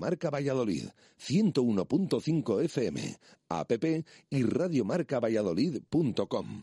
Marca 0.00 0.30
Valladolid, 0.30 0.88
101.5 1.18 2.64
FM, 2.64 3.18
app 3.50 3.70
y 4.30 4.42
radiomarcavalladolid.com. 4.42 6.62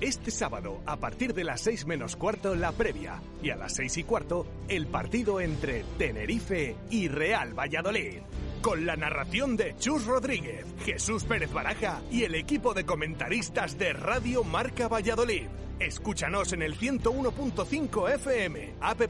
Este 0.00 0.32
sábado, 0.32 0.80
a 0.84 0.96
partir 0.96 1.32
de 1.32 1.44
las 1.44 1.60
6 1.60 1.86
menos 1.86 2.16
cuarto, 2.16 2.56
la 2.56 2.72
previa. 2.72 3.22
Y 3.40 3.50
a 3.50 3.56
las 3.56 3.76
6 3.76 3.98
y 3.98 4.02
cuarto, 4.02 4.48
el 4.66 4.88
partido 4.88 5.40
entre 5.40 5.84
Tenerife 5.96 6.74
y 6.90 7.06
Real 7.06 7.56
Valladolid. 7.56 8.22
Con 8.62 8.84
la 8.84 8.96
narración 8.96 9.56
de 9.56 9.76
Chus 9.78 10.04
Rodríguez, 10.06 10.66
Jesús 10.84 11.22
Pérez 11.22 11.52
Baraja 11.52 12.02
y 12.10 12.24
el 12.24 12.34
equipo 12.34 12.74
de 12.74 12.84
comentaristas 12.84 13.78
de 13.78 13.92
Radio 13.92 14.42
Marca 14.42 14.88
Valladolid. 14.88 15.46
Escúchanos 15.82 16.52
en 16.52 16.62
el 16.62 16.78
101.5 16.78 18.14
FM, 18.14 18.74
app 18.80 19.00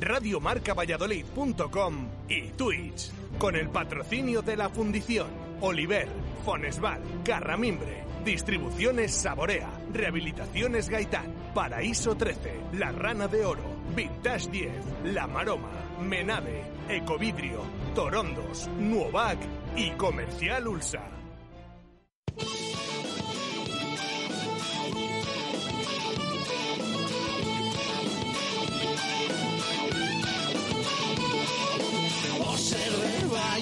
radiomarcavalladolid.com 0.00 2.08
y 2.26 2.48
Twitch. 2.52 3.12
Con 3.38 3.54
el 3.54 3.68
patrocinio 3.68 4.40
de 4.40 4.56
la 4.56 4.70
Fundición, 4.70 5.28
Oliver, 5.60 6.08
Fonesval, 6.46 7.02
Carramimbre, 7.22 8.04
Distribuciones 8.24 9.14
Saborea, 9.14 9.68
Rehabilitaciones 9.92 10.88
Gaitán, 10.88 11.34
Paraíso 11.54 12.14
13, 12.14 12.60
La 12.78 12.92
Rana 12.92 13.28
de 13.28 13.44
Oro, 13.44 13.64
Vintage 13.94 14.50
10, 14.50 14.72
La 15.12 15.26
Maroma, 15.26 15.68
Menade, 16.00 16.62
Ecovidrio, 16.88 17.60
Torondos, 17.94 18.70
Nuovac 18.78 19.36
y 19.76 19.90
Comercial 19.90 20.66
Ulsa. 20.66 21.02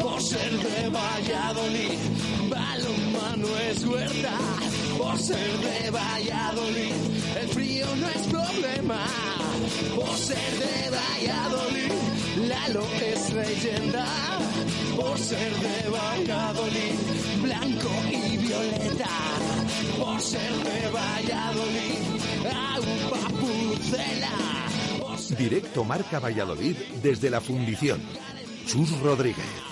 Por 0.00 0.20
ser 0.22 0.50
de 0.50 0.88
Valladolid, 0.88 1.98
balonmano 2.48 3.48
es 3.70 3.84
huerta. 3.84 4.38
Por 4.98 5.18
ser 5.18 5.58
de 5.58 5.90
Valladolid, 5.90 6.94
el 7.40 7.48
frío 7.48 7.86
no 7.96 8.08
es 8.08 8.26
problema. 8.28 9.04
Por 9.94 10.16
ser 10.16 10.52
de 10.58 10.90
Valladolid, 10.90 11.92
Lalo 12.48 12.86
es 13.00 13.32
leyenda. 13.32 14.06
Por 14.96 15.18
ser 15.18 15.52
de 15.54 15.88
Valladolid, 15.90 16.94
blanco 17.42 17.90
y 18.10 18.36
violeta. 18.36 19.08
Por 19.98 20.20
ser 20.20 20.52
de 20.52 20.90
Valladolid, 20.90 21.98
agua 22.46 23.28
pucela. 23.40 24.52
Directo 25.36 25.84
Marca 25.84 26.20
Valladolid 26.20 26.76
desde 27.02 27.30
la 27.30 27.40
Fundición. 27.40 28.00
Chus 28.66 28.90
Rodríguez. 29.02 29.71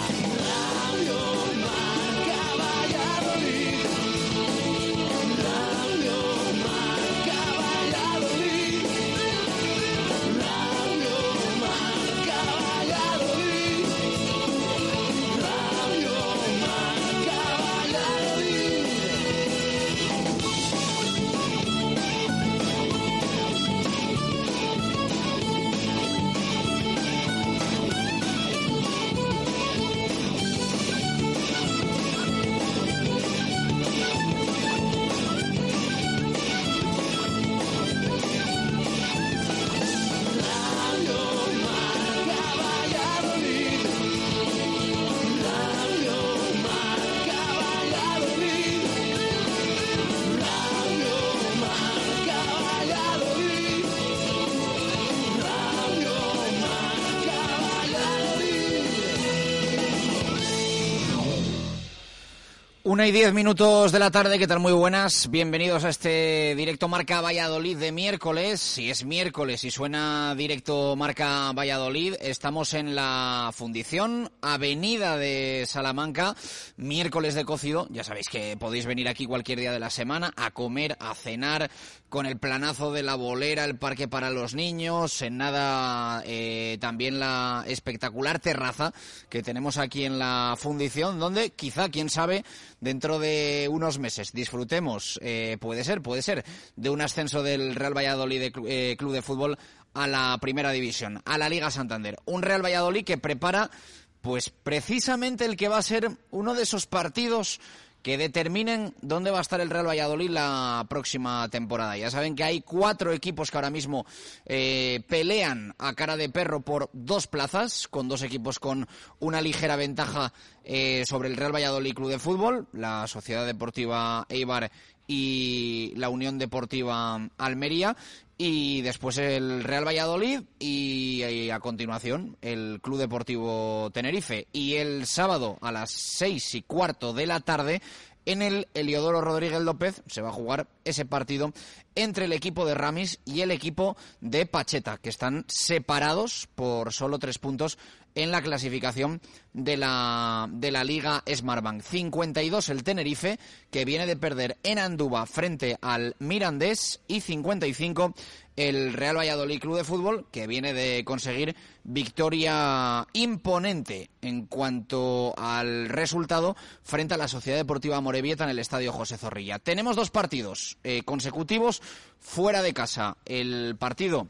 Una 63.01 63.07
y 63.07 63.13
diez 63.13 63.33
minutos 63.33 63.91
de 63.91 63.97
la 63.97 64.11
tarde, 64.11 64.37
¿qué 64.37 64.45
tal? 64.45 64.59
Muy 64.59 64.73
buenas. 64.73 65.31
Bienvenidos 65.31 65.85
a 65.85 65.89
este 65.89 66.53
directo 66.55 66.87
Marca 66.87 67.19
Valladolid 67.19 67.75
de 67.75 67.91
miércoles. 67.91 68.61
Si 68.61 68.91
es 68.91 69.05
miércoles 69.05 69.63
y 69.63 69.71
suena 69.71 70.35
directo 70.35 70.95
Marca 70.95 71.51
Valladolid, 71.51 72.13
estamos 72.21 72.75
en 72.75 72.93
la 72.93 73.49
Fundición 73.55 74.31
Avenida 74.43 75.17
de 75.17 75.65
Salamanca, 75.65 76.35
miércoles 76.77 77.33
de 77.33 77.43
cocido. 77.43 77.87
Ya 77.89 78.03
sabéis 78.03 78.29
que 78.29 78.55
podéis 78.55 78.85
venir 78.85 79.09
aquí 79.09 79.25
cualquier 79.25 79.57
día 79.57 79.71
de 79.71 79.79
la 79.79 79.89
semana 79.89 80.31
a 80.35 80.51
comer, 80.51 80.95
a 80.99 81.15
cenar, 81.15 81.71
con 82.07 82.25
el 82.25 82.37
planazo 82.37 82.91
de 82.91 83.03
la 83.03 83.15
bolera, 83.15 83.63
el 83.63 83.77
parque 83.77 84.09
para 84.09 84.29
los 84.29 84.53
niños, 84.53 85.21
en 85.21 85.37
nada 85.37 86.21
eh, 86.25 86.77
también 86.81 87.19
la 87.19 87.63
espectacular 87.65 88.37
terraza 88.37 88.93
que 89.29 89.41
tenemos 89.41 89.77
aquí 89.77 90.03
en 90.03 90.19
la 90.19 90.55
fundición, 90.57 91.19
donde 91.19 91.51
quizá, 91.51 91.87
quién 91.87 92.09
sabe, 92.09 92.43
dentro 92.91 93.19
de 93.19 93.69
unos 93.71 93.99
meses. 93.99 94.33
Disfrutemos, 94.33 95.17
eh, 95.23 95.57
puede 95.61 95.85
ser, 95.85 96.01
puede 96.01 96.21
ser, 96.21 96.43
de 96.75 96.89
un 96.89 96.99
ascenso 96.99 97.41
del 97.41 97.73
Real 97.73 97.95
Valladolid 97.95 98.41
de 98.41 98.51
eh, 98.67 98.97
Club 98.97 99.13
de 99.13 99.21
Fútbol 99.21 99.57
a 99.93 100.07
la 100.07 100.37
Primera 100.41 100.71
División, 100.71 101.21
a 101.23 101.37
la 101.37 101.47
Liga 101.47 101.71
Santander. 101.71 102.17
Un 102.25 102.41
Real 102.41 102.61
Valladolid 102.61 103.05
que 103.05 103.17
prepara, 103.17 103.71
pues 104.19 104.49
precisamente 104.49 105.45
el 105.45 105.55
que 105.55 105.69
va 105.69 105.77
a 105.77 105.83
ser 105.83 106.09
uno 106.31 106.53
de 106.53 106.63
esos 106.63 106.85
partidos 106.85 107.61
que 108.01 108.17
determinen 108.17 108.93
dónde 109.01 109.31
va 109.31 109.39
a 109.39 109.41
estar 109.41 109.61
el 109.61 109.69
Real 109.69 109.87
Valladolid 109.87 110.29
la 110.29 110.85
próxima 110.89 111.47
temporada. 111.49 111.97
Ya 111.97 112.09
saben 112.09 112.35
que 112.35 112.43
hay 112.43 112.61
cuatro 112.61 113.13
equipos 113.13 113.51
que 113.51 113.57
ahora 113.57 113.69
mismo 113.69 114.05
eh, 114.45 115.01
pelean 115.07 115.75
a 115.77 115.93
cara 115.93 116.17
de 116.17 116.29
perro 116.29 116.61
por 116.61 116.89
dos 116.93 117.27
plazas, 117.27 117.87
con 117.87 118.07
dos 118.07 118.23
equipos 118.23 118.59
con 118.59 118.87
una 119.19 119.41
ligera 119.41 119.75
ventaja 119.75 120.33
eh, 120.63 121.03
sobre 121.07 121.29
el 121.29 121.37
Real 121.37 121.53
Valladolid 121.53 121.93
Club 121.93 122.09
de 122.09 122.19
Fútbol, 122.19 122.67
la 122.73 123.07
Sociedad 123.07 123.45
Deportiva 123.45 124.25
Eibar 124.29 124.71
y 125.07 125.93
la 125.95 126.09
Unión 126.09 126.37
Deportiva 126.37 127.29
Almería 127.37 127.95
y 128.43 128.81
después 128.81 129.19
el 129.19 129.63
Real 129.63 129.85
Valladolid 129.85 130.41
y, 130.57 131.51
a 131.51 131.59
continuación 131.59 132.37
el 132.41 132.79
Club 132.81 132.97
Deportivo 132.97 133.91
Tenerife. 133.93 134.47
Y 134.51 134.77
el 134.77 135.05
sábado 135.05 135.59
a 135.61 135.71
las 135.71 135.91
seis 135.91 136.55
y 136.55 136.63
cuarto 136.63 137.13
de 137.13 137.27
la 137.27 137.41
tarde 137.41 137.83
en 138.25 138.41
el 138.41 138.67
Eliodoro 138.73 139.21
Rodríguez 139.21 139.61
López 139.61 140.01
se 140.07 140.23
va 140.23 140.29
a 140.29 140.33
jugar 140.33 140.65
ese 140.85 141.05
partido 141.05 141.53
entre 141.95 142.25
el 142.25 142.33
equipo 142.33 142.65
de 142.65 142.73
Ramis 142.73 143.19
y 143.25 143.41
el 143.41 143.51
equipo 143.51 143.97
de 144.19 144.45
Pacheta, 144.45 144.97
que 144.97 145.09
están 145.09 145.45
separados 145.47 146.47
por 146.55 146.93
solo 146.93 147.19
tres 147.19 147.39
puntos 147.39 147.77
en 148.15 148.31
la 148.31 148.41
clasificación 148.41 149.21
de 149.53 149.77
la, 149.77 150.47
de 150.51 150.71
la 150.71 150.83
Liga 150.83 151.23
Smartbank. 151.27 151.81
52 151.81 152.69
el 152.69 152.83
Tenerife, 152.83 153.39
que 153.69 153.85
viene 153.85 154.05
de 154.05 154.17
perder 154.17 154.57
en 154.63 154.79
Andúba 154.79 155.25
frente 155.25 155.77
al 155.81 156.15
Mirandés, 156.19 157.01
y 157.07 157.21
55 157.21 158.13
el 158.57 158.93
Real 158.93 159.17
Valladolid 159.17 159.59
Club 159.59 159.77
de 159.77 159.83
Fútbol, 159.83 160.25
que 160.31 160.45
viene 160.45 160.73
de 160.73 161.03
conseguir 161.05 161.55
victoria 161.83 163.07
imponente 163.13 164.09
en 164.21 164.45
cuanto 164.45 165.33
al 165.37 165.89
resultado 165.89 166.55
frente 166.83 167.13
a 167.13 167.17
la 167.17 167.27
Sociedad 167.27 167.57
Deportiva 167.57 168.01
Morevieta 168.01 168.43
en 168.43 168.51
el 168.51 168.59
Estadio 168.59 168.91
José 168.91 169.17
Zorrilla. 169.17 169.57
Tenemos 169.57 169.95
dos 169.95 170.11
partidos 170.11 170.77
eh, 170.83 171.01
consecutivos 171.03 171.80
fuera 172.19 172.61
de 172.61 172.73
casa. 172.73 173.17
El 173.25 173.75
partido 173.77 174.27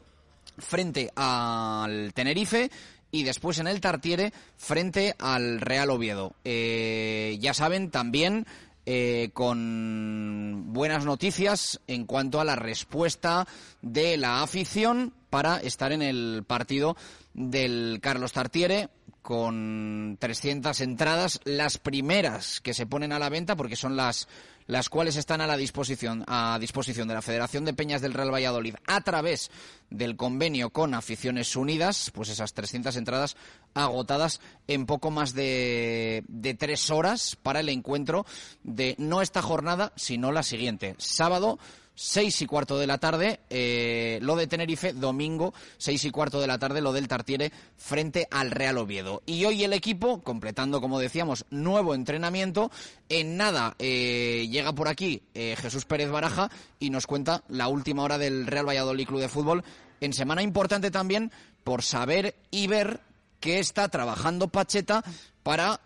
frente 0.58 1.10
al 1.14 2.12
Tenerife 2.14 2.70
y 3.10 3.22
después 3.22 3.58
en 3.58 3.66
el 3.66 3.80
Tartiere 3.80 4.32
frente 4.56 5.14
al 5.18 5.60
Real 5.60 5.90
Oviedo. 5.90 6.34
Eh, 6.44 7.38
ya 7.40 7.54
saben 7.54 7.90
también 7.90 8.46
eh, 8.86 9.30
con 9.32 10.72
buenas 10.72 11.04
noticias 11.04 11.80
en 11.86 12.04
cuanto 12.04 12.40
a 12.40 12.44
la 12.44 12.56
respuesta 12.56 13.46
de 13.80 14.16
la 14.16 14.42
afición 14.42 15.14
para 15.30 15.58
estar 15.58 15.92
en 15.92 16.02
el 16.02 16.42
partido 16.46 16.96
del 17.34 18.00
Carlos 18.02 18.32
Tartiere 18.32 18.88
con 19.22 20.16
300 20.18 20.80
entradas, 20.80 21.40
las 21.44 21.78
primeras 21.78 22.60
que 22.60 22.74
se 22.74 22.86
ponen 22.86 23.12
a 23.12 23.18
la 23.18 23.28
venta 23.28 23.56
porque 23.56 23.76
son 23.76 23.96
las 23.96 24.28
las 24.66 24.88
cuales 24.88 25.16
están 25.16 25.40
a 25.40 25.46
la 25.46 25.56
disposición 25.56 26.24
a 26.28 26.56
disposición 26.60 27.08
de 27.08 27.14
la 27.14 27.22
Federación 27.22 27.64
de 27.64 27.74
Peñas 27.74 28.00
del 28.00 28.14
Real 28.14 28.32
Valladolid 28.32 28.76
a 28.86 29.00
través 29.00 29.50
del 29.90 30.16
convenio 30.16 30.70
con 30.70 30.94
Aficiones 30.94 31.56
Unidas, 31.56 32.10
pues 32.14 32.28
esas 32.28 32.54
300 32.54 32.96
entradas 32.96 33.36
agotadas 33.74 34.40
en 34.68 34.86
poco 34.86 35.10
más 35.10 35.34
de, 35.34 36.24
de 36.28 36.54
tres 36.54 36.90
horas 36.90 37.36
para 37.36 37.60
el 37.60 37.68
encuentro 37.68 38.24
de 38.62 38.94
no 38.98 39.22
esta 39.22 39.42
jornada, 39.42 39.92
sino 39.96 40.32
la 40.32 40.42
siguiente, 40.42 40.94
sábado 40.98 41.58
seis 41.94 42.40
y 42.42 42.46
cuarto 42.46 42.78
de 42.78 42.86
la 42.86 42.98
tarde, 42.98 43.40
eh, 43.50 44.18
lo 44.22 44.36
de 44.36 44.46
Tenerife, 44.46 44.92
domingo, 44.92 45.52
seis 45.78 46.04
y 46.04 46.10
cuarto 46.10 46.40
de 46.40 46.46
la 46.46 46.58
tarde, 46.58 46.80
lo 46.80 46.92
del 46.92 47.08
Tartiere 47.08 47.52
frente 47.76 48.26
al 48.30 48.50
Real 48.50 48.78
Oviedo. 48.78 49.22
Y 49.26 49.44
hoy 49.44 49.64
el 49.64 49.72
equipo, 49.72 50.22
completando, 50.22 50.80
como 50.80 50.98
decíamos, 50.98 51.44
nuevo 51.50 51.94
entrenamiento, 51.94 52.70
en 53.08 53.36
nada 53.36 53.76
eh, 53.78 54.48
llega 54.50 54.72
por 54.72 54.88
aquí 54.88 55.22
eh, 55.34 55.56
Jesús 55.58 55.84
Pérez 55.84 56.10
Baraja 56.10 56.50
y 56.78 56.90
nos 56.90 57.06
cuenta 57.06 57.44
la 57.48 57.68
última 57.68 58.02
hora 58.02 58.18
del 58.18 58.46
Real 58.46 58.68
Valladolid 58.68 59.06
Club 59.06 59.20
de 59.20 59.28
Fútbol, 59.28 59.64
en 60.00 60.12
semana 60.12 60.42
importante 60.42 60.90
también 60.90 61.30
por 61.64 61.82
saber 61.82 62.34
y 62.50 62.66
ver 62.66 63.00
que 63.38 63.58
está 63.58 63.88
trabajando 63.88 64.48
Pacheta 64.48 65.04
para 65.42 65.80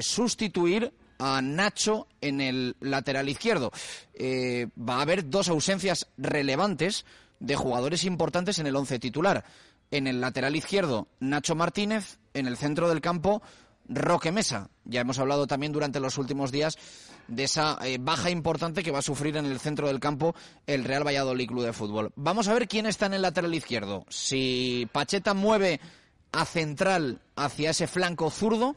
sustituir 0.00 0.92
a 1.18 1.42
Nacho 1.42 2.06
en 2.20 2.40
el 2.40 2.76
lateral 2.80 3.28
izquierdo. 3.28 3.70
Eh, 4.14 4.68
va 4.78 4.96
a 4.96 5.02
haber 5.02 5.28
dos 5.28 5.48
ausencias 5.48 6.08
relevantes 6.16 7.04
de 7.40 7.56
jugadores 7.56 8.04
importantes 8.04 8.58
en 8.58 8.66
el 8.66 8.76
once 8.76 8.98
titular. 8.98 9.44
En 9.90 10.06
el 10.06 10.20
lateral 10.20 10.56
izquierdo, 10.56 11.08
Nacho 11.20 11.54
Martínez. 11.54 12.18
En 12.34 12.46
el 12.46 12.56
centro 12.56 12.88
del 12.88 13.00
campo, 13.00 13.42
Roque 13.88 14.30
Mesa. 14.30 14.70
Ya 14.84 15.00
hemos 15.00 15.18
hablado 15.18 15.46
también 15.46 15.72
durante 15.72 15.98
los 15.98 16.18
últimos 16.18 16.52
días 16.52 16.76
de 17.26 17.44
esa 17.44 17.78
eh, 17.82 17.98
baja 18.00 18.30
importante 18.30 18.82
que 18.82 18.90
va 18.90 19.00
a 19.00 19.02
sufrir 19.02 19.36
en 19.36 19.46
el 19.46 19.58
centro 19.58 19.88
del 19.88 20.00
campo 20.00 20.34
el 20.66 20.84
Real 20.84 21.06
Valladolid 21.06 21.48
Club 21.48 21.64
de 21.64 21.72
Fútbol. 21.72 22.12
Vamos 22.16 22.48
a 22.48 22.54
ver 22.54 22.68
quién 22.68 22.86
está 22.86 23.06
en 23.06 23.14
el 23.14 23.22
lateral 23.22 23.54
izquierdo. 23.54 24.04
Si 24.08 24.88
Pacheta 24.92 25.34
mueve 25.34 25.80
a 26.32 26.44
central 26.44 27.20
hacia 27.36 27.70
ese 27.70 27.86
flanco 27.86 28.30
zurdo 28.30 28.76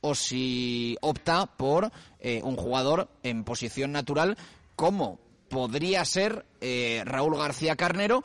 o 0.00 0.14
si 0.14 0.96
opta 1.00 1.46
por 1.46 1.90
eh, 2.20 2.40
un 2.44 2.56
jugador 2.56 3.08
en 3.22 3.44
posición 3.44 3.92
natural 3.92 4.36
como 4.76 5.18
podría 5.48 6.04
ser 6.04 6.46
eh, 6.60 7.02
Raúl 7.04 7.36
García 7.36 7.76
Carnero, 7.76 8.22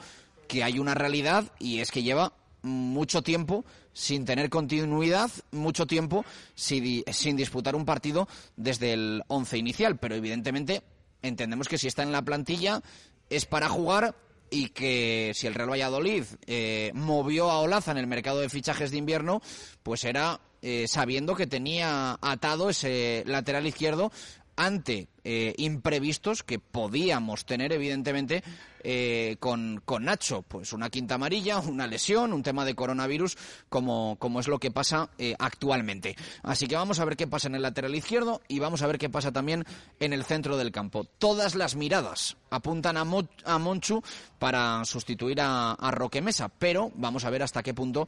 que 0.48 0.64
hay 0.64 0.80
una 0.80 0.94
realidad 0.94 1.52
y 1.60 1.80
es 1.80 1.92
que 1.92 2.04
lleva 2.04 2.34
mucho 2.62 3.22
tiempo 3.22 3.66
sin 3.94 4.26
tener 4.26 4.50
continuidad, 4.50 5.30
mucho 5.52 5.86
tiempo 5.86 6.26
sin, 6.56 7.04
sin 7.12 7.36
disputar 7.36 7.76
un 7.76 7.86
partido 7.86 8.28
desde 8.56 8.94
el 8.94 9.24
once 9.28 9.58
inicial, 9.58 9.98
pero 9.98 10.16
evidentemente 10.16 10.84
entendemos 11.22 11.68
que 11.68 11.78
si 11.78 11.88
está 11.88 12.04
en 12.04 12.12
la 12.12 12.22
plantilla 12.22 12.82
es 13.30 13.46
para 13.46 13.70
jugar 13.70 14.16
y 14.50 14.70
que 14.70 15.32
si 15.34 15.48
el 15.48 15.56
Real 15.56 15.72
Valladolid 15.72 16.26
eh, 16.46 16.92
movió 16.94 17.50
a 17.50 17.60
Olaza 17.60 17.92
en 17.92 17.98
el 17.98 18.08
mercado 18.08 18.40
de 18.40 18.50
fichajes 18.50 18.92
de 18.92 18.98
invierno, 18.98 19.42
pues 19.82 20.04
era 20.04 20.40
eh, 20.66 20.88
sabiendo 20.88 21.36
que 21.36 21.46
tenía 21.46 22.18
atado 22.22 22.70
ese 22.70 23.26
lateral 23.28 23.68
izquierdo 23.68 24.14
ante 24.56 25.10
eh, 25.26 25.54
imprevistos 25.58 26.42
que 26.42 26.58
podíamos 26.58 27.46
tener, 27.46 27.74
evidentemente, 27.74 28.46
eh, 28.82 29.36
con, 29.42 29.82
con, 29.84 30.06
Nacho. 30.06 30.42
Pues 30.44 30.72
una 30.72 30.90
quinta 30.90 31.16
amarilla, 31.16 31.60
una 31.60 31.86
lesión, 31.86 32.32
un 32.32 32.44
tema 32.44 32.64
de 32.64 32.76
coronavirus, 32.76 33.36
como, 33.68 34.16
como 34.20 34.40
es 34.40 34.48
lo 34.48 34.58
que 34.58 34.72
pasa 34.72 35.10
actualmente. 35.38 36.16
Así 36.44 36.68
que 36.68 36.78
vamos 36.78 37.02
a 37.02 37.06
ver 37.06 37.18
qué 37.18 37.28
pasa 37.28 37.50
en 37.50 37.56
el 37.56 37.62
lateral 37.62 37.94
izquierdo 37.94 38.42
y 38.48 38.60
vamos 38.60 38.84
a 38.84 38.88
ver 38.88 39.00
qué 39.00 39.10
pasa 39.10 39.34
también 39.34 39.66
en 40.00 40.14
el 40.14 40.24
centro 40.24 40.56
del 40.56 40.72
campo. 40.72 41.04
Todas 41.04 41.56
las 41.56 41.76
miradas 41.76 42.38
apuntan 42.52 42.96
a, 42.96 43.06
a 43.44 43.58
Monchu 43.58 44.02
para 44.40 44.86
sustituir 44.86 45.42
a, 45.42 45.74
a 45.74 45.92
Roque 45.92 46.22
Mesa, 46.22 46.48
pero 46.48 46.90
vamos 46.96 47.26
a 47.26 47.30
ver 47.30 47.44
hasta 47.44 47.64
qué 47.64 47.74
punto 47.74 48.08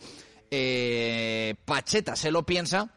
Pacheta 1.66 2.16
se 2.16 2.32
lo 2.32 2.46
piensa 2.46 2.92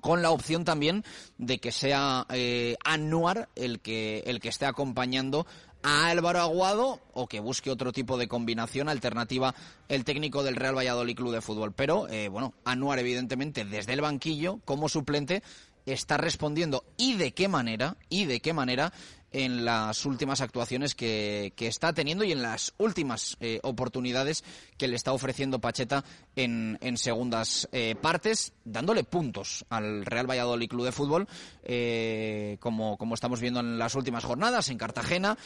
con 0.00 0.22
la 0.22 0.30
opción 0.30 0.64
también 0.64 1.04
de 1.38 1.58
que 1.58 1.72
sea 1.72 2.26
eh, 2.30 2.76
Anuar 2.84 3.48
el 3.54 3.80
que, 3.80 4.22
el 4.26 4.40
que 4.40 4.48
esté 4.48 4.66
acompañando 4.66 5.46
a 5.82 6.08
Álvaro 6.08 6.40
Aguado 6.40 7.00
o 7.14 7.26
que 7.26 7.40
busque 7.40 7.70
otro 7.70 7.92
tipo 7.92 8.18
de 8.18 8.28
combinación 8.28 8.88
alternativa 8.88 9.54
el 9.88 10.04
técnico 10.04 10.42
del 10.42 10.56
Real 10.56 10.76
Valladolid 10.76 11.16
Club 11.16 11.32
de 11.32 11.40
Fútbol. 11.40 11.72
Pero, 11.72 12.08
eh, 12.08 12.28
bueno, 12.28 12.54
Anuar 12.64 12.98
evidentemente 12.98 13.64
desde 13.64 13.94
el 13.94 14.00
banquillo 14.00 14.60
como 14.64 14.88
suplente 14.88 15.42
está 15.86 16.16
respondiendo. 16.18 16.84
Y 16.96 17.14
de 17.14 17.32
qué 17.32 17.48
manera, 17.48 17.96
y 18.08 18.26
de 18.26 18.40
qué 18.40 18.52
manera 18.52 18.92
en 19.32 19.64
las 19.64 20.04
últimas 20.06 20.40
actuaciones 20.40 20.94
que, 20.94 21.52
está 21.58 21.92
teniendo 21.92 22.24
y 22.24 22.32
en 22.32 22.42
las 22.42 22.74
últimas 22.78 23.36
eh, 23.40 23.60
oportunidades 23.62 24.42
que 24.76 24.88
le 24.88 24.96
está 24.96 25.12
ofreciendo 25.12 25.60
Pacheta 25.60 26.04
en, 26.34 26.78
en 26.80 26.96
segundas 26.96 27.68
eh, 27.70 27.94
partes, 28.00 28.52
dándole 28.64 29.04
puntos 29.04 29.64
al 29.68 30.04
Real 30.04 30.28
Valladolid 30.28 30.68
Club 30.68 30.86
de 30.86 30.92
Fútbol, 30.92 31.28
eh, 31.62 32.56
como, 32.60 32.96
como 32.96 33.14
estamos 33.14 33.40
viendo 33.40 33.60
en 33.60 33.78
las 33.78 33.94
últimas 33.94 34.24
jornadas 34.24 34.68
en 34.68 34.78
Cartagena, 34.78 35.36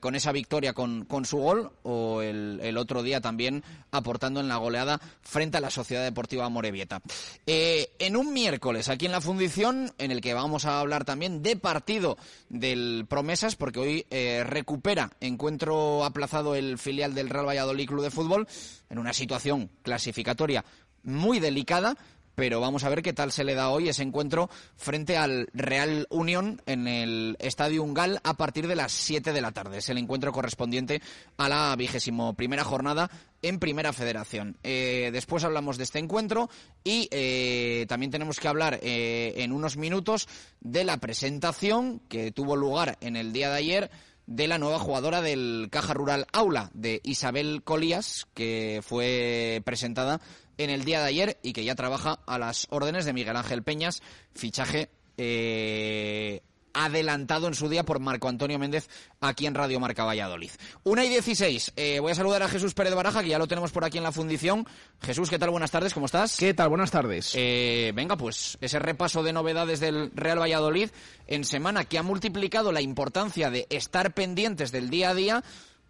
con 0.00 0.14
esa 0.14 0.32
victoria 0.32 0.72
con, 0.72 1.04
con 1.04 1.26
su 1.26 1.36
gol, 1.36 1.70
o 1.82 2.22
el, 2.22 2.58
el, 2.62 2.78
otro 2.78 3.02
día 3.02 3.20
también 3.20 3.62
aportando 3.90 4.40
en 4.40 4.48
la 4.48 4.56
goleada 4.56 4.98
frente 5.20 5.58
a 5.58 5.60
la 5.60 5.68
Sociedad 5.68 6.02
Deportiva 6.02 6.48
Morevieta. 6.48 7.02
en 7.44 8.16
un 8.16 8.32
miércoles 8.32 8.88
aquí 8.88 9.04
en 9.04 9.12
la 9.12 9.20
fundición, 9.20 9.92
en 9.98 10.10
el 10.10 10.22
que 10.22 10.32
vamos 10.32 10.64
a 10.64 10.80
hablar 10.80 11.04
también 11.04 11.42
de 11.42 11.56
partido 11.56 12.16
del 12.48 13.04
promesas 13.08 13.56
porque 13.56 13.80
hoy 13.80 14.06
eh, 14.10 14.44
recupera 14.44 15.10
encuentro 15.20 16.04
aplazado 16.04 16.54
el 16.54 16.78
filial 16.78 17.14
del 17.14 17.30
Real 17.30 17.48
Valladolid 17.48 17.88
Club 17.88 18.02
de 18.02 18.10
Fútbol 18.10 18.46
en 18.90 18.98
una 18.98 19.12
situación 19.12 19.70
clasificatoria 19.82 20.64
muy 21.02 21.40
delicada 21.40 21.96
pero 22.38 22.60
vamos 22.60 22.84
a 22.84 22.88
ver 22.88 23.02
qué 23.02 23.12
tal 23.12 23.32
se 23.32 23.42
le 23.42 23.56
da 23.56 23.70
hoy 23.70 23.88
ese 23.88 24.04
encuentro 24.04 24.48
frente 24.76 25.16
al 25.16 25.48
Real 25.54 26.06
Unión 26.08 26.62
en 26.66 26.86
el 26.86 27.36
Estadio 27.40 27.82
Ungal 27.82 28.20
a 28.22 28.34
partir 28.34 28.68
de 28.68 28.76
las 28.76 28.92
7 28.92 29.32
de 29.32 29.40
la 29.40 29.50
tarde. 29.50 29.78
Es 29.78 29.88
el 29.88 29.98
encuentro 29.98 30.30
correspondiente 30.30 31.02
a 31.36 31.48
la 31.48 31.74
vigésimo 31.74 32.34
primera 32.34 32.62
jornada 32.62 33.10
en 33.42 33.58
Primera 33.58 33.92
Federación. 33.92 34.56
Eh, 34.62 35.10
después 35.12 35.42
hablamos 35.42 35.78
de 35.78 35.82
este 35.82 35.98
encuentro 35.98 36.48
y 36.84 37.08
eh, 37.10 37.86
también 37.88 38.12
tenemos 38.12 38.38
que 38.38 38.46
hablar 38.46 38.78
eh, 38.82 39.32
en 39.38 39.50
unos 39.50 39.76
minutos 39.76 40.28
de 40.60 40.84
la 40.84 40.98
presentación 40.98 42.00
que 42.08 42.30
tuvo 42.30 42.54
lugar 42.54 42.98
en 43.00 43.16
el 43.16 43.32
día 43.32 43.50
de 43.50 43.56
ayer 43.56 43.90
de 44.28 44.46
la 44.46 44.58
nueva 44.58 44.78
jugadora 44.78 45.22
del 45.22 45.68
Caja 45.72 45.94
Rural 45.94 46.26
Aula, 46.32 46.70
de 46.72 47.00
Isabel 47.02 47.62
Colías, 47.64 48.28
que 48.34 48.80
fue 48.84 49.60
presentada 49.64 50.20
en 50.58 50.70
el 50.70 50.84
día 50.84 51.00
de 51.00 51.06
ayer 51.06 51.38
y 51.42 51.52
que 51.52 51.64
ya 51.64 51.74
trabaja 51.74 52.20
a 52.26 52.38
las 52.38 52.66
órdenes 52.70 53.04
de 53.04 53.12
Miguel 53.12 53.36
Ángel 53.36 53.62
Peñas, 53.62 54.02
fichaje 54.34 54.90
eh, 55.16 56.42
adelantado 56.74 57.48
en 57.48 57.54
su 57.54 57.68
día 57.68 57.84
por 57.84 57.98
Marco 57.98 58.28
Antonio 58.28 58.58
Méndez 58.58 58.88
aquí 59.20 59.46
en 59.46 59.54
Radio 59.54 59.80
Marca 59.80 60.04
Valladolid. 60.04 60.50
Una 60.84 61.04
y 61.04 61.08
dieciséis. 61.08 61.72
Eh, 61.76 61.98
voy 62.00 62.12
a 62.12 62.14
saludar 62.14 62.42
a 62.42 62.48
Jesús 62.48 62.74
Pérez 62.74 62.94
Baraja, 62.94 63.22
que 63.22 63.28
ya 63.28 63.38
lo 63.38 63.48
tenemos 63.48 63.72
por 63.72 63.84
aquí 63.84 63.98
en 63.98 64.04
la 64.04 64.12
fundición. 64.12 64.66
Jesús, 65.00 65.30
¿qué 65.30 65.38
tal? 65.38 65.50
Buenas 65.50 65.70
tardes, 65.70 65.94
¿cómo 65.94 66.06
estás? 66.06 66.36
¿Qué 66.36 66.54
tal? 66.54 66.68
Buenas 66.68 66.90
tardes. 66.90 67.32
Eh, 67.34 67.92
venga, 67.94 68.16
pues 68.16 68.58
ese 68.60 68.78
repaso 68.78 69.22
de 69.22 69.32
novedades 69.32 69.80
del 69.80 70.12
Real 70.14 70.40
Valladolid 70.40 70.90
en 71.26 71.44
semana 71.44 71.84
que 71.84 71.98
ha 71.98 72.02
multiplicado 72.02 72.70
la 72.70 72.80
importancia 72.80 73.50
de 73.50 73.66
estar 73.70 74.14
pendientes 74.14 74.70
del 74.70 74.90
día 74.90 75.10
a 75.10 75.14
día 75.14 75.44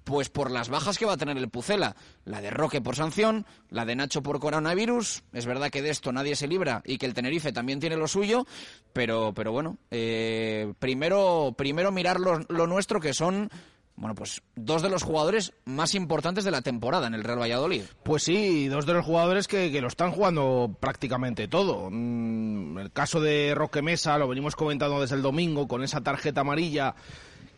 pues 0.09 0.31
por 0.31 0.51
las 0.51 0.71
bajas 0.71 0.97
que 0.97 1.05
va 1.05 1.13
a 1.13 1.17
tener 1.19 1.37
el 1.37 1.51
Pucela. 1.51 1.95
La 2.25 2.41
de 2.41 2.49
Roque 2.49 2.81
por 2.81 2.97
sanción, 2.97 3.45
la 3.69 3.85
de 3.85 3.95
Nacho 3.95 4.23
por 4.23 4.41
coronavirus. 4.41 5.23
Es 5.35 5.45
verdad 5.45 5.69
que 5.69 5.83
de 5.83 5.91
esto 5.91 6.13
nadie 6.13 6.35
se 6.35 6.49
libra 6.49 6.81
y 6.87 6.97
que 6.97 7.05
el 7.05 7.13
Tenerife 7.13 7.53
también 7.53 7.79
tiene 7.79 7.99
lo 7.99 8.09
suyo, 8.09 8.47
pero, 8.95 9.35
pero 9.35 9.53
bueno, 9.53 9.77
eh, 9.91 10.73
primero, 10.79 11.55
primero 11.59 11.93
mirar 11.93 12.21
lo, 12.21 12.39
lo 12.49 12.67
nuestro 12.67 13.01
que 13.01 13.13
son 13.13 13.51
bueno, 13.97 14.15
pues 14.15 14.41
dos 14.55 14.81
de 14.81 14.89
los 14.89 15.03
jugadores 15.03 15.53
más 15.67 15.95
importantes 15.95 16.45
de 16.45 16.53
la 16.53 16.63
temporada 16.63 17.09
en 17.09 17.15
el 17.15 17.25
Real 17.25 17.41
Valladolid. 17.41 17.83
Pues 18.05 18.23
sí, 18.23 18.69
dos 18.69 18.87
de 18.87 18.95
los 18.95 19.05
jugadores 19.05 19.47
que, 19.47 19.71
que 19.71 19.81
lo 19.83 19.89
están 19.89 20.13
jugando 20.13 20.75
prácticamente 20.81 21.49
todo. 21.49 21.91
Mm, 21.91 22.79
el 22.79 22.93
caso 22.93 23.21
de 23.21 23.55
Roque 23.55 23.83
Mesa 23.83 24.17
lo 24.17 24.29
venimos 24.29 24.57
comentando 24.57 25.01
desde 25.01 25.17
el 25.17 25.23
domingo 25.23 25.69
con 25.69 25.83
esa 25.83 26.01
tarjeta 26.01 26.43
amarilla 26.43 26.95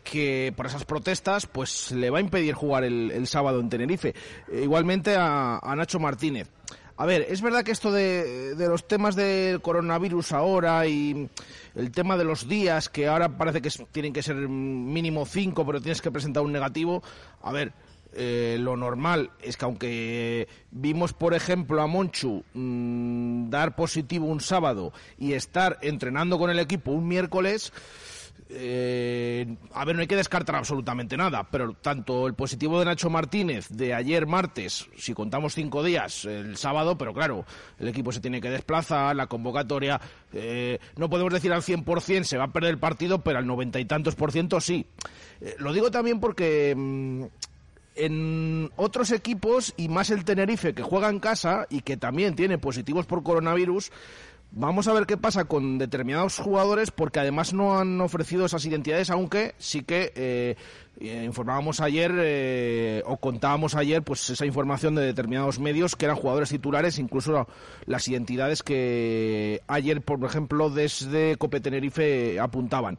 que 0.03 0.53
por 0.55 0.65
esas 0.65 0.85
protestas 0.85 1.45
pues 1.45 1.91
le 1.91 2.09
va 2.09 2.19
a 2.19 2.21
impedir 2.21 2.53
jugar 2.53 2.83
el, 2.83 3.27
sábado 3.27 3.59
en 3.59 3.69
Tenerife. 3.69 4.13
Eh, 4.51 4.61
igualmente 4.63 5.15
a, 5.17 5.59
Nacho 5.75 5.99
Martínez. 5.99 6.49
A 6.97 7.05
ver, 7.05 7.25
es 7.29 7.41
verdad 7.41 7.63
que 7.63 7.71
esto 7.71 7.91
de, 7.91 8.53
de, 8.55 8.67
los 8.67 8.87
temas 8.87 9.15
del 9.15 9.59
coronavirus 9.61 10.33
ahora 10.33 10.85
y 10.85 11.29
el 11.73 11.91
tema 11.91 12.15
de 12.15 12.25
los 12.25 12.47
días, 12.47 12.89
que 12.89 13.07
ahora 13.07 13.37
parece 13.37 13.61
que 13.61 13.69
tienen 13.91 14.13
que 14.13 14.21
ser 14.21 14.35
mínimo 14.35 15.25
cinco, 15.25 15.65
pero 15.65 15.81
tienes 15.81 16.01
que 16.01 16.11
presentar 16.11 16.43
un 16.43 16.51
negativo. 16.51 17.01
A 17.41 17.51
ver, 17.51 17.73
eh, 18.13 18.57
lo 18.59 18.75
normal 18.75 19.31
es 19.41 19.55
que 19.55 19.65
aunque 19.65 20.47
vimos, 20.71 21.13
por 21.13 21.33
ejemplo, 21.33 21.81
a 21.81 21.87
Monchu 21.87 22.43
mmm, 22.53 23.49
dar 23.49 23.75
positivo 23.75 24.25
un 24.25 24.41
sábado 24.41 24.91
y 25.17 25.33
estar 25.33 25.77
entrenando 25.81 26.37
con 26.37 26.49
el 26.49 26.59
equipo 26.59 26.91
un 26.91 27.07
miércoles, 27.07 27.71
eh, 28.53 29.55
a 29.73 29.85
ver, 29.85 29.95
no 29.95 30.01
hay 30.01 30.07
que 30.07 30.15
descartar 30.15 30.55
absolutamente 30.55 31.15
nada, 31.15 31.47
pero 31.49 31.73
tanto 31.73 32.27
el 32.27 32.33
positivo 32.33 32.79
de 32.79 32.85
Nacho 32.85 33.09
Martínez 33.09 33.69
de 33.69 33.93
ayer 33.93 34.27
martes, 34.27 34.87
si 34.97 35.13
contamos 35.13 35.53
cinco 35.53 35.83
días, 35.83 36.25
el 36.25 36.57
sábado, 36.57 36.97
pero 36.97 37.13
claro, 37.13 37.45
el 37.79 37.87
equipo 37.87 38.11
se 38.11 38.19
tiene 38.19 38.41
que 38.41 38.49
desplazar, 38.49 39.15
la 39.15 39.27
convocatoria, 39.27 39.99
eh, 40.33 40.79
no 40.97 41.09
podemos 41.09 41.33
decir 41.33 41.53
al 41.53 41.61
100% 41.61 42.23
se 42.23 42.37
va 42.37 42.45
a 42.45 42.51
perder 42.51 42.71
el 42.71 42.79
partido, 42.79 43.23
pero 43.23 43.39
al 43.39 43.47
noventa 43.47 43.79
y 43.79 43.85
tantos 43.85 44.15
por 44.15 44.31
ciento 44.31 44.59
sí. 44.59 44.85
Eh, 45.39 45.55
lo 45.59 45.73
digo 45.73 45.91
también 45.91 46.19
porque... 46.19 46.73
Mmm, 46.75 47.25
en 47.95 48.71
otros 48.77 49.11
equipos 49.11 49.73
y 49.77 49.89
más 49.89 50.09
el 50.11 50.23
Tenerife 50.23 50.73
que 50.73 50.83
juega 50.83 51.09
en 51.09 51.19
casa 51.19 51.67
y 51.69 51.81
que 51.81 51.97
también 51.97 52.35
tiene 52.35 52.57
positivos 52.57 53.05
por 53.05 53.23
coronavirus, 53.23 53.91
Vamos 54.53 54.89
a 54.89 54.93
ver 54.93 55.05
qué 55.05 55.15
pasa 55.15 55.45
con 55.45 55.77
determinados 55.77 56.37
jugadores 56.37 56.91
porque 56.91 57.21
además 57.21 57.53
no 57.53 57.79
han 57.79 58.01
ofrecido 58.01 58.45
esas 58.45 58.65
identidades, 58.65 59.09
aunque 59.09 59.55
sí 59.57 59.83
que 59.83 60.11
eh, 60.13 60.57
informábamos 60.99 61.81
ayer 61.81 62.11
eh, 62.15 63.03
o 63.05 63.17
contábamos 63.17 63.75
ayer 63.75 64.03
pues 64.03 64.29
esa 64.29 64.45
información 64.45 64.93
de 64.95 65.03
determinados 65.03 65.59
medios 65.59 65.95
que 65.95 66.05
eran 66.05 66.17
jugadores 66.17 66.49
titulares, 66.49 66.99
incluso 66.99 67.47
las 67.85 68.07
identidades 68.07 68.61
que 68.61 69.61
ayer, 69.67 70.01
por 70.01 70.23
ejemplo, 70.23 70.69
desde 70.69 71.37
Cope 71.37 71.59
Tenerife 71.59 72.39
apuntaban. 72.39 72.97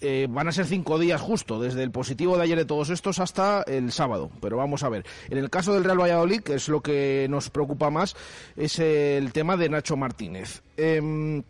Eh, 0.00 0.26
van 0.30 0.48
a 0.48 0.52
ser 0.52 0.66
cinco 0.66 0.98
días 0.98 1.20
justo, 1.20 1.60
desde 1.60 1.82
el 1.82 1.90
positivo 1.90 2.36
de 2.36 2.44
ayer 2.44 2.58
de 2.58 2.64
todos 2.64 2.90
estos 2.90 3.18
hasta 3.18 3.62
el 3.62 3.92
sábado, 3.92 4.30
pero 4.40 4.56
vamos 4.56 4.82
a 4.82 4.88
ver. 4.88 5.04
En 5.30 5.38
el 5.38 5.50
caso 5.50 5.74
del 5.74 5.84
Real 5.84 6.00
Valladolid, 6.00 6.40
que 6.40 6.54
es 6.54 6.68
lo 6.68 6.80
que 6.80 7.26
nos 7.28 7.50
preocupa 7.50 7.90
más, 7.90 8.16
es 8.56 8.78
el 8.78 9.32
tema 9.32 9.56
de 9.56 9.68
Nacho 9.68 9.96
Martínez. 9.96 10.62
Eh, 10.76 11.42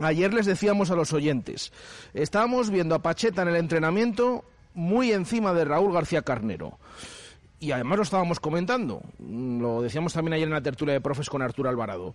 Ayer 0.00 0.32
les 0.32 0.46
decíamos 0.46 0.90
a 0.90 0.96
los 0.96 1.12
oyentes, 1.12 1.70
estábamos 2.14 2.70
viendo 2.70 2.94
a 2.94 3.02
Pacheta 3.02 3.42
en 3.42 3.48
el 3.48 3.56
entrenamiento 3.56 4.42
muy 4.74 5.12
encima 5.12 5.52
de 5.52 5.64
Raúl 5.64 5.92
García 5.92 6.22
Carnero. 6.22 6.78
Y 7.62 7.70
además 7.70 7.98
lo 7.98 8.02
estábamos 8.02 8.40
comentando, 8.40 9.02
lo 9.20 9.82
decíamos 9.82 10.12
también 10.12 10.32
ayer 10.32 10.48
en 10.48 10.54
la 10.54 10.62
tertulia 10.62 10.94
de 10.94 11.00
profes 11.00 11.30
con 11.30 11.42
Arturo 11.42 11.68
Alvarado. 11.68 12.12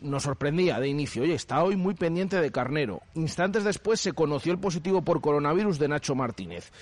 Nos 0.00 0.22
sorprendía 0.22 0.80
de 0.80 0.88
inicio, 0.88 1.24
oye, 1.24 1.34
está 1.34 1.62
hoy 1.62 1.76
muy 1.76 1.92
pendiente 1.92 2.40
de 2.40 2.50
Carnero. 2.50 3.02
Instantes 3.12 3.64
después 3.64 4.00
se 4.00 4.14
conoció 4.14 4.50
el 4.50 4.58
positivo 4.58 5.02
por 5.02 5.20
coronavirus 5.20 5.78
de 5.78 5.88
Nacho 5.88 6.14
Martínez. 6.14 6.72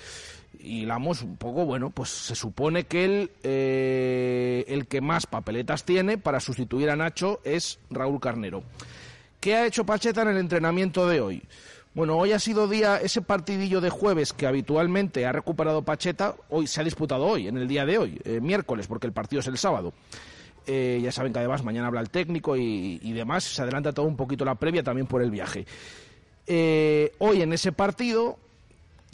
Y 0.57 0.85
Lamos, 0.85 1.21
un 1.21 1.35
poco, 1.35 1.65
bueno, 1.65 1.89
pues 1.89 2.09
se 2.09 2.33
supone 2.33 2.85
que 2.85 3.03
él, 3.03 3.31
eh, 3.43 4.63
el 4.69 4.87
que 4.87 5.01
más 5.01 5.25
papeletas 5.25 5.83
tiene 5.83 6.17
para 6.17 6.39
sustituir 6.39 6.89
a 6.91 6.95
Nacho 6.95 7.41
es 7.43 7.77
Raúl 7.89 8.21
Carnero. 8.21 8.63
¿Qué 9.41 9.55
ha 9.55 9.65
hecho 9.65 9.85
Pacheta 9.85 10.21
en 10.21 10.29
el 10.29 10.37
entrenamiento 10.37 11.07
de 11.07 11.19
hoy? 11.19 11.43
Bueno, 11.93 12.17
hoy 12.17 12.31
ha 12.31 12.39
sido 12.39 12.69
día, 12.69 13.01
ese 13.01 13.21
partidillo 13.21 13.81
de 13.81 13.89
jueves 13.89 14.31
que 14.31 14.47
habitualmente 14.47 15.25
ha 15.25 15.33
recuperado 15.33 15.81
Pacheta, 15.81 16.35
hoy 16.49 16.65
se 16.65 16.79
ha 16.79 16.85
disputado 16.85 17.25
hoy, 17.25 17.49
en 17.49 17.57
el 17.57 17.67
día 17.67 17.85
de 17.85 17.97
hoy, 17.97 18.21
eh, 18.23 18.39
miércoles, 18.39 18.87
porque 18.87 19.07
el 19.07 19.13
partido 19.13 19.41
es 19.41 19.47
el 19.47 19.57
sábado. 19.57 19.91
Eh, 20.65 21.01
ya 21.03 21.11
saben 21.11 21.33
que 21.33 21.39
además 21.39 21.65
mañana 21.65 21.87
habla 21.87 21.99
el 21.99 22.09
técnico 22.09 22.55
y, 22.55 23.11
demás, 23.11 23.43
se 23.43 23.61
adelanta 23.61 23.91
todo 23.91 24.05
un 24.05 24.15
poquito 24.15 24.45
la 24.45 24.55
previa 24.55 24.83
también 24.83 25.05
por 25.05 25.21
el 25.21 25.31
viaje. 25.31 25.65
Eh, 26.47 27.11
hoy 27.19 27.41
en 27.41 27.51
ese 27.51 27.73
partido, 27.73 28.37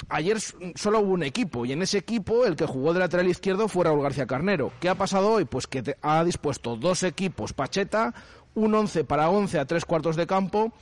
ayer 0.10 0.40
solo 0.40 1.00
hubo 1.00 1.14
un 1.14 1.24
equipo 1.24 1.66
y 1.66 1.72
en 1.72 1.82
ese 1.82 1.98
equipo 1.98 2.46
el 2.46 2.56
que 2.56 2.68
jugó 2.68 2.94
de 2.94 3.00
lateral 3.00 3.28
izquierdo 3.28 3.68
fue 3.68 3.86
Raúl 3.86 4.04
García 4.04 4.28
Carnero. 4.28 4.72
¿Qué 4.80 4.88
ha 4.88 4.96
pasado 4.96 5.32
hoy? 5.32 5.46
Pues 5.46 5.66
que 5.66 5.82
te, 5.82 5.98
ha 6.04 6.24
dispuesto 6.24 6.76
dos 6.76 7.02
equipos 7.02 7.54
Pacheta, 7.54 8.14
un 8.54 8.76
11 8.76 9.04
para 9.04 9.32
11 9.32 9.58
a 9.58 9.66
tres 9.66 9.84
cuartos 9.84 10.16
de 10.16 10.28
campo 10.28 10.74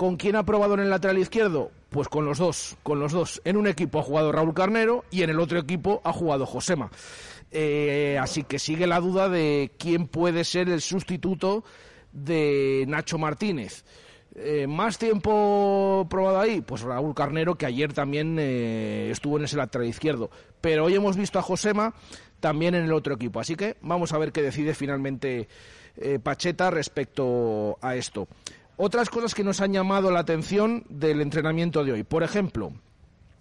¿Con 0.00 0.16
quién 0.16 0.34
ha 0.34 0.46
probado 0.46 0.72
en 0.72 0.80
el 0.80 0.88
lateral 0.88 1.18
izquierdo? 1.18 1.72
Pues 1.90 2.08
con 2.08 2.24
los 2.24 2.38
dos, 2.38 2.78
con 2.82 3.00
los 3.00 3.12
dos. 3.12 3.42
En 3.44 3.58
un 3.58 3.66
equipo 3.66 3.98
ha 3.98 4.02
jugado 4.02 4.32
Raúl 4.32 4.54
Carnero 4.54 5.04
y 5.10 5.24
en 5.24 5.28
el 5.28 5.38
otro 5.38 5.58
equipo 5.58 6.00
ha 6.04 6.12
jugado 6.14 6.46
Josema. 6.46 6.90
Eh, 7.50 8.16
así 8.18 8.44
que 8.44 8.58
sigue 8.58 8.86
la 8.86 8.98
duda 8.98 9.28
de 9.28 9.72
quién 9.76 10.06
puede 10.06 10.44
ser 10.44 10.70
el 10.70 10.80
sustituto 10.80 11.64
de 12.12 12.86
Nacho 12.88 13.18
Martínez. 13.18 13.84
Eh, 14.36 14.66
¿Más 14.66 14.96
tiempo 14.96 16.06
probado 16.08 16.40
ahí? 16.40 16.62
Pues 16.62 16.80
Raúl 16.80 17.14
Carnero, 17.14 17.56
que 17.56 17.66
ayer 17.66 17.92
también 17.92 18.38
eh, 18.40 19.10
estuvo 19.10 19.36
en 19.36 19.44
ese 19.44 19.58
lateral 19.58 19.86
izquierdo. 19.86 20.30
Pero 20.62 20.86
hoy 20.86 20.94
hemos 20.94 21.18
visto 21.18 21.38
a 21.38 21.42
Josema 21.42 21.92
también 22.40 22.74
en 22.74 22.84
el 22.84 22.94
otro 22.94 23.16
equipo. 23.16 23.38
Así 23.38 23.54
que 23.54 23.76
vamos 23.82 24.14
a 24.14 24.18
ver 24.18 24.32
qué 24.32 24.40
decide 24.40 24.72
finalmente 24.72 25.46
Pacheta 26.22 26.70
respecto 26.70 27.76
a 27.82 27.96
esto. 27.96 28.26
Otras 28.82 29.10
cosas 29.10 29.34
que 29.34 29.44
nos 29.44 29.60
han 29.60 29.74
llamado 29.74 30.10
la 30.10 30.20
atención 30.20 30.84
del 30.88 31.20
entrenamiento 31.20 31.84
de 31.84 31.92
hoy. 31.92 32.02
Por 32.02 32.22
ejemplo, 32.22 32.72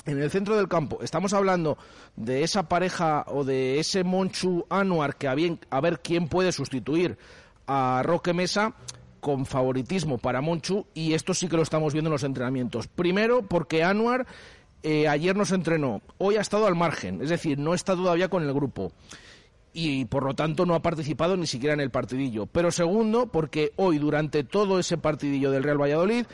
en 0.06 0.22
el 0.22 0.30
centro 0.30 0.58
del 0.58 0.68
campo, 0.68 1.00
estamos 1.02 1.32
hablando 1.32 1.78
de 2.18 2.44
esa 2.44 2.68
pareja 2.68 3.24
o 3.26 3.46
de 3.46 3.80
ese 3.80 4.04
Monchu 4.04 4.66
Anuar 4.70 5.16
que 5.16 5.30
a, 5.30 5.36
a 5.70 5.80
ver 5.80 6.02
quién 6.02 6.28
puede 6.28 6.52
sustituir 6.52 7.18
a 7.68 8.02
Roque 8.04 8.34
Mesa 8.34 8.74
con 9.22 9.46
favoritismo 9.46 10.18
para 10.18 10.42
Monchu 10.42 10.86
y 10.94 11.14
esto 11.14 11.34
sí 11.34 11.48
que 11.48 11.56
lo 11.56 11.64
estamos 11.64 11.94
viendo 11.94 12.10
en 12.10 12.16
los 12.16 12.24
entrenamientos. 12.26 12.88
Primero 12.88 13.42
porque 13.42 13.82
Anuar 13.82 14.28
eh, 14.84 15.08
ayer 15.08 15.38
nos 15.38 15.54
entrenó, 15.54 16.02
hoy 16.18 16.36
ha 16.36 16.42
estado 16.42 16.68
al 16.68 16.76
margen, 16.76 17.22
es 17.22 17.30
decir, 17.30 17.58
no 17.58 17.74
está 17.74 17.96
todavía 17.96 18.28
con 18.28 18.44
el 18.44 18.54
grupo 18.54 18.92
y 19.82 20.04
por 20.04 20.24
lo 20.24 20.34
tanto 20.34 20.66
no 20.66 20.76
ha 20.76 20.82
participado 20.82 21.38
ni 21.38 21.48
siquiera 21.48 21.74
en 21.74 21.80
el 21.80 21.90
partidillo. 21.90 22.48
Pero 22.48 22.70
segundo, 22.70 23.28
porque 23.28 23.72
hoy 23.78 23.98
durante 23.98 24.44
todo 24.44 24.78
ese 24.78 24.98
partidillo 24.98 25.52
del 25.52 25.64
Real 25.64 25.82
Valladolid, 25.82 26.26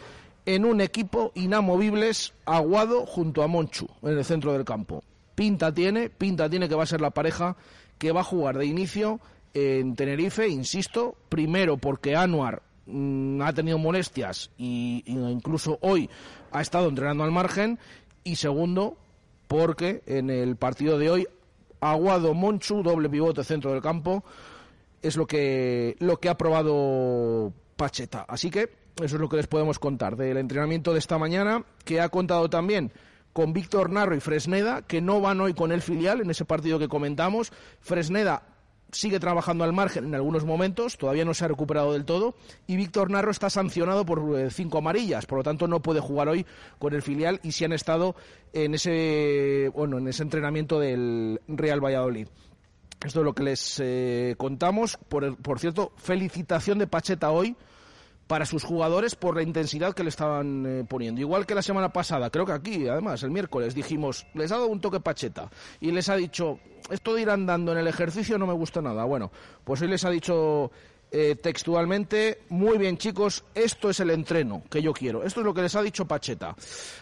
en 0.47 0.65
un 0.65 0.81
equipo 0.81 1.31
inamovibles, 1.35 2.33
Aguado 2.45 3.05
junto 3.05 3.43
a 3.43 3.47
Monchu 3.47 3.87
en 4.01 4.17
el 4.17 4.25
centro 4.25 4.53
del 4.53 4.65
campo. 4.65 5.03
Pinta 5.35 5.71
tiene, 5.71 6.09
pinta 6.09 6.49
tiene 6.49 6.67
que 6.67 6.73
va 6.73 6.83
a 6.83 6.87
ser 6.87 7.01
la 7.01 7.11
pareja 7.11 7.55
que 7.99 8.11
va 8.11 8.21
a 8.21 8.23
jugar 8.23 8.57
de 8.57 8.65
inicio 8.65 9.19
en 9.53 9.95
Tenerife, 9.95 10.47
insisto, 10.47 11.15
primero 11.29 11.77
porque 11.77 12.15
Anuar 12.15 12.63
mm, 12.87 13.41
ha 13.43 13.53
tenido 13.53 13.77
molestias 13.77 14.49
y, 14.57 15.03
y 15.05 15.13
incluso 15.13 15.77
hoy 15.81 16.09
ha 16.51 16.61
estado 16.61 16.89
entrenando 16.89 17.23
al 17.23 17.31
margen. 17.31 17.77
Y 18.23 18.37
segundo, 18.37 18.97
porque 19.47 20.01
en 20.07 20.31
el 20.31 20.55
partido 20.55 20.97
de 20.97 21.11
hoy 21.11 21.27
Aguado 21.91 22.33
Monchu, 22.33 22.83
doble 22.83 23.09
pivote 23.09 23.43
centro 23.43 23.71
del 23.71 23.81
campo, 23.81 24.23
es 25.01 25.17
lo 25.17 25.25
que, 25.25 25.95
lo 25.99 26.17
que 26.17 26.29
ha 26.29 26.37
probado 26.37 27.53
Pacheta. 27.75 28.25
Así 28.27 28.49
que 28.49 28.69
eso 28.97 29.15
es 29.15 29.21
lo 29.21 29.29
que 29.29 29.37
les 29.37 29.47
podemos 29.47 29.79
contar 29.79 30.15
del 30.15 30.37
entrenamiento 30.37 30.93
de 30.93 30.99
esta 30.99 31.17
mañana, 31.17 31.65
que 31.83 31.99
ha 32.01 32.09
contado 32.09 32.49
también 32.49 32.91
con 33.33 33.51
Víctor 33.51 33.89
Narro 33.89 34.15
y 34.15 34.21
Fresneda, 34.21 34.83
que 34.83 35.01
no 35.01 35.19
van 35.19 35.41
hoy 35.41 35.53
con 35.53 35.73
el 35.73 35.81
filial 35.81 36.21
en 36.21 36.29
ese 36.29 36.45
partido 36.45 36.79
que 36.79 36.87
comentamos. 36.87 37.51
Fresneda 37.81 38.54
sigue 38.95 39.19
trabajando 39.19 39.63
al 39.63 39.73
margen 39.73 40.05
en 40.05 40.15
algunos 40.15 40.45
momentos, 40.45 40.97
todavía 40.97 41.25
no 41.25 41.33
se 41.33 41.43
ha 41.43 41.47
recuperado 41.49 41.93
del 41.93 42.05
todo, 42.05 42.35
y 42.65 42.77
Víctor 42.77 43.11
Narro 43.11 43.29
está 43.29 43.49
sancionado 43.49 44.05
por 44.05 44.39
eh, 44.39 44.49
cinco 44.49 44.77
amarillas, 44.77 45.25
por 45.25 45.39
lo 45.39 45.43
tanto 45.43 45.67
no 45.67 45.81
puede 45.81 45.99
jugar 45.99 46.29
hoy 46.29 46.45
con 46.79 46.93
el 46.93 47.01
filial 47.01 47.39
y 47.43 47.51
si 47.51 47.65
han 47.65 47.73
estado 47.73 48.15
en 48.53 48.73
ese, 48.73 49.69
bueno, 49.75 49.97
en 49.97 50.07
ese 50.07 50.23
entrenamiento 50.23 50.79
del 50.79 51.41
Real 51.47 51.83
Valladolid. 51.83 52.27
Esto 53.05 53.19
es 53.19 53.25
lo 53.25 53.35
que 53.35 53.43
les 53.43 53.81
eh, 53.83 54.35
contamos. 54.37 54.97
Por, 55.09 55.35
por 55.37 55.59
cierto, 55.59 55.91
felicitación 55.97 56.79
de 56.79 56.87
Pacheta 56.87 57.29
hoy 57.29 57.55
para 58.27 58.45
sus 58.45 58.63
jugadores 58.63 59.15
por 59.15 59.35
la 59.35 59.43
intensidad 59.43 59.93
que 59.93 60.03
le 60.03 60.09
estaban 60.09 60.65
eh, 60.65 60.83
poniendo. 60.87 61.21
Igual 61.21 61.45
que 61.45 61.55
la 61.55 61.61
semana 61.61 61.93
pasada, 61.93 62.29
creo 62.29 62.45
que 62.45 62.53
aquí, 62.53 62.87
además, 62.87 63.23
el 63.23 63.31
miércoles, 63.31 63.75
dijimos, 63.75 64.25
les 64.33 64.51
ha 64.51 64.55
dado 64.55 64.67
un 64.67 64.81
toque 64.81 64.99
Pacheta 64.99 65.49
y 65.79 65.91
les 65.91 66.09
ha 66.09 66.15
dicho, 66.15 66.59
esto 66.89 67.13
de 67.13 67.21
ir 67.21 67.29
andando 67.29 67.71
en 67.71 67.77
el 67.77 67.87
ejercicio 67.87 68.37
no 68.37 68.47
me 68.47 68.53
gusta 68.53 68.81
nada. 68.81 69.03
Bueno, 69.05 69.31
pues 69.63 69.81
hoy 69.81 69.87
les 69.87 70.03
ha 70.05 70.09
dicho 70.09 70.71
eh, 71.11 71.35
textualmente, 71.35 72.39
muy 72.49 72.77
bien 72.77 72.97
chicos, 72.97 73.45
esto 73.53 73.89
es 73.89 73.99
el 73.99 74.09
entreno 74.09 74.63
que 74.69 74.81
yo 74.81 74.91
quiero. 74.91 75.23
Esto 75.23 75.41
es 75.41 75.45
lo 75.45 75.53
que 75.53 75.61
les 75.61 75.75
ha 75.75 75.81
dicho 75.81 76.05
Pacheta. 76.05 76.55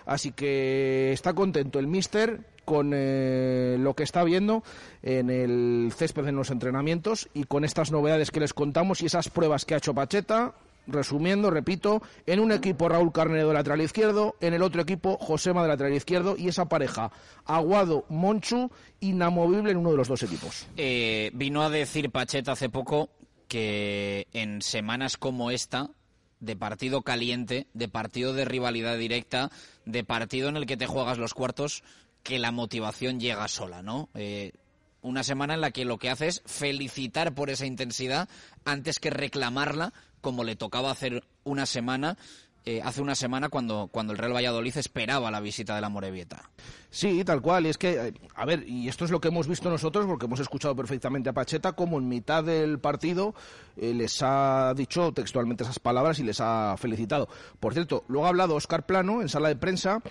Así 0.05 0.33
que 0.33 1.13
está 1.13 1.33
contento 1.33 1.79
el 1.79 1.87
mister 1.87 2.41
con 2.65 2.91
eh, 2.93 3.77
lo 3.79 3.93
que 3.93 4.03
está 4.03 4.23
viendo 4.23 4.63
en 5.01 5.29
el 5.29 5.91
césped 5.95 6.27
en 6.27 6.35
los 6.35 6.49
entrenamientos 6.49 7.29
y 7.33 7.45
con 7.45 7.65
estas 7.65 7.91
novedades 7.91 8.31
que 8.31 8.39
les 8.39 8.53
contamos 8.53 9.01
y 9.01 9.07
esas 9.07 9.29
pruebas 9.29 9.65
que 9.65 9.73
ha 9.73 9.77
hecho 9.77 9.93
Pacheta, 9.93 10.53
resumiendo, 10.87 11.49
repito, 11.49 12.01
en 12.25 12.39
un 12.39 12.51
equipo 12.51 12.89
Raúl 12.89 13.11
Carnedo 13.11 13.49
de 13.49 13.53
lateral 13.53 13.81
izquierdo, 13.81 14.35
en 14.41 14.53
el 14.53 14.61
otro 14.61 14.81
equipo 14.81 15.17
Josema 15.19 15.61
de 15.61 15.69
lateral 15.69 15.93
izquierdo 15.93 16.35
y 16.37 16.47
esa 16.47 16.67
pareja 16.67 17.11
Aguado-Monchu 17.45 18.71
inamovible 18.99 19.71
en 19.71 19.77
uno 19.77 19.91
de 19.91 19.97
los 19.97 20.07
dos 20.07 20.23
equipos. 20.23 20.67
Eh, 20.77 21.31
vino 21.33 21.63
a 21.63 21.69
decir 21.69 22.11
Pacheta 22.11 22.53
hace 22.53 22.69
poco 22.69 23.09
que 23.47 24.27
en 24.33 24.61
semanas 24.61 25.17
como 25.17 25.51
esta, 25.51 25.91
de 26.39 26.55
partido 26.55 27.03
caliente, 27.03 27.67
de 27.73 27.87
partido 27.87 28.33
de 28.33 28.45
rivalidad 28.45 28.97
directa, 28.97 29.51
de 29.85 30.03
partido 30.03 30.49
en 30.49 30.57
el 30.57 30.65
que 30.65 30.77
te 30.77 30.87
juegas 30.87 31.17
los 31.17 31.33
cuartos, 31.33 31.83
que 32.23 32.39
la 32.39 32.51
motivación 32.51 33.19
llega 33.19 33.47
sola, 33.47 33.81
¿no? 33.81 34.09
Eh, 34.15 34.53
una 35.01 35.23
semana 35.23 35.53
en 35.53 35.61
la 35.61 35.71
que 35.71 35.85
lo 35.85 35.97
que 35.97 36.09
hace 36.09 36.27
es 36.27 36.41
felicitar 36.45 37.35
por 37.35 37.49
esa 37.49 37.65
intensidad 37.65 38.29
antes 38.65 38.99
que 38.99 39.09
reclamarla 39.09 39.93
como 40.23 40.43
le 40.43 40.55
tocaba 40.55 40.89
hacer 40.89 41.23
una 41.43 41.67
semana 41.67 42.17
eh, 42.65 42.81
hace 42.81 43.01
una 43.01 43.13
semana 43.13 43.49
cuando, 43.49 43.89
cuando 43.91 44.13
el 44.13 44.19
Real 44.19 44.33
Valladolid 44.33 44.77
esperaba 44.77 45.29
la 45.29 45.41
visita 45.41 45.75
de 45.75 45.81
la 45.81 45.89
Morevieta. 45.89 46.49
Sí, 46.89 47.25
tal 47.25 47.41
cual. 47.41 47.65
Y 47.65 47.69
es 47.69 47.77
que, 47.77 47.91
eh, 47.91 48.13
a 48.35 48.45
ver, 48.45 48.63
y 48.65 48.87
esto 48.87 49.03
es 49.03 49.11
lo 49.11 49.19
que 49.19 49.27
hemos 49.27 49.49
visto 49.49 49.69
nosotros, 49.69 50.05
porque 50.05 50.27
hemos 50.27 50.39
escuchado 50.39 50.73
perfectamente 50.73 51.29
a 51.29 51.33
Pacheta, 51.33 51.73
como 51.73 51.97
en 51.97 52.07
mitad 52.07 52.41
del 52.41 52.79
partido 52.79 53.35
eh, 53.75 53.93
les 53.93 54.17
ha 54.21 54.73
dicho 54.77 55.11
textualmente 55.11 55.65
esas 55.65 55.79
palabras 55.79 56.19
y 56.19 56.23
les 56.23 56.39
ha 56.39 56.75
felicitado. 56.77 57.27
Por 57.59 57.73
cierto, 57.73 58.05
luego 58.07 58.27
ha 58.27 58.29
hablado 58.29 58.55
Oscar 58.55 58.85
Plano 58.85 59.21
en 59.21 59.27
sala 59.27 59.49
de 59.49 59.57
prensa. 59.57 60.01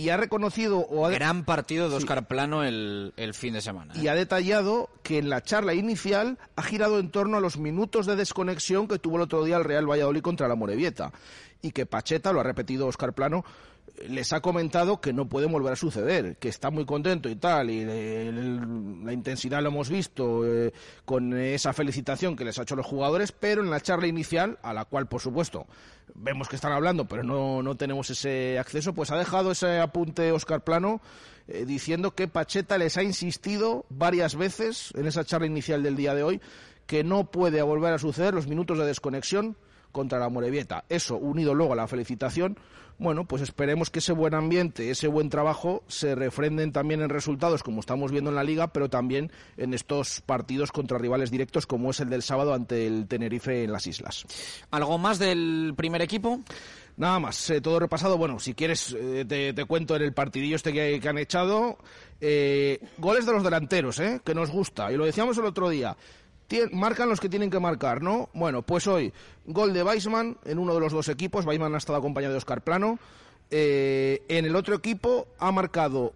Y 0.00 0.08
ha 0.08 0.16
reconocido 0.16 0.78
o 0.78 1.04
ha 1.06 1.10
Gran 1.10 1.44
partido 1.44 1.90
de 1.90 1.96
Oscar 1.96 2.26
Plano 2.26 2.64
el, 2.64 3.12
el 3.16 3.34
fin 3.34 3.52
de 3.52 3.60
semana. 3.60 3.92
y 3.94 4.06
¿eh? 4.06 4.10
ha 4.10 4.14
detallado 4.14 4.88
que 5.02 5.18
en 5.18 5.28
la 5.28 5.42
charla 5.42 5.74
inicial 5.74 6.38
ha 6.56 6.62
girado 6.62 6.98
en 6.98 7.10
torno 7.10 7.36
a 7.36 7.40
los 7.40 7.58
minutos 7.58 8.06
de 8.06 8.16
desconexión 8.16 8.88
que 8.88 8.98
tuvo 8.98 9.16
el 9.16 9.22
otro 9.22 9.44
día 9.44 9.58
el 9.58 9.64
Real 9.64 9.88
Valladolid 9.88 10.22
contra 10.22 10.48
la 10.48 10.54
Morevieta 10.54 11.12
y 11.60 11.72
que 11.72 11.84
Pacheta, 11.84 12.32
lo 12.32 12.40
ha 12.40 12.44
repetido 12.44 12.86
Oscar 12.86 13.12
Plano, 13.12 13.44
les 14.08 14.32
ha 14.32 14.40
comentado 14.40 15.00
que 15.00 15.12
no 15.12 15.28
puede 15.28 15.46
volver 15.46 15.72
a 15.72 15.76
suceder, 15.76 16.36
que 16.36 16.48
está 16.48 16.70
muy 16.70 16.84
contento 16.84 17.28
y 17.28 17.36
tal, 17.36 17.70
y 17.70 17.84
la 17.84 19.12
intensidad 19.12 19.62
lo 19.62 19.68
hemos 19.68 19.88
visto 19.88 20.46
eh, 20.46 20.72
con 21.04 21.36
esa 21.38 21.72
felicitación 21.72 22.36
que 22.36 22.44
les 22.44 22.58
ha 22.58 22.62
hecho 22.62 22.76
los 22.76 22.86
jugadores, 22.86 23.32
pero 23.32 23.62
en 23.62 23.70
la 23.70 23.80
charla 23.80 24.06
inicial, 24.06 24.58
a 24.62 24.72
la 24.72 24.84
cual, 24.84 25.06
por 25.06 25.20
supuesto, 25.20 25.66
vemos 26.14 26.48
que 26.48 26.56
están 26.56 26.72
hablando, 26.72 27.06
pero 27.06 27.22
no, 27.22 27.62
no 27.62 27.76
tenemos 27.76 28.10
ese 28.10 28.58
acceso, 28.58 28.94
pues 28.94 29.10
ha 29.10 29.16
dejado 29.16 29.52
ese 29.52 29.78
apunte 29.78 30.32
Oscar 30.32 30.62
Plano 30.62 31.00
eh, 31.48 31.64
diciendo 31.66 32.14
que 32.14 32.28
Pacheta 32.28 32.78
les 32.78 32.96
ha 32.96 33.02
insistido 33.02 33.84
varias 33.88 34.36
veces 34.36 34.92
en 34.94 35.06
esa 35.06 35.24
charla 35.24 35.46
inicial 35.46 35.82
del 35.82 35.96
día 35.96 36.14
de 36.14 36.22
hoy 36.22 36.40
que 36.86 37.04
no 37.04 37.30
puede 37.30 37.62
volver 37.62 37.92
a 37.92 37.98
suceder 37.98 38.34
los 38.34 38.46
minutos 38.46 38.78
de 38.78 38.86
desconexión 38.86 39.56
contra 39.92 40.18
la 40.18 40.28
Morevieta. 40.28 40.84
Eso, 40.88 41.16
unido 41.16 41.54
luego 41.54 41.72
a 41.72 41.76
la 41.76 41.88
felicitación, 41.88 42.58
bueno, 43.00 43.24
pues 43.24 43.40
esperemos 43.40 43.88
que 43.88 44.00
ese 44.00 44.12
buen 44.12 44.34
ambiente, 44.34 44.90
ese 44.90 45.08
buen 45.08 45.30
trabajo 45.30 45.82
se 45.88 46.14
refrenden 46.14 46.70
también 46.70 47.00
en 47.00 47.08
resultados 47.08 47.62
como 47.62 47.80
estamos 47.80 48.12
viendo 48.12 48.28
en 48.28 48.36
la 48.36 48.44
liga, 48.44 48.68
pero 48.74 48.90
también 48.90 49.32
en 49.56 49.72
estos 49.72 50.20
partidos 50.20 50.70
contra 50.70 50.98
rivales 50.98 51.30
directos 51.30 51.66
como 51.66 51.90
es 51.90 52.00
el 52.00 52.10
del 52.10 52.22
sábado 52.22 52.52
ante 52.52 52.86
el 52.86 53.08
Tenerife 53.08 53.64
en 53.64 53.72
las 53.72 53.86
islas. 53.86 54.26
¿Algo 54.70 54.98
más 54.98 55.18
del 55.18 55.72
primer 55.76 56.02
equipo? 56.02 56.40
Nada 56.98 57.18
más, 57.18 57.48
eh, 57.48 57.62
todo 57.62 57.80
repasado. 57.80 58.18
Bueno, 58.18 58.38
si 58.38 58.52
quieres, 58.52 58.94
eh, 58.98 59.24
te, 59.26 59.54
te 59.54 59.64
cuento 59.64 59.96
en 59.96 60.02
el 60.02 60.12
partidillo 60.12 60.56
este 60.56 60.70
que, 60.70 61.00
que 61.00 61.08
han 61.08 61.16
echado. 61.16 61.78
Eh, 62.20 62.78
goles 62.98 63.24
de 63.24 63.32
los 63.32 63.42
delanteros, 63.42 63.98
¿eh? 63.98 64.20
que 64.22 64.34
nos 64.34 64.50
gusta. 64.50 64.92
Y 64.92 64.96
lo 64.96 65.06
decíamos 65.06 65.38
el 65.38 65.46
otro 65.46 65.70
día. 65.70 65.96
Marcan 66.72 67.08
los 67.08 67.20
que 67.20 67.28
tienen 67.28 67.50
que 67.50 67.60
marcar, 67.60 68.02
¿no? 68.02 68.28
Bueno, 68.32 68.62
pues 68.62 68.86
hoy, 68.86 69.12
gol 69.46 69.72
de 69.72 69.82
Weisman 69.82 70.36
en 70.44 70.58
uno 70.58 70.74
de 70.74 70.80
los 70.80 70.92
dos 70.92 71.08
equipos. 71.08 71.46
Weisman 71.46 71.74
ha 71.74 71.78
estado 71.78 71.98
acompañado 71.98 72.32
de 72.32 72.38
Oscar 72.38 72.62
Plano. 72.62 72.98
Eh, 73.50 74.22
en 74.28 74.44
el 74.44 74.56
otro 74.56 74.74
equipo 74.74 75.28
ha 75.38 75.52
marcado 75.52 76.12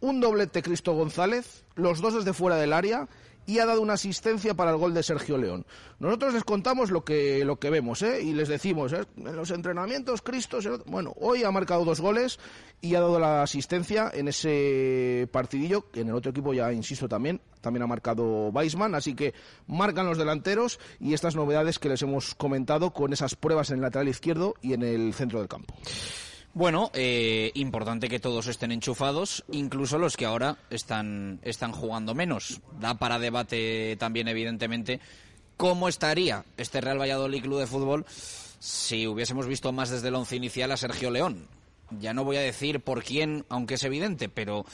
un 0.00 0.20
doblete 0.20 0.62
Cristo 0.62 0.92
González, 0.92 1.64
los 1.76 2.00
dos 2.00 2.14
desde 2.14 2.32
fuera 2.32 2.56
del 2.56 2.72
área 2.72 3.08
y 3.46 3.58
ha 3.58 3.66
dado 3.66 3.80
una 3.80 3.94
asistencia 3.94 4.54
para 4.54 4.70
el 4.70 4.76
gol 4.76 4.94
de 4.94 5.02
Sergio 5.02 5.38
León. 5.38 5.66
Nosotros 5.98 6.34
les 6.34 6.44
contamos 6.44 6.90
lo 6.90 7.04
que, 7.04 7.44
lo 7.44 7.56
que 7.56 7.70
vemos 7.70 8.02
¿eh? 8.02 8.22
y 8.22 8.32
les 8.32 8.48
decimos, 8.48 8.92
¿eh? 8.92 9.04
en 9.16 9.36
los 9.36 9.50
entrenamientos, 9.50 10.22
Cristo, 10.22 10.58
bueno, 10.86 11.14
hoy 11.20 11.44
ha 11.44 11.50
marcado 11.50 11.84
dos 11.84 12.00
goles 12.00 12.38
y 12.80 12.94
ha 12.94 13.00
dado 13.00 13.18
la 13.18 13.42
asistencia 13.42 14.10
en 14.12 14.28
ese 14.28 15.28
partidillo, 15.32 15.86
en 15.94 16.08
el 16.08 16.14
otro 16.14 16.30
equipo 16.30 16.52
ya, 16.52 16.72
insisto, 16.72 17.08
también, 17.08 17.40
también 17.60 17.82
ha 17.82 17.86
marcado 17.86 18.48
Weisman, 18.48 18.94
así 18.94 19.14
que 19.14 19.34
marcan 19.66 20.06
los 20.06 20.18
delanteros 20.18 20.78
y 21.00 21.14
estas 21.14 21.36
novedades 21.36 21.78
que 21.78 21.88
les 21.88 22.02
hemos 22.02 22.34
comentado 22.34 22.92
con 22.92 23.12
esas 23.12 23.34
pruebas 23.36 23.70
en 23.70 23.76
el 23.76 23.82
lateral 23.82 24.08
izquierdo 24.08 24.54
y 24.60 24.74
en 24.74 24.82
el 24.82 25.14
centro 25.14 25.38
del 25.38 25.48
campo. 25.48 25.74
Bueno, 26.54 26.92
eh, 26.94 27.50
importante 27.54 28.08
que 28.08 28.20
todos 28.20 28.46
estén 28.46 28.70
enchufados, 28.70 29.44
incluso 29.50 29.98
los 29.98 30.16
que 30.16 30.24
ahora 30.24 30.56
están, 30.70 31.40
están 31.42 31.72
jugando 31.72 32.14
menos. 32.14 32.60
Da 32.78 32.94
para 32.94 33.18
debate 33.18 33.96
también, 33.98 34.28
evidentemente, 34.28 35.00
cómo 35.56 35.88
estaría 35.88 36.44
este 36.56 36.80
Real 36.80 37.00
Valladolid 37.00 37.42
Club 37.42 37.58
de 37.58 37.66
Fútbol 37.66 38.06
si 38.60 39.08
hubiésemos 39.08 39.48
visto 39.48 39.72
más 39.72 39.90
desde 39.90 40.08
el 40.08 40.14
once 40.14 40.36
inicial 40.36 40.70
a 40.70 40.76
Sergio 40.76 41.10
León. 41.10 41.48
Ya 41.90 42.14
no 42.14 42.22
voy 42.22 42.36
a 42.36 42.40
decir 42.40 42.78
por 42.80 43.02
quién, 43.02 43.44
aunque 43.48 43.74
es 43.74 43.82
evidente, 43.82 44.28
pero 44.28 44.64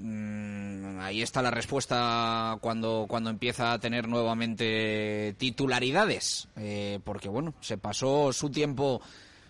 mm, 0.00 1.00
ahí 1.00 1.22
está 1.22 1.40
la 1.40 1.50
respuesta 1.50 2.58
cuando, 2.60 3.06
cuando 3.08 3.30
empieza 3.30 3.72
a 3.72 3.78
tener 3.78 4.06
nuevamente 4.06 5.34
titularidades. 5.38 6.48
Eh, 6.56 7.00
porque, 7.04 7.30
bueno, 7.30 7.54
se 7.60 7.78
pasó 7.78 8.34
su 8.34 8.50
tiempo 8.50 9.00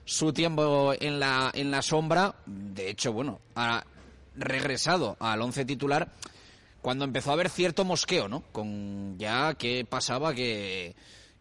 su 0.04 0.32
tiempo 0.32 0.94
en 0.98 1.20
la, 1.20 1.50
en 1.54 1.70
la 1.70 1.82
sombra. 1.82 2.34
De 2.46 2.90
hecho, 2.90 3.12
bueno, 3.12 3.40
ha 3.54 3.84
regresado 4.36 5.16
al 5.20 5.42
once 5.42 5.64
titular 5.64 6.10
cuando 6.80 7.04
empezó 7.04 7.30
a 7.30 7.34
haber 7.34 7.50
cierto 7.50 7.84
mosqueo, 7.84 8.28
¿no? 8.28 8.42
Con 8.52 9.18
ya 9.18 9.54
que 9.54 9.84
pasaba 9.84 10.34
que, 10.34 10.94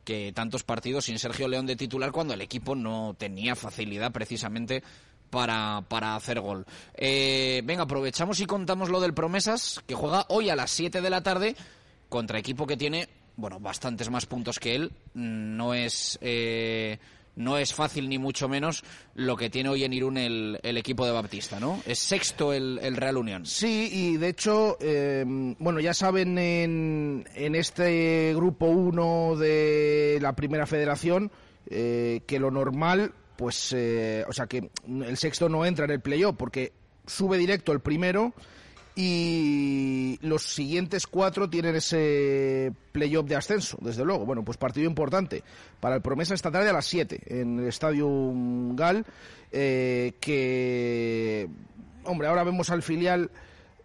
que 0.04 0.32
tantos 0.34 0.64
partidos 0.64 1.06
sin 1.06 1.20
Sergio 1.20 1.48
León 1.48 1.66
de 1.66 1.76
titular 1.76 2.12
cuando 2.12 2.34
el 2.34 2.42
equipo 2.42 2.76
no 2.76 3.16
tenía 3.18 3.56
facilidad 3.56 4.12
precisamente 4.12 4.84
para, 5.30 5.84
para 5.88 6.16
hacer 6.16 6.40
gol. 6.40 6.66
Eh, 6.96 7.62
venga, 7.64 7.84
aprovechamos 7.84 8.40
y 8.40 8.46
contamos 8.46 8.90
lo 8.90 9.00
del 9.00 9.14
Promesas, 9.14 9.82
que 9.86 9.96
juega 9.96 10.26
hoy 10.30 10.50
a 10.50 10.56
las 10.56 10.72
7 10.72 11.02
de 11.02 11.10
la 11.10 11.22
tarde 11.22 11.56
contra 12.10 12.40
equipo 12.40 12.66
que 12.66 12.78
tiene, 12.78 13.08
bueno, 13.36 13.60
bastantes 13.60 14.10
más 14.10 14.26
puntos 14.26 14.60
que 14.60 14.76
él. 14.76 14.92
No 15.14 15.74
es, 15.74 16.18
eh, 16.22 16.98
no 17.36 17.58
es 17.58 17.74
fácil 17.74 18.10
ni 18.10 18.18
mucho 18.18 18.50
menos 18.50 18.84
lo 19.16 19.38
que 19.38 19.50
tiene 19.50 19.70
hoy 19.70 19.84
en 19.84 19.94
Irún 19.94 20.18
el, 20.18 20.60
equipo 20.64 21.06
de 21.06 21.12
Baptista, 21.12 21.60
¿no? 21.60 21.82
Es 21.86 22.00
sexto 22.00 22.54
el, 22.54 22.96
Real 22.96 23.18
Unión. 23.18 23.46
Sí, 23.46 23.90
y 23.92 24.18
de 24.18 24.30
hecho, 24.30 24.78
eh, 24.82 25.24
bueno, 25.60 25.80
ya 25.80 25.94
saben 25.94 26.38
en, 26.38 27.26
en 27.36 27.56
este 27.56 28.34
grupo 28.36 28.68
1 28.68 29.36
de 29.38 30.20
la 30.22 30.34
primera 30.34 30.66
federación 30.66 31.32
eh, 31.72 32.22
que 32.26 32.40
lo 32.40 32.50
normal, 32.50 33.14
pues, 33.36 33.74
eh, 33.74 34.26
o 34.28 34.34
sea, 34.34 34.48
que 34.48 34.72
el 34.88 35.18
sexto 35.18 35.48
no 35.50 35.66
entra 35.66 35.86
en 35.86 35.92
el 35.92 36.02
playoff 36.02 36.36
porque 36.36 36.74
sube 37.06 37.38
directo 37.38 37.72
el 37.72 37.80
primero 37.80 38.34
y 38.96 40.20
los 40.22 40.44
siguientes 40.44 41.08
cuatro 41.08 41.50
tienen 41.50 41.76
ese 41.76 42.74
playoff 42.92 43.28
de 43.28 43.36
ascenso, 43.36 43.78
desde 43.82 44.04
luego. 44.04 44.26
Bueno, 44.26 44.44
pues 44.44 44.58
partido 44.58 44.88
importante 44.88 45.44
para 45.80 45.96
el 45.96 46.02
Promesa 46.02 46.34
esta 46.34 46.52
tarde 46.52 46.70
a 46.70 46.74
las 46.74 46.86
7 46.86 47.22
en 47.28 47.60
el 47.60 47.68
Estadio 47.68 48.08
Gal, 48.74 49.06
eh, 49.52 50.14
que, 50.20 51.48
hombre, 52.04 52.28
ahora 52.28 52.44
vemos 52.44 52.70
al 52.72 52.82
filial 52.82 53.30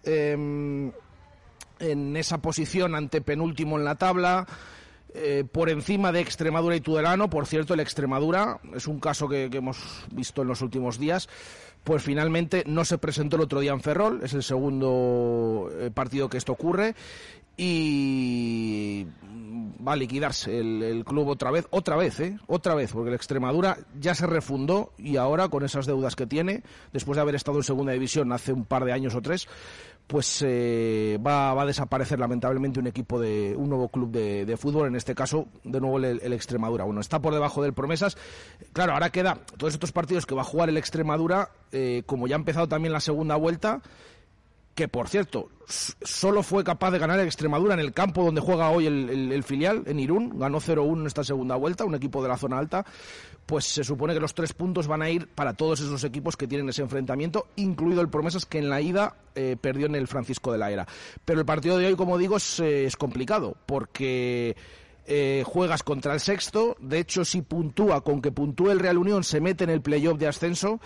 em, 0.02 0.90
en 1.78 2.16
esa 2.16 2.38
posición 2.38 2.94
ante 2.94 3.20
penúltimo 3.20 3.78
en 3.78 3.84
la 3.84 3.94
tabla. 3.96 4.46
Eh, 5.16 5.44
por 5.44 5.70
encima 5.70 6.10
de 6.10 6.18
Extremadura 6.18 6.74
y 6.74 6.80
Tudelano. 6.80 7.30
Por 7.30 7.46
cierto, 7.46 7.74
el 7.74 7.78
Extremadura 7.78 8.58
es 8.74 8.88
un 8.88 8.98
caso 8.98 9.28
que 9.28 9.44
hemos 9.44 10.04
visto 10.10 10.42
en 10.42 10.48
los 10.48 10.60
últimos 10.60 10.98
días 10.98 11.28
pues 11.84 12.02
finalmente 12.02 12.64
no 12.66 12.84
se 12.84 12.98
presentó 12.98 13.36
el 13.36 13.42
otro 13.42 13.60
día 13.60 13.72
en 13.72 13.80
Ferrol, 13.80 14.20
es 14.22 14.32
el 14.32 14.42
segundo 14.42 15.70
eh, 15.78 15.90
partido 15.92 16.28
que 16.28 16.38
esto 16.38 16.52
ocurre 16.52 16.94
y 17.56 19.06
va 19.86 19.92
a 19.92 19.96
liquidarse 19.96 20.58
el, 20.58 21.04
club 21.04 21.28
otra 21.28 21.50
vez, 21.50 21.66
otra 21.70 21.96
vez, 21.96 22.18
¿eh? 22.18 22.38
Otra 22.46 22.74
vez, 22.74 22.92
porque 22.92 23.10
el 23.10 23.14
Extremadura 23.14 23.78
ya 24.00 24.14
se 24.14 24.26
refundó 24.26 24.92
y 24.98 25.16
ahora 25.16 25.48
con 25.48 25.64
esas 25.64 25.86
deudas 25.86 26.16
que 26.16 26.26
tiene, 26.26 26.62
después 26.92 27.16
de 27.16 27.22
haber 27.22 27.34
estado 27.34 27.58
en 27.58 27.64
segunda 27.64 27.92
división 27.92 28.32
hace 28.32 28.52
un 28.52 28.64
par 28.64 28.84
de 28.84 28.92
años 28.92 29.14
o 29.14 29.22
tres, 29.22 29.46
pues 30.06 30.42
eh, 30.46 31.18
va, 31.24 31.50
a 31.50 31.66
desaparecer 31.66 32.18
lamentablemente 32.18 32.78
un 32.78 32.86
equipo 32.86 33.18
de 33.18 33.54
un 33.56 33.68
nuevo 33.68 33.88
club 33.88 34.10
de, 34.10 34.56
fútbol, 34.56 34.88
en 34.88 34.96
este 34.96 35.14
caso 35.14 35.46
de 35.64 35.80
nuevo 35.80 35.98
el, 35.98 36.32
Extremadura. 36.32 36.84
Bueno, 36.84 37.00
está 37.00 37.20
por 37.20 37.32
debajo 37.32 37.62
del 37.62 37.72
Promesas. 37.72 38.16
Claro, 38.72 38.92
ahora 38.92 39.10
queda 39.10 39.38
todos 39.56 39.72
estos 39.72 39.92
partidos 39.92 40.26
que 40.26 40.34
va 40.34 40.42
a 40.42 40.44
jugar 40.44 40.68
el 40.68 40.76
Extremadura, 40.76 41.50
eh, 41.72 42.02
como 42.06 42.26
ya 42.26 42.36
ha 42.36 42.38
empezado 42.38 42.68
también 42.68 42.92
la 42.92 43.00
segunda 43.00 43.36
vuelta, 43.36 43.80
que 44.74 44.88
por 44.88 45.08
cierto, 45.08 45.48
solo 45.66 46.42
fue 46.42 46.64
capaz 46.64 46.90
de 46.90 46.98
ganar 46.98 47.18
el 47.20 47.26
Extremadura 47.26 47.74
en 47.74 47.80
el 47.80 47.92
campo 47.92 48.24
donde 48.24 48.40
juega 48.40 48.70
hoy 48.70 48.86
el, 48.86 49.42
filial, 49.44 49.84
en 49.86 50.00
Irún, 50.00 50.38
ganó 50.38 50.60
0-1 50.60 51.00
en 51.00 51.06
esta 51.06 51.24
segunda 51.24 51.56
vuelta, 51.56 51.84
un 51.84 51.94
equipo 51.94 52.22
de 52.22 52.28
la 52.28 52.36
zona 52.36 52.58
alta, 52.58 52.84
pues 53.46 53.64
se 53.64 53.84
supone 53.84 54.14
que 54.14 54.20
los 54.20 54.34
tres 54.34 54.52
puntos 54.52 54.86
van 54.86 55.02
a 55.02 55.10
ir 55.10 55.28
para 55.28 55.54
todos 55.54 55.80
esos 55.80 56.02
equipos 56.04 56.36
que 56.36 56.46
tienen 56.46 56.68
ese 56.68 56.82
enfrentamiento, 56.82 57.48
incluido 57.56 58.00
el 58.00 58.08
Promesas 58.08 58.46
que 58.46 58.58
en 58.58 58.70
la 58.70 58.80
ida 58.80 59.16
eh, 59.34 59.56
perdió 59.60 59.86
en 59.86 59.94
el 59.94 60.08
Francisco 60.08 60.52
de 60.52 60.58
la 60.58 60.70
Era. 60.70 60.86
Pero 61.24 61.40
el 61.40 61.46
partido 61.46 61.78
de 61.78 61.86
hoy, 61.86 61.94
como 61.94 62.18
digo, 62.18 62.36
es, 62.36 62.60
eh, 62.60 62.86
es 62.86 62.96
complicado, 62.96 63.56
porque 63.66 64.56
eh, 65.06 65.42
juegas 65.44 65.82
contra 65.82 66.14
el 66.14 66.20
sexto, 66.20 66.76
de 66.80 66.98
hecho 66.98 67.24
si 67.24 67.42
puntúa, 67.42 68.02
con 68.02 68.22
que 68.22 68.32
puntúe 68.32 68.70
el 68.70 68.80
Real 68.80 68.96
Unión 68.96 69.22
se 69.22 69.40
mete 69.40 69.64
en 69.64 69.70
el 69.70 69.82
playoff 69.82 70.18
de 70.18 70.28
ascenso. 70.28 70.80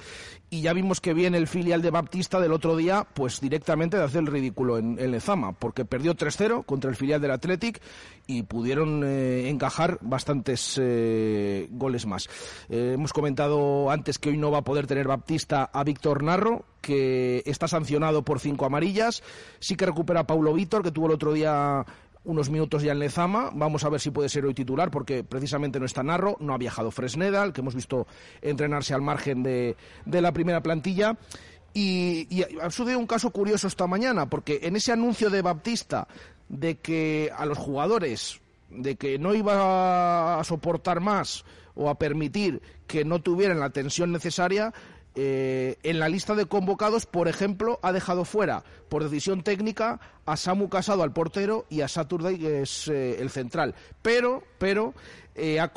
Y 0.50 0.62
ya 0.62 0.72
vimos 0.72 1.00
que 1.00 1.12
viene 1.12 1.36
el 1.36 1.46
filial 1.46 1.82
de 1.82 1.90
Baptista 1.90 2.40
del 2.40 2.52
otro 2.52 2.74
día, 2.74 3.06
pues 3.12 3.38
directamente 3.38 3.98
de 3.98 4.04
hacer 4.04 4.20
el 4.20 4.28
ridículo 4.28 4.78
en, 4.78 4.96
Lezama, 5.10 5.52
porque 5.52 5.84
perdió 5.84 6.14
3-0 6.16 6.64
contra 6.64 6.88
el 6.88 6.96
filial 6.96 7.20
del 7.20 7.32
Athletic 7.32 7.82
y 8.26 8.44
pudieron 8.44 9.04
eh, 9.04 9.50
encajar 9.50 9.98
bastantes 10.00 10.80
eh, 10.80 11.68
goles 11.70 12.06
más. 12.06 12.30
hemos 12.70 13.12
comentado 13.12 13.90
antes 13.90 14.18
que 14.18 14.30
hoy 14.30 14.38
no 14.38 14.50
va 14.50 14.58
a 14.58 14.64
poder 14.64 14.86
tener 14.86 15.06
Baptista 15.06 15.68
a 15.70 15.84
Víctor 15.84 16.22
Narro, 16.22 16.64
que 16.80 17.42
está 17.44 17.68
sancionado 17.68 18.22
por 18.22 18.40
cinco 18.40 18.64
amarillas, 18.64 19.22
sí 19.58 19.76
que 19.76 19.84
recupera 19.84 20.20
a 20.20 20.26
Paulo 20.26 20.54
Víctor, 20.54 20.82
que 20.82 20.92
tuvo 20.92 21.06
el 21.06 21.12
otro 21.12 21.34
día 21.34 21.84
unos 22.24 22.50
minutos 22.50 22.82
ya 22.82 22.92
en 22.92 22.98
Lezama. 22.98 23.50
Vamos 23.54 23.84
a 23.84 23.88
ver 23.88 24.00
si 24.00 24.10
puede 24.10 24.28
ser 24.28 24.44
hoy 24.44 24.54
titular, 24.54 24.90
porque 24.90 25.24
precisamente 25.24 25.80
no 25.80 25.86
está 25.86 26.02
Narro, 26.02 26.36
no 26.40 26.54
ha 26.54 26.58
viajado 26.58 26.90
Fresneda, 26.90 27.44
el 27.44 27.52
que 27.52 27.60
hemos 27.60 27.74
visto 27.74 28.06
entrenarse 28.42 28.94
al 28.94 29.02
margen 29.02 29.42
de, 29.42 29.76
de 30.04 30.22
la 30.22 30.32
primera 30.32 30.62
plantilla. 30.62 31.16
Y, 31.74 32.26
y, 32.30 32.44
ha 32.60 32.70
sucedido 32.70 32.98
un 32.98 33.06
caso 33.06 33.30
curioso 33.30 33.66
esta 33.66 33.86
mañana, 33.86 34.28
porque 34.28 34.60
en 34.62 34.76
ese 34.76 34.92
anuncio 34.92 35.30
de 35.30 35.42
Baptista 35.42 36.08
de 36.48 36.78
que 36.78 37.30
a 37.36 37.44
los 37.46 37.58
jugadores, 37.58 38.40
de 38.70 38.96
que 38.96 39.18
no 39.18 39.34
iba 39.34 40.40
a 40.40 40.44
soportar 40.44 41.00
más 41.00 41.44
o 41.74 41.88
a 41.88 41.98
permitir 41.98 42.60
que 42.86 43.04
no 43.04 43.20
tuvieran 43.20 43.60
la 43.60 43.70
tensión 43.70 44.10
necesaria, 44.10 44.72
eh, 45.20 45.78
en 45.82 45.98
la 45.98 46.08
lista 46.08 46.36
de 46.36 46.46
convocados, 46.46 47.04
por 47.04 47.26
ejemplo, 47.26 47.80
ha 47.82 47.92
dejado 47.92 48.24
fuera, 48.24 48.62
por 48.88 49.02
decisión 49.02 49.42
técnica, 49.42 49.98
a 50.26 50.36
Samu 50.36 50.68
Casado, 50.68 51.02
al 51.02 51.12
portero, 51.12 51.66
y 51.68 51.80
a 51.80 51.88
Saturday, 51.88 52.38
que 52.38 52.62
es 52.62 52.86
eh, 52.86 53.20
el 53.20 53.28
central. 53.28 53.74
Pero, 54.00 54.44
pero, 54.58 54.94
eh, 55.34 55.58
ha, 55.58 55.72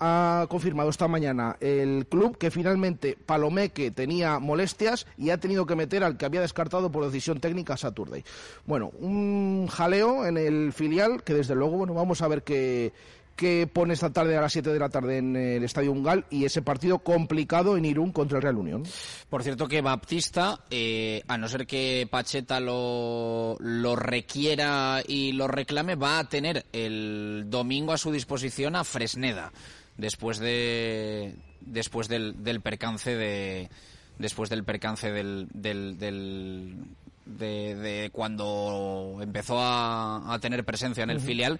ha, 0.00 0.46
confirmado 0.48 0.90
esta 0.90 1.06
mañana 1.06 1.56
el 1.60 2.08
club 2.08 2.36
que 2.36 2.50
finalmente 2.50 3.16
Palomeque 3.26 3.92
tenía 3.92 4.40
molestias 4.40 5.06
y 5.16 5.30
ha 5.30 5.38
tenido 5.38 5.66
que 5.66 5.76
meter 5.76 6.02
al 6.02 6.16
que 6.16 6.26
había 6.26 6.40
descartado 6.40 6.90
por 6.90 7.04
decisión 7.04 7.38
técnica 7.38 7.74
a 7.74 7.76
Saturday. 7.76 8.24
Bueno, 8.66 8.90
un 8.98 9.68
jaleo 9.68 10.26
en 10.26 10.36
el 10.36 10.72
filial 10.72 11.22
que 11.22 11.34
desde 11.34 11.54
luego, 11.54 11.76
bueno, 11.76 11.94
vamos 11.94 12.22
a 12.22 12.28
ver 12.28 12.42
qué 12.42 12.92
que 13.40 13.66
pone 13.66 13.94
esta 13.94 14.12
tarde 14.12 14.36
a 14.36 14.42
las 14.42 14.52
7 14.52 14.68
de 14.68 14.78
la 14.78 14.90
tarde 14.90 15.16
en 15.16 15.34
el 15.34 15.64
Estadio 15.64 15.92
Ungal 15.92 16.26
y 16.28 16.44
ese 16.44 16.60
partido 16.60 16.98
complicado 16.98 17.78
en 17.78 17.86
Irún 17.86 18.12
contra 18.12 18.36
el 18.36 18.42
Real 18.42 18.58
Unión. 18.58 18.82
Por 19.30 19.42
cierto 19.42 19.66
que 19.66 19.80
Baptista, 19.80 20.60
eh, 20.68 21.22
a 21.26 21.38
no 21.38 21.48
ser 21.48 21.66
que 21.66 22.06
Pacheta 22.10 22.60
lo, 22.60 23.56
lo 23.58 23.96
requiera 23.96 25.02
y 25.08 25.32
lo 25.32 25.48
reclame, 25.48 25.94
va 25.94 26.18
a 26.18 26.28
tener 26.28 26.66
el 26.74 27.46
domingo 27.48 27.94
a 27.94 27.98
su 27.98 28.12
disposición 28.12 28.76
a 28.76 28.84
Fresneda 28.84 29.52
después 29.96 30.38
de 30.38 31.34
después 31.62 32.08
del, 32.08 32.44
del 32.44 32.60
percance 32.60 33.16
de 33.16 33.70
después 34.18 34.50
del 34.50 34.64
percance 34.64 35.10
del, 35.10 35.48
del, 35.54 35.98
del 35.98 36.74
de, 37.24 38.10
cuando 38.12 39.18
empezó 39.22 39.60
a, 39.60 40.34
a 40.34 40.38
tener 40.40 40.62
presencia 40.64 41.04
en 41.04 41.10
el 41.10 41.20
filial 41.20 41.58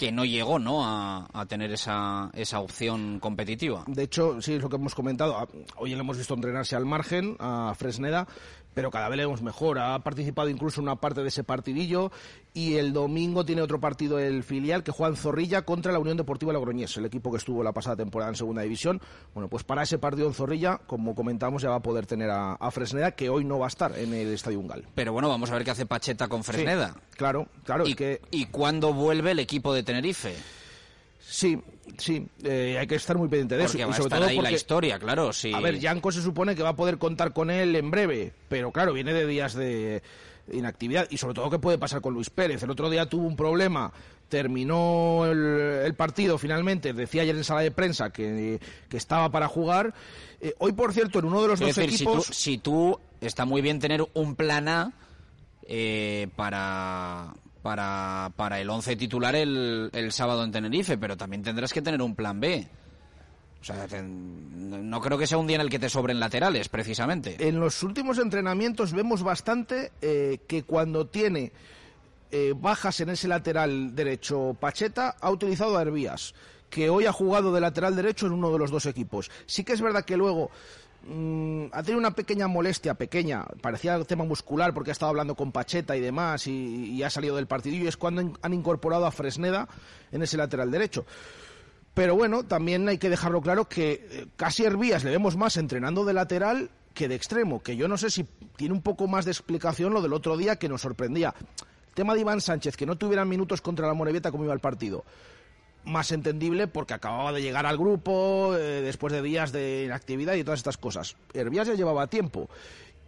que 0.00 0.10
no 0.10 0.24
llegó 0.24 0.58
¿no? 0.58 0.82
A, 0.82 1.28
a, 1.30 1.44
tener 1.44 1.70
esa, 1.72 2.30
esa 2.32 2.60
opción 2.60 3.20
competitiva. 3.20 3.84
De 3.86 4.04
hecho, 4.04 4.40
sí, 4.40 4.54
es 4.54 4.62
lo 4.62 4.70
que 4.70 4.76
hemos 4.76 4.94
comentado. 4.94 5.36
Ah, 5.36 5.46
hoy 5.76 5.90
le 5.90 6.00
hemos 6.00 6.16
visto 6.16 6.32
entrenarse 6.32 6.74
al 6.74 6.86
margen 6.86 7.36
a 7.38 7.74
Fresneda, 7.76 8.26
pero 8.74 8.90
cada 8.90 9.08
vez 9.08 9.16
le 9.16 9.24
vemos 9.24 9.42
mejor. 9.42 9.78
Ha 9.78 9.98
participado 10.00 10.48
incluso 10.48 10.80
en 10.80 10.88
una 10.88 10.96
parte 10.96 11.22
de 11.22 11.28
ese 11.28 11.44
partidillo 11.44 12.10
y 12.52 12.76
el 12.76 12.92
domingo 12.92 13.44
tiene 13.44 13.62
otro 13.62 13.80
partido 13.80 14.18
el 14.18 14.42
filial 14.42 14.82
que 14.82 14.92
juega 14.92 15.10
en 15.10 15.16
Zorrilla 15.16 15.62
contra 15.62 15.92
la 15.92 15.98
Unión 15.98 16.16
Deportiva 16.16 16.52
Logroñés, 16.52 16.96
el 16.96 17.04
equipo 17.04 17.30
que 17.30 17.38
estuvo 17.38 17.62
la 17.62 17.72
pasada 17.72 17.96
temporada 17.96 18.30
en 18.30 18.36
Segunda 18.36 18.62
División. 18.62 19.00
Bueno, 19.34 19.48
pues 19.48 19.64
para 19.64 19.82
ese 19.82 19.98
partido 19.98 20.26
en 20.28 20.34
Zorrilla, 20.34 20.78
como 20.86 21.14
comentamos, 21.14 21.62
ya 21.62 21.70
va 21.70 21.76
a 21.76 21.82
poder 21.82 22.06
tener 22.06 22.30
a, 22.30 22.70
Fresneda, 22.70 23.12
que 23.12 23.28
hoy 23.28 23.44
no 23.44 23.58
va 23.58 23.66
a 23.66 23.68
estar 23.68 23.98
en 23.98 24.14
el 24.14 24.32
Estadio 24.32 24.60
Ungal. 24.60 24.86
Pero 24.94 25.12
bueno, 25.12 25.28
vamos 25.28 25.50
a 25.50 25.54
ver 25.54 25.64
qué 25.64 25.72
hace 25.72 25.86
Pacheta 25.86 26.28
con 26.28 26.44
Fresneda. 26.44 26.94
claro, 27.16 27.48
claro. 27.64 27.86
¿Y, 27.86 27.94
que... 27.94 28.20
¿Y 28.30 28.46
cuándo 28.46 28.94
vuelve 28.94 29.32
el 29.32 29.40
equipo 29.40 29.74
de 29.74 29.82
Tenerife? 29.82 30.34
Sí, 31.30 31.56
sí, 31.96 32.26
eh, 32.42 32.76
hay 32.76 32.88
que 32.88 32.96
estar 32.96 33.16
muy 33.16 33.28
pendiente 33.28 33.56
de 33.56 33.64
eso. 33.64 33.78
y 33.78 33.92
sobre 33.92 34.16
todo 34.16 34.24
ahí 34.24 34.40
la 34.40 34.50
historia, 34.50 34.98
claro. 34.98 35.32
Sí. 35.32 35.52
A 35.54 35.60
ver, 35.60 35.78
Yanko 35.78 36.10
se 36.10 36.22
supone 36.22 36.56
que 36.56 36.62
va 36.64 36.70
a 36.70 36.76
poder 36.76 36.98
contar 36.98 37.32
con 37.32 37.50
él 37.50 37.76
en 37.76 37.88
breve, 37.92 38.32
pero 38.48 38.72
claro, 38.72 38.92
viene 38.92 39.14
de 39.14 39.26
días 39.26 39.54
de 39.54 40.02
inactividad 40.52 41.06
y 41.08 41.18
sobre 41.18 41.34
todo 41.34 41.48
qué 41.48 41.60
puede 41.60 41.78
pasar 41.78 42.00
con 42.00 42.14
Luis 42.14 42.30
Pérez. 42.30 42.64
El 42.64 42.70
otro 42.70 42.90
día 42.90 43.06
tuvo 43.06 43.28
un 43.28 43.36
problema, 43.36 43.92
terminó 44.28 45.24
el, 45.24 45.94
partido 45.94 46.36
finalmente, 46.36 46.92
decía 46.92 47.22
ayer 47.22 47.36
en 47.36 47.44
sala 47.44 47.60
de 47.60 47.70
prensa 47.70 48.10
que, 48.10 48.58
estaba 48.90 49.30
para 49.30 49.46
jugar. 49.46 49.94
Eh, 50.40 50.54
hoy, 50.58 50.72
por 50.72 50.92
cierto, 50.92 51.20
en 51.20 51.26
uno 51.26 51.42
de 51.42 51.48
los 51.48 51.60
dos 51.60 51.78
equipos... 51.78 52.26
Si 52.26 52.58
tú, 52.58 52.98
está 53.20 53.44
muy 53.44 53.62
bien 53.62 53.78
tener 53.78 54.04
un 54.14 54.34
plan 54.34 54.66
A 54.66 54.92
eh, 55.68 56.26
para 56.34 57.34
para, 57.62 58.32
para 58.36 58.60
el 58.60 58.70
11 58.70 58.96
titular 58.96 59.34
el, 59.36 59.90
el 59.92 60.12
sábado 60.12 60.44
en 60.44 60.52
Tenerife, 60.52 60.98
pero 60.98 61.16
también 61.16 61.42
tendrás 61.42 61.72
que 61.72 61.82
tener 61.82 62.00
un 62.00 62.14
plan 62.14 62.40
B. 62.40 62.66
O 63.60 63.64
sea, 63.64 63.86
no 64.02 65.00
creo 65.02 65.18
que 65.18 65.26
sea 65.26 65.36
un 65.36 65.46
día 65.46 65.56
en 65.56 65.60
el 65.60 65.68
que 65.68 65.78
te 65.78 65.90
sobren 65.90 66.18
laterales, 66.18 66.70
precisamente. 66.70 67.36
En 67.46 67.60
los 67.60 67.82
últimos 67.82 68.18
entrenamientos 68.18 68.94
vemos 68.94 69.22
bastante 69.22 69.92
eh, 70.00 70.38
que 70.46 70.62
cuando 70.62 71.06
tiene 71.06 71.52
eh, 72.30 72.54
bajas 72.56 73.00
en 73.00 73.10
ese 73.10 73.28
lateral 73.28 73.94
derecho 73.94 74.56
Pacheta, 74.58 75.16
ha 75.20 75.30
utilizado 75.30 75.76
a 75.76 75.82
Hervías, 75.82 76.34
que 76.70 76.88
hoy 76.88 77.04
ha 77.04 77.12
jugado 77.12 77.52
de 77.52 77.60
lateral 77.60 77.94
derecho 77.96 78.26
en 78.26 78.32
uno 78.32 78.50
de 78.50 78.58
los 78.58 78.70
dos 78.70 78.86
equipos. 78.86 79.30
Sí 79.44 79.62
que 79.62 79.74
es 79.74 79.82
verdad 79.82 80.06
que 80.06 80.16
luego 80.16 80.50
Mm, 81.02 81.66
ha 81.72 81.82
tenido 81.82 81.98
una 81.98 82.10
pequeña 82.10 82.46
molestia, 82.46 82.94
pequeña, 82.94 83.44
parecía 83.62 84.02
tema 84.04 84.24
muscular 84.24 84.74
porque 84.74 84.90
ha 84.90 84.92
estado 84.92 85.10
hablando 85.10 85.34
con 85.34 85.50
Pacheta 85.50 85.96
y 85.96 86.00
demás 86.00 86.46
y, 86.46 87.02
ha 87.02 87.08
salido 87.08 87.36
del 87.36 87.46
partidillo 87.46 87.84
y 87.84 87.88
es 87.88 87.96
cuando 87.96 88.34
han 88.42 88.54
incorporado 88.54 89.06
a 89.06 89.10
Fresneda 89.10 89.66
en 90.12 90.22
ese 90.22 90.36
lateral 90.36 90.70
derecho. 90.70 91.06
Pero 91.94 92.14
bueno, 92.14 92.44
también 92.44 92.88
hay 92.88 92.98
que 92.98 93.08
dejarlo 93.08 93.40
claro 93.40 93.68
que 93.68 94.06
eh, 94.10 94.26
casi 94.36 94.64
Hervías 94.64 95.02
le 95.02 95.10
vemos 95.10 95.36
más 95.36 95.56
entrenando 95.56 96.04
de 96.04 96.12
lateral 96.12 96.70
que 96.94 97.08
de 97.08 97.14
extremo, 97.14 97.62
que 97.62 97.76
yo 97.76 97.88
no 97.88 97.96
sé 97.96 98.10
si 98.10 98.26
tiene 98.56 98.74
un 98.74 98.82
poco 98.82 99.08
más 99.08 99.24
de 99.24 99.30
explicación 99.30 99.92
lo 99.92 100.02
del 100.02 100.12
otro 100.12 100.36
día 100.36 100.56
que 100.56 100.68
nos 100.68 100.82
sorprendía. 100.82 101.34
El 101.88 101.94
tema 101.94 102.14
de 102.14 102.20
Iván 102.20 102.40
Sánchez, 102.40 102.76
que 102.76 102.86
no 102.86 102.96
tuviera 102.96 103.24
minutos 103.24 103.60
contra 103.60 103.86
la 103.86 103.94
Morevieta 103.94 104.30
como 104.30 104.44
iba 104.44 104.54
el 104.54 104.60
partido. 104.60 105.04
Más 105.84 106.12
entendible 106.12 106.66
porque 106.66 106.94
acababa 106.94 107.32
de 107.32 107.42
llegar 107.42 107.66
al 107.66 107.78
grupo 107.78 108.54
eh, 108.56 108.82
después 108.82 109.12
de 109.12 109.22
días 109.22 109.52
de 109.52 109.84
inactividad 109.86 110.34
y 110.34 110.44
todas 110.44 110.60
estas 110.60 110.76
cosas. 110.76 111.16
Hervías 111.32 111.68
ya 111.68 111.74
llevaba 111.74 112.06
tiempo 112.06 112.48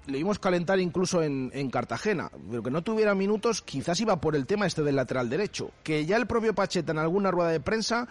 le 0.06 0.18
vimos 0.18 0.38
calentar 0.38 0.80
incluso 0.80 1.22
en, 1.22 1.50
en, 1.54 1.70
Cartagena, 1.70 2.30
pero 2.50 2.62
que 2.62 2.70
no 2.70 2.82
tuviera 2.82 3.14
minutos, 3.14 3.62
quizás 3.62 4.00
iba 4.00 4.20
por 4.20 4.34
el 4.34 4.46
tema 4.46 4.66
este 4.66 4.82
del 4.82 4.96
lateral 4.96 5.28
derecho, 5.28 5.70
que 5.82 6.04
ya 6.06 6.16
el 6.16 6.26
propio 6.26 6.54
Pacheta 6.54 6.92
en 6.92 6.98
alguna 6.98 7.30
rueda 7.30 7.50
de 7.50 7.60
prensa, 7.60 8.08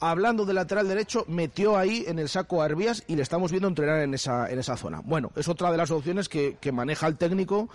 hablando 0.00 0.44
del 0.44 0.56
lateral 0.56 0.88
derecho, 0.88 1.24
metió 1.28 1.76
ahí 1.76 2.04
en 2.06 2.18
el 2.18 2.28
saco 2.28 2.62
a 2.62 2.66
Hervías 2.66 3.04
y 3.06 3.16
le 3.16 3.22
estamos 3.22 3.50
viendo 3.50 3.68
entrenar 3.68 4.00
en 4.00 4.14
esa, 4.14 4.50
en 4.50 4.58
esa 4.58 4.76
zona. 4.76 5.00
Bueno, 5.04 5.30
es 5.36 5.48
otra 5.48 5.70
de 5.70 5.76
las 5.76 5.90
opciones 5.90 6.28
que, 6.28 6.56
que 6.60 6.72
maneja 6.72 7.06
el 7.06 7.16
técnico 7.16 7.68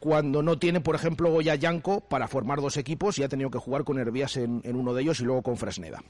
cuando 0.00 0.42
no 0.42 0.58
tiene, 0.58 0.80
por 0.80 0.94
ejemplo, 0.94 1.30
Goya 1.30 1.54
Yanco 1.54 2.00
para 2.00 2.28
formar 2.28 2.60
dos 2.60 2.76
equipos 2.76 3.18
y 3.18 3.22
ha 3.22 3.28
tenido 3.28 3.50
que 3.50 3.58
jugar 3.58 3.84
con 3.84 3.98
Hervías 3.98 4.36
en, 4.36 4.62
uno 4.64 4.94
de 4.94 5.02
ellos 5.02 5.20
y 5.20 5.24
luego 5.24 5.42
con 5.42 5.56
Fresneda. 5.56 6.02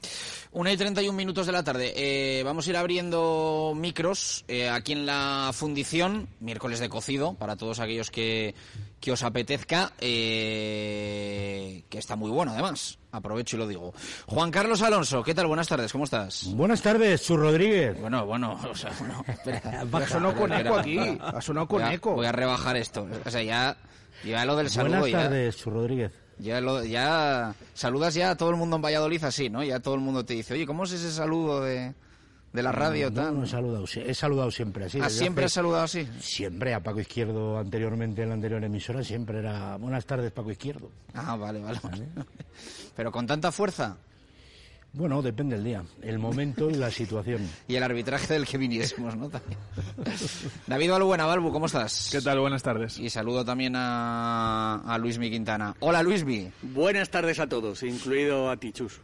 Una 0.51 0.71
y 0.71 0.77
31 0.77 1.15
minutos 1.15 1.45
de 1.45 1.51
la 1.51 1.63
tarde. 1.63 1.93
Eh, 1.95 2.43
vamos 2.43 2.67
a 2.67 2.69
ir 2.69 2.77
abriendo 2.77 3.73
micros 3.75 4.45
eh, 4.47 4.69
aquí 4.69 4.93
en 4.93 5.05
la 5.05 5.51
fundición, 5.53 6.27
miércoles 6.39 6.79
de 6.79 6.89
cocido, 6.89 7.33
para 7.33 7.55
todos 7.55 7.79
aquellos 7.79 8.11
que, 8.11 8.55
que 8.99 9.11
os 9.11 9.23
apetezca, 9.23 9.93
eh, 9.99 11.83
que 11.89 11.97
está 11.97 12.15
muy 12.15 12.29
bueno 12.31 12.51
además. 12.51 12.97
Aprovecho 13.11 13.55
y 13.55 13.59
lo 13.59 13.67
digo. 13.67 13.93
Juan 14.27 14.51
Carlos 14.51 14.81
Alonso, 14.81 15.23
¿qué 15.23 15.33
tal? 15.33 15.47
Buenas 15.47 15.67
tardes, 15.67 15.91
¿cómo 15.91 16.03
estás? 16.03 16.45
Buenas 16.53 16.81
tardes, 16.81 17.23
Chu 17.23 17.37
Rodríguez. 17.37 17.99
Bueno, 17.99 18.25
bueno, 18.25 18.59
o 18.69 18.75
sea, 18.75 18.91
bueno, 18.99 19.23
espera. 19.27 19.81
ha 19.91 20.07
sonado 20.07 20.35
con 20.35 20.53
eco 20.53 20.75
aquí, 20.77 20.99
ha 21.19 21.41
sonado 21.41 21.67
con 21.67 21.81
voy 21.81 21.89
a, 21.89 21.93
eco. 21.93 22.13
Voy 22.15 22.25
a 22.25 22.31
rebajar 22.31 22.77
esto. 22.77 23.07
O 23.25 23.29
sea, 23.31 23.41
ya, 23.41 23.77
ya 24.23 24.45
lo 24.45 24.55
del 24.55 24.69
saludo 24.69 24.99
Buenas 24.99 25.11
ya- 25.11 25.27
tardes, 25.29 25.57
Chu 25.57 25.69
Rodríguez. 25.69 26.11
Ya, 26.37 26.61
lo- 26.61 26.83
ya 26.85 27.53
saludas 27.73 28.13
ya 28.13 28.31
a 28.31 28.37
todo 28.37 28.49
el 28.51 28.55
mundo 28.55 28.75
en 28.77 28.81
Valladolid 28.81 29.23
así, 29.23 29.49
¿no? 29.49 29.63
Ya 29.63 29.79
todo 29.79 29.95
el 29.95 30.01
mundo 30.01 30.23
te 30.23 30.35
dice, 30.35 30.53
oye, 30.53 30.65
¿cómo 30.65 30.83
es 30.85 30.91
ese 30.93 31.11
saludo 31.11 31.61
de, 31.63 31.93
de 32.53 32.63
la 32.63 32.71
radio? 32.71 33.09
No, 33.09 33.15
tal? 33.15 33.35
no 33.37 33.43
he 33.43 33.47
saludado, 33.47 33.85
he 33.95 34.13
saludado 34.13 34.51
siempre 34.51 34.85
así. 34.85 34.99
Ah, 35.01 35.09
¿siempre 35.09 35.45
has 35.45 35.53
saludado 35.53 35.83
así? 35.83 36.07
Siempre, 36.19 36.73
a 36.73 36.81
Paco 36.81 36.99
Izquierdo 36.99 37.57
anteriormente 37.57 38.23
en 38.23 38.29
la 38.29 38.35
anterior 38.35 38.63
emisora, 38.63 39.03
siempre 39.03 39.39
era 39.39 39.77
buenas 39.77 40.05
tardes, 40.05 40.31
Paco 40.31 40.51
Izquierdo. 40.51 40.91
Ah, 41.13 41.35
vale, 41.35 41.59
vale. 41.59 41.79
vale. 41.83 42.07
Pero 42.95 43.11
con 43.11 43.27
tanta 43.27 43.51
fuerza. 43.51 43.97
Bueno, 44.91 45.21
depende 45.21 45.55
del 45.55 45.65
día, 45.65 45.83
el 46.01 46.17
momento 46.17 46.67
y 46.69 46.73
la 46.73 46.89
situación. 46.89 47.47
Y 47.67 47.75
el 47.75 47.83
arbitraje 47.83 48.33
del 48.33 48.47
que 48.47 48.57
viniésemos, 48.57 49.15
¿no? 49.15 49.29
También. 49.29 49.59
David 50.67 50.89
Balbuena, 50.89 51.25
Balbu, 51.27 51.51
¿cómo 51.51 51.67
estás? 51.67 52.09
¿Qué 52.11 52.21
tal? 52.21 52.39
Buenas 52.39 52.63
tardes. 52.63 52.97
Y 52.97 53.11
saludo 53.11 53.45
también 53.45 53.75
a, 53.75 54.81
a 54.81 54.97
Luismi 54.97 55.29
Quintana. 55.29 55.75
Hola, 55.81 56.01
Luismi. 56.01 56.51
Buenas 56.63 57.11
tardes 57.11 57.39
a 57.39 57.47
todos, 57.47 57.83
incluido 57.83 58.49
a 58.49 58.57
ti, 58.57 58.71
Chus. 58.71 58.99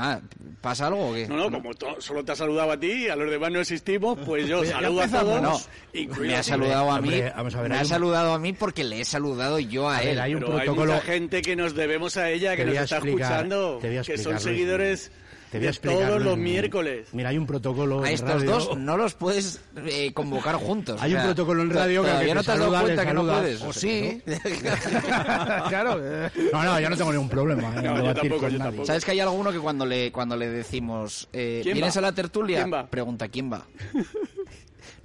Ah, 0.00 0.20
¿pasa 0.60 0.86
algo 0.86 1.08
o 1.10 1.14
qué? 1.14 1.26
No, 1.26 1.50
no, 1.50 1.50
como 1.50 1.70
solo 1.98 2.24
te 2.24 2.32
ha 2.32 2.36
saludado 2.36 2.70
a 2.72 2.78
ti 2.78 2.90
y 3.06 3.08
a 3.08 3.16
los 3.16 3.28
demás 3.30 3.50
no 3.50 3.60
existimos, 3.60 4.16
pues 4.24 4.46
yo 4.46 4.58
Pues 4.58 4.70
saludo 4.70 5.00
a 5.00 5.04
empezamos. 5.04 5.40
todos, 5.42 5.68
No, 6.08 6.16
me 6.22 6.36
ha 6.36 6.42
saludado 6.42 6.90
a 6.92 7.00
mí. 7.00 7.08
Hombre, 7.08 7.32
vamos 7.36 7.54
a 7.56 7.60
ver, 7.62 7.70
me 7.70 7.76
ha 7.78 7.80
un- 7.82 7.86
saludado 7.86 8.32
a 8.32 8.38
mí 8.38 8.52
porque 8.52 8.84
le 8.84 9.00
he 9.00 9.04
saludado 9.04 9.58
yo 9.58 9.88
a, 9.88 9.96
A 9.96 10.02
él. 10.02 10.08
ver, 10.10 10.20
hay 10.20 10.34
un 10.34 10.40
Pero 10.40 10.52
hay 10.52 10.58
protocolo. 10.66 10.92
mucha 10.94 11.04
gente 11.04 11.42
que 11.42 11.56
nos 11.56 11.74
debemos 11.74 12.16
a 12.16 12.30
ella, 12.30 12.54
que 12.56 12.64
nos 12.64 12.76
está 12.76 12.96
explicar, 12.98 13.32
escuchando, 13.46 13.80
que 13.82 14.18
son 14.18 14.32
Luis. 14.34 14.42
seguidores 14.44 15.10
Te 15.50 15.58
voy 15.58 15.66
a 15.66 15.70
de 15.70 15.70
explicar, 15.70 16.08
todos 16.08 16.22
los 16.22 16.36
miércoles. 16.36 17.08
Mira, 17.12 17.30
hay 17.30 17.38
un 17.38 17.46
protocolo 17.46 18.02
A 18.02 18.08
en 18.08 18.14
estos 18.14 18.30
radio. 18.30 18.50
dos 18.50 18.76
no 18.76 18.96
los 18.96 19.14
puedes 19.14 19.60
eh, 19.86 20.12
convocar 20.12 20.56
juntos. 20.56 21.00
Hay 21.00 21.14
o 21.14 21.18
un 21.18 21.24
protocolo 21.24 21.62
en 21.62 21.70
radio 21.70 22.02
que 22.02 22.26
que 22.26 22.34
no 22.34 22.42
te 22.44 22.52
has 22.52 22.58
dado 22.58 22.80
cuenta 22.80 23.06
que 23.06 23.14
no 23.14 23.24
puedes. 23.26 23.62
O 23.62 23.72
sí. 23.72 24.22
claro. 25.68 25.98
eh. 26.02 26.30
No, 26.52 26.62
no, 26.64 26.80
yo 26.80 26.90
no 26.90 26.96
tengo 26.96 27.12
ningún 27.12 27.28
problema 27.28 27.68
en 27.68 27.74
No, 27.76 27.82
yo 27.82 28.02
debatir 28.02 28.14
tampoco, 28.22 28.40
con 28.40 28.50
yo 28.50 28.58
nadie. 28.58 28.70
tampoco. 28.70 28.86
¿Sabes 28.86 29.04
que 29.04 29.10
hay 29.12 29.20
alguno 29.20 29.52
que 29.52 29.58
cuando 29.58 29.86
le 29.86 30.12
cuando 30.12 30.36
le 30.36 30.48
decimos 30.48 31.28
eh, 31.32 31.60
¿Quién 31.62 31.74
vienes 31.74 31.96
va? 31.96 31.98
a 31.98 32.02
la 32.02 32.12
tertulia? 32.12 32.58
¿Quién 32.58 32.72
va? 32.72 32.86
Pregunta 32.86 33.28
quién 33.28 33.52
va. 33.52 33.64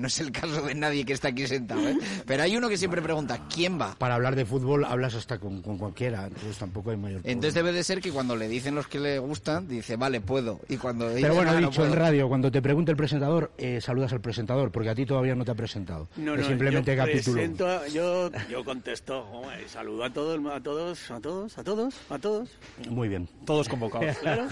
No 0.03 0.07
es 0.07 0.19
el 0.19 0.33
caso 0.33 0.61
de 0.63 0.75
nadie 0.75 1.05
que 1.05 1.13
está 1.13 1.29
aquí 1.29 1.47
sentado, 1.47 1.87
¿eh? 1.87 1.97
Pero 2.25 2.43
hay 2.43 2.57
uno 2.57 2.67
que 2.67 2.75
siempre 2.75 3.01
pregunta 3.01 3.39
quién 3.53 3.79
va. 3.79 3.95
Para 3.95 4.15
hablar 4.15 4.35
de 4.35 4.45
fútbol 4.45 4.83
hablas 4.83 5.15
hasta 5.15 5.39
con, 5.39 5.61
con 5.61 5.77
cualquiera, 5.77 6.25
entonces 6.27 6.57
tampoco 6.57 6.91
hay 6.91 6.97
mayor 6.97 7.21
problema. 7.21 7.31
Entonces 7.31 7.53
debe 7.53 7.71
de 7.71 7.85
ser 7.85 8.01
que 8.01 8.11
cuando 8.11 8.35
le 8.35 8.49
dicen 8.49 8.75
los 8.75 8.85
que 8.87 8.99
le 8.99 9.17
gustan, 9.19 9.65
dice, 9.65 9.95
vale, 9.95 10.19
puedo. 10.19 10.59
Y 10.67 10.75
cuando 10.75 11.07
dice, 11.07 11.21
Pero 11.21 11.35
bueno, 11.35 11.53
"No, 11.53 11.57
he 11.57 11.61
no 11.61 11.69
dicho 11.69 11.85
en 11.85 11.91
puedo". 11.91 12.01
radio, 12.03 12.27
cuando 12.27 12.51
te 12.51 12.61
pregunte 12.61 12.91
el 12.91 12.97
presentador, 12.97 13.53
eh, 13.57 13.79
saludas 13.79 14.11
al 14.11 14.19
presentador, 14.19 14.71
porque 14.73 14.89
a 14.89 14.95
ti 14.95 15.05
todavía 15.05 15.35
no 15.35 15.45
te 15.45 15.51
ha 15.51 15.55
presentado. 15.55 16.09
No, 16.17 16.33
Es 16.33 16.41
no, 16.41 16.47
simplemente 16.47 16.91
yo 16.97 17.01
capítulo. 17.01 17.33
presento 17.37 17.87
yo, 17.87 18.29
yo 18.51 18.65
contesto, 18.65 19.19
hombre, 19.29 19.69
saludo 19.69 20.03
a 20.03 20.09
todos, 20.11 20.45
a 20.53 20.59
todos, 20.59 21.11
a 21.11 21.19
todos, 21.21 21.57
a 21.57 21.63
todos, 21.63 21.95
a 22.09 22.19
todos. 22.19 22.49
Muy 22.89 23.07
bien. 23.07 23.29
Todos 23.45 23.69
convocados. 23.69 24.17
Claro. 24.21 24.47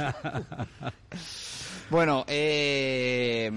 Bueno, 1.90 2.24
eh, 2.28 3.52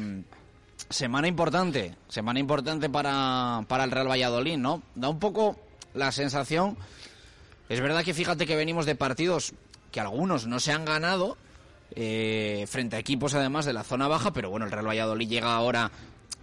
semana 0.90 1.29
importante, 1.29 1.94
semana 2.09 2.40
importante 2.40 2.88
para, 2.88 3.64
para 3.68 3.85
el 3.85 3.90
Real 3.90 4.11
Valladolid, 4.11 4.57
¿no? 4.57 4.83
Da 4.94 5.09
un 5.09 5.18
poco 5.18 5.57
la 5.94 6.12
sensación, 6.12 6.77
es 7.68 7.81
verdad 7.81 8.05
que 8.05 8.14
fíjate 8.14 8.47
que 8.47 8.57
venimos 8.57 8.87
de 8.87 8.94
partidos 8.94 9.55
que 9.90 10.01
algunos 10.01 10.47
no 10.47 10.61
se 10.61 10.73
han 10.73 10.85
ganado, 10.85 11.37
eh, 11.94 12.66
frente 12.68 12.97
a 12.97 12.99
equipos 12.99 13.35
además 13.35 13.64
de 13.64 13.73
la 13.73 13.85
zona 13.85 14.09
baja, 14.09 14.33
pero 14.33 14.51
bueno, 14.51 14.66
el 14.66 14.73
Real 14.73 14.88
Valladolid 14.88 15.29
llega 15.29 15.55
ahora 15.55 15.90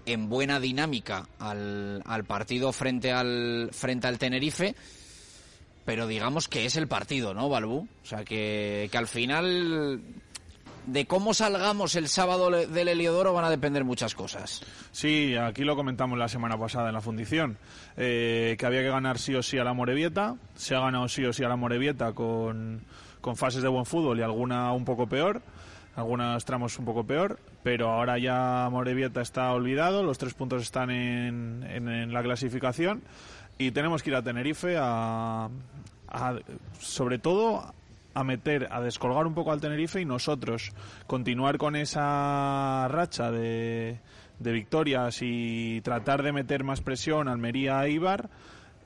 en 0.06 0.30
buena 0.30 0.60
dinámica 0.60 1.28
al, 1.40 2.02
al 2.06 2.24
partido 2.24 2.72
frente 2.72 3.12
al, 3.12 3.70
frente 3.74 4.08
al 4.08 4.18
Tenerife. 4.18 4.76
Pero 5.84 6.08
digamos 6.08 6.48
que 6.48 6.66
es 6.66 6.76
el 6.76 6.88
partido, 6.88 7.34
¿no, 7.34 7.50
Balbú? 7.50 7.88
O 8.04 8.06
sea, 8.06 8.24
que, 8.24 8.88
que 8.92 8.98
al 8.98 9.08
final 9.08 10.02
de 10.88 11.06
cómo 11.06 11.34
salgamos 11.34 11.96
el 11.96 12.08
sábado 12.08 12.50
del 12.50 12.88
Heliodoro 12.88 13.34
van 13.34 13.46
a 13.46 13.50
depender 13.50 13.84
muchas 13.84 14.16
cosas. 14.16 14.62
Sí, 14.92 15.36
aquí 15.36 15.64
lo 15.64 15.76
comentamos 15.76 16.18
la 16.18 16.28
semana 16.28 16.58
pasada 16.58 16.88
en 16.90 16.94
la 16.96 17.02
fundición, 17.02 17.58
eh, 17.98 18.56
que 18.60 18.66
había 18.66 18.82
que 18.82 18.90
ganar 18.90 19.18
sí 19.20 19.36
o 19.36 19.44
sí 19.44 19.58
a 19.58 19.64
la 19.64 19.74
Morevieta. 19.74 20.36
Se 20.56 20.76
ha 20.76 20.80
ganado 20.80 21.08
sí 21.08 21.24
o 21.26 21.34
sí 21.34 21.44
a 21.44 21.50
la 21.50 21.56
Morevieta 21.56 22.14
con, 22.14 22.82
con 23.22 23.36
fases 23.36 23.62
de 23.62 23.68
buen 23.70 23.86
fútbol 23.86 24.20
y 24.20 24.24
alguna 24.24 24.72
un 24.74 24.86
poco 24.86 25.08
peor, 25.08 25.42
algunos 25.96 26.44
tramos 26.46 26.80
un 26.80 26.86
poco 26.86 27.04
peor, 27.06 27.40
pero 27.64 27.90
ahora 27.92 28.18
ya 28.18 28.68
Morevieta 28.72 29.22
está 29.22 29.52
olvidado, 29.54 30.04
los 30.04 30.18
tres 30.18 30.34
puntos 30.34 30.62
están 30.64 30.90
en, 30.90 31.64
en- 31.70 32.14
la 32.14 32.24
clasificación 32.24 33.04
y 33.58 33.72
tenemos 33.72 34.02
que 34.02 34.10
ir 34.10 34.16
a 34.16 34.24
Tenerife 34.24 34.76
a- 34.80 35.50
sobre 36.80 37.20
todo 37.20 37.74
a 38.14 38.24
meter, 38.24 38.68
a 38.72 38.82
descolgar 38.82 39.26
un 39.26 39.34
poco 39.34 39.52
al 39.52 39.62
Tenerife 39.62 40.02
y 40.02 40.06
nosotros 40.06 40.72
continuar 41.08 41.58
con 41.58 41.76
esa 41.76 42.88
racha 42.90 43.32
de, 43.32 44.00
victorias 44.40 45.20
y 45.22 45.82
tratar 45.82 46.24
de 46.24 46.32
meter 46.32 46.64
más 46.64 46.82
presión 46.82 47.28
Almería 47.28 47.80
a 47.80 47.88
Ibar 47.88 48.30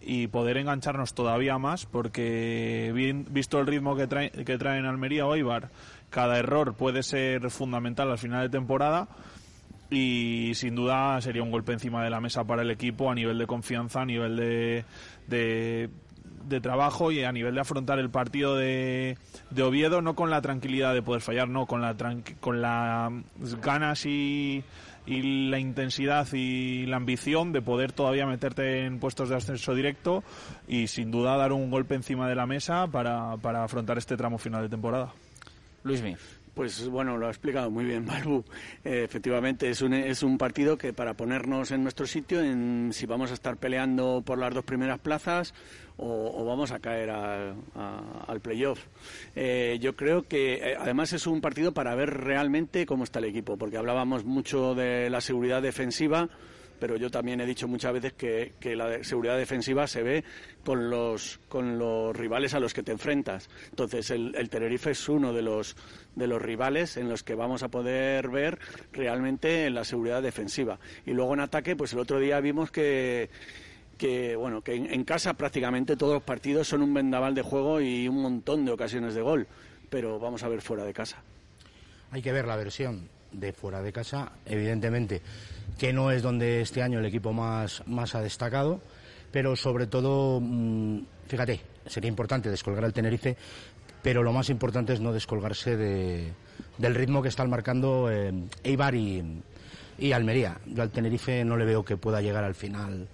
y 0.01 0.27
poder 0.27 0.57
engancharnos 0.57 1.13
todavía 1.15 1.57
más 1.57 1.85
porque 1.85 2.91
bien- 2.93 3.25
visto 3.29 3.59
el 3.59 3.65
ritmo 3.65 3.95
que, 3.95 4.05
trae, 4.07 4.29
que 4.31 4.57
traen 4.57 4.85
Almería 4.85 5.25
o 5.25 5.35
Ibar, 5.35 5.69
cada 6.09 6.37
error 6.37 6.75
puede 6.75 7.01
ser 7.03 7.49
fundamental 7.49 8.11
al 8.11 8.17
final 8.17 8.43
de 8.43 8.49
temporada 8.49 9.07
y 9.89 10.51
sin 10.55 10.75
duda 10.75 11.19
sería 11.21 11.43
un 11.43 11.51
golpe 11.51 11.71
encima 11.73 12.03
de 12.03 12.09
la 12.09 12.19
mesa 12.19 12.43
para 12.43 12.61
el 12.63 12.71
equipo 12.71 13.09
a 13.09 13.15
nivel 13.15 13.37
de 13.37 13.47
confianza, 13.47 14.01
a 14.01 14.05
nivel 14.05 14.35
de, 14.35 14.85
de, 15.27 15.89
de 16.47 16.61
trabajo 16.61 17.11
y 17.11 17.23
a 17.23 17.31
nivel 17.31 17.55
de 17.55 17.61
afrontar 17.61 17.99
el 17.99 18.09
partido 18.09 18.55
de, 18.55 19.17
de 19.49 19.63
Oviedo, 19.63 20.01
no 20.01 20.15
con 20.15 20.29
la 20.29 20.41
tranquilidad 20.41 20.93
de 20.93 21.01
poder 21.01 21.21
fallar, 21.21 21.49
no, 21.49 21.65
con 21.65 21.81
la 21.81 21.95
con 22.39 22.61
las 22.61 23.11
ganas 23.61 24.05
y, 24.05 24.63
y 25.05 25.49
la 25.49 25.59
intensidad 25.59 26.27
y 26.33 26.85
la 26.85 26.97
ambición 26.97 27.51
de 27.51 27.61
poder 27.61 27.91
todavía 27.91 28.25
meterte 28.25 28.85
en 28.85 28.99
puestos 28.99 29.29
de 29.29 29.35
ascenso 29.35 29.75
directo 29.75 30.23
y 30.67 30.87
sin 30.87 31.11
duda 31.11 31.37
dar 31.37 31.51
un 31.51 31.69
golpe 31.69 31.95
encima 31.95 32.27
de 32.27 32.35
la 32.35 32.45
mesa 32.45 32.87
para, 32.87 33.37
para 33.37 33.63
afrontar 33.63 33.97
este 33.97 34.17
tramo 34.17 34.37
final 34.37 34.63
de 34.63 34.69
temporada. 34.69 35.13
Luismi. 35.83 36.15
Pues 36.55 36.87
bueno, 36.87 37.17
lo 37.17 37.27
ha 37.27 37.29
explicado 37.29 37.69
muy 37.69 37.83
bien 37.83 38.05
Balbu. 38.07 38.45
Eh, 38.85 39.03
efectivamente, 39.03 39.69
es 39.69 39.81
un, 39.81 39.93
es 39.93 40.23
un 40.23 40.37
partido 40.37 40.77
que 40.77 40.93
para 40.93 41.13
ponernos 41.13 41.71
en 41.71 41.83
nuestro 41.83 42.07
sitio, 42.07 42.41
en 42.41 42.91
si 42.93 43.05
vamos 43.05 43.31
a 43.31 43.33
estar 43.33 43.57
peleando 43.57 44.23
por 44.25 44.39
las 44.39 44.53
dos 44.53 44.63
primeras 44.63 44.99
plazas 44.99 45.53
o, 45.97 46.45
vamos 46.45 46.71
a 46.71 46.79
caer 46.79 47.09
al 47.09 48.39
playoff. 48.41 48.79
Eh, 49.35 49.77
yo 49.81 49.95
creo 49.95 50.23
que 50.23 50.55
eh, 50.55 50.77
además 50.79 51.11
es 51.13 51.27
un 51.27 51.41
partido 51.41 51.73
para 51.73 51.93
ver 51.95 52.09
realmente 52.21 52.85
cómo 52.85 53.03
está 53.03 53.19
el 53.19 53.25
equipo, 53.25 53.57
porque 53.57 53.77
hablábamos 53.77 54.23
mucho 54.23 54.75
de 54.75 55.09
la 55.09 55.19
seguridad 55.19 55.61
defensiva. 55.61 56.29
Pero 56.79 56.97
yo 56.97 57.09
también 57.09 57.41
he 57.41 57.45
dicho 57.45 57.67
muchas 57.67 57.93
veces 57.93 58.13
que, 58.13 58.53
que 58.59 58.75
la 58.75 59.03
seguridad 59.03 59.37
defensiva 59.37 59.87
se 59.87 60.03
ve 60.03 60.23
con 60.63 60.89
los, 60.89 61.39
con 61.47 61.77
los 61.77 62.15
rivales 62.15 62.53
a 62.53 62.59
los 62.59 62.73
que 62.73 62.83
te 62.83 62.91
enfrentas. 62.91 63.49
Entonces, 63.69 64.09
el, 64.11 64.35
el 64.35 64.49
Tenerife 64.49 64.91
es 64.91 65.09
uno 65.09 65.33
de 65.33 65.41
los, 65.41 65.75
de 66.15 66.27
los 66.27 66.41
rivales 66.41 66.97
en 66.97 67.09
los 67.09 67.23
que 67.23 67.35
vamos 67.35 67.63
a 67.63 67.69
poder 67.69 68.29
ver 68.29 68.59
realmente 68.91 69.69
la 69.69 69.83
seguridad 69.83 70.21
defensiva. 70.21 70.79
Y 71.05 71.11
luego 71.11 71.33
en 71.33 71.41
ataque, 71.41 71.75
pues 71.75 71.93
el 71.93 71.99
otro 71.99 72.19
día 72.19 72.39
vimos 72.39 72.71
que 72.71 73.29
que 73.97 74.35
bueno 74.35 74.61
que 74.61 74.75
en, 74.75 74.93
en 74.93 75.05
casa 75.05 75.35
prácticamente 75.35 75.95
todos 75.95 76.15
los 76.15 76.23
partidos 76.23 76.67
son 76.67 76.81
un 76.81 76.93
vendaval 76.93 77.33
de 77.33 77.41
juego 77.41 77.79
y 77.79 78.09
un 78.09 78.21
montón 78.21 78.65
de 78.65 78.73
ocasiones 78.73 79.15
de 79.15 79.21
gol 79.21 79.47
pero 79.89 80.19
vamos 80.19 80.43
a 80.43 80.49
ver 80.49 80.61
fuera 80.61 80.83
de 80.83 80.93
casa 80.93 81.23
Hay 82.11 82.21
que 82.21 82.33
ver 82.33 82.45
la 82.45 82.57
versión 82.57 83.07
de 83.31 83.53
fuera 83.53 83.81
de 83.81 83.91
casa, 83.91 84.31
evidentemente, 84.45 85.21
que 85.77 85.93
no 85.93 86.11
es 86.11 86.21
donde 86.21 86.61
este 86.61 86.81
año 86.81 86.99
el 86.99 87.05
equipo 87.05 87.33
más, 87.33 87.83
más 87.87 88.15
ha 88.15 88.21
destacado, 88.21 88.81
pero 89.31 89.55
sobre 89.55 89.87
todo, 89.87 90.39
mm, 90.41 90.99
fíjate, 91.27 91.59
sería 91.85 92.07
importante 92.09 92.49
descolgar 92.49 92.85
al 92.85 92.93
Tenerife, 92.93 93.35
pero 94.01 94.23
lo 94.23 94.31
más 94.31 94.49
importante 94.49 94.93
es 94.93 95.01
no 95.01 95.11
descolgarse 95.11 95.75
de- 95.75 96.31
del 96.77 96.95
ritmo 96.95 97.21
que 97.21 97.29
están 97.29 97.49
marcando 97.49 98.09
eh, 98.11 98.31
Eibar 98.63 98.95
y, 98.95 99.41
y 99.97 100.11
Almería. 100.11 100.57
Yo 100.65 100.83
al 100.83 100.91
Tenerife 100.91 101.43
no 101.43 101.57
le 101.57 101.65
veo 101.65 101.83
que 101.83 101.97
pueda 101.97 102.21
llegar 102.21 102.43
al 102.43 102.55
final 102.55 103.07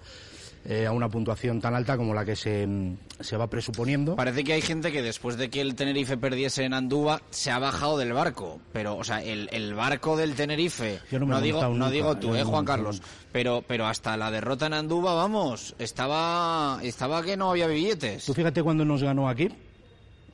eh, 0.64 0.86
a 0.86 0.92
una 0.92 1.08
puntuación 1.08 1.60
tan 1.60 1.74
alta 1.74 1.96
como 1.96 2.14
la 2.14 2.24
que 2.24 2.36
se, 2.36 2.66
mm, 2.66 2.96
se 3.20 3.36
va 3.36 3.48
presuponiendo. 3.48 4.14
Parece 4.14 4.44
que 4.44 4.52
hay 4.52 4.62
gente 4.62 4.92
que 4.92 5.02
después 5.02 5.36
de 5.36 5.50
que 5.50 5.60
el 5.60 5.74
Tenerife 5.74 6.16
perdiese 6.16 6.64
en 6.64 6.72
Andúba 6.72 7.20
se 7.30 7.50
ha 7.50 7.58
bajado 7.58 7.98
del 7.98 8.12
barco. 8.12 8.60
Pero, 8.72 8.96
o 8.96 9.04
sea, 9.04 9.22
el, 9.22 9.48
el 9.52 9.74
barco 9.74 10.16
del 10.16 10.34
Tenerife, 10.34 11.00
Yo 11.10 11.18
no 11.18 11.26
me 11.26 11.38
he 11.38 11.42
digo, 11.42 11.68
no 11.68 11.90
digo 11.90 12.16
tú, 12.16 12.28
no 12.28 12.36
eh, 12.36 12.44
Juan 12.44 12.64
Carlos, 12.64 13.02
pero, 13.32 13.64
pero 13.66 13.86
hasta 13.86 14.16
la 14.16 14.30
derrota 14.30 14.66
en 14.66 14.74
Andúba, 14.74 15.14
vamos, 15.14 15.74
estaba, 15.78 16.78
estaba 16.82 17.22
que 17.22 17.36
no 17.36 17.50
había 17.50 17.66
billetes. 17.66 18.24
Tú 18.24 18.34
fíjate 18.34 18.62
cuando 18.62 18.84
nos 18.84 19.02
ganó 19.02 19.28
aquí, 19.28 19.48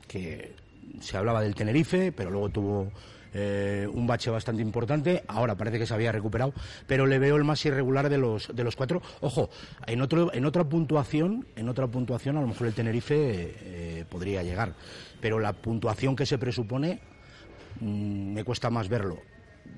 que 0.07 0.53
se 1.01 1.17
hablaba 1.17 1.41
del 1.41 1.55
Tenerife, 1.55 2.11
pero 2.11 2.29
luego 2.29 2.49
tuvo 2.49 2.91
eh, 3.33 3.87
un 3.91 4.07
bache 4.07 4.29
bastante 4.29 4.61
importante. 4.61 5.23
Ahora 5.27 5.55
parece 5.55 5.79
que 5.79 5.85
se 5.85 5.93
había 5.93 6.11
recuperado, 6.11 6.53
pero 6.87 7.05
le 7.05 7.19
veo 7.19 7.35
el 7.35 7.43
más 7.43 7.65
irregular 7.65 8.09
de 8.09 8.17
los 8.17 8.53
de 8.55 8.63
los 8.63 8.75
cuatro. 8.75 9.01
Ojo, 9.21 9.49
en 9.87 10.01
otro 10.01 10.33
en 10.33 10.45
otra 10.45 10.63
puntuación, 10.63 11.45
en 11.55 11.69
otra 11.69 11.87
puntuación 11.87 12.37
a 12.37 12.41
lo 12.41 12.47
mejor 12.47 12.67
el 12.67 12.73
Tenerife 12.73 13.15
eh, 13.19 14.05
podría 14.09 14.43
llegar, 14.43 14.73
pero 15.21 15.39
la 15.39 15.53
puntuación 15.53 16.15
que 16.15 16.25
se 16.25 16.37
presupone 16.37 16.99
mm, 17.79 18.33
me 18.33 18.43
cuesta 18.43 18.69
más 18.69 18.89
verlo. 18.89 19.17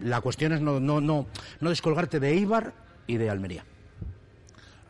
La 0.02 0.22
cuestión 0.22 0.54
es 0.54 0.62
no 0.62 0.80
no 0.80 1.02
no 1.02 1.28
no 1.60 1.70
descolgarte 1.70 2.20
de 2.20 2.30
Eibar 2.30 2.74
y 3.08 3.18
de 3.18 3.30
Almería. 3.30 3.66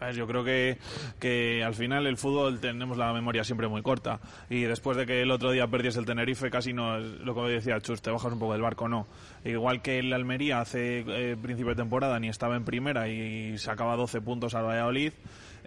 Yo 0.10 0.26
creo 0.26 0.44
que, 0.44 0.80
que 1.20 1.64
al 1.64 1.76
final 1.76 2.08
el 2.08 2.18
fútbol 2.18 2.60
tenemos 2.60 2.98
la 2.98 3.14
memoria 3.14 3.44
siempre 3.44 3.68
muy 3.68 3.84
corta 3.84 4.20
y 4.50 4.64
después 4.64 4.98
de 4.98 5.06
que 5.06 5.22
el 5.22 5.30
otro 5.30 5.52
día 5.52 5.68
perdiese 5.68 6.00
el 6.00 6.08
Tenerife 6.08 6.50
casi 6.50 6.74
no 6.74 6.98
es 6.98 7.06
lo 7.20 7.36
que 7.36 7.42
decía 7.42 7.80
Chus, 7.82 8.02
te 8.02 8.10
bajas 8.10 8.34
un 8.34 8.40
poco 8.40 8.54
del 8.54 8.64
barco, 8.64 8.88
no. 8.88 9.06
Igual 9.46 9.84
que 9.84 10.00
el 10.00 10.12
Almería 10.12 10.60
hace 10.60 11.06
eh, 11.08 11.38
principio 11.40 11.70
de 11.70 11.76
temporada 11.76 12.20
ni 12.20 12.30
estaba 12.30 12.56
en 12.56 12.66
primera 12.66 13.10
y 13.10 13.60
sacaba 13.60 13.96
12 13.96 14.22
puntos 14.22 14.56
al 14.56 14.66
Valladolid, 14.66 15.14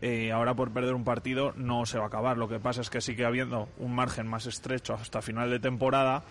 eh, 0.01 0.33
ahora 0.33 0.55
por 0.55 0.73
perder 0.73 0.95
un 0.95 1.05
partido 1.05 1.53
no 1.57 1.87
se 1.87 1.99
va 1.99 2.05
a 2.05 2.09
acabar. 2.09 2.37
Lo 2.37 2.49
que 2.49 2.59
pasa 2.59 2.81
es 2.81 2.91
que 2.91 3.01
sigue 3.01 3.25
habiendo 3.25 3.69
un 3.79 3.95
margen 3.95 4.27
más 4.27 4.47
estrecho 4.47 4.95
hasta 4.95 5.23
final 5.23 5.49
de 5.49 5.61
temporada 5.61 6.25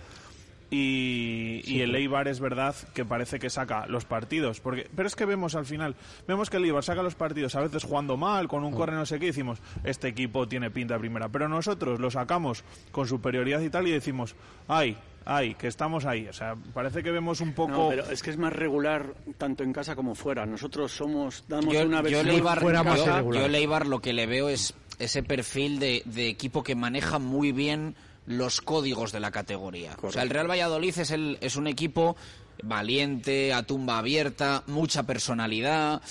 y, 0.69 1.61
y 1.65 1.81
el 1.81 1.95
Eibar 1.95 2.27
es 2.27 2.39
verdad 2.39 2.75
que 2.93 3.05
parece 3.05 3.39
que 3.39 3.49
saca 3.49 3.85
los 3.87 4.05
partidos. 4.05 4.59
Porque, 4.59 4.87
pero 4.95 5.07
es 5.07 5.15
que 5.15 5.25
vemos 5.25 5.55
al 5.55 5.65
final, 5.65 5.95
vemos 6.27 6.49
que 6.49 6.57
el 6.57 6.65
Eibar 6.65 6.83
saca 6.83 7.03
los 7.03 7.15
partidos 7.15 7.55
a 7.55 7.61
veces 7.61 7.83
jugando 7.83 8.17
mal, 8.17 8.47
con 8.47 8.63
un 8.63 8.73
corre 8.73 8.93
no 8.93 9.05
sé 9.05 9.19
qué, 9.19 9.25
y 9.25 9.27
decimos, 9.29 9.59
este 9.83 10.07
equipo 10.07 10.47
tiene 10.47 10.71
pinta 10.71 10.95
de 10.95 10.99
primera. 10.99 11.29
Pero 11.29 11.47
nosotros 11.47 11.99
lo 11.99 12.09
sacamos 12.11 12.63
con 12.91 13.07
superioridad 13.07 13.61
y 13.61 13.69
tal 13.69 13.87
y 13.87 13.91
decimos, 13.91 14.35
ay, 14.67 14.97
ay, 15.25 15.53
que 15.55 15.67
estamos 15.67 16.05
ahí. 16.05 16.27
O 16.27 16.33
sea, 16.33 16.55
parece 16.73 17.03
que 17.03 17.11
vemos 17.11 17.39
un 17.41 17.53
poco... 17.53 17.71
No, 17.71 17.89
pero 17.89 18.09
es 18.09 18.21
que 18.23 18.29
es 18.31 18.37
más 18.37 18.53
regular 18.53 19.13
tanto 19.37 19.63
en 19.63 19.71
casa 19.73 19.95
como 19.95 20.15
fuera 20.15 20.45
nosotros 20.45 20.91
somos 20.91 21.45
damos 21.47 21.73
yo, 21.73 21.85
una 21.85 21.97
yo 21.97 22.03
versión 22.03 22.27
el 22.27 22.35
Eibar, 22.35 22.59
fuera 22.59 22.83
más 22.83 23.05
yo- 23.05 23.31
yo 23.33 23.45
el 23.45 23.55
Eibar 23.55 23.87
lo 23.87 23.99
que 24.01 24.11
le 24.13 24.25
veo 24.25 24.49
es 24.49 24.73
ese 24.99 25.23
perfil 25.23 25.79
de, 25.79 26.01
de 26.05 26.27
equipo 26.29 26.61
que 26.63 26.75
maneja 26.75 27.19
muy 27.19 27.51
bien 27.51 27.95
los 28.25 28.61
códigos 28.61 29.11
de 29.11 29.19
la 29.19 29.31
categoría. 29.31 29.97
O 30.01 30.11
sea, 30.11 30.23
el 30.23 30.29
Real 30.29 30.49
Valladolid 30.49 30.97
es, 30.97 31.11
el, 31.11 31.37
es 31.41 31.55
un 31.55 31.67
equipo 31.67 32.15
valiente, 32.63 33.53
a 33.53 33.63
tumba 33.63 33.97
abierta, 33.97 34.63
mucha 34.67 35.03
personalidad. 35.03 36.01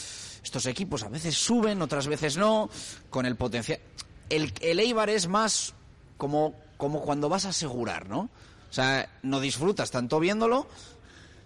Estos 0.43 0.67
equipos 0.67 1.03
a 1.03 1.09
veces 1.09 1.37
suben, 1.37 1.83
otras 1.83 2.07
veces 2.07 2.37
no, 2.37 2.69
con 3.11 3.27
el 3.27 3.37
potencial. 3.37 3.81
El, 4.29 4.53
el 4.61 4.81
Eibar 4.81 5.11
es 5.11 5.29
más 5.29 5.75
como, 6.17 6.55
como 6.77 7.03
cuando 7.03 7.29
vas 7.29 7.47
a 7.47 7.51
asegurar, 7.51 8.09
¿no? 8.09 8.29
O 8.71 8.75
sea, 8.75 9.09
no 9.23 9.41
disfrutas 9.41 9.91
tanto 9.91 10.19
viéndolo, 10.19 10.67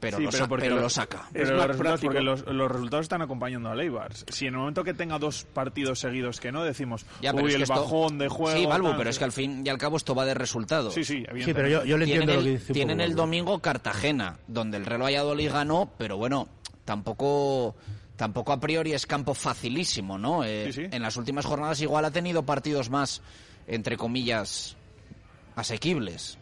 pero, 0.06 0.16
Sí, 0.18 0.22
lo, 0.24 0.30
pero 0.30 0.44
sa- 0.44 0.48
porque 0.48 0.64
pero 0.64 0.76
lo- 0.76 0.82
lo 0.82 0.88
saca. 0.90 1.28
Pero 1.32 1.44
Es 1.44 1.50
los 1.50 1.66
resultados, 1.66 2.00
porque 2.00 2.20
los, 2.20 2.46
los 2.46 2.70
resultados 2.70 3.04
están 3.04 3.22
acompañando 3.22 3.68
al 3.70 3.80
Eibar. 3.80 4.12
Si 4.14 4.46
en 4.46 4.54
el 4.54 4.60
momento 4.60 4.84
que 4.84 4.94
tenga 4.94 5.18
dos 5.18 5.44
partidos 5.52 5.98
seguidos 6.00 6.40
que 6.40 6.52
no, 6.52 6.64
decimos, 6.64 7.04
Ya, 7.20 7.34
uy, 7.34 7.52
el 7.52 7.62
esto- 7.62 7.74
bajón 7.74 8.18
de 8.18 8.28
juego... 8.28 8.56
Sí, 8.58 8.66
Balbu, 8.66 8.88
tal". 8.88 8.96
pero 8.98 9.10
es 9.10 9.18
que 9.18 9.24
al 9.24 9.32
fin 9.32 9.62
y 9.64 9.68
al 9.68 9.78
cabo 9.78 9.96
esto 9.96 10.14
va 10.14 10.24
de 10.24 10.34
resultados. 10.34 10.94
Sí, 10.94 11.04
sí, 11.04 11.24
Sí, 11.44 11.52
pero 11.52 11.68
yo, 11.68 11.84
yo 11.84 11.98
le 11.98 12.04
tienen 12.04 12.22
entiendo 12.28 12.32
lo 12.34 12.38
el, 12.40 12.44
que 12.44 12.50
dice 12.60 12.72
tienen 12.72 12.96
poco 12.98 13.04
el 13.04 13.10
Balbu. 13.10 13.22
domingo 13.22 13.58
Cartagena, 13.60 14.38
donde 14.46 14.76
el 14.76 14.86
Real 14.86 15.02
Valladolid 15.02 15.50
ganó, 15.50 15.90
pero 15.98 16.16
bueno, 16.16 16.48
tampoco 16.84 17.74
tampoco 18.16 18.52
a 18.52 18.58
priori 18.60 18.94
es 18.94 19.04
campo 19.06 19.34
facilísimo, 19.34 20.16
¿no? 20.16 20.42
Eh, 20.42 20.72
Sí, 20.72 20.84
sí. 20.84 20.88
En 20.90 21.02
las 21.02 21.16
últimas 21.18 21.44
jornadas 21.44 21.80
igual 21.82 22.04
ha 22.06 22.10
tenido 22.10 22.44
partidos 22.44 22.88
más, 22.88 23.20
entre 23.66 23.98
comillas, 23.98 24.74
asequibles. 25.54 26.38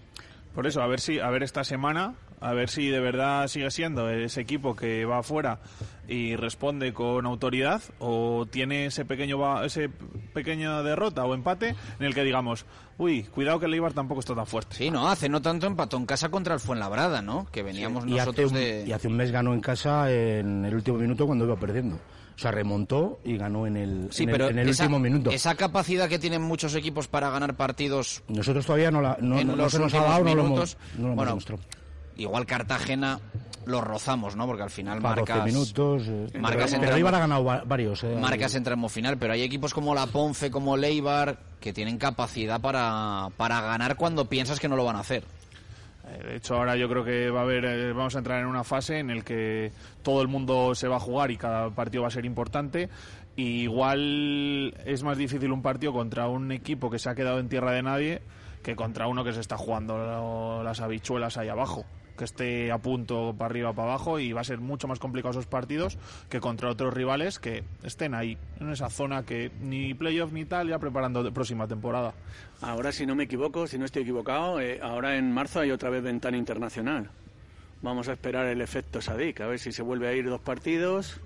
Por 0.55 0.67
eso, 0.67 0.81
a 0.83 0.87
ver 0.87 1.01
si, 1.01 1.19
a 1.19 1.29
ver 1.31 1.43
esta 1.43 1.65
semana, 1.65 2.15
a 2.45 2.53
ver 2.53 2.69
si 2.69 2.89
de 2.89 3.01
verdad 3.01 3.49
sigue 3.49 3.71
siendo 3.71 4.09
ese 4.11 4.41
equipo 4.41 4.77
que 4.77 5.05
va 5.05 5.19
afuera 5.19 5.61
y 6.07 6.37
responde 6.37 6.93
con 6.93 7.25
autoridad 7.27 7.81
o 7.99 8.47
tiene 8.51 8.87
ese 8.87 9.05
pequeño 9.05 9.39
va- 9.39 9.65
ese 9.65 9.89
pequeña 10.33 10.83
derrota 10.83 11.25
o 11.25 11.35
empate 11.35 11.75
en 11.99 12.07
el 12.07 12.15
que 12.15 12.23
digamos, 12.25 12.67
uy, 12.99 13.23
cuidado 13.25 13.59
que 13.61 13.67
el 13.67 13.75
Eibar 13.75 13.93
tampoco 13.95 14.21
está 14.21 14.35
tan 14.35 14.47
fuerte. 14.47 14.77
Sí, 14.77 14.91
no, 14.91 15.09
hace 15.09 15.29
no 15.29 15.41
tanto 15.41 15.67
empató 15.67 15.97
en 15.97 16.07
casa 16.07 16.29
contra 16.29 16.55
el 16.55 16.61
Fuenlabrada, 16.61 17.23
¿no? 17.23 17.47
Que 17.51 17.63
veníamos 17.63 18.05
y 18.07 18.19
hace, 18.19 18.27
nosotros 18.27 18.53
un, 18.53 18.59
de... 18.59 18.85
y 18.87 18.93
hace 18.93 19.09
un 19.09 19.17
mes 19.17 19.31
ganó 19.31 19.55
en 19.55 19.61
casa 19.61 20.11
en 20.13 20.65
el 20.65 20.75
último 20.75 20.99
minuto 20.99 21.27
cuando 21.27 21.45
iba 21.47 21.57
perdiendo. 21.57 21.97
O 21.97 22.39
sea, 22.39 22.51
remontó 22.51 23.21
y 23.25 23.37
ganó 23.37 23.65
en 23.67 23.77
el, 23.77 24.09
Sí, 24.11 24.25
en 24.25 24.29
el- 24.29 24.33
pero 24.33 24.49
en 24.51 24.59
el 24.59 24.69
esa, 24.69 24.83
último 24.85 24.99
minuto. 24.99 25.31
esa 25.31 25.55
capacidad 25.55 26.09
que 26.09 26.19
tienen 26.19 26.43
muchos 26.43 26.75
equipos 26.75 27.07
para 27.07 27.31
ganar 27.31 27.55
partidos 27.55 28.25
Nosotros 28.29 28.67
todavía 28.67 28.91
no, 28.91 29.01
la, 29.01 29.17
no, 29.21 29.39
en 29.39 29.57
no- 29.57 29.71
se 29.71 29.79
nos 29.79 29.95
ha 29.95 30.03
dado, 30.03 30.25
no 30.25 30.35
lo 30.35 30.45
hemos, 30.47 30.77
no 30.99 31.07
lo 31.07 31.13
hemos 31.13 31.27
demostrado. 31.27 31.63
Igual 32.17 32.47
Cartagena 32.47 33.21
lo 33.67 33.81
rozamos, 33.81 34.37
¿no? 34.37 34.47
Porque 34.47 34.63
al 34.63 34.71
final 34.71 35.01
Para 35.01 35.21
12 35.23 35.33
marcas, 35.33 35.53
minutos. 35.53 36.03
eh, 36.09 36.39
marcas 36.39 36.71
pero, 36.73 36.83
pero 36.83 36.97
Eibar 36.97 37.15
ha 37.15 37.19
ganado 37.21 37.45
va- 37.45 37.63
varios. 37.65 38.05
eh, 38.05 38.17
marcas 38.21 38.55
en 38.55 38.63
tramo 38.65 38.89
final, 38.91 39.17
pero 39.17 39.33
hay 39.33 39.43
equipos 39.43 39.73
como 39.73 39.95
la 39.95 40.07
Ponce, 40.07 40.51
como 40.51 40.77
Leibar, 40.77 41.39
que 41.61 41.73
tienen 41.73 41.97
capacidad 41.97 42.61
para, 42.61 43.29
para 43.39 43.63
ganar 43.63 43.97
cuando 43.97 44.27
piensas 44.29 44.61
que 44.61 44.69
no 44.69 44.77
lo 44.77 44.85
van 44.85 44.97
a 44.97 45.01
hacer. 45.01 45.25
Eh, 46.07 46.23
De 46.27 46.37
hecho, 46.37 46.57
ahora 46.57 46.77
yo 46.77 46.91
creo 46.91 47.05
que 47.05 47.31
va 47.31 47.41
a 47.41 47.43
haber, 47.45 47.65
eh, 47.65 47.93
vamos 47.95 48.15
a 48.15 48.19
entrar 48.19 48.41
en 48.41 48.47
una 48.47 48.65
fase 48.65 48.99
en 48.99 49.09
el 49.09 49.25
que 49.25 49.73
todo 50.03 50.21
el 50.21 50.29
mundo 50.29 50.75
se 50.75 50.87
va 50.87 50.97
a 50.97 51.01
jugar 51.01 51.31
y 51.31 51.39
cada 51.39 51.71
partido 51.71 52.03
va 52.03 52.09
a 52.09 52.11
ser 52.13 52.27
importante. 52.27 52.91
Y 53.37 53.63
igual 53.63 54.75
es 54.85 55.03
más 55.03 55.17
difícil 55.17 55.51
un 55.51 55.63
partido 55.63 55.93
contra 55.95 56.29
un 56.29 56.53
equipo 56.53 56.91
que 56.91 56.99
se 56.99 57.09
ha 57.09 57.15
quedado 57.15 57.39
en 57.39 57.49
tierra 57.49 57.73
de 57.73 57.83
nadie 57.83 58.23
que 58.63 58.77
contra 58.77 59.07
uno 59.09 59.25
que 59.25 59.33
se 59.33 59.41
está 59.41 59.57
jugando 59.57 59.97
lo- 59.99 60.63
las 60.63 60.81
habichuelas 60.81 61.37
ahí 61.39 61.49
abajo. 61.49 61.85
Que 62.17 62.25
esté 62.25 62.71
a 62.71 62.79
punto 62.79 63.35
para 63.37 63.51
arriba 63.51 63.73
para 63.73 63.89
abajo 63.89 64.19
y 64.21 64.33
va 64.33 64.41
a 64.41 64.45
ser 64.45 64.61
mucho 64.61 64.87
más 64.87 64.99
complicado 64.99 65.33
esos 65.33 65.47
partidos 65.47 65.99
que 66.29 66.41
contra 66.41 66.71
otros 66.71 66.95
rivales 66.95 67.39
que 67.39 67.65
estén 67.83 68.15
ahí, 68.15 68.39
en 68.61 68.71
esa 68.71 68.89
zona 68.89 69.25
que 69.25 69.51
ni 69.61 69.95
playoff 69.95 70.33
ni 70.33 70.45
tal, 70.45 70.69
ya 70.69 70.79
preparando 70.79 71.23
de 71.23 71.33
próxima 71.33 71.67
temporada. 71.67 72.15
ahora 72.61 72.93
si 72.93 73.07
no 73.07 73.15
me 73.15 73.25
equivoco 73.25 73.67
si 73.67 73.79
no 73.79 73.85
estoy 73.85 74.03
equivocado 74.03 74.61
eh, 74.61 74.81
ahora 74.83 75.17
en 75.17 75.33
marzo 75.33 75.61
hay 75.61 75.71
otra 75.71 75.91
vez 75.91 76.03
ventana 76.03 76.37
internacional 76.37 77.11
vamos 77.83 78.09
a 78.09 78.13
esperar 78.13 78.47
el 78.47 78.61
efecto 78.61 79.01
Sadik 79.01 79.41
a 79.41 79.47
ver 79.47 79.59
si 79.59 79.73
se 79.73 79.83
vuelve 79.83 80.09
a 80.09 80.13
ir 80.13 80.29
dos 80.29 80.41
partidos 80.41 81.21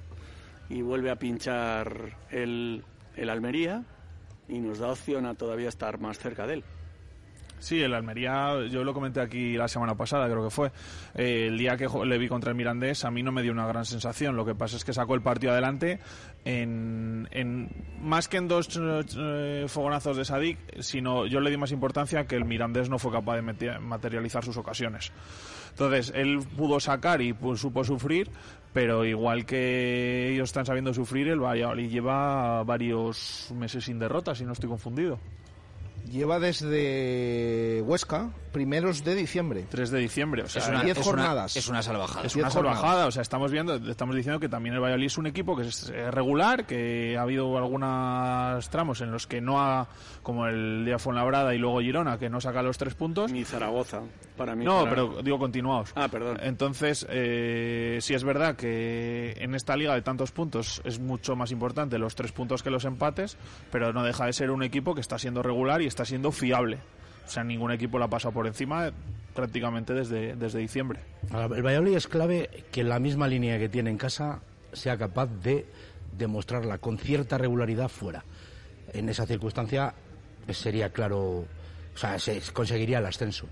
y 0.68 0.83
vuelve 0.83 1.11
a 1.11 1.16
pinchar 1.16 2.16
el, 2.31 2.85
el 3.16 3.31
Almería 3.31 3.85
y 4.48 4.59
nos 4.59 4.79
da 4.79 4.88
opción 4.88 5.27
a 5.27 5.35
todavía 5.35 5.68
estar 5.68 6.01
más 6.01 6.18
cerca 6.18 6.46
de 6.46 6.55
él 6.55 6.64
Sí, 7.60 7.82
el 7.82 7.92
Almería, 7.94 8.66
yo 8.70 8.84
lo 8.84 8.94
comenté 8.94 9.20
aquí 9.20 9.56
la 9.56 9.66
semana 9.68 9.94
pasada, 9.96 10.26
creo 10.28 10.44
que 10.44 10.50
fue. 10.50 10.70
Eh, 11.14 11.46
el 11.48 11.58
día 11.58 11.76
que 11.76 11.88
le 12.04 12.18
vi 12.18 12.28
contra 12.28 12.50
el 12.50 12.56
Mirandés, 12.56 13.04
a 13.04 13.10
mí 13.10 13.22
no 13.22 13.32
me 13.32 13.42
dio 13.42 13.52
una 13.52 13.66
gran 13.66 13.84
sensación. 13.84 14.36
Lo 14.36 14.44
que 14.44 14.54
pasa 14.54 14.76
es 14.76 14.84
que 14.84 14.92
sacó 14.92 15.14
el 15.14 15.22
partido 15.22 15.52
adelante 15.52 15.98
en, 16.44 17.28
en- 17.32 17.68
más 18.00 18.28
que 18.28 18.36
en 18.36 18.48
dos 18.48 18.68
eh, 18.80 19.64
fogonazos 19.68 20.16
de 20.16 20.24
Sadik, 20.24 20.58
sino 20.80 21.26
yo 21.26 21.40
le 21.40 21.50
di 21.50 21.56
más 21.56 21.72
importancia 21.72 22.26
que 22.26 22.36
el 22.36 22.44
Mirandés 22.44 22.88
no 22.88 22.98
fue 22.98 23.10
capaz 23.12 23.36
de 23.40 23.78
materializar 23.80 24.44
sus 24.44 24.56
ocasiones. 24.56 25.12
Entonces, 25.70 26.12
él 26.14 26.40
pudo 26.56 26.80
sacar 26.80 27.20
y 27.22 27.32
pues, 27.32 27.60
supo 27.60 27.84
sufrir, 27.84 28.30
pero 28.72 29.04
igual 29.04 29.46
que 29.46 30.32
ellos 30.32 30.48
están 30.48 30.66
sabiendo 30.66 30.92
sufrir, 30.94 31.28
el 31.28 31.40
Valladolid 31.40 31.88
lleva 31.90 32.62
varios 32.64 33.52
meses 33.54 33.84
sin 33.84 33.98
derrota, 33.98 34.34
si 34.34 34.44
no 34.44 34.52
estoy 34.52 34.68
confundido. 34.68 35.18
Lleva 36.10 36.38
desde 36.38 37.82
Huesca, 37.84 38.30
primeros 38.52 39.04
de 39.04 39.14
diciembre. 39.14 39.66
3 39.68 39.90
de 39.90 39.98
diciembre, 39.98 40.42
o 40.42 40.48
sea, 40.48 40.62
Es 40.62 40.68
una- 40.68 40.82
10 40.82 40.98
es 40.98 41.06
una- 41.06 41.22
jornadas. 41.22 41.56
es 41.56 41.68
una 41.68 41.82
salvajada. 41.82 42.24
Es 42.26 42.34
una 42.36 42.48
jornadas. 42.50 42.78
salvajada, 42.80 43.06
o 43.06 43.11
sea, 43.11 43.22
estamos 43.22 43.52
viendo, 43.52 43.74
estamos 43.90 44.16
diciendo 44.16 44.40
que 44.40 44.48
también 44.48 44.74
el 44.74 44.80
Valladolid 44.80 45.06
es 45.06 45.18
un 45.18 45.26
equipo 45.26 45.54
que 45.56 45.62
es 45.68 45.90
eh, 45.90 46.11
regular, 46.11 46.64
que 46.66 47.16
ha 47.18 47.22
habido 47.22 47.59
algunos 47.59 48.68
tramos 48.70 49.00
en 49.02 49.11
los 49.12 49.26
que 49.26 49.40
no 49.40 49.61
ha, 49.61 49.88
como 50.22 50.46
el 50.46 50.84
día 50.86 50.98
Fuenlabrada 50.98 51.54
y 51.54 51.59
luego 51.59 51.80
Girona, 51.80 52.18
que 52.18 52.30
no 52.30 52.40
saca 52.40 52.62
los 52.62 52.78
tres 52.78 52.94
puntos. 52.94 53.30
Ni 53.30 53.44
Zaragoza, 53.44 54.00
para 54.36 54.54
mí. 54.54 54.64
No, 54.64 54.84
para- 54.84 54.90
pero 54.90 55.22
digo 55.22 55.38
continuados. 55.38 55.92
Ah, 55.94 56.09
perdón. 56.09 56.38
Entonces, 56.42 57.06
eh, 57.11 57.98
sí 58.00 58.14
es 58.14 58.24
verdad 58.24 58.56
que 58.56 59.34
en 59.38 59.54
esta 59.54 59.76
liga 59.76 59.94
de 59.94 60.02
tantos 60.02 60.32
puntos 60.32 60.80
es 60.84 60.98
mucho 61.00 61.36
más 61.36 61.50
importante 61.52 61.98
los 61.98 62.14
tres 62.14 62.32
puntos 62.32 62.62
que 62.62 62.70
los 62.70 62.84
empates, 62.86 63.36
pero 63.70 63.92
no 63.92 64.02
deja 64.04 64.24
de 64.26 64.32
ser 64.32 64.50
un 64.50 64.62
equipo 64.62 64.94
que 64.94 65.00
está 65.02 65.18
siendo 65.18 65.42
regular 65.42 65.82
y 65.82 65.86
está 65.86 65.97
siendo 66.05 66.32
fiable. 66.32 66.78
O 67.26 67.28
sea, 67.28 67.44
ningún 67.44 67.72
equipo 67.72 67.99
la 67.99 68.07
ha 68.07 68.11
pasado 68.11 68.32
por 68.32 68.46
encima 68.46 68.90
prácticamente 69.34 69.94
desde, 69.94 70.34
desde 70.34 70.59
diciembre. 70.59 71.01
El 71.30 71.62
Valladolid 71.62 71.96
es 71.96 72.09
clave 72.09 72.64
que 72.72 72.82
la 72.82 72.99
misma 72.99 73.28
línea 73.28 73.59
que 73.59 73.68
tiene 73.68 73.90
en 73.90 73.99
casa 73.99 74.40
sea 74.72 74.96
capaz 74.96 75.26
de 75.26 75.66
demostrarla 76.16 76.78
con 76.78 76.99
cierta 76.99 77.38
regularidad 77.38 77.88
fuera. 77.88 78.24
En 78.92 79.09
esa 79.09 79.26
circunstancia 79.26 79.94
eh, 80.46 80.55
sería 80.55 80.90
claro, 80.90 81.20
o 81.20 81.46
sea, 81.94 82.18
se 82.18 82.40
conseguiría 82.53 82.99
el 82.99 83.07
ascenso. 83.07 83.46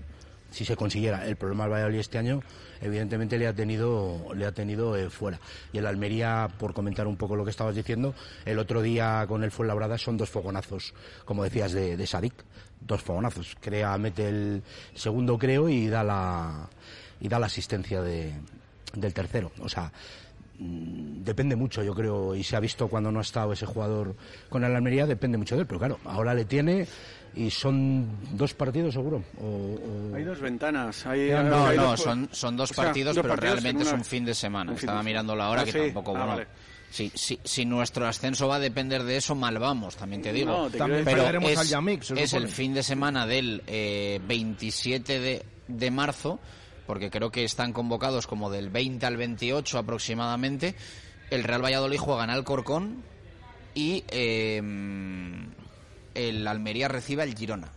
Si 0.51 0.65
se 0.65 0.75
consiguiera, 0.75 1.27
el 1.27 1.35
problema 1.35 1.65
del 1.65 1.73
Valladolid 1.73 1.99
este 1.99 2.17
año, 2.17 2.41
evidentemente 2.81 3.37
le 3.37 3.47
ha 3.47 3.53
tenido, 3.53 4.33
le 4.33 4.45
ha 4.45 4.51
tenido 4.51 4.95
eh, 4.95 5.09
fuera. 5.09 5.39
Y 5.73 5.77
el 5.77 5.85
Almería, 5.85 6.49
por 6.57 6.73
comentar 6.73 7.07
un 7.07 7.17
poco 7.17 7.35
lo 7.35 7.43
que 7.43 7.51
estabas 7.51 7.75
diciendo, 7.75 8.15
el 8.45 8.59
otro 8.59 8.81
día 8.81 9.25
con 9.27 9.43
el 9.43 9.51
Fuenlabrada 9.51 9.97
son 9.97 10.17
dos 10.17 10.29
fogonazos, 10.29 10.93
como 11.25 11.43
decías, 11.43 11.73
de, 11.73 11.97
de 11.97 12.07
Sadik, 12.07 12.33
dos 12.81 13.01
fogonazos. 13.01 13.55
Crea, 13.59 13.97
mete 13.97 14.29
el 14.29 14.63
segundo, 14.95 15.37
creo, 15.37 15.69
y 15.69 15.87
da 15.87 16.03
la, 16.03 16.69
y 17.19 17.27
da 17.27 17.39
la 17.39 17.47
asistencia 17.47 18.01
de, 18.01 18.33
del 18.93 19.13
tercero. 19.13 19.51
O 19.59 19.69
sea, 19.69 19.91
mm, 20.59 21.23
depende 21.23 21.55
mucho, 21.55 21.83
yo 21.83 21.93
creo, 21.93 22.35
y 22.35 22.43
se 22.43 22.55
ha 22.55 22.59
visto 22.59 22.87
cuando 22.87 23.11
no 23.11 23.19
ha 23.19 23.23
estado 23.23 23.53
ese 23.53 23.65
jugador 23.65 24.15
con 24.49 24.63
el 24.63 24.75
Almería, 24.75 25.05
depende 25.05 25.37
mucho 25.37 25.55
de 25.55 25.61
él, 25.61 25.67
pero 25.67 25.79
claro, 25.79 25.99
ahora 26.05 26.33
le 26.33 26.45
tiene 26.45 26.87
y 27.37 27.49
son 27.51 28.07
dos 28.33 28.53
partidos 28.53 28.93
seguro. 28.93 29.23
O, 29.39 29.45
o- 29.45 30.15
Hay 30.15 30.23
dos 30.23 30.39
ventanas. 30.41 31.05
Hay, 31.05 31.29
No, 31.29 31.67
hay 31.67 31.77
no, 31.77 31.91
dos- 31.91 32.01
son, 32.01 32.29
son 32.31 32.57
dos 32.57 32.71
o 32.71 32.73
sea, 32.73 32.85
partidos, 32.85 33.15
dos 33.15 33.21
pero 33.23 33.33
partidos 33.35 33.53
realmente 33.61 33.83
en 33.83 33.87
es 33.89 33.93
un 33.93 34.03
fin 34.03 34.25
de 34.25 34.33
semana. 34.33 34.71
fin 34.71 34.79
Estaba 34.79 34.99
de- 34.99 35.05
mirando 35.05 35.35
la 35.35 35.49
hora, 35.49 35.61
Ah, 35.61 35.65
que 35.65 35.71
sí. 35.71 35.79
tampoco, 35.79 36.11
Ah, 36.11 36.19
bueno... 36.19 36.27
vale. 36.33 36.47
Si, 36.89 37.11
si, 37.15 37.37
si 37.43 37.65
nuestro 37.65 38.07
ascenso 38.07 38.47
va 38.47 38.55
a 38.55 38.59
depender 38.59 39.03
de 39.03 39.17
eso, 39.17 39.35
mal 39.35 39.59
vamos, 39.59 39.97
también 39.97 40.21
te 40.21 40.31
digo. 40.31 40.51
No, 40.51 40.69
te 40.69 40.77
También 40.77 41.03
pero 41.03 41.17
perderemos 41.17 41.51
es, 41.51 41.57
al 41.59 41.67
Yamik, 41.67 42.01
se 42.01 42.23
es 42.23 42.31
el 42.33 42.47
fin 42.47 42.73
de 42.73 42.81
semana 42.81 43.27
del 43.27 43.61
eh, 43.67 44.21
27 44.25 45.19
de, 45.19 45.45
de 45.67 45.91
marzo, 45.91 46.39
porque 46.87 47.11
creo 47.11 47.29
que 47.29 47.43
están 47.43 47.73
convocados 47.73 48.25
como 48.25 48.49
del 48.49 48.69
20 48.69 49.05
al 49.05 49.17
28 49.17 49.77
aproximadamente. 49.79 50.75
El 51.29 51.43
Real 51.43 51.61
Valladolid 51.61 51.97
juega 51.99 52.23
en 52.23 52.29
Alcorcón 52.29 53.03
y 53.75 54.05
eh, 54.07 54.61
el 56.17 56.47
Almería 56.47 56.87
recibe 56.87 57.23
al 57.23 57.33
Girona. 57.35 57.69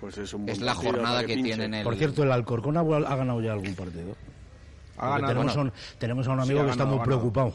Pues 0.00 0.18
es 0.18 0.34
un 0.34 0.48
Es 0.48 0.60
la 0.60 0.74
jornada 0.74 1.20
que 1.20 1.34
pinche. 1.34 1.42
tienen 1.50 1.74
el... 1.74 1.84
Por 1.84 1.94
cierto, 1.96 2.22
el 2.24 2.32
Alcorcón 2.32 2.76
ha, 2.76 2.80
ha 2.80 3.16
ganado 3.16 3.40
ya 3.40 3.52
algún 3.52 3.74
partido. 3.74 4.16
Ha 4.96 5.08
Porque 5.08 5.10
ganado, 5.22 5.26
tenemos, 5.28 5.54
bueno, 5.56 5.60
a 5.60 5.64
un, 5.64 5.98
tenemos 5.98 6.26
a 6.26 6.30
un 6.32 6.36
Sí, 6.44 6.50
amigo 6.50 6.64
que 6.64 6.70
está 6.72 6.84
muy 6.84 6.98
ha 6.98 7.02
preocupado. 7.04 7.54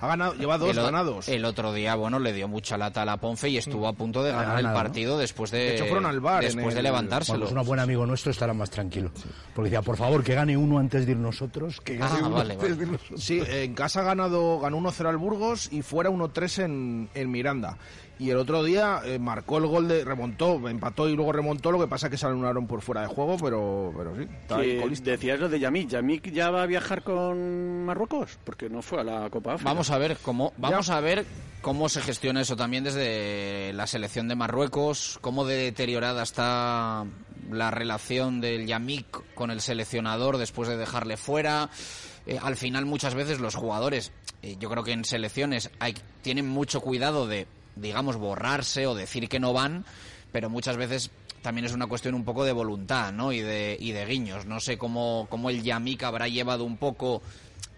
ha 0.00 0.06
ganado, 0.06 0.34
lleva 0.34 0.58
dos 0.58 0.76
el, 0.76 0.82
ganados. 0.82 1.28
el 1.28 1.44
otro 1.46 1.72
día, 1.72 1.94
bueno, 1.94 2.18
le 2.18 2.34
dio 2.34 2.48
mucha 2.48 2.76
lata 2.76 3.00
a 3.00 3.04
la 3.06 3.16
Ponfe 3.16 3.48
y 3.48 3.56
estuvo 3.56 3.88
a 3.88 3.94
punto 3.94 4.22
de 4.22 4.30
ganar 4.32 4.58
el 4.60 4.66
partido 4.66 5.16
después 5.18 5.50
de, 5.50 5.58
De 5.58 5.74
hecho, 5.76 5.86
fueron 5.86 6.04
al 6.04 6.20
bar 6.20 6.44
después 6.44 6.74
de 6.74 6.80
el- 6.80 6.84
levantárselo. 6.84 7.38
Bueno, 7.38 7.50
pues 7.54 7.60
un 7.62 7.66
buen 7.66 7.80
amigo 7.80 8.04
nuestro 8.06 8.30
estará 8.30 8.52
más 8.52 8.68
tranquilo. 8.70 9.10
Porque 9.54 9.70
decía, 9.70 9.80
por 9.82 9.96
favor, 9.96 10.22
que 10.22 10.34
gane 10.34 10.54
uno 10.54 10.78
antes 10.78 11.06
de 11.06 11.12
ir 11.12 11.18
nosotros. 11.18 11.80
Que 11.80 11.96
gane 11.96 12.12
Ah, 12.14 12.26
uno 12.26 12.30
vale, 12.36 12.52
antes 12.52 12.68
vale. 12.68 12.76
de 12.76 12.84
ir 12.84 12.92
nosotros. 12.92 13.24
Sí, 13.24 13.42
en 13.46 13.74
casa 13.74 14.00
ha 14.00 14.04
ganado, 14.04 14.60
ganó 14.60 14.76
1-0 14.78 15.08
al 15.08 15.16
Burgos 15.16 15.72
y 15.72 15.80
fuera 15.80 16.10
1-3 16.10 16.62
en, 16.64 17.08
en 17.14 17.30
Miranda. 17.30 17.78
Y 18.18 18.30
el 18.30 18.38
otro 18.38 18.64
día 18.64 19.02
eh, 19.04 19.18
marcó 19.18 19.58
el 19.58 19.66
gol 19.66 19.88
de. 19.88 20.04
remontó, 20.04 20.68
empató 20.68 21.08
y 21.08 21.14
luego 21.14 21.32
remontó. 21.32 21.70
Lo 21.70 21.78
que 21.78 21.86
pasa 21.86 22.06
es 22.06 22.12
que 22.12 22.16
se 22.16 22.26
anularon 22.26 22.66
por 22.66 22.80
fuera 22.80 23.02
de 23.02 23.08
juego, 23.08 23.36
pero, 23.36 23.92
pero 23.96 24.16
sí. 24.16 24.22
Está 24.22 24.56
colista. 24.56 25.10
decías 25.10 25.38
lo 25.38 25.48
de 25.48 25.60
Yamik. 25.60 25.88
¿Yamik 25.88 26.32
ya 26.32 26.50
va 26.50 26.62
a 26.62 26.66
viajar 26.66 27.02
con 27.02 27.84
Marruecos? 27.84 28.38
Porque 28.44 28.70
no 28.70 28.80
fue 28.80 29.00
a 29.00 29.04
la 29.04 29.28
Copa 29.28 29.54
África. 29.54 29.70
Vamos 29.70 29.90
a 29.90 29.98
ver 29.98 30.16
cómo 30.22 30.52
vamos 30.56 30.88
a 30.88 31.00
ver 31.00 31.26
cómo 31.60 31.88
se 31.88 32.00
gestiona 32.00 32.40
eso 32.40 32.56
también 32.56 32.84
desde 32.84 33.72
la 33.74 33.86
selección 33.86 34.28
de 34.28 34.36
Marruecos, 34.36 35.18
cómo 35.20 35.44
de 35.44 35.56
deteriorada 35.56 36.22
está 36.22 37.04
la 37.50 37.70
relación 37.70 38.40
del 38.40 38.66
Yamik 38.66 39.34
con 39.34 39.50
el 39.50 39.60
seleccionador 39.60 40.38
después 40.38 40.68
de 40.68 40.76
dejarle 40.76 41.16
fuera. 41.16 41.68
Eh, 42.26 42.38
al 42.42 42.56
final 42.56 42.86
muchas 42.86 43.14
veces 43.14 43.40
los 43.40 43.54
jugadores, 43.54 44.12
eh, 44.42 44.56
yo 44.58 44.68
creo 44.68 44.82
que 44.82 44.92
en 44.92 45.04
selecciones 45.04 45.70
hay, 45.78 45.94
tienen 46.22 46.48
mucho 46.48 46.80
cuidado 46.80 47.26
de, 47.26 47.46
digamos, 47.76 48.16
borrarse 48.16 48.86
o 48.86 48.94
decir 48.94 49.28
que 49.28 49.40
no 49.40 49.52
van, 49.52 49.84
pero 50.32 50.50
muchas 50.50 50.76
veces 50.76 51.10
también 51.42 51.66
es 51.66 51.72
una 51.72 51.86
cuestión 51.86 52.14
un 52.14 52.24
poco 52.24 52.44
de 52.44 52.52
voluntad, 52.52 53.12
¿no? 53.12 53.32
Y 53.32 53.40
de, 53.40 53.76
y 53.78 53.92
de 53.92 54.04
guiños. 54.04 54.46
No 54.46 54.58
sé 54.58 54.78
cómo, 54.78 55.26
cómo 55.30 55.50
el 55.50 55.62
Yamik 55.62 56.02
habrá 56.02 56.26
llevado 56.28 56.64
un 56.64 56.76
poco 56.76 57.22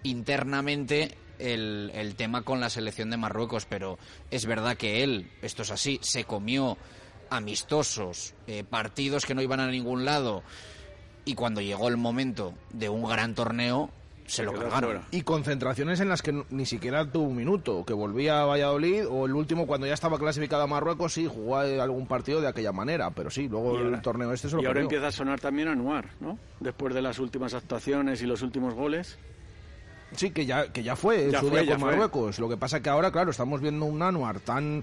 internamente 0.05 1.17
el, 1.39 1.91
el 1.95 2.15
tema 2.15 2.43
con 2.43 2.61
la 2.61 2.71
selección 2.71 3.11
de 3.11 3.17
Marruecos, 3.17 3.67
pero 3.67 3.99
es 4.31 4.47
verdad 4.47 4.77
que 4.77 5.03
él, 5.03 5.31
esto 5.43 5.63
es 5.63 5.71
así, 5.71 5.99
se 6.03 6.25
comió 6.25 6.79
amistosos, 7.31 8.35
eh, 8.47 8.65
partidos 8.65 9.27
que 9.27 9.35
no 9.35 9.43
iban 9.43 9.61
a 9.61 9.67
ningún 9.71 10.05
lado, 10.05 10.43
y 11.25 11.35
cuando 11.35 11.61
llegó 11.61 11.89
el 11.89 11.97
momento 11.97 12.55
de 12.73 12.89
un 12.89 13.07
gran 13.09 13.35
torneo, 13.35 13.91
se, 14.29 14.45
lo 14.45 14.53
cargaron. 14.53 14.85
fuera. 14.91 15.03
Y 15.11 15.23
concentraciones 15.23 15.99
en 16.01 16.09
las 16.09 16.23
que 16.23 16.45
ni 16.51 16.65
siquiera 16.67 17.11
tuvo 17.11 17.25
un 17.29 17.37
minuto, 17.37 17.85
que 17.85 17.93
volvía 17.95 18.43
a 18.43 18.45
Valladolid, 18.45 19.07
o 19.09 19.27
el 19.27 19.33
último 19.35 19.67
cuando 19.67 19.87
ya 19.87 19.95
estaba 19.95 20.19
clasificado 20.19 20.63
a 20.63 20.67
Marruecos, 20.69 21.13
sí, 21.15 21.27
jugó 21.27 21.57
algún 21.59 22.07
partido 22.07 22.41
de 22.41 22.47
aquella 22.49 22.73
manera, 22.73 23.11
pero 23.11 23.31
sí, 23.31 23.49
luego 23.49 23.77
ahora- 23.79 23.97
el 23.97 24.03
torneo 24.03 24.33
este 24.33 24.49
se 24.49 24.55
lo 24.57 24.63
Y 24.63 24.67
ahora 24.67 24.75
perdió. 24.81 24.87
empieza 24.87 25.07
a 25.09 25.13
sonar 25.13 25.41
también 25.41 25.69
Anuar, 25.69 26.11
¿no? 26.21 26.39
Después 26.61 26.95
de 26.95 27.03
las 27.03 27.19
últimas 27.19 27.55
actuaciones 27.55 28.23
y 28.23 28.27
los 28.27 28.43
últimos 28.43 28.75
goles. 28.75 29.19
Sí, 30.15 30.31
que 30.31 30.47
ya, 30.47 30.73
que 30.73 30.83
ya 30.83 30.97
fue 30.97 31.25
en 31.25 31.31
Ya 31.33 31.41
su 31.41 31.49
fue, 31.49 31.61
día 31.61 31.69
ya 31.71 31.75
con 31.75 31.81
fue. 31.83 31.91
Marruecos. 31.91 32.39
Lo 32.39 32.49
que 32.49 32.57
pasa 32.57 32.81
que 32.83 32.89
ahora, 32.89 33.11
claro, 33.11 33.31
estamos 33.31 33.61
viendo 33.61 33.85
un 33.85 34.01
Anuar 34.03 34.41
tan 34.41 34.83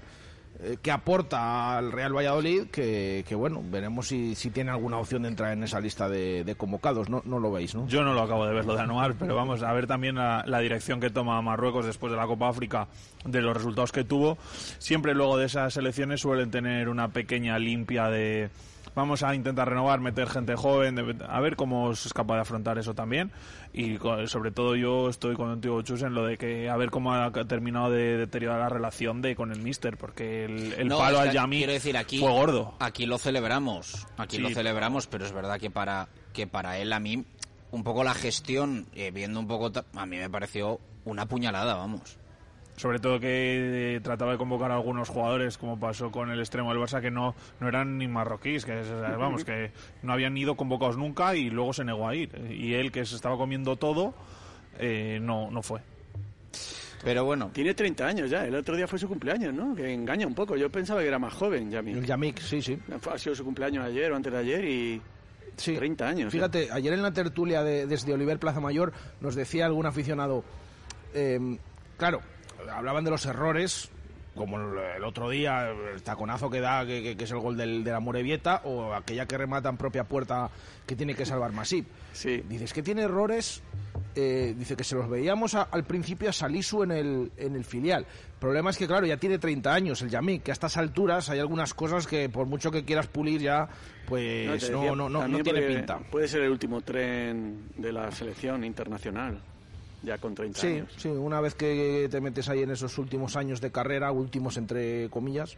eh, 0.58 0.78
que 0.80 0.90
aporta 0.90 1.76
al 1.76 1.92
Real 1.92 2.16
Valladolid 2.16 2.68
que, 2.68 3.24
bueno, 3.36 3.62
veremos 3.62 4.08
si, 4.08 4.34
si 4.34 4.50
tiene 4.50 4.70
alguna 4.70 4.98
opción 4.98 5.22
de 5.22 5.28
entrar 5.28 5.52
en 5.52 5.62
esa 5.62 5.80
lista 5.80 6.08
de, 6.08 6.54
convocados. 6.56 7.10
No, 7.10 7.22
no 7.26 7.38
lo 7.38 7.52
veis, 7.52 7.74
¿no? 7.74 7.86
Yo 7.86 8.02
no 8.02 8.14
lo 8.14 8.22
acabo 8.22 8.46
de 8.46 8.54
ver 8.54 8.64
lo 8.64 8.74
de 8.74 8.82
Anuar, 8.82 9.14
pero 9.18 9.34
vamos 9.34 9.62
a 9.62 9.72
ver 9.72 9.86
también 9.86 10.14
la, 10.16 10.60
dirección 10.60 11.00
que 11.00 11.10
toma 11.10 11.40
Marruecos 11.42 11.84
después 11.84 12.10
de 12.10 12.16
la 12.16 12.26
Copa 12.26 12.48
África, 12.48 12.88
de 13.24 13.42
los 13.42 13.54
resultados 13.54 13.92
que 13.92 14.04
tuvo. 14.04 14.38
Siempre 14.78 15.14
luego 15.14 15.36
de 15.36 15.46
esas 15.46 15.76
elecciones 15.76 16.20
suelen 16.20 16.50
tener 16.50 16.88
una 16.88 17.08
pequeña 17.08 17.58
limpia 17.58 18.08
de 18.08 18.50
vamos 18.94 19.22
a 19.22 19.34
intentar 19.34 19.68
renovar, 19.68 20.00
meter 20.00 20.28
gente 20.28 20.56
joven, 20.56 21.22
a 21.28 21.40
ver 21.40 21.54
cómo 21.54 21.92
es 21.92 22.12
capaz 22.14 22.36
de 22.36 22.40
afrontar 22.40 22.78
eso 22.78 22.94
también. 22.94 23.30
Y 23.76 23.98
sobre 24.28 24.52
todo 24.52 24.74
yo 24.74 25.10
estoy 25.10 25.36
contigo, 25.36 25.82
Chus, 25.82 26.00
en 26.02 26.14
lo 26.14 26.24
de 26.24 26.38
que 26.38 26.70
a 26.70 26.76
ver 26.78 26.90
cómo 26.90 27.12
ha 27.12 27.30
terminado 27.30 27.90
de 27.90 28.16
deteriorar 28.16 28.58
la 28.60 28.68
relación 28.70 29.20
de 29.20 29.36
con 29.36 29.52
el 29.52 29.60
Mister, 29.60 29.98
porque 29.98 30.46
el, 30.46 30.72
el 30.78 30.88
No, 30.88 30.96
palo 30.96 31.20
al 31.20 31.30
Yami 31.30 31.58
quiero 31.58 31.74
decir, 31.74 31.94
aquí, 31.96 32.18
fue 32.18 32.30
gordo. 32.30 32.74
Aquí 32.78 33.04
lo 33.04 33.18
celebramos, 33.18 34.06
aquí 34.16 34.36
Sí. 34.36 34.42
lo 34.42 34.48
celebramos, 34.48 35.06
pero 35.06 35.26
es 35.26 35.32
verdad 35.32 35.60
que 35.60 35.70
para 35.70 36.08
que 36.32 36.46
para 36.46 36.78
él 36.78 36.90
a 36.94 37.00
mí 37.00 37.24
un 37.70 37.84
poco 37.84 38.02
la 38.02 38.14
gestión, 38.14 38.86
eh, 38.94 39.10
viendo 39.10 39.38
un 39.40 39.46
poco, 39.46 39.70
a 39.94 40.06
mí 40.06 40.16
me 40.16 40.30
pareció 40.30 40.80
una 41.04 41.26
puñalada, 41.26 41.74
vamos. 41.74 42.16
Sobre 42.76 42.98
todo 42.98 43.18
que 43.18 43.96
eh, 43.96 44.00
trataba 44.00 44.32
de 44.32 44.38
convocar 44.38 44.70
a 44.70 44.74
algunos 44.74 45.08
jugadores, 45.08 45.56
como 45.56 45.80
pasó 45.80 46.10
con 46.10 46.30
el 46.30 46.38
extremo 46.40 46.70
del 46.72 46.82
Barça, 46.82 47.00
que 47.00 47.10
no, 47.10 47.34
no 47.58 47.68
eran 47.68 47.96
ni 47.96 48.06
marroquíes, 48.06 48.64
que 48.66 48.80
es- 48.80 48.90
vamos, 49.18 49.44
que 49.44 49.72
no 50.02 50.12
habían 50.12 50.36
ido 50.36 50.56
convocados 50.56 50.98
nunca 50.98 51.34
y 51.34 51.48
luego 51.48 51.72
se 51.72 51.84
negó 51.84 52.06
a 52.06 52.14
ir. 52.14 52.30
Y 52.50 52.74
él, 52.74 52.92
que 52.92 53.04
se 53.06 53.16
estaba 53.16 53.36
comiendo 53.38 53.76
todo, 53.76 54.14
eh, 54.78 55.18
no, 55.22 55.50
no 55.50 55.62
fue. 55.62 55.80
Pero 57.04 57.24
bueno, 57.24 57.50
Tiene 57.52 57.72
30 57.74 58.06
años 58.06 58.30
ya. 58.30 58.44
El 58.46 58.54
otro 58.56 58.74
día 58.76 58.86
fue 58.88 58.98
su 58.98 59.06
cumpleaños, 59.08 59.54
¿no? 59.54 59.74
Que 59.74 59.92
engaña 59.92 60.26
un 60.26 60.34
poco. 60.34 60.56
Yo 60.56 60.68
pensaba 60.70 61.00
que 61.02 61.08
era 61.08 61.18
más 61.18 61.32
joven, 61.34 61.70
Yamik. 61.70 61.96
El 61.96 62.06
Yamik, 62.06 62.38
sí, 62.40 62.60
sí. 62.60 62.78
Ha 63.10 63.18
sido 63.18 63.34
su 63.34 63.44
cumpleaños 63.44 63.84
ayer 63.84 64.10
o 64.12 64.16
antes 64.16 64.32
de 64.32 64.38
ayer 64.38 64.64
y 64.64 65.02
Sí. 65.56 65.74
30 65.76 66.08
años. 66.08 66.28
¿eh? 66.28 66.36
Fíjate, 66.36 66.68
ayer 66.72 66.92
en 66.92 67.02
la 67.02 67.12
tertulia 67.12 67.62
de, 67.62 67.86
desde 67.86 68.12
Oliver 68.12 68.38
Plaza 68.38 68.60
Mayor 68.60 68.92
nos 69.20 69.34
decía 69.34 69.66
algún 69.66 69.86
aficionado, 69.86 70.42
eh, 71.14 71.58
claro, 71.96 72.20
hablaban 72.70 73.04
de 73.04 73.10
los 73.10 73.26
errores 73.26 73.90
como 74.34 74.58
el, 74.60 74.78
el 74.98 75.04
otro 75.04 75.30
día, 75.30 75.70
el 75.94 76.02
taconazo 76.02 76.50
que 76.50 76.60
da, 76.60 76.84
que, 76.84 77.02
que- 77.02 77.16
que 77.16 77.24
es 77.24 77.30
el 77.30 77.38
gol 77.38 77.56
del, 77.56 77.82
de 77.82 77.90
la 77.90 78.00
Morevieta, 78.00 78.60
o 78.64 78.92
aquella 78.92 79.24
que 79.24 79.38
remata 79.38 79.70
en 79.70 79.78
propia 79.78 80.04
puerta 80.04 80.50
que 80.86 80.94
tiene 80.94 81.14
que 81.14 81.24
salvar 81.24 81.52
Masip. 81.52 81.86
Sí. 82.12 82.42
Dices 82.46 82.74
que 82.74 82.82
tiene 82.82 83.00
errores, 83.02 83.62
eh, 84.14 84.54
dice 84.58 84.76
que 84.76 84.84
se 84.84 84.94
los 84.94 85.08
veíamos 85.08 85.54
a- 85.54 85.62
al 85.62 85.84
principio 85.84 86.28
a 86.28 86.34
Salisu 86.34 86.82
en 86.82 86.90
el, 86.90 87.32
en 87.38 87.56
el 87.56 87.64
filial. 87.64 88.02
El 88.04 88.38
problema 88.38 88.68
es 88.68 88.76
que, 88.76 88.86
claro, 88.86 89.06
ya 89.06 89.16
tiene 89.16 89.38
30 89.38 89.72
años 89.72 90.02
el 90.02 90.10
Yamik, 90.10 90.42
que 90.42 90.50
a 90.50 90.52
estas 90.52 90.76
alturas 90.76 91.30
hay 91.30 91.38
algunas 91.38 91.72
cosas 91.72 92.06
que 92.06 92.28
por 92.28 92.46
mucho 92.46 92.70
que 92.70 92.84
quieras 92.84 93.06
pulir 93.06 93.40
ya, 93.40 93.66
pues 94.06 94.46
no, 94.46 94.52
decía, 94.52 94.94
no, 94.94 95.08
no, 95.08 95.26
no 95.26 95.38
tiene 95.42 95.62
pinta. 95.62 95.98
Puede 96.10 96.28
ser 96.28 96.42
el 96.42 96.50
último 96.50 96.82
tren 96.82 97.70
de 97.78 97.90
la 97.90 98.10
selección 98.12 98.64
internacional, 98.64 99.40
ya 100.02 100.18
con 100.18 100.34
30 100.34 100.60
Sí, 100.60 100.66
años. 100.68 100.92
sí, 100.96 101.08
una 101.08 101.40
vez 101.40 101.54
que 101.54 102.08
te 102.10 102.20
metes 102.20 102.48
ahí 102.48 102.62
en 102.62 102.70
esos 102.70 102.96
últimos 102.98 103.36
años 103.36 103.60
de 103.60 103.70
carrera, 103.72 104.12
últimos 104.12 104.56
entre 104.56 105.08
comillas. 105.10 105.56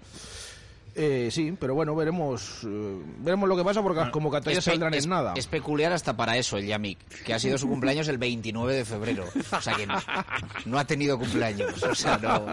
Eh, 0.94 1.28
sí, 1.30 1.54
pero 1.58 1.74
bueno, 1.74 1.94
veremos 1.94 2.60
eh, 2.64 3.02
veremos 3.18 3.48
lo 3.48 3.56
que 3.56 3.64
pasa 3.64 3.82
porque 3.82 4.00
las 4.00 4.10
convocatorias 4.10 4.64
saldrán 4.64 4.94
es- 4.94 5.04
en 5.04 5.10
nada. 5.10 5.34
es 5.36 5.46
peculiar 5.46 5.92
hasta 5.92 6.16
para 6.16 6.36
eso 6.36 6.56
el 6.56 6.66
Yamik, 6.66 6.98
que 7.24 7.34
ha 7.34 7.38
sido 7.38 7.56
su 7.58 7.68
cumpleaños 7.68 8.08
el 8.08 8.18
29 8.18 8.74
de 8.74 8.84
febrero. 8.84 9.24
O 9.56 9.60
sea 9.60 9.74
que 9.74 9.86
no, 9.86 9.94
no 10.66 10.78
ha 10.78 10.84
tenido 10.84 11.18
cumpleaños. 11.18 11.82
O 11.82 11.94
sea, 11.94 12.18
no, 12.18 12.46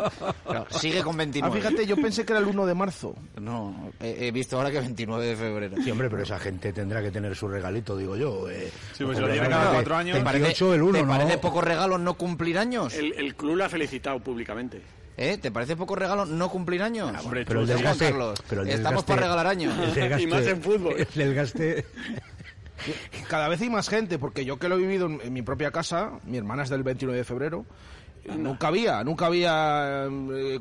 no, 0.53 0.65
sigue 0.79 1.01
con 1.03 1.15
Ah, 1.15 1.17
29. 1.19 1.57
fíjate, 1.61 1.85
yo 1.87 1.95
pensé 1.97 2.25
que 2.25 2.33
era 2.33 2.39
el 2.39 2.45
1 2.47 2.65
de 2.65 2.73
marzo. 2.73 3.15
No, 3.39 3.91
he, 3.99 4.27
he 4.27 4.31
visto 4.31 4.57
ahora 4.57 4.71
que 4.71 4.79
29 4.79 5.25
de 5.25 5.35
febrero. 5.35 5.77
Sí, 5.83 5.91
hombre, 5.91 6.09
pero 6.09 6.23
esa 6.23 6.39
gente 6.39 6.71
tendrá 6.73 7.01
que 7.01 7.11
tener 7.11 7.35
su 7.35 7.47
regalito, 7.47 7.97
digo 7.97 8.15
yo. 8.15 8.49
Eh. 8.49 8.71
Sí, 8.93 9.03
pues 9.03 9.17
si 9.17 9.21
lo 9.23 9.31
tiene 9.31 9.49
cada 9.49 9.71
cuatro 9.73 9.95
años. 9.95 10.17
¿Te 10.17 10.23
parece, 10.23 10.43
28 10.43 10.73
el 10.75 10.81
1, 10.81 10.91
te 10.99 11.01
¿no? 11.03 11.07
parece 11.09 11.37
poco 11.37 11.61
regalo 11.61 11.97
no 11.97 12.13
cumplir 12.15 12.57
años? 12.57 12.93
El, 12.93 13.13
el 13.13 13.35
club 13.35 13.55
la 13.57 13.65
ha 13.65 13.69
felicitado 13.69 14.19
públicamente. 14.19 14.81
¿Eh? 15.17 15.37
¿Te 15.37 15.49
parece 15.51 15.75
poco 15.77 15.95
regalo 15.95 16.25
no 16.25 16.49
cumplir 16.49 16.81
años? 16.83 17.09
Hombre, 17.23 17.45
Pero 17.47 17.61
el 17.61 17.67
desgaste, 17.67 18.09
Carlos, 18.09 18.39
pero 18.49 18.63
el 18.63 18.69
estamos 18.69 19.03
desgaste- 19.03 19.07
para 19.07 19.21
regalar 19.21 19.47
años. 19.47 19.73
el 19.79 19.93
desgaste- 19.93 20.21
Y 20.23 20.27
más 20.27 20.45
en 20.47 20.61
fútbol. 20.61 20.95
El 20.97 21.07
desgaste. 21.15 21.85
Cada 23.29 23.47
vez 23.47 23.61
hay 23.61 23.69
más 23.69 23.87
gente, 23.89 24.19
porque 24.19 24.45
yo 24.45 24.59
que 24.59 24.67
lo 24.69 24.75
he 24.75 24.79
vivido 24.79 25.07
en, 25.07 25.21
en 25.23 25.33
mi 25.33 25.41
propia 25.41 25.71
casa, 25.71 26.11
mi 26.25 26.37
hermana 26.37 26.63
es 26.63 26.69
del 26.69 26.83
29 26.83 27.17
de 27.17 27.23
febrero, 27.23 27.65
eh, 28.25 28.35
nunca 28.37 28.67
había, 28.67 29.03
nunca 29.03 29.27
había... 29.27 30.05
eh, 30.07 30.59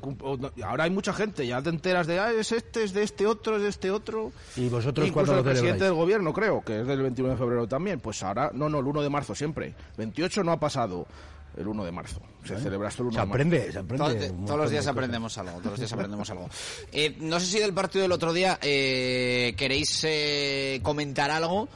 ahora 0.64 0.84
hay 0.84 0.90
mucha 0.90 1.12
gente, 1.12 1.46
ya 1.46 1.61
te 1.61 1.70
enteras 1.70 2.07
de, 2.07 2.20
ah, 2.20 2.30
es 2.32 2.52
este, 2.52 2.84
es 2.84 2.94
de 2.94 3.02
este 3.02 3.26
otro, 3.26 3.57
es 3.57 3.62
de 3.62 3.68
este 3.68 3.90
otro. 3.90 4.32
¿Y 4.57 4.68
vosotros 4.68 5.07
Incluso 5.09 5.12
cuándo 5.26 5.32
lo 5.32 5.38
el 5.38 5.44
presidente 5.44 5.78
celebráis? 5.80 5.82
del 5.82 5.94
gobierno, 5.94 6.32
creo, 6.32 6.62
que 6.62 6.80
es 6.80 6.86
del 6.86 7.02
29 7.02 7.34
de 7.34 7.38
febrero 7.38 7.66
también. 7.66 7.98
Pues 8.00 8.22
ahora, 8.22 8.50
no, 8.55 8.68
no, 8.68 8.78
el 8.78 8.86
1 8.86 9.02
de 9.02 9.11
marzo 9.11 9.34
siempre. 9.34 9.74
28 9.98 10.44
no 10.44 10.52
ha 10.52 10.61
pasado 10.61 11.07
el 11.57 11.66
1 11.68 11.84
de 11.84 11.92
marzo. 11.92 12.20
Se 12.44 12.59
celebra 12.59 12.88
hasta 12.88 13.02
el 13.02 13.09
1 13.09 13.12
Se 13.14 13.20
de 13.20 13.26
marzo. 13.26 13.32
aprende, 13.34 13.72
se 13.72 13.78
aprende. 13.78 14.28
Todo- 14.28 14.44
todos 14.46 14.59
los 14.61 14.70
días 14.70 14.86
aprendemos 14.86 15.38
algo, 15.38 15.52
todos 15.59 15.66
los 15.72 15.78
días 15.78 15.92
aprendemos 15.94 16.30
algo. 16.30 16.48
Eh, 16.92 17.16
no 17.20 17.38
sé 17.40 17.46
si 17.46 17.59
del 17.59 17.72
partido 17.74 18.02
del 18.02 18.12
otro 18.12 18.32
día 18.32 18.59
eh, 18.62 19.55
queréis 19.57 20.02
eh, 20.05 20.80
comentar 20.82 21.30
algo 21.30 21.68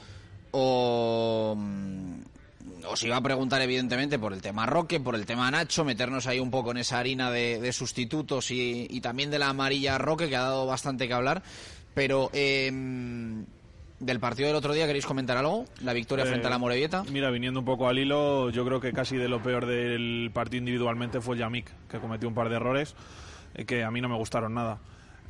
o 0.50 1.54
mm, 1.56 2.12
os 2.90 3.02
iba 3.02 3.16
a 3.16 3.20
preguntar 3.20 3.60
evidentemente 3.62 4.18
por 4.18 4.32
el 4.32 4.40
tema 4.40 4.64
Roque, 4.66 4.98
por 4.98 5.14
el 5.14 5.26
tema 5.26 5.50
Nacho, 5.50 5.84
meternos 5.84 6.26
ahí 6.26 6.40
un 6.40 6.50
poco 6.50 6.70
en 6.70 6.78
esa 6.78 6.98
harina 6.98 7.30
de, 7.30 7.60
de 7.60 7.72
sustitutos 7.72 8.50
y, 8.50 8.86
y 8.88 9.00
también 9.02 9.30
de 9.30 9.38
la 9.38 9.50
amarilla 9.50 9.98
Roque 9.98 10.28
que 10.28 10.36
ha 10.36 10.42
dado 10.42 10.64
bastante 10.66 11.06
que 11.06 11.12
hablar, 11.14 11.42
pero 11.94 12.30
eh, 12.32 12.70
del 14.00 14.20
partido 14.20 14.48
del 14.48 14.56
otro 14.56 14.72
día 14.72 14.86
queréis 14.86 15.06
comentar 15.06 15.36
algo, 15.36 15.64
la 15.82 15.92
victoria 15.92 16.24
Eh, 16.24 16.28
frente 16.28 16.46
a 16.46 16.50
la 16.50 16.58
Morevieta. 16.58 17.04
Mira, 17.10 17.30
viniendo 17.30 17.60
un 17.60 17.66
poco 17.66 17.88
al 17.88 17.98
hilo, 17.98 18.50
yo 18.50 18.64
creo 18.64 18.80
que 18.80 18.92
casi 18.92 19.16
de 19.16 19.28
lo 19.28 19.42
peor 19.42 19.66
del 19.66 20.30
partido 20.32 20.58
individualmente 20.58 21.20
fue 21.20 21.36
Yamik, 21.36 21.70
que 21.88 21.98
cometió 21.98 22.28
un 22.28 22.34
par 22.34 22.48
de 22.48 22.56
errores 22.56 22.94
eh, 23.54 23.64
que 23.64 23.82
a 23.84 23.90
mí 23.90 24.00
no 24.00 24.08
me 24.08 24.16
gustaron 24.16 24.54
nada. 24.54 24.78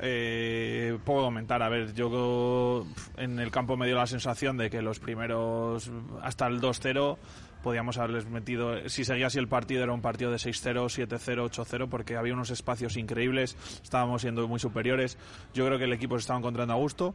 Eh, 0.01 0.97
puedo 1.03 1.23
comentar, 1.23 1.61
a 1.61 1.67
ver, 1.67 1.93
yo 1.93 2.85
en 3.17 3.39
el 3.39 3.51
campo 3.51 3.75
me 3.75 3.85
dio 3.85 3.95
la 3.97 4.07
sensación 4.07 4.55
de 4.55 4.69
que 4.69 4.81
los 4.81 4.99
primeros, 4.99 5.91
hasta 6.21 6.47
el 6.47 6.61
2-0, 6.61 7.17
podíamos 7.61 7.97
haberles 7.97 8.25
metido, 8.25 8.87
si 8.87 9.03
seguía 9.03 9.27
así 9.27 9.39
el 9.39 9.49
partido, 9.49 9.83
era 9.83 9.91
un 9.91 10.01
partido 10.01 10.31
de 10.31 10.37
6-0, 10.37 10.85
7-0, 11.07 11.49
8-0, 11.49 11.89
porque 11.89 12.15
había 12.15 12.33
unos 12.33 12.49
espacios 12.49 12.95
increíbles, 12.95 13.57
estábamos 13.83 14.21
siendo 14.21 14.47
muy 14.47 14.59
superiores. 14.59 15.17
Yo 15.53 15.65
creo 15.65 15.77
que 15.77 15.83
el 15.83 15.93
equipo 15.93 16.15
se 16.15 16.21
estaba 16.21 16.39
encontrando 16.39 16.73
a 16.73 16.77
gusto. 16.77 17.13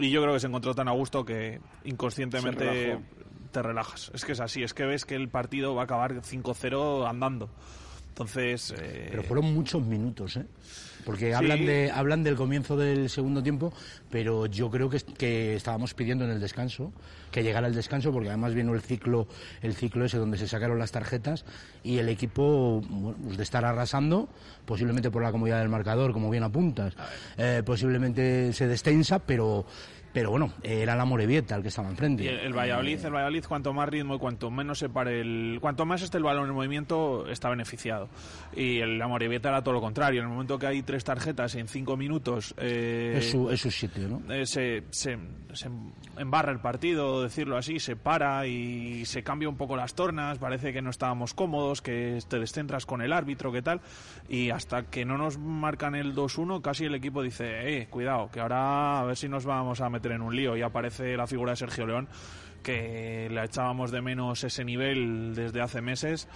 Y 0.00 0.10
yo 0.10 0.22
creo 0.22 0.34
que 0.34 0.40
se 0.40 0.46
encontró 0.46 0.74
tan 0.74 0.88
a 0.88 0.92
gusto 0.92 1.24
que 1.24 1.60
inconscientemente 1.84 2.98
te 3.52 3.62
relajas. 3.62 4.10
Es 4.14 4.24
que 4.24 4.32
es 4.32 4.40
así, 4.40 4.62
es 4.62 4.72
que 4.72 4.84
ves 4.84 5.04
que 5.04 5.14
el 5.14 5.28
partido 5.28 5.74
va 5.74 5.82
a 5.82 5.84
acabar 5.84 6.14
5-0 6.14 7.08
andando. 7.08 7.50
Entonces, 8.08 8.74
eh, 8.78 9.08
Pero 9.10 9.22
fueron 9.22 9.54
muchos 9.54 9.82
minutos, 9.82 10.36
¿eh? 10.36 10.46
Porque 11.04 11.34
hablan, 11.34 11.64
de, 11.64 11.90
hablan 11.90 12.22
del 12.22 12.36
comienzo 12.36 12.76
del 12.76 13.08
segundo 13.08 13.42
tiempo, 13.42 13.72
pero 14.10 14.46
yo 14.46 14.70
creo 14.70 14.90
que, 14.90 15.00
que 15.00 15.54
estábamos 15.56 15.94
pidiendo 15.94 16.24
en 16.24 16.30
el 16.30 16.40
descanso 16.40 16.92
que 17.30 17.42
llegara 17.42 17.66
el 17.66 17.74
descanso, 17.74 18.12
porque 18.12 18.28
además 18.28 18.54
vino 18.54 18.74
el 18.74 18.80
ciclo, 18.80 19.26
el 19.62 19.74
ciclo 19.74 20.04
ese 20.04 20.18
donde 20.18 20.38
se 20.38 20.48
sacaron 20.48 20.78
las 20.78 20.92
tarjetas 20.92 21.44
y 21.82 21.98
el 21.98 22.08
equipo, 22.08 22.82
bueno, 22.88 23.18
pues 23.24 23.36
de 23.36 23.42
estar 23.42 23.64
arrasando, 23.64 24.28
posiblemente 24.64 25.10
por 25.10 25.22
la 25.22 25.32
comodidad 25.32 25.60
del 25.60 25.68
marcador, 25.68 26.12
como 26.12 26.30
bien 26.30 26.42
apuntas, 26.42 26.94
eh, 27.38 27.62
posiblemente 27.64 28.52
se 28.52 28.66
destensa, 28.66 29.20
pero, 29.20 29.64
pero 30.12 30.30
bueno, 30.30 30.52
era 30.62 30.94
la 30.94 31.04
Morevieta 31.04 31.56
el 31.56 31.62
que 31.62 31.68
estaba 31.68 31.88
enfrente. 31.88 32.28
el, 32.28 32.38
el 32.40 32.52
Valladolid, 32.52 33.04
el 33.04 33.12
Valladolid, 33.12 33.44
cuanto 33.46 33.72
más 33.72 33.88
ritmo 33.88 34.14
y 34.14 34.18
cuanto 34.18 34.50
menos 34.50 34.78
se 34.78 34.88
pare 34.88 35.20
el, 35.20 35.58
cuanto 35.60 35.84
más 35.84 36.02
esté 36.02 36.18
el 36.18 36.24
balón 36.24 36.48
en 36.48 36.54
movimiento, 36.54 37.26
está 37.28 37.48
beneficiado. 37.48 38.08
Y 38.54 38.78
el 38.78 39.00
la 39.00 39.08
Morevieta 39.08 39.48
era 39.48 39.62
todo 39.62 39.74
lo 39.74 39.80
contrario. 39.80 40.20
En 40.20 40.26
el 40.26 40.32
momento 40.32 40.58
que 40.58 40.66
hay 40.66 40.82
tres 40.82 41.04
tarjetas 41.04 41.54
en 41.54 41.68
cinco 41.68 41.96
minutos, 41.96 42.54
eh, 42.58 43.14
es, 43.16 43.30
su, 43.30 43.50
es 43.50 43.60
su 43.60 43.70
sitio, 43.70 44.08
¿no? 44.08 44.22
eh, 44.32 44.44
se, 44.46 44.84
se, 44.90 45.18
se 45.52 45.70
embarra 46.18 46.52
el 46.52 46.60
partido, 46.60 47.22
decirlo 47.22 47.56
así, 47.56 47.80
se 47.80 47.96
para 47.96 48.46
y 48.46 49.04
se 49.06 49.22
cambia 49.22 49.48
un 49.48 49.56
poco 49.56 49.76
las 49.76 49.94
tornas, 49.94 50.38
parece 50.38 50.72
que 50.72 50.82
no 50.82 50.90
estábamos 50.90 51.32
cómodos, 51.32 51.80
que 51.80 52.18
te 52.28 52.38
descentras 52.38 52.84
con 52.84 53.00
el 53.00 53.12
árbitro, 53.12 53.52
qué 53.52 53.62
tal, 53.62 53.80
y 54.28 54.50
hasta 54.50 54.82
que 54.84 55.04
no 55.04 55.16
nos 55.16 55.38
marcan 55.38 55.94
el 55.94 56.14
2-1, 56.14 56.60
casi 56.60 56.84
el 56.84 56.94
equipo 56.94 57.22
dice, 57.22 57.78
eh, 57.78 57.86
cuidado, 57.88 58.30
que 58.30 58.40
ahora 58.40 59.00
a 59.00 59.04
ver 59.04 59.16
si 59.16 59.28
nos 59.28 59.46
vamos 59.46 59.80
a 59.80 59.88
meter 59.88 59.99
en 60.04 60.22
un 60.22 60.34
lío, 60.34 60.56
y 60.56 60.62
aparece 60.62 61.16
la 61.16 61.26
figura 61.26 61.52
de 61.52 61.56
Sergio 61.56 61.86
León, 61.86 62.08
que 62.62 63.28
le 63.30 63.44
echábamos 63.44 63.90
de 63.90 64.02
menos 64.02 64.44
ese 64.44 64.64
nivel 64.64 65.34
desde 65.34 65.60
hace 65.60 65.80
meses, 65.80 66.28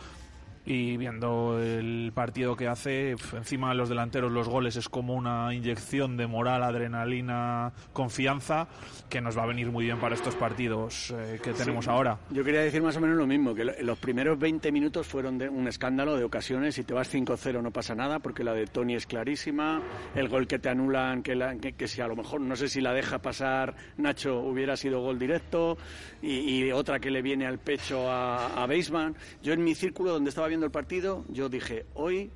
y 0.66 0.96
viendo 0.96 1.60
el 1.62 2.10
partido 2.14 2.56
que 2.56 2.68
hace, 2.68 3.16
encima 3.34 3.68
de 3.70 3.74
los 3.74 3.88
delanteros, 3.88 4.32
los 4.32 4.48
goles 4.48 4.76
es 4.76 4.88
como 4.88 5.14
una 5.14 5.52
inyección 5.54 6.16
de 6.16 6.26
moral, 6.26 6.62
adrenalina, 6.62 7.72
confianza, 7.92 8.66
que 9.08 9.20
nos 9.20 9.36
va 9.36 9.42
a 9.42 9.46
venir 9.46 9.70
muy 9.70 9.84
bien 9.84 9.98
para 9.98 10.14
estos 10.14 10.34
partidos 10.34 11.10
eh, 11.16 11.38
que 11.42 11.52
tenemos 11.52 11.86
ahora. 11.88 12.18
Yo 12.30 12.42
quería 12.44 12.60
decir 12.62 12.82
más 12.82 12.96
o 12.96 13.00
menos 13.00 13.16
lo 13.16 13.26
mismo, 13.26 13.54
que 13.54 13.64
lo- 13.64 13.72
los 13.82 13.98
primeros 13.98 14.38
20 14.38 14.72
minutos 14.72 15.06
fueron 15.06 15.38
de 15.38 15.48
un 15.48 15.68
escándalo 15.68 16.16
de 16.16 16.24
ocasiones. 16.24 16.74
Si 16.74 16.84
te 16.84 16.94
vas 16.94 17.12
5-0 17.12 17.62
no 17.62 17.70
pasa 17.70 17.94
nada, 17.94 18.18
porque 18.20 18.42
la 18.44 18.54
de 18.54 18.66
Tony 18.66 18.94
es 18.94 19.06
clarísima. 19.06 19.82
El 20.14 20.28
gol 20.28 20.46
que 20.46 20.58
te 20.58 20.68
anulan, 20.68 21.22
que, 21.22 21.34
la- 21.34 21.56
que, 21.56 21.72
que 21.72 21.88
si 21.88 22.00
a 22.00 22.08
lo 22.08 22.16
mejor, 22.16 22.40
no 22.40 22.56
sé 22.56 22.68
si 22.68 22.80
la 22.80 22.92
deja 22.92 23.18
pasar 23.18 23.74
Nacho, 23.98 24.40
hubiera 24.40 24.76
sido 24.76 25.00
gol 25.00 25.18
directo. 25.18 25.76
Y, 26.22 26.64
y 26.64 26.72
otra 26.72 26.98
que 27.00 27.10
le 27.10 27.20
viene 27.22 27.46
al 27.46 27.58
pecho 27.58 28.10
a, 28.10 28.62
a 28.62 28.66
Baseman. 28.66 29.14
Yo 29.42 29.52
en 29.52 29.62
mi 29.62 29.74
círculo 29.74 30.12
donde 30.12 30.30
estaba 30.30 30.48
viendo 30.54 30.66
el 30.66 30.72
partido, 30.72 31.24
yo 31.28 31.48
dije, 31.48 31.84
hoy... 31.94 32.30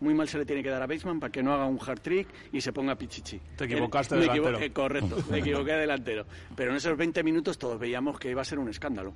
Muy 0.00 0.12
mal 0.12 0.28
se 0.28 0.36
le 0.36 0.44
tiene 0.44 0.62
que 0.62 0.68
dar 0.68 0.82
a 0.82 0.86
Baseman 0.88 1.18
para 1.20 1.30
que 1.32 1.42
no 1.42 1.54
haga 1.54 1.66
un 1.66 1.78
hard 1.80 2.00
trick 2.00 2.26
y 2.52 2.60
se 2.60 2.72
ponga 2.72 2.94
pichichi. 2.96 3.40
Te 3.56 3.64
equivocaste 3.64 4.16
Me 4.16 4.22
delantero. 4.22 4.48
equivoqué, 4.58 4.72
correcto, 4.72 5.16
me 5.30 5.38
equivoqué 5.38 5.70
de 5.72 5.78
delantero. 5.78 6.26
Pero 6.56 6.72
en 6.72 6.76
esos 6.76 6.96
20 6.98 7.22
minutos 7.22 7.56
todos 7.56 7.78
veíamos 7.78 8.18
que 8.18 8.28
iba 8.28 8.42
a 8.42 8.44
ser 8.44 8.58
un 8.58 8.68
escándalo. 8.68 9.14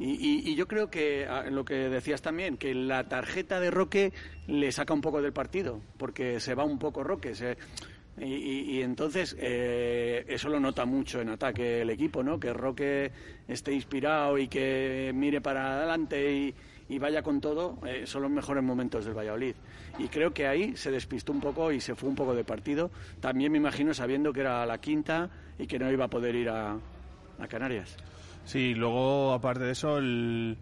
Y, 0.00 0.10
y- 0.10 0.50
y 0.50 0.54
yo 0.56 0.66
creo 0.66 0.90
que 0.90 1.26
ah, 1.26 1.44
lo 1.48 1.64
que 1.64 1.74
decías 1.74 2.20
también, 2.20 2.58
que 2.58 2.74
la 2.74 3.08
tarjeta 3.08 3.60
de 3.60 3.70
Roque 3.70 4.12
le 4.48 4.72
saca 4.72 4.92
un 4.92 5.00
poco 5.00 5.22
del 5.22 5.32
partido, 5.32 5.80
porque 5.96 6.38
se 6.40 6.54
va 6.54 6.64
un 6.64 6.78
poco 6.78 7.02
Roque. 7.04 7.34
se- 7.34 7.56
y 8.18 8.82
entonces 8.82 9.34
eh, 9.38 10.24
eso 10.28 10.50
lo 10.50 10.60
nota 10.60 10.84
mucho 10.84 11.22
en 11.22 11.30
ataque 11.30 11.80
el 11.82 11.88
equipo, 11.88 12.22
¿no? 12.22 12.38
Que 12.38 12.52
Roque 12.52 13.10
esté 13.48 13.72
inspirado 13.72 14.36
y 14.36 14.48
que 14.48 15.12
mire 15.14 15.40
para 15.40 15.78
adelante 15.78 16.30
y, 16.30 16.54
y 16.90 16.98
vaya 16.98 17.22
con 17.22 17.40
todo, 17.40 17.78
eh, 17.86 18.04
son 18.04 18.22
los 18.22 18.30
mejores 18.32 18.64
momentos 18.64 19.04
del 19.04 19.16
Valladolid. 19.16 19.54
Y 19.98 20.08
creo 20.08 20.34
que 20.34 20.48
ahí 20.48 20.76
se 20.76 20.90
despistó 20.90 21.30
un 21.30 21.40
poco 21.40 21.70
y 21.70 21.80
se 21.80 21.94
fue 21.94 22.08
un 22.08 22.16
poco 22.16 22.34
de 22.34 22.42
partido. 22.42 22.90
También 23.20 23.52
me 23.52 23.58
imagino 23.58 23.94
sabiendo 23.94 24.32
que 24.32 24.40
era 24.40 24.66
la 24.66 24.78
quinta 24.78 25.30
y 25.56 25.68
que 25.68 25.78
no 25.78 25.88
iba 25.90 26.06
a 26.06 26.08
poder 26.08 26.34
ir 26.34 26.48
a, 26.48 26.76
a 27.38 27.46
Canarias. 27.48 27.96
Sí, 28.44 28.74
luego 28.74 29.32
aparte 29.32 29.62
de 29.64 29.70
eso, 29.70 29.98
el, 29.98 30.56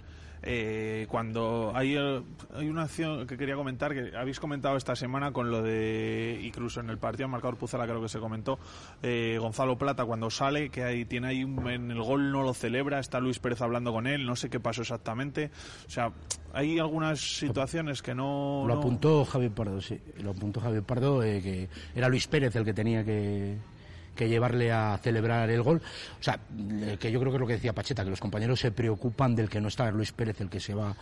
eh, 0.51 1.07
cuando 1.11 1.73
hay, 1.75 1.95
eh, 1.97 2.23
hay 2.55 2.69
una 2.69 2.85
acción 2.85 3.27
que 3.27 3.37
quería 3.37 3.55
comentar 3.55 3.93
que 3.93 4.17
habéis 4.17 4.41
comentado 4.41 4.79
esta 4.79 4.97
semana 4.97 5.31
con 5.31 5.51
lo 5.51 5.63
de 5.63 6.41
incluso 6.43 6.81
en 6.81 6.89
el 6.89 6.97
partido 6.97 7.29
marcador 7.29 7.57
Puzala 7.59 7.85
creo 7.87 8.01
que 8.01 8.09
se 8.09 8.19
comentó 8.19 8.59
eh, 9.03 9.37
Gonzalo 9.39 9.77
Plata 9.77 10.07
cuando 10.07 10.31
sale 10.31 10.71
que 10.71 10.85
ahí 10.85 11.05
tiene 11.05 11.29
ahí 11.29 11.45
un- 11.45 11.69
en 11.69 11.91
el 11.91 12.01
gol 12.03 12.33
no 12.33 12.43
lo 12.43 12.55
celebra 12.55 12.99
está 12.99 13.21
Luis 13.21 13.39
Pérez 13.41 13.61
hablando 13.61 13.93
con 13.93 14.07
él 14.07 14.25
no 14.25 14.37
sé 14.37 14.49
qué 14.49 14.59
pasó 14.59 14.81
exactamente 14.81 15.51
o 15.87 15.91
sea 15.91 16.13
hay 16.55 16.79
algunas 16.79 17.21
situaciones 17.21 18.01
que 18.01 18.15
no 18.15 18.65
Lo 18.67 18.75
no- 18.75 18.81
apuntó 18.81 19.25
Javier 19.27 19.53
Pardo, 19.53 19.83
sí. 19.83 20.01
Lo 20.23 20.31
apuntó 20.31 20.61
Javier 20.61 20.83
Pardo, 20.83 21.23
eh, 21.23 21.43
que 21.43 21.69
era 21.95 22.09
Luis 22.09 22.27
Pérez 22.27 22.57
el 22.57 22.65
que 22.65 22.73
tenía 22.73 23.05
que, 23.05 23.59
que 24.19 24.29
llevarle 24.29 24.73
a 24.73 24.99
celebrar 25.01 25.49
el 25.49 25.63
gol. 25.63 25.81
O 26.21 26.23
sea, 26.23 26.41
eh, 26.83 26.97
que 26.99 27.13
yo 27.13 27.21
creo 27.21 27.31
que 27.31 27.37
es 27.37 27.41
lo 27.41 27.47
que 27.47 27.53
decía 27.53 27.73
Pacheta, 27.73 28.03
que 28.03 28.11
los 28.11 28.19
compañeros 28.19 28.59
se 28.59 28.73
preocupan 28.73 29.37
del 29.37 29.49
que 29.49 29.61
no 29.61 29.69
está 29.69 29.89
Luis 29.93 30.11
Pérez, 30.11 30.41
el 30.41 30.51
que 30.51 30.59
se 30.59 30.75
va 30.75 30.97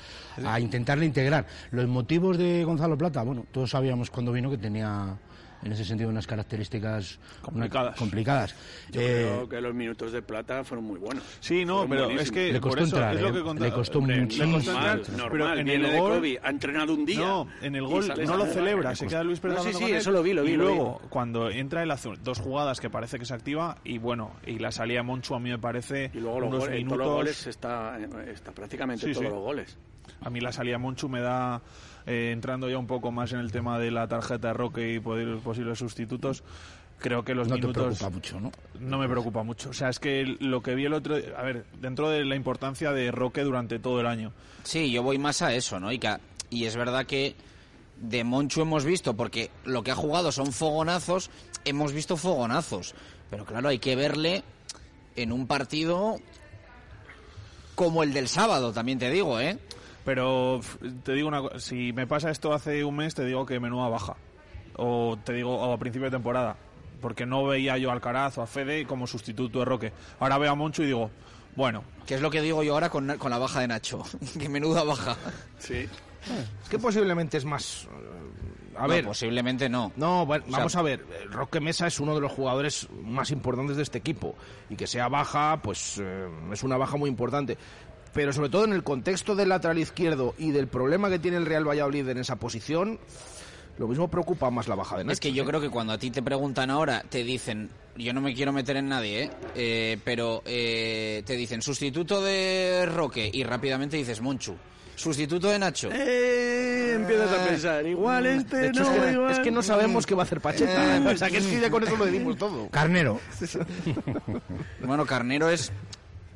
a 0.44 0.60
intentarle 0.60 1.06
integrar. 1.06 1.46
Los 1.70 1.88
motivos 1.88 2.36
de 2.36 2.62
Gonzalo 2.62 2.98
Plata, 2.98 3.22
bueno, 3.22 3.46
todos 3.50 3.70
sabíamos 3.70 4.10
cuando 4.10 4.32
vino 4.32 4.50
que 4.50 4.58
tenía 4.58 5.16
en 5.62 5.72
ese 5.72 5.84
sentido 5.84 6.10
unas 6.10 6.26
características 6.26 7.18
una- 7.52 7.68
Complicadas. 7.96 8.54
Yo 8.90 9.00
Eh, 9.00 9.04
creo 9.26 9.48
que 9.48 9.60
los 9.60 9.74
minutos 9.74 10.12
de 10.12 10.22
plata 10.22 10.64
fueron 10.64 10.84
muy 10.84 10.98
buenos. 10.98 11.22
Sí, 11.40 11.64
no, 11.64 11.86
Fueron 11.86 12.08
pero 12.08 12.20
es 12.20 12.30
que 12.30 12.52
Le 12.52 12.60
por 12.60 12.70
costó 12.72 12.84
eso 12.84 12.96
entrar, 12.96 13.14
es 13.16 13.22
lo 13.22 13.28
¿eh? 13.28 13.54
que 13.54 13.60
Le 13.64 13.72
costó 13.72 14.00
muchísimo. 14.00 14.58
Normal, 14.58 15.02
pero 15.30 15.52
en 15.58 15.64
viene 15.64 15.86
el 15.86 15.92
de 15.92 15.98
gol 15.98 16.12
Kobe, 16.16 16.40
ha 16.42 16.50
entrenado 16.50 16.94
un 16.94 17.04
día. 17.04 17.18
No, 17.20 17.48
en 17.62 17.74
el 17.76 17.84
gol 17.86 18.12
no 18.26 18.36
lo 18.36 18.46
celebra, 18.46 18.94
se 18.94 19.06
queda 19.06 19.22
Luis 19.24 19.40
Pérez 19.40 19.56
No, 19.58 19.62
sí, 19.64 19.72
sí, 19.72 19.92
eso 19.92 20.10
lo 20.10 20.22
vi, 20.22 20.32
lo 20.32 20.42
vi, 20.42 20.48
Y 20.50 20.52
vi. 20.52 20.56
luego, 20.58 21.00
cuando 21.08 21.50
entra 21.50 21.82
él 21.82 21.90
hace 21.90 22.10
dos 22.22 22.38
jugadas 22.38 22.80
que 22.80 22.90
parece 22.90 23.18
que 23.18 23.24
se 23.24 23.34
activa 23.34 23.78
y 23.84 23.98
bueno, 23.98 24.32
y 24.46 24.58
la 24.58 24.70
salida 24.72 24.98
de 24.98 25.02
Monchu 25.04 25.34
a 25.34 25.40
mí 25.40 25.50
me 25.50 25.58
parece 25.58 26.10
Y 26.14 26.20
luego 26.20 26.40
los 26.40 26.48
unos 26.48 26.60
goles, 26.60 26.76
minutos... 26.76 26.98
todos 26.98 27.08
los 27.08 27.16
goles 27.16 27.46
está, 27.46 27.98
está 28.30 28.52
prácticamente 28.52 29.06
Sí, 29.06 29.12
todos 29.12 29.24
sí. 29.26 29.30
los 29.32 29.40
goles. 29.42 29.76
A 30.20 30.30
mí 30.30 30.40
la 30.40 30.52
salida 30.52 30.74
de 30.74 30.78
Monchu 30.78 31.08
me 31.08 31.20
da, 31.20 31.60
eh, 32.06 32.30
entrando 32.32 32.68
ya 32.70 32.78
un 32.78 32.86
poco 32.86 33.10
más 33.12 33.32
en 33.32 33.40
el 33.40 33.52
tema 33.52 33.78
de 33.78 33.90
la 33.90 34.06
tarjeta 34.08 34.48
de 34.48 34.54
Roque 34.54 34.94
y 34.94 35.00
poder- 35.00 35.38
posibles 35.38 35.78
sustitutos, 35.78 36.42
creo 36.98 37.24
que 37.24 37.34
los 37.34 37.48
no 37.48 37.56
minutos... 37.56 37.82
preocupa 37.98 38.10
mucho, 38.10 38.40
¿no? 38.40 38.52
No 38.80 38.98
me 38.98 39.08
preocupa 39.08 39.42
mucho. 39.42 39.70
O 39.70 39.72
sea, 39.72 39.88
es 39.90 39.98
que 39.98 40.36
lo 40.40 40.62
que 40.62 40.74
vi 40.74 40.84
el 40.86 40.92
otro... 40.94 41.16
A 41.36 41.42
ver, 41.42 41.64
dentro 41.80 42.08
de 42.08 42.24
la 42.24 42.36
importancia 42.36 42.92
de 42.92 43.10
Roque 43.10 43.42
durante 43.42 43.78
todo 43.78 44.00
el 44.00 44.06
año. 44.06 44.32
Sí, 44.62 44.90
yo 44.90 45.02
voy 45.02 45.18
más 45.18 45.42
a 45.42 45.52
eso, 45.54 45.78
¿no? 45.80 45.92
Y, 45.92 45.98
que- 45.98 46.16
y 46.50 46.64
es 46.64 46.76
verdad 46.76 47.04
que 47.06 47.34
de 48.00 48.24
Monchu 48.24 48.60
hemos 48.62 48.84
visto, 48.84 49.14
porque 49.14 49.50
lo 49.64 49.82
que 49.82 49.90
ha 49.90 49.94
jugado 49.96 50.30
son 50.32 50.52
fogonazos, 50.52 51.30
hemos 51.64 51.92
visto 51.92 52.16
fogonazos. 52.16 52.94
Pero 53.30 53.44
claro, 53.44 53.68
hay 53.68 53.78
que 53.78 53.96
verle 53.96 54.42
en 55.16 55.32
un 55.32 55.46
partido 55.46 56.16
como 57.74 58.02
el 58.02 58.12
del 58.12 58.28
sábado, 58.28 58.72
también 58.72 58.98
te 58.98 59.10
digo, 59.10 59.38
¿eh? 59.40 59.58
Pero 60.06 60.60
te 61.02 61.12
digo 61.12 61.28
una 61.28 61.42
cosa, 61.42 61.58
si 61.60 61.92
me 61.92 62.06
pasa 62.06 62.30
esto 62.30 62.54
hace 62.54 62.82
un 62.84 62.96
mes, 62.96 63.14
te 63.14 63.24
digo 63.26 63.44
que 63.44 63.60
menuda 63.60 63.88
baja. 63.90 64.16
O 64.76 65.18
te 65.22 65.34
digo 65.34 65.54
o 65.54 65.72
a 65.74 65.78
principio 65.78 66.06
de 66.06 66.12
temporada. 66.16 66.56
Porque 67.02 67.26
no 67.26 67.44
veía 67.44 67.76
yo 67.76 67.90
a 67.90 67.92
Alcaraz 67.92 68.38
o 68.38 68.42
a 68.42 68.46
Fede 68.46 68.86
como 68.86 69.06
sustituto 69.06 69.58
de 69.58 69.64
Roque. 69.66 69.92
Ahora 70.18 70.38
veo 70.38 70.52
a 70.52 70.54
Moncho 70.54 70.82
y 70.82 70.86
digo, 70.86 71.10
bueno, 71.56 71.84
Que 72.06 72.14
es 72.14 72.20
lo 72.22 72.30
que 72.30 72.40
digo 72.40 72.62
yo 72.62 72.72
ahora 72.74 72.88
con, 72.88 73.18
con 73.18 73.30
la 73.30 73.38
baja 73.38 73.60
de 73.60 73.68
Nacho. 73.68 74.02
que 74.38 74.48
menuda 74.48 74.82
baja. 74.84 75.16
Sí. 75.58 75.88
Es 76.62 76.68
que 76.70 76.78
posiblemente 76.78 77.36
es 77.36 77.44
más... 77.44 77.84
eh, 77.84 78.76
A 78.78 78.82
No, 78.82 78.88
ver, 78.88 79.04
posiblemente 79.04 79.68
no. 79.68 79.92
No, 79.96 80.24
bueno, 80.26 80.44
sea- 80.46 80.56
vamos 80.58 80.76
a 80.76 80.82
ver. 80.82 81.00
eh, 81.10 81.24
Roque 81.30 81.60
Mesa 81.60 81.86
es 81.86 82.00
uno 82.00 82.14
de 82.14 82.20
los 82.20 82.32
jugadores 82.32 82.88
más 83.02 83.30
importantes 83.30 83.76
de 83.76 83.82
este 83.84 83.98
equipo. 83.98 84.34
Y 84.70 84.76
que 84.76 84.86
sea 84.86 85.08
baja, 85.08 85.60
pues 85.62 85.98
eh, 86.02 86.28
es 86.52 86.62
una 86.62 86.76
baja 86.76 86.96
muy 86.96 87.08
importante. 87.10 87.56
Pero 88.16 88.32
sobre 88.32 88.48
todo 88.48 88.64
en 88.64 88.72
el 88.72 88.82
contexto 88.82 89.36
del 89.36 89.50
lateral 89.50 89.76
izquierdo 89.76 90.34
y 90.38 90.50
del 90.50 90.68
problema 90.68 91.10
que 91.10 91.18
tiene 91.18 91.36
el 91.36 91.44
Real 91.44 91.68
Valladolid 91.68 92.08
en 92.08 92.16
esa 92.16 92.36
posición, 92.36 92.98
lo 93.76 93.86
mismo 93.88 94.08
preocupa 94.08 94.50
más 94.50 94.68
la 94.68 94.74
baja 94.74 94.96
de 94.96 95.04
Nacho. 95.04 95.12
Es 95.12 95.20
que 95.20 95.34
yo 95.34 95.44
creo 95.44 95.60
que 95.60 95.68
cuando 95.68 95.92
a 95.92 95.98
ti 95.98 96.10
te 96.10 96.22
preguntan 96.22 96.70
ahora, 96.70 97.04
te 97.10 97.24
dicen, 97.24 97.68
yo 97.94 98.14
no 98.14 98.22
me 98.22 98.32
quiero 98.32 98.54
meter 98.54 98.78
en 98.78 98.88
nadie, 98.88 99.24
¿eh? 99.24 99.30
Eh, 99.54 99.98
pero 100.02 100.42
eh, 100.46 101.24
te 101.26 101.36
dicen 101.36 101.60
sustituto 101.60 102.22
de 102.22 102.86
Roque 102.86 103.30
y 103.30 103.44
rápidamente 103.44 103.98
dices 103.98 104.22
Monchu. 104.22 104.56
Sustituto 104.94 105.50
de 105.50 105.58
Nacho. 105.58 105.90
Eh, 105.92 106.94
empiezas 106.94 107.30
a 107.30 107.44
pensar, 107.44 107.86
igual 107.86 108.24
este 108.24 108.56
De 108.56 108.68
hecho, 108.68 108.82
no, 108.82 108.94
es, 108.94 109.02
que, 109.02 109.12
igual... 109.12 109.30
es 109.32 109.38
que 109.40 109.50
no 109.50 109.62
sabemos 109.62 110.06
qué 110.06 110.14
va 110.14 110.22
a 110.22 110.24
hacer 110.24 110.40
Pacheta. 110.40 111.02
o 111.06 111.16
sea, 111.18 111.28
que 111.28 111.36
es 111.36 111.46
que 111.46 111.60
ya 111.60 111.68
con 111.68 111.82
eso 111.82 111.94
lo 111.96 112.06
decimos 112.06 112.34
todo. 112.38 112.70
Carnero. 112.70 113.20
Bueno, 114.82 115.04
Carnero 115.04 115.50
es, 115.50 115.70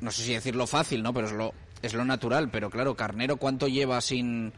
no 0.01 0.11
sé 0.11 0.23
si 0.23 0.33
decirlo 0.33 0.67
fácil, 0.67 1.01
¿no? 1.01 1.13
Pero 1.13 1.27
es 1.27 1.33
lo, 1.33 1.53
es 1.81 1.93
lo 1.93 2.05
natural. 2.05 2.49
Pero 2.51 2.69
claro, 2.69 2.95
Carnero, 2.95 3.37
¿cuánto 3.37 3.67
lleva 3.67 3.99
sin...? 4.01 4.53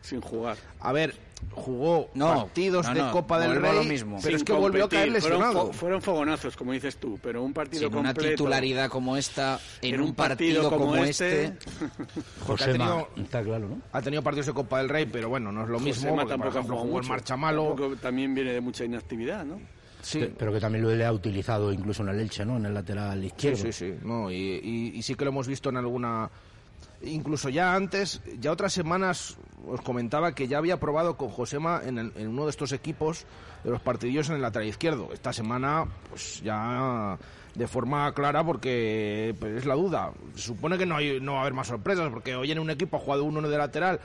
Sin 0.00 0.20
jugar. 0.20 0.58
A 0.80 0.92
ver, 0.92 1.14
jugó 1.52 2.10
No, 2.12 2.28
partidos 2.34 2.86
no, 2.88 2.92
de 2.94 3.00
no, 3.00 3.10
Copa 3.10 3.38
del 3.38 3.56
Rey, 3.56 3.74
lo 3.74 3.84
mismo. 3.84 4.16
pero 4.22 4.28
Sin 4.28 4.36
es 4.36 4.44
que 4.44 4.52
volvió 4.52 4.84
a 4.84 4.88
caer 4.90 5.04
competir. 5.06 5.22
Fueron 5.22 5.40
lesionado. 5.40 5.70
fo- 5.70 5.72
Fueron, 5.72 6.02
fogonazos, 6.02 6.56
como 6.56 6.72
dices 6.72 6.98
tú, 6.98 7.18
pero 7.22 7.42
un 7.42 7.54
partido 7.54 7.88
Sin 7.88 7.96
una 7.96 8.10
completo... 8.10 8.30
titularidad 8.36 8.90
como 8.90 9.16
esta, 9.16 9.58
en, 9.80 9.98
un 10.02 10.14
partido, 10.14 10.68
como, 10.68 10.94
este... 10.96 11.54
Porque 12.46 12.64
ha 12.64 12.66
Josema, 12.66 12.72
tenido- 12.72 13.08
está 13.16 13.42
claro, 13.42 13.66
¿no? 13.66 13.78
Ha 13.92 14.02
tenido 14.02 14.22
partidos 14.22 14.46
de 14.48 14.52
Copa 14.52 14.76
del 14.78 14.90
Rey, 14.90 15.06
pero 15.06 15.30
bueno, 15.30 15.50
no 15.50 15.62
es 15.62 15.68
lo 15.70 15.80
mismo. 15.80 16.10
Josema 16.10 16.22
porque, 16.22 16.26
por 16.26 16.28
tampoco 16.28 16.58
ha 16.58 16.60
ejemplo, 16.60 16.76
jugó 16.76 16.96
el 16.98 17.02
mucho. 17.02 17.08
Marcha 17.08 17.36
Malo. 17.38 17.68
Tampoco- 17.68 17.96
También 17.96 18.34
viene 18.34 18.52
de 18.52 18.60
mucha 18.60 18.84
inactividad, 18.84 19.42
¿no? 19.46 19.58
Sí, 20.04 20.32
Pero 20.38 20.52
que 20.52 20.60
también 20.60 20.84
lo 20.84 20.94
le 20.94 21.04
ha 21.04 21.12
utilizado 21.12 21.72
incluso 21.72 22.02
en 22.02 22.10
el 22.10 22.20
Elche, 22.20 22.44
¿no? 22.44 22.56
En 22.56 22.66
el 22.66 22.74
lateral 22.74 23.20
sí, 23.20 23.26
izquierdo. 23.26 23.56
sí, 23.58 23.72
sí. 23.72 23.94
No, 24.02 24.30
y, 24.30 24.34
y- 24.36 24.92
y 24.94 25.02
sí 25.02 25.14
que 25.14 25.24
lo 25.24 25.30
hemos 25.30 25.46
visto 25.48 25.68
en 25.70 25.76
alguna. 25.78 26.30
Incluso 27.02 27.48
ya 27.50 27.74
antes, 27.74 28.20
ya 28.40 28.50
otras 28.52 28.72
semanas 28.72 29.36
os 29.66 29.80
comentaba 29.82 30.34
que 30.34 30.46
ya 30.48 30.58
había 30.58 30.78
probado 30.80 31.16
con 31.16 31.28
Josema 31.28 31.80
en, 31.84 31.98
el- 31.98 32.12
en 32.16 32.28
uno 32.28 32.44
de 32.44 32.50
estos 32.50 32.72
equipos 32.72 33.26
de 33.62 33.70
los 33.70 33.80
partidillos 33.80 34.28
en 34.28 34.36
el 34.36 34.42
lateral 34.42 34.68
izquierdo. 34.68 35.10
Esta 35.12 35.32
semana, 35.32 35.86
pues 36.08 36.40
ya 36.42 37.18
de 37.54 37.66
forma 37.68 38.12
clara, 38.14 38.44
porque 38.44 39.34
pues, 39.38 39.56
es 39.58 39.64
la 39.66 39.74
duda. 39.74 40.12
Se 40.34 40.42
supone 40.42 40.76
que 40.78 40.86
no, 40.86 40.96
hay, 40.96 41.20
no 41.20 41.32
va 41.32 41.38
a 41.38 41.40
haber 41.42 41.54
más 41.54 41.66
sorpresas, 41.68 42.10
porque 42.10 42.34
hoy 42.36 42.50
en 42.52 42.58
un 42.58 42.70
equipo 42.70 42.96
ha 42.96 43.00
jugado 43.00 43.24
uno 43.24 43.40
de 43.48 43.58
lateral 43.58 44.00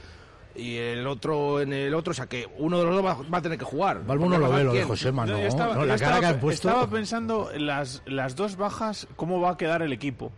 y 0.56 0.78
el 0.78 1.06
otro 1.08 1.62
en 1.62 1.72
el 1.74 1.94
otro, 1.94 2.12
o 2.12 2.14
sea 2.14 2.28
que 2.28 2.48
uno 2.58 2.80
de 2.80 2.86
los 2.86 2.96
dos 2.96 3.06
va, 3.06 3.18
va 3.34 3.38
a 3.38 3.42
tener 3.42 3.58
que 3.58 3.66
jugar. 3.66 4.04
Balbo 4.06 4.28
no 4.30 4.38
lo 4.38 4.52
ve, 4.52 4.64
lo 4.64 4.74
de. 4.74 4.84
Josema, 4.84 5.26
no. 5.26 5.40
Yo 5.40 5.48
estaba, 5.48 5.76
no, 5.76 5.86
la 5.86 5.96
estaba 5.96 6.16
cara 6.16 6.22
que 6.22 6.28
pe- 6.28 6.34
han 6.36 6.40
puesto. 6.42 6.68
estaba 6.70 6.90
pensando 6.90 7.52
en 7.52 7.66
las, 7.66 8.02
las 8.06 8.36
dos 8.36 8.56
bajas, 8.58 9.08
cómo 9.16 9.40
va 9.42 9.52
a 9.52 9.58
quedar 9.58 9.82
el 9.82 9.94
equipo. 9.94 10.32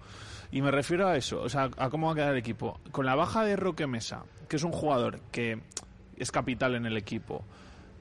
Y 0.51 0.61
me 0.61 0.69
refiero 0.69 1.07
a 1.07 1.15
eso, 1.15 1.41
o 1.41 1.47
sea, 1.49 1.69
a 1.77 1.89
cómo 1.89 2.07
va 2.07 2.11
a 2.13 2.15
quedar 2.15 2.31
el 2.33 2.37
equipo. 2.37 2.79
Con 2.91 3.05
la 3.05 3.15
baja 3.15 3.45
de 3.45 3.55
Roque 3.55 3.87
Mesa, 3.87 4.23
que 4.49 4.57
es 4.57 4.63
un 4.63 4.73
jugador 4.73 5.21
que 5.31 5.59
es 6.17 6.29
capital 6.31 6.75
en 6.75 6.85
el 6.85 6.97
equipo, 6.97 7.43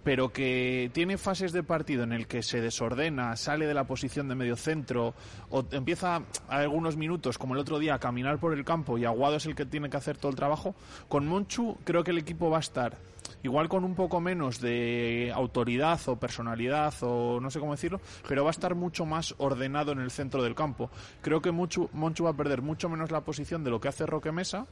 pero 0.03 0.33
que 0.33 0.91
tiene 0.93 1.19
fases 1.19 1.53
de 1.53 1.63
partido 1.63 2.03
en 2.03 2.13
el 2.13 2.27
que 2.27 2.43
se 2.43 2.61
desordena, 2.61 3.37
sale 3.37 3.67
de 3.67 3.75
la 3.75 3.85
posición 3.85 4.29
de 4.29 4.35
medio 4.35 4.57
centro, 4.57 5.15
o 5.51 5.65
empieza 5.73 6.23
a 6.49 6.57
algunos 6.57 6.97
minutos, 6.97 7.39
como 7.39 7.55
el 7.55 7.61
otro 7.61 7.79
día, 7.79 7.95
a 7.95 7.99
caminar 7.99 8.39
por 8.39 8.55
el 8.55 8.65
campo 8.65 8.99
y 8.99 9.05
Aguado 9.05 9.37
es 9.37 9.47
el 9.47 9.55
que 9.55 9.67
tiene 9.67 9.91
que 9.91 9.97
hacer 9.97 10.17
todo 10.17 10.31
el 10.31 10.37
trabajo. 10.37 10.75
Con 11.09 11.27
Monchu 11.27 11.77
creo 11.85 12.05
que 12.05 12.13
el 12.13 12.19
equipo 12.19 12.51
va 12.51 12.59
a 12.59 12.61
estar 12.61 12.97
igual 13.43 13.69
con 13.69 13.85
un 13.85 13.95
poco 13.95 14.21
menos 14.21 14.61
de 14.61 15.33
autoridad 15.35 16.01
o 16.07 16.17
personalidad 16.17 16.93
o 17.03 17.41
no 17.41 17.51
sé 17.51 17.59
cómo 17.59 17.73
decirlo, 17.73 18.01
pero 18.29 18.45
va 18.45 18.51
a 18.51 18.53
estar 18.53 18.75
mucho 18.75 19.07
más 19.07 19.35
ordenado 19.39 19.93
en 19.93 20.01
el 20.01 20.11
centro 20.11 20.43
del 20.43 20.55
campo. 20.55 20.91
Creo 21.23 21.41
que 21.41 21.51
Monchu, 21.51 21.89
Monchu 21.93 22.25
va 22.25 22.31
a 22.31 22.37
perder 22.37 22.63
mucho 22.63 22.89
menos 22.89 23.11
la 23.11 23.23
posición 23.23 23.65
de 23.65 23.71
lo 23.71 23.81
que 23.81 23.89
hace 23.89 24.07
Roque 24.07 24.33
Mesa 24.33 24.67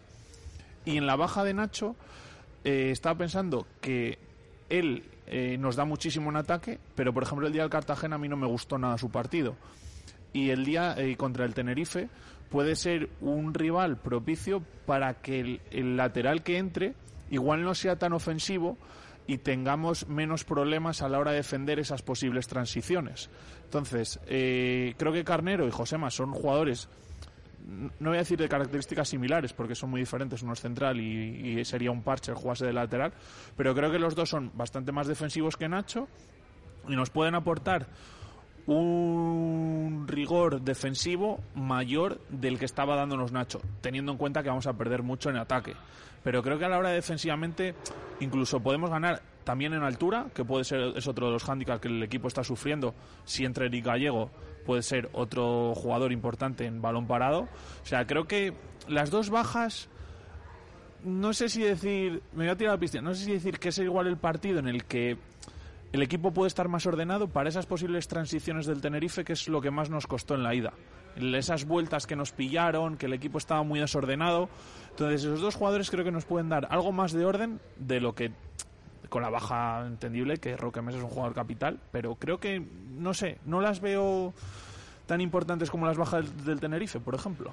y 0.84 0.96
en 0.96 1.06
la 1.06 1.16
baja 1.16 1.44
de 1.44 1.54
Nacho 1.54 1.96
eh, 2.64 2.90
estaba 2.90 3.18
pensando 3.18 3.66
que 3.80 4.18
él 4.68 5.04
eh, 5.30 5.56
nos 5.58 5.76
da 5.76 5.84
muchísimo 5.84 6.30
en 6.30 6.36
ataque, 6.36 6.78
pero 6.94 7.12
por 7.12 7.22
ejemplo 7.22 7.46
el 7.46 7.52
día 7.52 7.62
del 7.62 7.70
Cartagena 7.70 8.16
a 8.16 8.18
mí 8.18 8.28
no 8.28 8.36
me 8.36 8.46
gustó 8.46 8.78
nada 8.78 8.98
su 8.98 9.10
partido. 9.10 9.56
Y 10.32 10.50
el 10.50 10.64
día 10.64 10.94
eh, 10.96 11.16
contra 11.16 11.44
el 11.44 11.54
Tenerife 11.54 12.08
puede 12.50 12.76
ser 12.76 13.10
un 13.20 13.54
rival 13.54 13.96
propicio 13.98 14.62
para 14.86 15.14
que 15.14 15.60
el, 15.70 15.96
lateral 15.96 16.42
que 16.42 16.58
entre 16.58 16.94
igual 17.30 17.62
no 17.62 17.74
sea 17.74 17.96
tan 17.96 18.12
ofensivo 18.12 18.78
y 19.26 19.38
tengamos 19.38 20.08
menos 20.08 20.44
problemas 20.44 21.02
a 21.02 21.08
la 21.08 21.18
hora 21.18 21.32
de 21.32 21.38
defender 21.38 21.78
esas 21.78 22.00
posibles 22.00 22.48
transiciones. 22.48 23.28
Entonces, 23.64 24.18
eh, 24.26 24.94
creo 24.96 25.12
que 25.12 25.24
Carnero 25.24 25.68
y 25.68 25.70
Josema 25.70 26.10
son 26.10 26.32
jugadores 26.32 26.88
no 27.66 28.11
voy 28.11 28.16
a 28.16 28.20
decir 28.20 28.38
de 28.38 28.48
características 28.48 29.09
similares 29.09 29.52
porque 29.52 29.74
son 29.74 29.90
muy 29.90 30.00
diferentes, 30.00 30.42
uno 30.42 30.52
es 30.52 30.61
central 30.61 31.00
y, 31.00 31.64
sería 31.64 31.90
un 31.90 32.02
parche 32.02 32.32
el 32.32 32.36
jugarse 32.36 32.66
de 32.66 32.72
lateral, 32.72 33.12
pero 33.56 33.74
creo 33.74 33.90
que 33.90 33.98
los 33.98 34.14
dos 34.14 34.28
son 34.28 34.50
bastante 34.54 34.92
más 34.92 35.06
defensivos 35.06 35.56
que 35.56 35.68
Nacho 35.68 36.09
y 36.88 36.96
nos 36.96 37.11
pueden 37.11 37.34
aportar 37.34 37.86
un 38.66 40.04
rigor 40.06 40.61
defensivo 40.61 41.40
mayor 41.54 42.20
del 42.28 42.59
que 42.59 42.66
estaba 42.66 42.96
dándonos 42.96 43.32
Nacho, 43.32 43.61
teniendo 43.80 44.12
en 44.12 44.18
cuenta 44.18 44.42
que 44.42 44.50
vamos 44.50 44.66
a 44.66 44.74
perder 44.74 45.02
mucho 45.02 45.30
en 45.30 45.36
ataque. 45.36 45.74
Pero 46.22 46.42
creo 46.42 46.59
que 46.59 46.64
a 46.64 46.68
la 46.68 46.78
hora 46.78 46.90
de 46.90 46.96
defensivamente 46.96 47.74
incluso 48.20 48.61
podemos 48.61 48.90
ganar 48.90 49.22
también 49.44 49.72
en 49.72 49.82
altura, 49.82 50.26
que 50.34 50.44
puede 50.44 50.64
ser 50.64 50.92
es 50.94 51.09
otro 51.09 51.28
de 51.28 51.32
los 51.32 51.44
hándicaps 51.44 51.80
que 51.80 51.88
el 51.88 52.02
equipo 52.02 52.28
está 52.28 52.44
sufriendo. 52.44 52.94
Si 53.24 53.46
entra 53.46 53.64
Eric 53.64 53.86
Gallego, 53.86 54.30
puede 54.68 54.82
ser 54.82 55.08
otro 55.14 55.74
jugador 55.74 56.12
importante 56.12 56.66
en 56.66 56.82
balón 56.82 57.06
parado. 57.06 57.48
O 57.82 57.86
sea, 57.86 58.06
creo 58.06 58.26
que 58.26 58.52
las 58.86 59.10
dos 59.10 59.30
bajas 59.30 59.88
no 61.04 61.32
sé 61.32 61.48
si 61.48 61.62
decir, 61.62 62.22
me 62.32 62.44
voy 62.44 62.48
a 62.48 62.56
tirar 62.56 62.74
la 62.74 62.78
pista, 62.78 63.00
no 63.00 63.14
sé 63.14 63.24
si 63.24 63.32
decir 63.32 63.58
que 63.58 63.70
es 63.70 63.78
igual 63.78 64.08
el 64.08 64.18
partido 64.18 64.58
en 64.58 64.68
el 64.68 64.84
que 64.84 65.16
el 65.90 66.02
equipo 66.02 66.32
puede 66.32 66.48
estar 66.48 66.68
más 66.68 66.84
ordenado 66.84 67.28
para 67.28 67.48
esas 67.48 67.64
posibles 67.64 68.08
transiciones 68.08 68.66
del 68.66 68.82
Tenerife, 68.82 69.24
que 69.24 69.32
es 69.32 69.48
lo 69.48 69.62
que 69.62 69.70
más 69.70 69.88
nos 69.88 70.06
costó 70.06 70.34
en 70.34 70.42
la 70.42 70.54
ida. 70.54 70.74
Esas 71.16 71.64
vueltas 71.64 72.06
que 72.06 72.14
nos 72.14 72.32
pillaron, 72.32 72.98
que 72.98 73.06
el 73.06 73.14
equipo 73.14 73.38
estaba 73.38 73.62
muy 73.62 73.80
desordenado. 73.80 74.50
Entonces, 74.90 75.24
esos 75.24 75.40
dos 75.40 75.54
jugadores 75.54 75.90
creo 75.90 76.04
que 76.04 76.12
nos 76.12 76.26
pueden 76.26 76.50
dar 76.50 76.68
algo 76.70 76.92
más 76.92 77.12
de 77.12 77.24
orden 77.24 77.58
de 77.78 78.02
lo 78.02 78.14
que 78.14 78.32
con 79.09 79.22
la 79.22 79.30
baja 79.30 79.84
entendible 79.86 80.38
que 80.38 80.56
Roque 80.56 80.82
Mesa 80.82 80.98
es 80.98 81.04
un 81.04 81.11
jugador 81.11 81.34
capital, 81.34 81.78
pero 81.92 82.14
creo 82.16 82.38
que 82.38 82.62
no 82.96 83.14
sé, 83.14 83.38
no 83.44 83.61
las 83.61 83.80
veo 83.80 84.32
tan 85.06 85.20
importantes 85.20 85.70
como 85.70 85.86
las 85.86 85.96
bajas 85.96 86.24
del, 86.36 86.44
del 86.44 86.61
Tenerife, 86.61 87.00
por 87.00 87.14
ejemplo. 87.14 87.52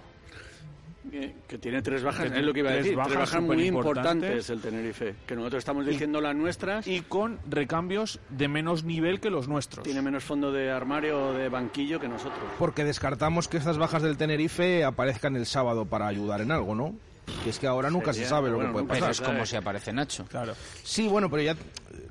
Que, 1.11 1.35
que 1.47 1.59
tiene 1.59 1.83
tres 1.83 2.01
bajas, 2.03 2.31
Que 2.31 2.39
es 2.39 2.43
lo 2.43 2.51
que 2.51 2.61
iba 2.61 2.69
a 2.69 2.73
tres 2.73 2.85
decir, 2.85 2.97
bajas 2.97 3.11
tres 3.13 3.31
bajas 3.31 3.41
muy 3.43 3.67
importantes 3.67 4.49
el 4.49 4.59
Tenerife, 4.59 5.13
que 5.27 5.35
nosotros 5.35 5.59
estamos 5.59 5.85
diciendo 5.85 6.19
las 6.19 6.35
nuestras, 6.35 6.87
Y 6.87 7.01
con 7.01 7.37
recambios 7.47 8.19
de 8.29 8.47
menos 8.47 8.83
nivel 8.83 9.19
que 9.19 9.29
los 9.29 9.47
nuestros. 9.47 9.83
tiene 9.83 10.01
menos 10.01 10.23
fondo 10.23 10.51
de 10.51 10.71
armario 10.71 11.27
o 11.27 11.33
de 11.33 11.47
banquillo 11.47 11.99
que 11.99 12.07
nosotros. 12.07 12.43
Porque 12.57 12.83
descartamos 12.83 13.47
que 13.47 13.57
estas 13.57 13.77
bajas 13.77 14.01
del 14.01 14.17
Tenerife 14.17 14.83
aparezcan 14.83 15.35
el 15.35 15.45
sábado 15.45 15.85
para 15.85 16.07
ayudar 16.07 16.41
en 16.41 16.51
algo, 16.51 16.73
¿no? 16.73 16.95
Que 17.43 17.49
es 17.49 17.59
que 17.59 17.67
ahora 17.67 17.89
nunca 17.89 18.13
se 18.13 18.25
sabe 18.25 18.49
lo 18.49 18.55
bueno, 18.57 18.69
que 18.69 18.73
puede 18.73 18.85
Pero 18.87 18.99
pasar. 19.07 19.11
es 19.11 19.21
como 19.21 19.45
si 19.45 19.55
aparece 19.55 19.91
Nacho. 19.93 20.25
Claro. 20.25 20.53
Sí, 20.83 21.07
bueno, 21.07 21.29
pero 21.29 21.41
ya... 21.43 21.55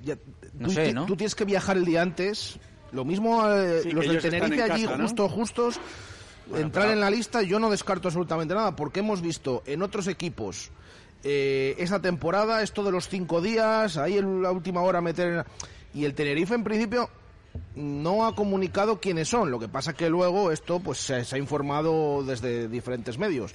ya- 0.02 0.18
No 0.54 0.68
tú, 0.68 0.74
sé, 0.74 0.92
¿no? 0.92 1.06
tú 1.06 1.16
tienes 1.16 1.34
que 1.34 1.44
viajar 1.44 1.76
el 1.76 1.84
día 1.84 2.02
antes. 2.02 2.58
Lo 2.92 3.04
mismo 3.04 3.48
eh, 3.50 3.80
Sí, 3.82 3.90
los 3.90 4.06
del 4.06 4.20
Tenerife 4.20 4.54
en 4.64 4.70
allí 4.72 4.84
casa, 4.84 4.96
¿no? 4.96 5.02
justo, 5.04 5.28
justos, 5.28 5.80
entrar 6.54 6.90
en 6.90 7.00
la 7.00 7.10
lista, 7.10 7.42
yo 7.42 7.58
no 7.58 7.70
descarto 7.70 8.08
absolutamente 8.08 8.54
nada, 8.54 8.76
porque 8.76 9.00
hemos 9.00 9.20
visto 9.20 9.62
en 9.66 9.82
otros 9.82 10.06
equipos 10.06 10.70
eh, 11.24 11.74
esa 11.78 12.00
temporada, 12.00 12.62
esto 12.62 12.84
de 12.84 12.92
los 12.92 13.08
cinco 13.08 13.40
días, 13.40 13.96
ahí 13.96 14.18
en 14.18 14.42
la 14.42 14.52
última 14.52 14.82
hora 14.82 15.00
meter... 15.00 15.28
en- 15.28 15.44
Y 15.94 16.04
el 16.04 16.14
Tenerife, 16.14 16.54
en 16.54 16.62
principio, 16.64 17.08
no 17.76 18.26
ha 18.26 18.34
comunicado 18.34 19.00
quiénes 19.00 19.28
son. 19.28 19.50
Lo 19.50 19.58
que 19.58 19.68
pasa 19.68 19.92
que 19.92 20.08
luego 20.10 20.50
esto 20.52 20.80
pues 20.80 20.98
se, 20.98 21.24
se 21.24 21.36
ha 21.36 21.38
informado 21.38 22.22
desde 22.24 22.68
diferentes 22.68 23.16
medios. 23.18 23.54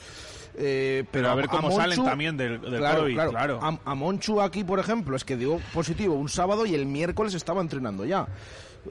Eh, 0.62 1.05
pero 1.10 1.30
a 1.30 1.36
ver 1.36 1.47
cómo 1.47 1.72
salen 1.72 1.97
Monchu- 1.99 2.05
también 2.05 2.36
del- 2.36 2.60
del 2.60 2.78
claro, 2.80 3.01
COVID, 3.03 3.14
claro. 3.14 3.32
claro. 3.32 3.60
A, 3.64 3.80
a 3.91 3.95
Monchu 3.95 4.41
aquí, 4.41 4.66
por 4.66 4.80
ejemplo, 4.80 5.16
es 5.16 5.24
que 5.24 5.38
dio 5.38 5.57
positivo 5.74 6.16
un 6.16 6.28
sábado 6.28 6.66
y 6.66 6.76
el 6.76 6.86
miércoles 6.86 7.34
estaba 7.34 7.62
entrenando 7.62 8.03
ya. 8.05 8.28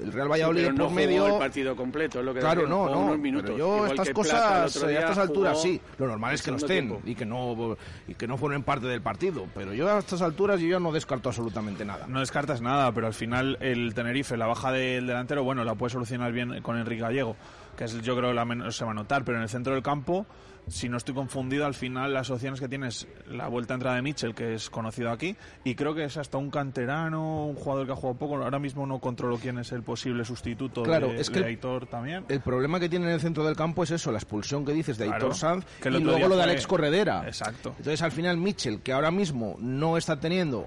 El 0.01 0.13
Real 0.13 0.31
Valladolid 0.31 0.61
pero 0.65 0.73
no 0.73 0.79
por 0.81 0.89
jugó 0.89 0.97
medio 0.97 1.27
el 1.27 1.39
partido 1.39 1.75
completo, 1.75 2.21
es 2.21 2.25
lo 2.25 2.35
que 2.35 2.41
Claro, 2.41 2.61
decía, 2.63 2.75
no, 2.77 2.89
no. 2.91 3.01
unos 3.01 3.19
minutos. 3.19 3.51
Pero 3.51 3.59
yo 3.59 3.75
Igual 3.77 3.91
estas 3.93 4.11
cosas 4.11 4.83
a 4.83 4.91
estas 4.91 5.19
alturas 5.19 5.63
sí. 5.63 5.81
Lo 5.99 6.07
normal 6.07 6.35
es 6.35 6.43
que 6.43 6.51
no 6.51 6.57
estén 6.59 6.89
tiempo. 6.89 7.03
y 7.07 7.15
que 7.15 7.25
no 7.25 7.77
y 8.07 8.15
que 8.15 8.27
no 8.27 8.37
formen 8.37 8.63
parte 8.63 8.87
del 8.87 9.01
partido. 9.01 9.47
Pero 9.55 9.73
yo 9.73 9.91
a 9.91 9.99
estas 9.99 10.21
alturas 10.21 10.61
yo 10.61 10.69
ya 10.69 10.79
no 10.79 10.93
descarto 10.93 11.31
absolutamente 11.31 11.85
nada. 11.87 12.07
No 12.07 12.21
descartas 12.21 12.61
nada, 12.61 12.93
pero 12.93 13.07
al 13.07 13.15
final 13.15 13.57
el 13.61 13.95
Tenerife, 13.95 14.37
la 14.37 14.47
baja 14.47 14.73
del 14.73 15.07
delantero, 15.07 15.43
bueno, 15.43 15.65
la 15.65 15.75
puede 15.75 15.91
solucionar 15.91 16.33
bien 16.33 16.61
con 16.61 16.77
Enrique 16.79 17.01
Gallego, 17.03 17.37
que 17.77 17.85
es 17.85 18.01
yo 18.03 18.15
creo 18.15 18.35
la 18.35 18.45
menos 18.45 18.77
se 18.77 18.85
va 18.85 18.91
a 18.91 18.95
notar, 18.95 19.25
pero 19.25 19.39
en 19.39 19.45
el 19.45 19.49
centro 19.49 19.73
del 19.73 19.83
campo, 19.83 20.27
si 20.69 20.89
no 20.89 20.97
estoy 20.97 21.15
confundido, 21.15 21.67
al 21.67 21.75
final 21.75 22.13
las 22.13 22.31
opciones 22.31 22.61
que 22.61 22.69
tienes, 22.69 23.07
la 23.27 23.49
vuelta 23.49 23.75
a 23.75 23.77
entrada 23.77 23.97
de 23.97 24.03
Mitchell, 24.03 24.35
que 24.35 24.55
es 24.55 24.71
conocido 24.71 25.11
aquí, 25.11 25.37
y 25.65 25.75
creo 25.75 25.95
que 25.95 26.05
es 26.05 26.17
hasta 26.17 26.39
un 26.39 26.51
canterano, 26.51 27.47
un 27.47 27.55
jugador 27.55 27.87
que 27.87 27.93
ha 27.93 27.97
jugado 27.97 28.19
poco, 28.19 28.37
ahora 28.37 28.59
mismo 28.59 28.87
no 28.87 28.99
controlo 28.99 29.39
quién 29.39 29.59
es 29.59 29.73
el 29.73 29.83
posible 29.83 30.25
sustituto 30.25 30.83
Claro, 30.83 31.09
de, 31.09 31.21
es 31.21 31.31
que 31.31 31.41
de 31.41 31.47
Aitor 31.47 31.87
también. 31.87 32.25
El 32.29 32.41
problema 32.41 32.81
que 32.81 32.89
tiene 32.89 33.07
en 33.07 33.13
el 33.13 33.21
centro 33.21 33.45
del 33.45 33.57
campo 33.57 33.83
es 33.83 33.91
eso, 33.91 34.13
la 34.13 34.19
expulsión 34.19 34.65
que 34.65 34.73
dices 34.73 34.99
de 34.99 35.07
Claro, 35.07 35.27
Aitor 35.27 35.37
Sanz 35.37 35.67
que 35.81 35.89
y 35.89 36.01
luego 36.01 36.29
lo 36.29 36.37
de 36.37 36.43
Alex 36.43 36.67
Corredera. 36.67 37.25
Exacto. 37.27 37.75
Entonces 37.79 38.03
al 38.03 38.13
final 38.13 38.37
Mitchell, 38.37 38.81
que 38.81 38.93
ahora 38.93 39.11
mismo 39.11 39.57
no 39.59 39.97
está 39.97 40.21
teniendo 40.21 40.67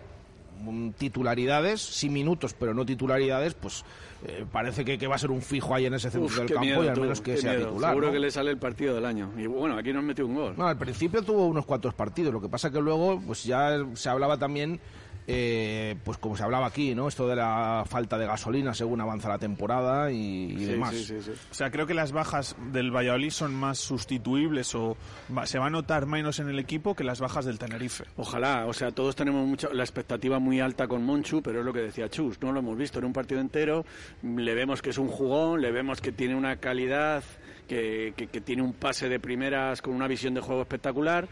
titularidades, 0.98 1.82
sí 1.82 2.10
minutos, 2.10 2.54
pero 2.58 2.74
no 2.74 2.86
titularidades, 2.86 3.54
pues 3.54 3.84
eh, 4.26 4.46
parece 4.52 4.86
que, 4.86 4.98
que 4.98 5.08
va 5.08 5.16
a 5.16 5.20
ser 5.20 5.32
un 5.32 5.42
fijo 5.42 5.74
ahí 5.74 5.86
en 5.86 5.94
ese 5.94 6.10
centro 6.12 6.28
Uf, 6.28 6.38
del 6.38 6.48
campo 6.48 6.62
miedo, 6.62 6.84
y 6.84 6.88
al 6.88 6.94
tú, 6.94 7.02
menos 7.02 7.22
que 7.22 7.32
qué 7.36 7.38
sea 7.42 7.54
miedo. 7.54 7.68
titular. 7.70 7.92
Seguro 7.92 8.08
¿no? 8.08 8.14
que 8.14 8.20
le 8.20 8.32
sale 8.32 8.52
el 8.52 8.58
partido 8.58 8.96
del 8.96 9.06
año. 9.06 9.32
Y 9.38 9.48
bueno, 9.48 9.78
aquí 9.78 9.92
nos 9.94 10.04
metió 10.04 10.26
un 10.26 10.36
gol. 10.36 10.54
No, 10.58 10.68
al 10.68 10.78
principio 10.78 11.22
tuvo 11.24 11.48
unos 11.48 11.66
cuantos 11.66 11.94
partidos, 11.94 12.34
lo 12.34 12.42
que 12.42 12.50
pasa 12.50 12.72
que 12.72 12.80
luego 12.80 13.22
pues 13.26 13.44
ya 13.44 13.72
se 13.94 14.10
hablaba 14.10 14.38
también 14.38 14.80
eh, 15.28 15.96
pues 16.04 16.18
como 16.18 16.36
se 16.36 16.44
hablaba 16.44 16.68
aquí, 16.68 16.96
¿no? 16.96 17.08
Esto 17.08 17.28
de 17.28 17.36
la 17.36 17.84
falta 17.88 18.18
de 18.18 18.26
gasolina 18.26 18.74
según 18.74 19.02
avanza 19.02 19.30
la 19.30 19.38
temporada 19.38 20.12
y, 20.12 20.52
y 20.54 20.58
Sí, 20.58 20.66
demás. 20.66 20.96
sí, 20.96 21.04
sí, 21.06 21.22
sí. 21.22 21.32
O 21.50 21.54
sea, 21.54 21.70
creo 21.72 21.86
que 21.88 21.94
las 21.94 22.12
bajas 22.12 22.56
del 22.72 22.92
Valladolid 22.96 23.30
son 23.30 23.54
más 23.54 23.78
sustituibles 23.80 24.74
o 24.76 24.98
va- 25.36 25.46
se 25.46 25.60
va 25.60 25.68
a 25.68 25.70
notar 25.70 26.06
menos 26.06 26.40
en 26.40 26.50
el 26.50 26.60
equipo 26.60 26.96
que 26.96 27.04
las 27.04 27.20
bajas 27.20 27.46
del 27.46 27.60
Tenerife. 27.60 28.04
Ojalá, 28.18 28.66
o 28.66 28.74
sea, 28.74 28.92
todos 28.92 29.16
tenemos 29.16 29.46
mucha, 29.48 29.70
la 29.74 29.84
expectativa 29.84 30.40
muy 30.40 30.60
alta 30.60 30.88
con 30.88 31.04
Monchu, 31.06 31.42
pero 31.42 31.60
es 31.60 31.66
lo 31.66 31.74
que 31.74 31.82
decía 31.82 32.10
Chus, 32.10 32.42
no 32.42 32.52
lo 32.52 32.60
hemos 32.60 32.78
visto 32.78 33.00
en 33.00 33.06
un 33.06 33.14
partido 33.14 33.40
entero, 33.42 33.86
le 34.24 34.54
vemos 34.56 34.82
que 34.82 34.90
es 34.90 34.98
un 34.98 35.08
jugón, 35.08 35.62
le 35.62 35.72
vemos 35.72 36.02
que 36.02 36.12
tiene 36.12 36.36
una 36.36 36.58
calidad, 36.58 37.24
que, 37.68 38.14
que- 38.18 38.28
que 38.28 38.42
tiene 38.42 38.64
un 38.64 38.74
pase 38.74 39.08
de 39.08 39.20
primeras 39.20 39.82
con 39.82 39.94
una 39.94 40.08
visión 40.08 40.34
de 40.34 40.42
juego 40.42 40.62
espectacular, 40.64 41.28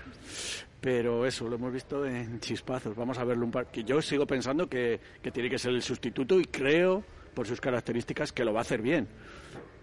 pero 0.82 1.26
eso 1.26 1.48
lo 1.48 1.56
hemos 1.56 1.74
visto 1.74 2.06
en 2.06 2.40
chispazos, 2.40 2.96
vamos 2.96 3.18
a 3.18 3.24
verlo 3.24 3.46
un 3.46 3.52
par, 3.52 3.68
que 3.68 3.84
yo 3.84 4.02
sigo 4.02 4.26
pensando 4.26 4.68
que, 4.68 5.00
que 5.22 5.32
tiene 5.32 5.50
que 5.50 5.60
ser 5.60 5.72
el 5.72 5.82
sustituto 5.82 6.40
y 6.40 6.46
creo, 6.46 7.04
por 7.34 7.48
sus 7.48 7.60
características, 7.60 8.32
que 8.32 8.46
lo 8.46 8.54
va 8.54 8.60
a 8.60 8.62
hacer 8.62 8.82
bien, 8.82 9.08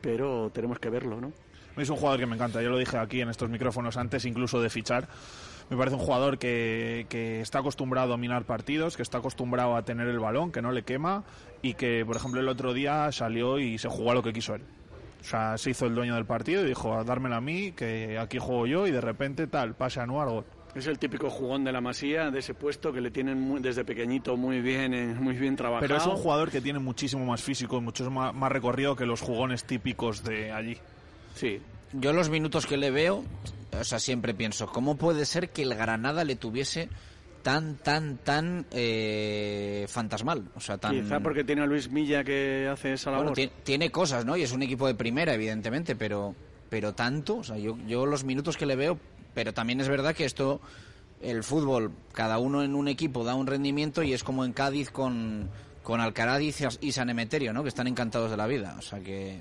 pero 0.00 0.50
tenemos 0.50 0.78
que 0.78 0.90
verlo, 0.90 1.20
¿no? 1.20 1.32
Es 1.76 1.90
un 1.90 1.96
jugador 1.96 2.20
que 2.20 2.26
me 2.26 2.36
encanta, 2.36 2.62
yo 2.62 2.70
lo 2.70 2.78
dije 2.78 2.96
aquí 2.96 3.20
en 3.20 3.28
estos 3.28 3.50
micrófonos 3.50 3.98
antes 3.98 4.24
incluso 4.24 4.62
de 4.62 4.70
fichar. 4.70 5.08
Me 5.68 5.76
parece 5.76 5.96
un 5.96 6.02
jugador 6.02 6.38
que, 6.38 7.06
que 7.10 7.40
está 7.40 7.58
acostumbrado 7.58 8.06
a 8.06 8.10
dominar 8.10 8.44
partidos, 8.44 8.96
que 8.96 9.02
está 9.02 9.18
acostumbrado 9.18 9.76
a 9.76 9.84
tener 9.84 10.08
el 10.08 10.18
balón, 10.18 10.52
que 10.52 10.62
no 10.62 10.72
le 10.72 10.84
quema 10.84 11.24
y 11.60 11.74
que, 11.74 12.04
por 12.06 12.16
ejemplo, 12.16 12.40
el 12.40 12.48
otro 12.48 12.72
día 12.72 13.10
salió 13.12 13.58
y 13.58 13.76
se 13.76 13.88
jugó 13.88 14.12
a 14.12 14.14
lo 14.14 14.22
que 14.22 14.32
quiso 14.32 14.54
él. 14.54 14.62
O 15.20 15.24
sea, 15.24 15.58
se 15.58 15.70
hizo 15.70 15.86
el 15.86 15.94
dueño 15.94 16.14
del 16.14 16.24
partido 16.24 16.62
y 16.62 16.68
dijo, 16.68 17.02
dármela 17.04 17.38
a 17.38 17.40
mí, 17.40 17.72
que 17.72 18.16
aquí 18.16 18.38
juego 18.38 18.66
yo 18.66 18.86
y 18.86 18.92
de 18.92 19.00
repente 19.00 19.48
tal, 19.48 19.74
pase 19.74 20.00
anual, 20.00 20.28
gol. 20.30 20.44
Es 20.76 20.86
el 20.86 20.98
típico 20.98 21.30
jugón 21.30 21.64
de 21.64 21.72
la 21.72 21.80
Masía, 21.80 22.30
de 22.30 22.38
ese 22.38 22.52
puesto 22.52 22.92
que 22.92 23.00
le 23.00 23.10
tienen 23.10 23.40
muy- 23.40 23.60
desde 23.60 23.84
pequeñito 23.84 24.36
muy 24.36 24.60
bien, 24.60 24.92
eh, 24.92 25.14
muy 25.14 25.34
bien 25.34 25.56
trabajado. 25.56 25.80
Pero 25.88 25.96
es 25.96 26.06
un 26.06 26.16
jugador 26.16 26.50
que 26.50 26.60
tiene 26.60 26.78
muchísimo 26.78 27.24
más 27.24 27.42
físico, 27.42 27.80
mucho 27.80 28.10
más, 28.10 28.34
más 28.34 28.52
recorrido 28.52 28.94
que 28.94 29.06
los 29.06 29.22
jugones 29.22 29.64
típicos 29.64 30.22
de 30.22 30.52
allí. 30.52 30.76
Sí, 31.34 31.60
Yo 31.92 32.12
los 32.12 32.28
minutos 32.28 32.66
que 32.66 32.76
le 32.76 32.90
veo, 32.90 33.24
o 33.80 33.84
sea, 33.84 33.98
siempre 33.98 34.34
pienso, 34.34 34.66
¿cómo 34.66 34.96
puede 34.96 35.24
ser 35.24 35.48
que 35.50 35.62
el 35.62 35.74
Granada 35.74 36.24
le 36.24 36.36
tuviese 36.36 36.88
tan, 37.42 37.76
tan, 37.76 38.18
tan 38.18 38.66
eh, 38.72 39.86
fantasmal? 39.88 40.48
O 40.56 40.60
sea, 40.60 40.76
tan... 40.78 40.92
quizá 40.92 41.20
porque 41.20 41.44
tiene 41.44 41.62
a 41.62 41.66
Luis 41.66 41.90
Milla 41.90 42.22
que 42.24 42.68
hace 42.70 42.92
esa 42.94 43.10
labor. 43.12 43.32
Bueno, 43.34 43.50
tiene 43.62 43.90
cosas, 43.90 44.24
¿no? 44.26 44.36
Y 44.36 44.42
es 44.42 44.52
un 44.52 44.62
equipo 44.62 44.86
de 44.86 44.94
primera, 44.94 45.32
evidentemente, 45.34 45.94
pero, 45.96 46.34
pero 46.68 46.92
tanto, 46.94 47.36
o 47.38 47.44
sea, 47.44 47.56
yo, 47.56 47.78
yo 47.86 48.04
los 48.04 48.24
minutos 48.24 48.56
que 48.56 48.66
le 48.66 48.76
veo, 48.76 48.98
pero 49.36 49.52
también 49.52 49.80
es 49.80 49.88
verdad 49.88 50.14
que 50.16 50.24
esto, 50.24 50.60
el 51.20 51.44
fútbol, 51.44 51.92
cada 52.12 52.38
uno 52.38 52.62
en 52.64 52.74
un 52.74 52.88
equipo 52.88 53.22
da 53.22 53.34
un 53.34 53.46
rendimiento 53.46 54.02
y 54.02 54.14
es 54.14 54.24
como 54.24 54.44
en 54.46 54.52
Cádiz 54.54 54.90
con, 54.90 55.48
con 55.82 56.00
Alcaraz 56.00 56.40
y 56.40 56.52
Sa- 56.52 56.70
y 56.80 56.92
San 56.92 57.10
Emeterio, 57.10 57.52
¿no? 57.52 57.62
Que 57.62 57.68
están 57.68 57.86
encantados 57.86 58.30
de 58.30 58.36
la 58.38 58.46
vida, 58.46 58.74
o 58.78 58.82
sea 58.82 58.98
que... 59.00 59.40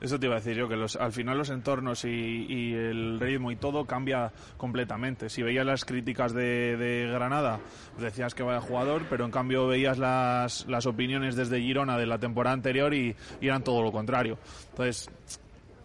Eso 0.00 0.18
te 0.18 0.26
iba 0.26 0.36
a 0.36 0.38
decir 0.38 0.56
yo, 0.56 0.68
que 0.68 0.76
los, 0.76 0.96
al 0.96 1.12
final 1.12 1.36
los 1.38 1.50
entornos 1.50 2.04
y, 2.04 2.08
y 2.08 2.72
el 2.72 3.20
ritmo 3.20 3.52
y 3.52 3.56
todo 3.56 3.84
cambia 3.84 4.32
completamente. 4.56 5.28
Si 5.28 5.42
veías 5.42 5.66
las 5.66 5.84
críticas 5.84 6.32
de, 6.32 6.76
de 6.76 7.08
Granada, 7.12 7.60
pues 7.92 8.04
decías 8.04 8.34
que 8.34 8.42
vaya 8.42 8.60
jugador, 8.60 9.02
pero 9.10 9.24
en 9.26 9.30
cambio 9.30 9.66
veías 9.66 9.98
las, 9.98 10.66
las 10.66 10.86
opiniones 10.86 11.36
desde 11.36 11.60
Girona 11.60 11.98
de 11.98 12.06
la 12.06 12.18
temporada 12.18 12.54
anterior 12.54 12.94
y, 12.94 13.14
y 13.40 13.46
eran 13.46 13.62
todo 13.64 13.82
lo 13.82 13.92
contrario. 13.92 14.38
Entonces, 14.70 15.10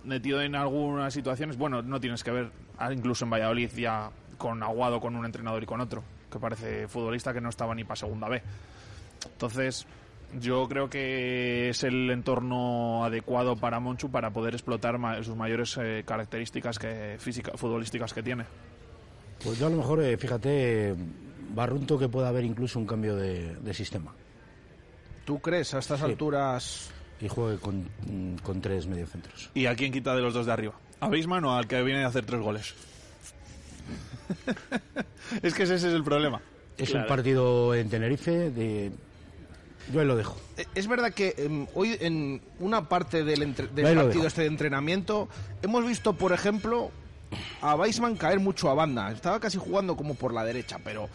metido 0.06 0.42
en 0.42 0.56
algunas 0.56 1.14
situaciones, 1.14 1.58
bueno, 1.58 1.82
no 1.82 2.00
tienes 2.00 2.24
que 2.24 2.32
ver, 2.32 2.50
incluso 2.92 3.26
en 3.26 3.32
Valladolid 3.32 3.72
ya 3.76 4.10
con 4.38 4.62
Aguado, 4.64 5.00
con 5.00 5.16
un 5.16 5.26
entrenador 5.26 5.64
y 5.64 5.66
con 5.66 5.82
otro, 5.82 6.04
que 6.32 6.40
parece 6.40 6.88
futbolista 6.88 7.34
que 7.34 7.42
no 7.42 7.50
estaba 7.50 7.74
ni 7.76 7.84
para 7.84 7.96
segunda 7.96 8.30
B. 8.30 8.42
Entonces, 9.32 9.86
yo 10.40 10.68
creo 10.68 10.90
que 10.90 11.70
es 11.70 11.84
el 11.84 12.10
entorno 12.12 13.04
adecuado 13.06 13.56
para 13.56 13.80
Monchu 13.80 14.12
para 14.12 14.30
poder 14.32 14.54
explotar 14.54 14.98
ma- 14.98 15.24
sus 15.24 15.36
mayores 15.36 15.78
eh, 15.82 16.04
características 16.06 16.78
que, 16.78 17.16
física, 17.20 17.54
futbolísticas 17.56 18.14
que 18.14 18.22
tiene. 18.24 18.46
Pues 19.44 19.58
yo 19.60 19.68
a 19.68 19.70
lo 19.70 19.78
mejor, 19.78 20.02
eh, 20.04 20.18
fíjate, 20.18 20.96
barrunto 21.54 21.98
que 21.98 22.10
pueda 22.10 22.28
haber 22.30 22.44
incluso 22.44 22.78
un 22.80 22.86
cambio 22.86 23.16
de, 23.16 23.56
de 23.56 23.74
sistema. 23.74 24.14
¿Tú 25.26 25.40
crees 25.40 25.74
a 25.74 25.80
estas 25.80 26.00
Sí. 26.00 26.06
alturas? 26.06 26.92
Y 27.20 27.28
juegue 27.28 27.58
con, 27.60 27.90
con 28.44 28.62
tres 28.62 28.86
mediocentros. 28.86 29.50
¿Y 29.56 29.66
a 29.66 29.76
quién 29.76 29.92
quita 29.92 30.16
de 30.16 30.22
los 30.22 30.34
dos 30.36 30.46
de 30.46 30.52
arriba? 30.54 30.76
¿A 31.00 31.08
Beisman 31.10 31.44
o 31.46 31.56
al 31.56 31.68
que 31.68 31.82
viene 31.84 32.04
a 32.04 32.08
hacer 32.08 32.26
tres 32.26 32.42
goles? 32.42 32.74
es 35.42 35.54
que 35.54 35.64
ese 35.64 35.76
es 35.76 35.84
el 35.84 36.04
problema. 36.04 36.42
Es 36.78 36.90
Claro. 36.90 37.06
un 37.06 37.08
partido 37.10 37.74
en 37.76 37.90
Tenerife 37.90 38.52
de... 38.52 38.92
Yo 39.94 40.02
ahí 40.02 40.06
lo 40.08 40.16
dejo. 40.18 40.38
Eh, 40.58 40.66
Es 40.76 40.88
verdad 40.88 41.14
que 41.14 41.34
em, 41.38 41.66
hoy 41.74 41.98
en 42.02 42.42
una 42.60 42.90
parte 42.90 43.24
del, 43.24 43.42
entre- 43.42 43.68
del 43.68 43.96
partido 43.96 44.28
este 44.28 44.42
de 44.42 44.48
entrenamiento 44.48 45.30
hemos 45.62 45.86
visto, 45.88 46.14
por 46.14 46.34
ejemplo, 46.34 46.92
a 47.62 47.76
Weisman 47.76 48.16
caer 48.16 48.40
mucho 48.40 48.70
a 48.70 48.74
banda. 48.74 49.12
Estaba 49.12 49.40
casi 49.40 49.58
jugando 49.58 49.96
como 49.96 50.16
por 50.16 50.34
la 50.34 50.44
derecha, 50.44 50.78
pero 50.84 51.10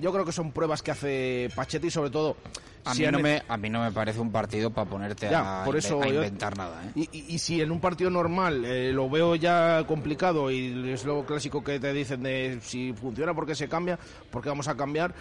yo 0.00 0.12
creo 0.12 0.24
que 0.24 0.32
son 0.32 0.52
pruebas 0.52 0.82
que 0.82 0.90
hace 0.90 1.50
Pachetti 1.54 1.90
sobre 1.90 2.10
todo... 2.10 2.36
A, 2.84 2.94
si 2.94 3.04
mí, 3.04 3.12
no 3.12 3.18
me, 3.18 3.42
a 3.46 3.56
mí 3.58 3.68
no 3.68 3.82
me 3.82 3.90
parece 3.92 4.18
un 4.20 4.30
partido 4.32 4.70
para 4.70 4.88
ponerte 4.88 5.28
Ya, 5.28 5.62
a, 5.62 5.64
por 5.64 5.74
inve- 5.74 5.78
eso 5.78 6.00
a 6.02 6.06
yo- 6.06 6.14
inventar 6.14 6.56
nada. 6.56 6.82
¿eh? 6.86 6.90
Y, 6.94 7.02
y- 7.18 7.34
y 7.34 7.38
si 7.38 7.60
en 7.60 7.70
un 7.70 7.80
partido 7.80 8.08
normal 8.08 8.64
eh, 8.64 8.92
lo 8.94 9.10
veo 9.10 9.34
ya 9.34 9.84
complicado 9.86 10.50
y 10.50 10.92
es 10.92 11.04
lo 11.04 11.26
clásico 11.26 11.62
que 11.62 11.78
te 11.80 11.92
dicen 11.92 12.22
de 12.22 12.60
si 12.62 12.94
funciona 12.94 13.34
porque 13.34 13.54
se 13.54 13.68
cambia, 13.68 13.98
porque 14.30 14.48
vamos 14.48 14.68
a 14.68 14.76
cambiar, 14.76 15.12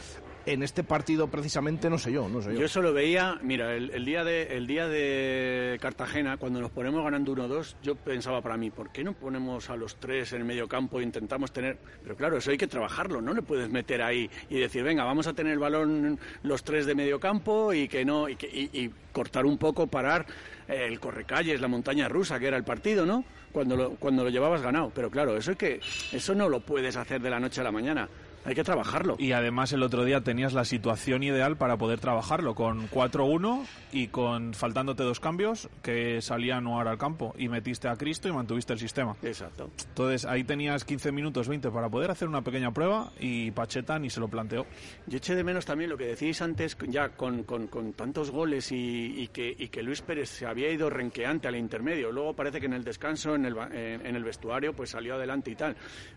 en 0.47 0.63
este 0.63 0.83
partido 0.83 1.27
precisamente 1.27 1.89
no 1.89 1.97
sé 1.97 2.11
yo, 2.11 2.29
no 2.29 2.41
sé 2.41 2.53
yo. 2.53 2.61
Yo 2.61 2.67
solo 2.69 2.93
veía, 2.93 3.37
mira, 3.41 3.75
el, 3.75 4.05
día 4.05 4.23
de 4.23 4.55
el 4.55 4.65
día 4.65 4.87
de 4.87 5.77
Cartagena, 5.81 6.37
cuando 6.37 6.61
nos 6.61 6.71
ponemos 6.71 7.03
ganando 7.03 7.35
1-2, 7.35 7.75
yo 7.83 7.95
pensaba 7.95 8.41
para 8.41 8.55
mí, 8.55 8.71
¿por 8.71 8.89
qué 8.89 9.03
no 9.03 9.13
ponemos 9.13 9.69
a 9.69 9.75
los 9.75 9.97
tres 9.97 10.31
en 10.31 10.39
el 10.39 10.45
medio 10.45 10.67
campo 10.67 10.99
e 10.99 11.03
intentamos 11.03 11.51
tener... 11.51 11.77
Pero 12.01 12.15
claro, 12.15 12.37
eso 12.37 12.49
hay 12.51 12.57
que 12.57 12.67
trabajarlo, 12.67 13.21
no 13.21 13.33
le 13.33 13.41
puedes 13.41 13.69
meter 13.69 14.01
ahí 14.01 14.29
y 14.49 14.57
decir, 14.57 14.83
venga, 14.83 15.03
vamos 15.03 15.27
a 15.27 15.33
tener 15.33 15.51
el 15.51 15.59
balón 15.59 16.17
los 16.43 16.63
tres 16.63 16.85
de 16.85 16.95
medio 16.95 17.19
campo 17.19 17.73
y 17.73 17.89
que 17.89 18.05
no, 18.05 18.29
y, 18.29 18.37
que, 18.37 18.47
y, 18.47 18.69
y 18.71 18.91
cortar 19.11 19.45
un 19.45 19.57
poco, 19.57 19.87
parar 19.87 20.25
eh, 20.67 20.85
el 20.87 20.99
correcalles, 20.99 21.59
la 21.59 21.67
montaña 21.67 22.07
rusa, 22.07 22.39
que 22.39 22.47
era 22.47 22.55
el 22.55 22.63
partido, 22.63 23.05
¿no? 23.05 23.23
Cuando 23.51 23.75
lo, 23.75 23.89
cuando 23.95 24.23
lo 24.23 24.29
llevabas 24.29 24.61
ganado. 24.61 24.91
Pero 24.95 25.09
claro, 25.09 25.35
eso 25.35 25.51
es 25.51 25.57
que 25.57 25.81
eso 26.11 26.35
no 26.35 26.47
lo 26.47 26.61
puedes 26.61 26.95
hacer 26.95 27.19
de 27.21 27.29
la 27.29 27.39
noche 27.39 27.61
a 27.61 27.63
la 27.63 27.71
mañana. 27.71 28.07
Hay 28.47 28.55
que 28.55 28.63
trabajarlo. 28.63 29.17
Y 29.19 29.33
además 29.33 29.73
el 29.73 29.83
otro 29.83 30.05
día 30.05 30.21
tenías 30.21 30.53
la 30.53 30.63
situación 30.63 31.21
ideal 31.21 31.57
para 31.57 31.75
poder 31.77 31.99
trabajarlo, 31.99 32.55
con 32.55 32.89
4-1 32.89 33.65
y 33.91 34.07
con 34.07 34.53
faltándote 34.53 35.03
dos 35.03 35.19
cambios, 35.19 35.67
que 35.83 36.21
salía 36.21 36.61
Noir 36.61 36.87
al 36.87 36.97
campo 36.97 37.33
y 37.37 37.49
metiste 37.49 37.89
a 37.89 37.97
Cristo 37.97 38.29
y 38.29 38.31
mantuviste 38.31 38.71
el 38.71 38.79
sistema. 38.79 39.17
Exacto. 39.21 39.69
Entonces 39.89 40.23
ahí 40.23 40.45
tenías 40.45 40.85
15 40.85 41.11
minutos, 41.11 41.49
20 41.49 41.69
para 41.71 41.89
poder 41.89 42.09
hacer 42.09 42.29
una 42.29 42.41
pequeña 42.41 42.71
prueba 42.71 43.11
y 43.19 43.51
Pacheta 43.51 43.99
ni 43.99 44.09
se 44.09 44.21
lo 44.21 44.29
planteó. 44.29 44.65
Yo 45.07 45.17
eché 45.17 45.35
de 45.35 45.43
menos 45.43 45.65
también 45.65 45.89
lo 45.89 45.97
que 45.97 46.05
decíais 46.05 46.41
antes, 46.41 46.77
ya 46.87 47.09
con, 47.09 47.43
con- 47.43 47.67
con 47.67 47.91
tantos 47.91 48.31
goles 48.31 48.71
y, 48.71 49.23
y 49.23 49.27
que, 49.27 49.53
y 49.59 49.67
que 49.67 49.83
Luis 49.83 50.01
Pérez 50.01 50.29
se 50.29 50.45
había 50.45 50.71
ido 50.71 50.89
renqueante 50.89 51.49
al 51.49 51.57
intermedio. 51.57 52.13
Luego 52.13 52.33
parece 52.33 52.61
que 52.61 52.67
en 52.67 52.73
el 52.75 52.85
descanso, 52.85 53.35
en 53.35 53.43
el, 53.45 53.57
en, 53.73 54.05
en 54.05 54.15
el 54.15 54.23
vestuario, 54.23 54.71
pues 54.73 54.91
salió 54.91 55.15
adelante 55.15 55.51
y 55.51 55.55
tal. 55.55 55.75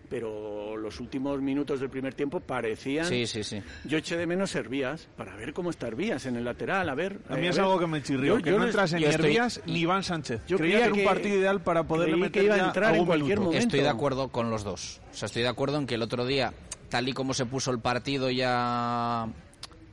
Pero 0.09 0.77
los 0.77 0.97
últimos 1.01 1.41
minutos 1.41 1.81
del 1.81 1.89
primer 1.89 2.13
tiempo 2.13 2.20
parecían... 2.29 3.05
Sí, 3.05 3.25
sí, 3.27 3.43
sí. 3.43 3.61
Yo 3.85 3.97
eché 3.97 4.17
de 4.17 4.27
menos 4.27 4.53
Hervías 4.55 5.07
para 5.17 5.35
ver 5.35 5.53
cómo 5.53 5.69
está 5.69 5.87
Hervías 5.87 6.25
en 6.25 6.35
el 6.35 6.45
lateral, 6.45 6.87
a 6.89 6.95
ver... 6.95 7.19
A 7.29 7.35
mí 7.35 7.45
eh, 7.47 7.49
es 7.49 7.55
ver. 7.55 7.65
algo 7.65 7.79
que 7.79 7.87
me 7.87 8.01
chirrió, 8.03 8.37
Yo- 8.37 8.43
que 8.43 8.51
yo 8.51 8.59
no 8.59 8.65
entras 8.65 8.93
en 8.93 9.03
estoy- 9.03 9.13
Hervías 9.25 9.61
ni 9.65 9.79
Iván 9.79 10.03
Sánchez. 10.03 10.41
Yo 10.47 10.57
Creía 10.57 10.77
que 10.79 10.83
era 10.85 10.93
un 10.93 11.03
partido 11.03 11.35
ideal 11.37 11.61
para 11.61 11.83
poderle 11.87 12.17
meter 12.17 12.31
que 12.31 12.43
iba 12.43 12.55
a 12.55 12.67
entrar 12.67 12.95
en 12.95 13.05
cualquier 13.05 13.29
minuto. 13.39 13.45
momento. 13.47 13.65
Estoy 13.67 13.81
de 13.81 13.89
acuerdo 13.89 14.27
con 14.29 14.49
los 14.49 14.63
dos. 14.63 15.01
O 15.11 15.13
sea, 15.15 15.25
estoy 15.25 15.41
de 15.41 15.49
acuerdo 15.49 15.77
en 15.77 15.87
que 15.87 15.95
el 15.95 16.01
otro 16.01 16.25
día, 16.25 16.53
tal 16.89 17.09
y 17.09 17.13
como 17.13 17.33
se 17.33 17.45
puso 17.45 17.71
el 17.71 17.79
partido 17.79 18.29
ya 18.29 19.27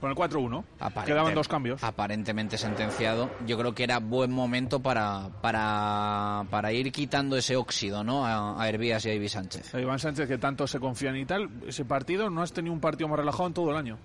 Con 0.00 0.10
el 0.10 0.16
4-1. 0.16 0.64
aparente- 0.78 1.10
Quedaban 1.12 1.34
dos 1.34 1.48
cambios. 1.48 1.82
aparentemente 1.82 2.56
sentenciado, 2.56 3.30
yo 3.46 3.58
creo 3.58 3.74
que 3.74 3.82
era 3.82 3.98
buen 3.98 4.30
momento 4.30 4.78
para, 4.80 5.28
para, 5.42 6.44
para 6.50 6.72
ir 6.72 6.92
quitando 6.92 7.36
ese 7.36 7.56
óxido 7.56 8.04
¿no? 8.04 8.24
a, 8.24 8.62
a 8.62 8.68
Hervías 8.68 9.04
y 9.06 9.10
a 9.10 9.14
Ibi 9.14 9.28
Sánchez. 9.28 9.74
A 9.74 9.80
Iván 9.80 9.98
Sánchez, 9.98 10.28
que 10.28 10.38
tanto 10.38 10.66
se 10.68 10.78
confían 10.78 11.16
y 11.16 11.24
tal, 11.24 11.48
ese 11.66 11.84
partido 11.84 12.30
no 12.30 12.42
has 12.42 12.52
tenido 12.52 12.72
un 12.72 12.80
partido 12.80 13.08
más 13.08 13.18
relajado 13.18 13.48
en 13.48 13.54
todo 13.54 13.70
el 13.70 13.76
año. 13.76 13.98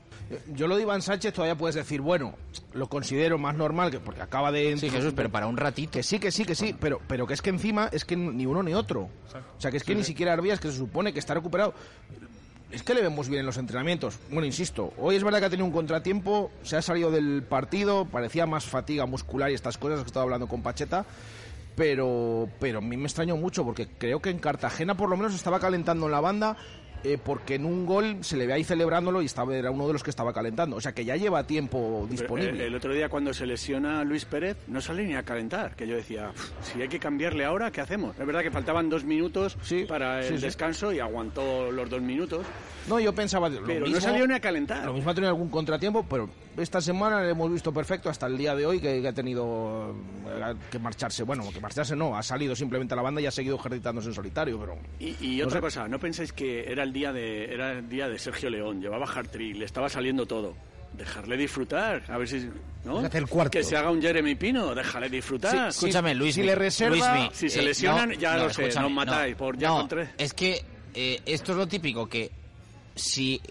Yo 0.56 0.68
lo 0.68 0.76
de 0.76 0.82
Iván 0.82 1.02
Sánchez 1.04 1.32
todavía 1.34 1.56
puedes 1.56 1.76
decir, 1.76 2.02
bueno, 2.02 2.34
lo 2.74 2.88
considero 2.90 3.38
más 3.38 3.56
normal 3.56 3.92
que 3.92 4.00
porque 4.00 4.22
acaba 4.22 4.52
de... 4.52 4.76
Sí, 4.78 4.90
Jesús, 4.90 5.14
pero 5.16 5.30
para 5.30 5.46
un 5.46 5.58
ratito. 5.58 5.92
Que 5.92 6.02
sí, 6.02 6.18
que 6.18 6.32
sí, 6.32 6.44
que 6.44 6.56
sí, 6.56 6.76
pero, 6.80 7.00
pero 7.08 7.28
que 7.28 7.36
es 7.36 7.42
que 7.44 7.52
encima 7.52 7.90
es 7.92 8.04
que 8.04 8.16
ni 8.16 8.46
uno 8.48 8.64
ni 8.64 8.74
otro. 8.74 9.10
O 9.58 9.62
sea, 9.62 9.70
que 9.70 9.78
es 9.78 9.84
que 9.84 9.94
ni 9.94 10.04
siquiera 10.04 10.34
Arbías, 10.34 10.60
que 10.60 10.70
se 10.72 10.78
supone 10.78 11.14
que 11.14 11.20
está 11.20 11.34
recuperado. 11.36 11.74
Es 12.74 12.82
que 12.82 12.96
le 12.96 13.04
vemos 13.04 13.30
bien 13.30 13.42
en 13.42 13.46
los 13.46 13.58
entrenamientos. 13.58 14.18
Bueno, 14.32 14.48
insisto, 14.48 14.94
hoy 14.98 15.16
es 15.16 15.24
verdad 15.24 15.40
que 15.40 15.46
ha 15.46 15.50
tenido 15.52 15.68
un 15.68 15.72
contratiempo, 15.72 16.50
se 16.64 16.76
ha 16.76 16.82
salido 16.82 17.12
del 17.12 17.44
partido, 17.44 18.06
parecía 18.06 18.48
más 18.48 18.66
fatiga 18.66 19.06
muscular 19.06 19.52
y 19.52 19.54
estas 19.54 19.78
cosas 19.78 20.02
que 20.02 20.08
estaba 20.08 20.24
hablando 20.24 20.48
con 20.48 20.64
Pacheta. 20.64 21.06
Pero, 21.76 22.50
pero 22.60 22.80
a 22.80 22.82
mí 22.82 22.98
me 22.98 23.04
extrañó 23.04 23.38
mucho 23.38 23.64
porque 23.64 23.88
creo 23.88 24.24
que 24.24 24.32
en 24.32 24.40
Cartagena 24.40 24.98
por 24.98 25.08
lo 25.08 25.18
menos 25.18 25.36
estaba 25.36 25.60
calentando 25.60 26.08
en 26.08 26.14
la 26.14 26.20
banda 26.20 26.58
eh, 27.04 27.18
porque 27.24 27.56
en 27.56 27.66
un 27.66 27.86
gol 27.86 28.18
se 28.22 28.38
le 28.38 28.48
ve 28.48 28.54
ahí 28.54 28.64
celebrándolo 28.64 29.22
y 29.22 29.26
estaba, 29.26 29.56
era 29.56 29.72
uno 29.72 29.88
de 29.88 29.94
los 29.94 30.04
que 30.04 30.10
estaba 30.10 30.34
calentando. 30.34 30.76
O 30.78 30.82
sea 30.82 30.94
que 30.94 31.06
ya 31.06 31.16
lleva 31.16 31.46
tiempo 31.46 32.08
Pero, 32.08 32.08
disponible. 32.22 32.64
eh, 32.64 32.68
El, 32.68 32.76
otro 32.76 32.94
día 32.94 33.10
cuando 33.10 33.34
se 33.34 33.46
lesiona 33.46 34.04
Luis 34.04 34.26
Pérez 34.26 34.58
no 34.68 34.82
sale 34.82 35.04
ni 35.06 35.16
a 35.16 35.24
calentar, 35.24 35.76
que 35.76 35.88
yo 35.88 35.96
decía, 35.96 36.30
"Uf, 36.34 36.52
si 36.62 36.82
hay 36.82 36.88
que 36.88 37.00
cambiarle 37.00 37.46
ahora, 37.46 37.72
¿qué 37.72 37.82
hacemos? 37.82 38.18
Es 38.20 38.26
verdad 38.26 38.42
que 38.42 38.52
faltaban 38.52 38.90
dos 38.90 39.04
minutos 39.04 39.58
Sí, 39.62 39.86
para 39.88 40.20
el 40.20 40.26
sí, 40.30 40.36
sí. 40.38 40.42
descanso 40.46 40.92
y 40.94 41.00
aguantó 41.00 41.72
los 41.72 41.90
dos 41.90 42.02
minutos, 42.02 42.46
No, 42.88 43.00
yo 43.00 43.14
pensaba... 43.14 43.48
Lo 43.50 43.64
pero 43.64 43.82
mismo, 43.86 43.96
no 43.96 44.02
salió 44.02 44.28
ni 44.28 44.34
a 44.34 44.40
calentar. 44.42 44.86
Lo 44.86 44.94
mismo 44.94 45.10
ha 45.10 45.14
tenido 45.14 45.30
algún 45.32 45.50
contratiempo, 45.50 46.06
pero 46.10 46.30
esta 46.58 46.82
semana 46.82 47.22
le 47.24 47.30
hemos 47.32 47.52
visto 47.52 47.72
perfecto 47.74 48.10
hasta 48.10 48.28
el 48.28 48.38
día 48.38 48.56
de 48.56 48.66
hoy 48.66 48.80
que, 48.82 49.02
que 49.02 49.08
ha 49.08 49.14
tenido 49.14 49.96
eh, 50.28 50.54
que 50.70 50.80
marcharse. 50.80 51.24
Bueno, 51.24 51.44
que 51.54 51.60
marcharse 51.62 51.96
no, 51.96 52.16
ha 52.18 52.24
salido 52.24 52.56
simplemente 52.56 52.94
a 52.94 52.98
la 52.98 53.04
banda 53.04 53.22
y 53.22 53.26
ha 53.26 53.32
seguido 53.32 53.56
ejercitándose 53.56 54.10
en 54.10 54.14
solitario, 54.14 54.60
pero... 54.60 54.78
Y, 55.00 55.16
y 55.22 55.38
No 55.40 55.46
otra 55.48 55.58
sé. 55.60 55.62
cosa, 55.62 55.88
no 55.88 55.98
pensáis 56.00 56.34
que 56.34 56.70
era 56.72 56.84
el 56.84 56.93
día 56.94 57.12
de 57.12 57.54
era 57.54 57.72
el 57.74 57.90
día 57.90 58.08
de 58.08 58.18
Sergio 58.20 58.50
León, 58.50 58.80
llevaba 58.82 59.06
hard-trick, 59.06 59.58
le 59.58 59.66
estaba 59.66 59.90
saliendo 59.90 60.26
todo. 60.26 60.56
Dejarle 60.94 61.36
disfrutar, 61.38 62.04
a 62.08 62.20
ver 62.20 62.28
si, 62.28 62.50
¿no? 62.86 63.00
Es 63.00 63.06
hacer 63.08 63.26
cuarto. 63.26 63.50
Que 63.50 63.64
se 63.64 63.76
haga 63.76 63.90
un 63.90 64.00
Jeremy 64.00 64.36
Pino, 64.36 64.76
déjale 64.76 65.10
disfrutar. 65.10 65.52
Sí, 65.74 65.78
escúchame, 65.80 66.14
Luis. 66.14 66.36
si 66.36 66.44
le 66.44 66.54
reserva- 66.54 67.30
Si 67.34 67.50
se 67.50 67.64
lesionan, 67.64 68.12
ya 68.14 68.38
lo 68.38 68.50
sé, 68.54 68.70
nos 68.80 68.92
matáis 68.92 69.36
por 69.36 69.58
ya 69.58 69.70
no, 69.70 69.78
con 69.80 69.88
tres. 69.88 70.10
Es 70.20 70.34
que 70.36 70.64
eh, 70.94 71.20
esto 71.26 71.54
es 71.54 71.58
lo 71.58 71.68
típico, 71.68 72.08
que 72.08 72.30
si 72.96 73.42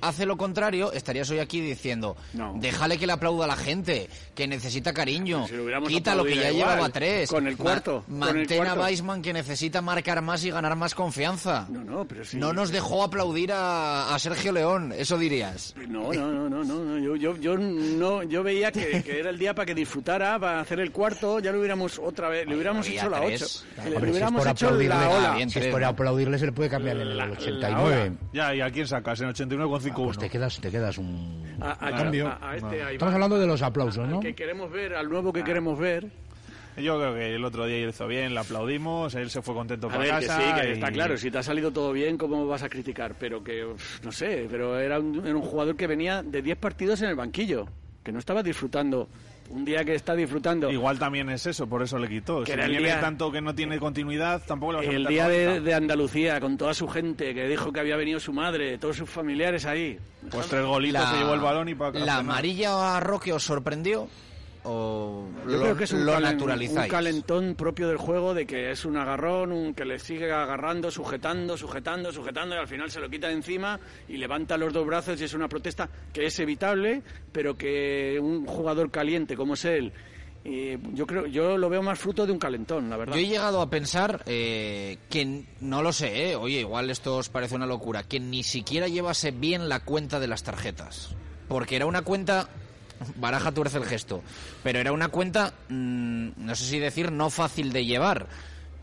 hace 0.00 0.26
lo 0.26 0.36
contrario, 0.36 0.92
estarías 0.92 1.28
hoy 1.30 1.38
aquí 1.38 1.60
diciendo, 1.60 2.16
No. 2.34 2.54
déjale 2.56 2.98
que 2.98 3.06
le 3.06 3.12
aplauda 3.12 3.44
a 3.44 3.48
la 3.48 3.56
gente, 3.56 4.08
que 4.34 4.46
necesita 4.46 4.92
cariño, 4.92 5.46
Si 5.48 5.54
lo 5.56 5.62
hubiéramos 5.64 5.88
quita 5.88 6.14
lo 6.14 6.24
que 6.24 6.36
ya 6.36 6.50
igual, 6.50 6.54
llevaba 6.70 6.88
tres, 6.90 7.30
con 7.30 7.46
el 7.46 7.56
cuarto, 7.56 8.04
con 8.06 8.14
el 8.28 8.34
mantén 8.36 8.66
a. 8.66 8.74
Weisman 8.74 9.22
que 9.22 9.32
necesita 9.32 9.80
marcar 9.82 10.22
más 10.22 10.44
y 10.44 10.50
ganar 10.50 10.76
más 10.76 10.94
confianza. 10.94 11.66
No, 11.70 11.82
no, 11.84 12.04
pero 12.06 12.24
sí. 12.24 12.36
No 12.36 12.52
nos 12.52 12.70
dejó 12.70 13.02
aplaudir 13.02 13.52
a, 13.52 14.14
a 14.14 14.18
Sergio 14.18 14.52
León, 14.52 14.92
eso 14.96 15.18
dirías. 15.18 15.74
No, 15.88 16.12
no, 16.12 16.30
no, 16.32 16.48
no, 16.48 16.64
no, 16.64 16.84
no, 16.84 16.98
Yo, 16.98 17.16
yo, 17.16 17.36
yo 17.36 17.56
no, 17.58 18.22
yo 18.22 18.42
veía 18.42 18.70
que, 18.72 19.02
que 19.02 19.18
era 19.20 19.30
el 19.30 19.38
día 19.38 19.54
para 19.54 19.66
que 19.66 19.74
disfrutara, 19.74 20.38
para 20.38 20.60
hacer 20.60 20.80
el 20.80 20.92
cuarto, 20.92 21.38
ya 21.40 21.50
lo 21.52 21.58
hubiéramos 21.58 21.98
otra 21.98 22.28
vez, 22.28 22.46
le 22.46 22.54
hubiéramos 22.54 22.86
hecho 22.88 23.08
la 23.10 23.20
tres. 23.20 23.64
8. 23.78 23.82
Hombre, 23.86 23.90
Le 23.90 23.98
si 23.98 24.04
es 24.04 24.10
hubiéramos 24.12 24.42
por 24.44 24.50
hecho 24.52 24.66
aplaudirle, 24.66 24.94
la 24.94 25.04
Ah, 25.04 25.08
ola. 25.10 25.34
bien. 25.34 25.50
si 25.50 25.58
es 25.58 25.66
por 25.66 25.84
aplaudirle 25.84 26.38
se 26.38 26.46
le 26.46 26.52
puede 26.52 26.68
cambiar 26.70 26.96
en 26.96 27.08
el 27.08 27.20
89. 27.20 28.12
Ya, 28.32 28.54
¿y 28.54 28.60
a 28.60 28.70
quién 28.70 28.86
sacas? 28.86 29.20
En 29.20 29.28
89 29.28 29.66
5-1. 29.92 30.04
Pues 30.06 30.18
te 30.18 30.30
quedas, 30.30 30.60
te 30.60 30.70
quedas 30.70 30.98
un 30.98 31.56
A, 31.60 31.72
a- 31.88 31.90
cambio. 31.96 32.28
a- 32.28 32.50
a 32.50 32.56
este, 32.56 32.82
ahí 32.82 32.94
Estamos 32.94 33.14
hablando 33.14 33.38
de 33.38 33.46
los 33.46 33.62
aplausos, 33.62 34.08
¿no? 34.08 34.20
que 34.20 34.34
queremos 34.34 34.70
ver, 34.70 34.94
al 34.94 35.08
nuevo 35.08 35.32
que 35.32 35.42
queremos 35.44 35.78
ver. 35.78 36.08
Yo 36.76 36.96
creo 36.96 37.12
que 37.14 37.34
el 37.34 37.44
otro 37.44 37.66
día 37.66 37.88
hizo 37.88 38.06
bien, 38.06 38.34
le 38.34 38.40
aplaudimos, 38.40 39.12
él 39.16 39.30
se 39.30 39.42
fue 39.42 39.52
contento 39.52 39.88
A 39.88 39.90
para 39.90 40.04
que 40.04 40.10
casa. 40.26 40.38
sí, 40.40 40.60
que 40.62 40.68
y- 40.68 40.72
está 40.74 40.92
claro, 40.92 41.16
si 41.18 41.28
te 41.28 41.38
ha 41.38 41.42
salido 41.42 41.72
todo 41.72 41.90
bien, 41.92 42.16
¿cómo 42.16 42.46
vas 42.46 42.62
a 42.62 42.68
criticar? 42.68 43.16
Pero 43.18 43.42
que, 43.42 43.66
no 44.04 44.12
sé, 44.12 44.46
pero 44.48 44.78
era 44.78 45.00
un, 45.00 45.26
era 45.26 45.34
un 45.34 45.42
jugador 45.42 45.74
que 45.74 45.88
venía 45.88 46.22
de 46.22 46.40
10 46.40 46.56
partidos 46.56 47.02
en 47.02 47.08
el 47.08 47.16
banquillo, 47.16 47.66
que 48.04 48.12
no 48.12 48.20
estaba 48.20 48.44
disfrutando. 48.44 49.08
Un 49.50 49.64
día 49.64 49.84
que 49.84 49.94
está 49.94 50.14
disfrutando. 50.14 50.70
Igual 50.70 50.98
también 50.98 51.30
es 51.30 51.46
eso, 51.46 51.66
por 51.66 51.82
eso 51.82 51.98
le 51.98 52.08
quitó. 52.08 52.44
Que 52.44 52.52
si 52.52 52.60
el 52.60 52.68
viene 52.70 52.84
día- 52.88 53.00
tanto 53.00 53.32
que 53.32 53.40
no 53.40 53.54
tiene 53.54 53.78
continuidad, 53.78 54.42
tampoco 54.46 54.72
le 54.72 54.78
vas 54.78 54.86
a 54.88 54.90
El 54.90 55.06
día 55.06 55.26
de, 55.28 55.60
de 55.60 55.74
Andalucía, 55.74 56.38
con 56.40 56.58
toda 56.58 56.74
su 56.74 56.86
gente, 56.86 57.32
que 57.34 57.48
dijo 57.48 57.72
que 57.72 57.80
había 57.80 57.96
venido 57.96 58.20
su 58.20 58.32
madre, 58.32 58.76
todos 58.78 58.96
sus 58.96 59.08
familiares 59.08 59.64
ahí. 59.64 59.98
Pues 60.30 60.48
tres 60.48 60.64
golitos, 60.64 61.08
se 61.08 61.16
llevó 61.16 61.32
el 61.34 61.40
balón 61.40 61.68
y 61.68 61.74
para 61.74 61.98
¿La 61.98 62.18
amarilla 62.18 62.96
a 62.96 63.00
Roque 63.00 63.32
os 63.32 63.42
sorprendió? 63.42 64.08
¿O 64.64 65.26
Yo 65.46 65.50
lo, 65.52 65.60
creo 65.62 65.76
que 65.76 65.84
es 65.84 65.92
un, 65.92 66.04
lo 66.04 66.12
calen- 66.12 66.32
naturalizáis? 66.32 66.86
un 66.86 66.88
calentón 66.90 67.54
propio 67.54 67.88
del 67.88 67.96
juego 67.96 68.34
de 68.34 68.46
que 68.46 68.70
es 68.70 68.84
un 68.84 68.96
agarrón, 68.96 69.52
un 69.52 69.74
que 69.74 69.84
le 69.84 69.98
sigue 69.98 70.30
agarrando, 70.32 70.90
sujetando, 70.90 71.56
sujetando, 71.56 72.12
sujetando 72.12 72.54
y 72.54 72.58
al 72.58 72.68
final 72.68 72.90
se 72.90 73.00
lo 73.00 73.08
quita 73.08 73.28
de 73.28 73.34
encima 73.34 73.78
y 74.08 74.16
levanta 74.16 74.56
los 74.58 74.72
dos 74.72 74.86
brazos 74.86 75.20
y 75.20 75.24
es 75.24 75.34
una 75.34 75.48
protesta 75.48 75.88
que 76.12 76.26
es 76.26 76.38
evitable, 76.40 77.02
pero 77.32 77.56
que 77.56 78.18
un 78.20 78.46
jugador 78.46 78.90
caliente 78.90 79.36
como 79.36 79.54
es 79.54 79.64
él, 79.64 79.92
eh, 80.44 80.78
yo 80.94 81.06
creo, 81.06 81.26
yo 81.26 81.56
lo 81.58 81.68
veo 81.68 81.82
más 81.82 81.98
fruto 81.98 82.24
de 82.26 82.32
un 82.32 82.38
calentón, 82.38 82.88
la 82.88 82.96
verdad. 82.96 83.14
Yo 83.14 83.20
he 83.20 83.26
llegado 83.26 83.60
a 83.60 83.68
pensar 83.70 84.22
eh, 84.26 84.98
que, 85.10 85.44
no 85.60 85.82
lo 85.82 85.92
sé, 85.92 86.30
eh, 86.30 86.36
oye, 86.36 86.60
igual 86.60 86.90
esto 86.90 87.16
os 87.16 87.28
parece 87.28 87.54
una 87.54 87.66
locura, 87.66 88.02
que 88.04 88.18
ni 88.20 88.42
siquiera 88.42 88.88
llevase 88.88 89.30
bien 89.30 89.68
la 89.68 89.80
cuenta 89.80 90.20
de 90.20 90.28
las 90.28 90.42
tarjetas. 90.44 91.14
Porque 91.48 91.76
era 91.76 91.86
una 91.86 92.02
cuenta, 92.02 92.48
baraja 93.16 93.52
tuerce 93.52 93.78
el 93.78 93.84
gesto, 93.84 94.22
pero 94.62 94.78
era 94.78 94.92
una 94.92 95.08
cuenta, 95.08 95.52
mm, 95.68 96.28
no 96.36 96.54
sé 96.54 96.64
si 96.64 96.78
decir, 96.78 97.12
no 97.12 97.30
fácil 97.30 97.72
de 97.72 97.84
llevar. 97.84 98.26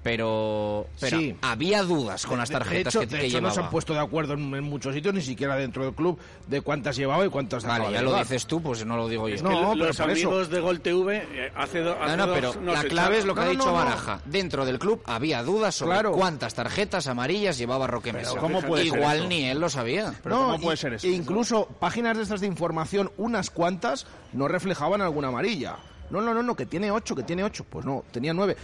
Pero, 0.06 0.86
pero 1.00 1.18
Sí. 1.20 1.36
había 1.42 1.82
dudas 1.82 2.28
con 2.28 2.38
las 2.38 2.50
De- 2.50 2.54
de 2.54 2.60
tarjetas 2.60 2.94
hecho, 2.94 3.00
que, 3.00 3.06
de 3.08 3.20
que 3.22 3.26
hecho, 3.26 3.42
no 3.42 3.50
se 3.50 3.56
llevaba. 3.56 3.66
han 3.66 3.72
puesto 3.72 3.94
de 3.94 4.00
acuerdo 4.00 4.34
en, 4.34 4.54
en 4.54 4.64
muchos 4.64 4.94
sitios, 4.94 5.16
ni 5.16 5.22
siquiera 5.22 5.56
dentro 5.56 5.84
del 5.84 5.96
club, 5.96 6.20
de 6.48 6.62
cuántas 6.62 6.96
llevaba 6.96 7.26
y 7.26 7.30
cuántas 7.30 7.66
Vale, 7.66 7.86
ya 7.92 7.98
de 7.98 8.04
lo 8.06 8.16
dices 8.20 8.46
tú, 8.46 8.62
pues 8.62 8.86
no 8.86 8.98
lo 8.98 9.08
digo 9.08 9.28
yo. 9.28 9.34
Es 9.36 9.42
No, 9.42 9.50
que 9.50 9.56
pero 9.56 9.76
los 9.76 9.98
por 9.98 10.10
eso- 10.12 10.28
amigos 10.28 10.50
de 10.52 10.60
Gol 10.60 10.80
TV 10.82 11.18
eh, 11.34 11.52
hace, 11.56 11.80
do- 11.80 11.96
hace 12.00 12.12
No, 12.12 12.18
no, 12.18 12.28
dos 12.28 12.36
pero 12.36 12.54
nos 12.54 12.64
la 12.66 12.72
echaron- 12.82 12.90
clave 12.90 13.18
es 13.18 13.26
lo 13.26 13.34
que 13.34 13.40
No, 13.40 13.42
ha 13.42 13.46
no, 13.46 13.52
dicho 13.52 13.66
no. 13.66 13.74
Baraja. 13.74 14.20
Dentro 14.26 14.64
del 14.66 14.78
club 14.78 15.02
había 15.06 15.42
dudas 15.42 15.74
sobre 15.74 15.94
Claro. 15.94 16.12
cuántas 16.12 16.54
tarjetas 16.54 17.08
amarillas 17.08 17.58
llevaba 17.58 17.88
Roque 17.88 18.14
Mesa. 18.14 18.36
¿cómo 18.40 18.62
puede 18.62 18.84
ser 18.88 19.00
Igual 19.00 19.28
ni 19.28 19.46
él 19.46 19.60
lo 19.60 19.70
sabía. 19.70 20.14
Pero 20.24 20.38
¿cómo 20.38 20.60
puede 20.60 20.78
ser 20.78 20.94
eso? 20.94 21.08
Incluso 21.08 21.66
páginas 21.80 22.16
de 22.18 22.22
estas 22.24 22.42
de 22.42 22.48
información, 22.48 23.12
unas 23.18 23.50
cuantas, 23.50 24.06
no 24.34 24.48
reflejaban 24.48 25.02
alguna 25.02 25.30
amarilla. 25.30 25.78
No, 26.12 26.22
no, 26.22 26.36
no, 26.36 26.44
no, 26.44 26.56
que 26.56 26.68
tiene 26.68 26.92
ocho, 26.92 27.16
que 27.16 27.24
tiene 27.24 27.44
ocho. 27.44 27.66
Pues 27.68 27.84
no, 27.84 28.04
tenía 28.12 28.32
nueve. 28.32 28.56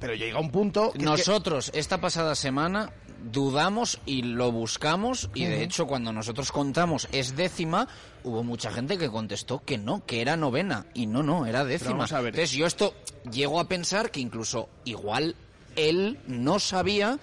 Pero 0.00 0.14
llega 0.14 0.38
un 0.40 0.50
punto... 0.50 0.90
que 0.92 0.98
es 0.98 0.98
que- 0.98 1.04
Nosotros 1.04 1.70
esta 1.74 2.00
pasada 2.00 2.34
semana 2.34 2.92
dudamos 3.22 4.00
y 4.06 4.22
lo 4.22 4.50
buscamos 4.50 5.28
y 5.34 5.44
de 5.44 5.62
hecho 5.62 5.86
cuando 5.86 6.10
nosotros 6.12 6.50
contamos 6.52 7.06
es 7.12 7.36
décima, 7.36 7.86
hubo 8.24 8.42
mucha 8.42 8.72
gente 8.72 8.96
que 8.96 9.10
contestó 9.10 9.62
que 9.62 9.76
no, 9.76 10.04
que 10.06 10.22
era 10.22 10.36
novena 10.38 10.86
y 10.94 11.06
no, 11.06 11.22
no, 11.22 11.44
era 11.46 11.64
décima. 11.64 11.90
vamos 11.92 12.12
a 12.12 12.20
ver. 12.22 12.34
Entonces 12.34 12.56
yo 12.56 12.66
esto 12.66 12.94
llego 13.30 13.60
a 13.60 13.68
pensar 13.68 14.10
que 14.10 14.20
incluso 14.20 14.70
igual 14.86 15.36
él 15.76 16.18
no 16.26 16.58
sabía 16.58 17.18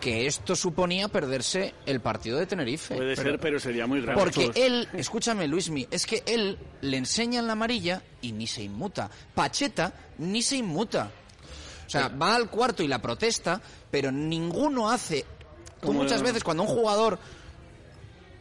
que 0.00 0.26
esto 0.26 0.56
suponía 0.56 1.08
perderse 1.08 1.74
el 1.86 2.00
partido 2.00 2.38
de 2.38 2.46
Tenerife. 2.46 2.94
Puede 2.96 3.14
ser, 3.16 3.38
pero 3.38 3.60
sería 3.60 3.86
muy 3.86 4.00
raro. 4.00 4.18
Porque 4.18 4.50
él, 4.54 4.88
escúchame 4.94 5.46
Luismi, 5.46 5.86
es 5.90 6.04
que 6.06 6.22
él 6.26 6.58
le 6.80 6.96
enseñan 6.96 7.46
la 7.46 7.52
amarilla 7.52 8.02
y 8.20 8.32
ni 8.32 8.46
se 8.46 8.62
inmuta. 8.62 9.10
Pacheta 9.34 9.92
ni 10.18 10.42
se 10.42 10.56
inmuta. 10.56 11.10
O 11.86 11.90
sea, 11.90 12.08
va 12.08 12.34
al 12.36 12.48
cuarto 12.50 12.82
y 12.82 12.88
la 12.88 13.00
protesta, 13.00 13.60
pero 13.90 14.10
ninguno 14.10 14.90
hace... 14.90 15.24
Tú 15.80 15.88
Como- 15.88 16.02
muchas 16.02 16.22
veces 16.22 16.42
cuando 16.42 16.62
un 16.62 16.68
jugador, 16.68 17.18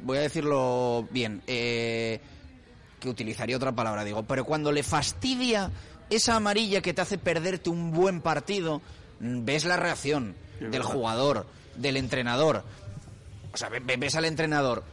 voy 0.02 0.18
a 0.18 0.22
decirlo 0.22 1.08
bien, 1.12 1.42
eh, 1.48 2.20
que 3.00 3.10
utilizaría 3.10 3.58
otra 3.58 3.72
palabra, 3.74 4.04
digo, 4.06 4.24
pero 4.24 4.46
cuando 4.46 4.72
le 4.72 4.82
fastidia 4.84 5.70
esa 6.10 6.36
amarilla 6.36 6.82
que 6.82 6.94
te 6.94 7.02
hace 7.02 7.18
perderte 7.18 7.70
un 7.70 7.92
buen 7.92 8.22
partido, 8.22 8.82
mm, 9.20 9.44
ves 9.46 9.66
la 9.66 9.76
reacción 9.78 10.36
del 10.60 10.84
jugador, 10.84 11.46
del 11.76 11.98
entrenador. 11.98 12.64
O 13.54 13.58
sea, 13.58 13.68
ve- 13.70 13.82
ve- 13.82 13.98
ves 13.98 14.16
al 14.16 14.26
entrenador, 14.26 14.84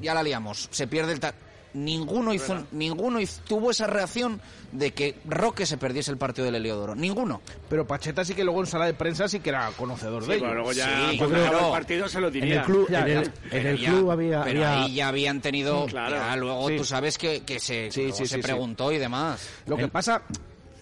ya 0.00 0.12
la 0.14 0.22
liamos, 0.24 0.68
se 0.72 0.86
pierde 0.88 1.12
el... 1.12 1.20
ta- 1.20 1.34
Ninguno 1.76 2.32
hizo, 2.32 2.64
ninguno 2.72 3.20
hizo- 3.20 3.42
tuvo 3.46 3.70
esa 3.70 3.86
reacción 3.86 4.40
de 4.72 4.92
que 4.94 5.16
Roque 5.26 5.66
se 5.66 5.76
perdiese 5.76 6.10
el 6.10 6.16
partido 6.16 6.46
del 6.46 6.54
Heliodoro. 6.54 6.94
Ninguno. 6.94 7.42
Pero 7.68 7.86
Pacheta 7.86 8.24
sí 8.24 8.34
que 8.34 8.44
luego 8.44 8.60
en 8.60 8.66
sala 8.66 8.86
de 8.86 8.94
prensa 8.94 9.28
sí 9.28 9.40
que 9.40 9.50
era 9.50 9.70
conocedor 9.76 10.22
Sí, 10.24 10.30
de 10.30 10.36
ello. 10.36 10.54
luego 10.54 10.72
ya 10.72 11.10
Sí, 11.10 11.18
cuando 11.18 11.36
claro. 11.36 11.56
acaba 11.56 11.66
el 11.66 11.72
partido 11.72 12.08
se 12.08 12.20
lo 12.20 12.28
En 12.28 12.32
diría. 12.32 12.60
el 12.60 12.62
club, 12.64 12.86
Ya, 12.90 13.00
en 13.00 13.08
el, 13.18 13.24
ya. 13.24 13.58
en 13.58 13.66
el 13.66 13.78
ya- 13.78 13.90
club 13.90 14.10
había... 14.10 14.42
pero 14.44 14.64
había- 14.66 14.84
ahí 14.84 14.94
ya 14.94 15.08
habían 15.08 15.40
tenido... 15.42 15.86
Claro. 15.86 16.16
ya 16.16 16.36
luego 16.36 16.68
Sí. 16.68 16.76
tú 16.78 16.84
sabes 16.84 17.18
que, 17.18 17.44
que 17.44 17.60
se, 17.60 17.90
Sí, 17.90 18.00
luego 18.04 18.16
sí, 18.16 18.26
se 18.26 18.34
sí, 18.36 18.40
sí. 18.40 18.42
preguntó 18.42 18.90
y 18.90 18.98
demás. 18.98 19.46
Lo 19.66 19.76
que 19.76 19.88
pasa... 19.88 20.22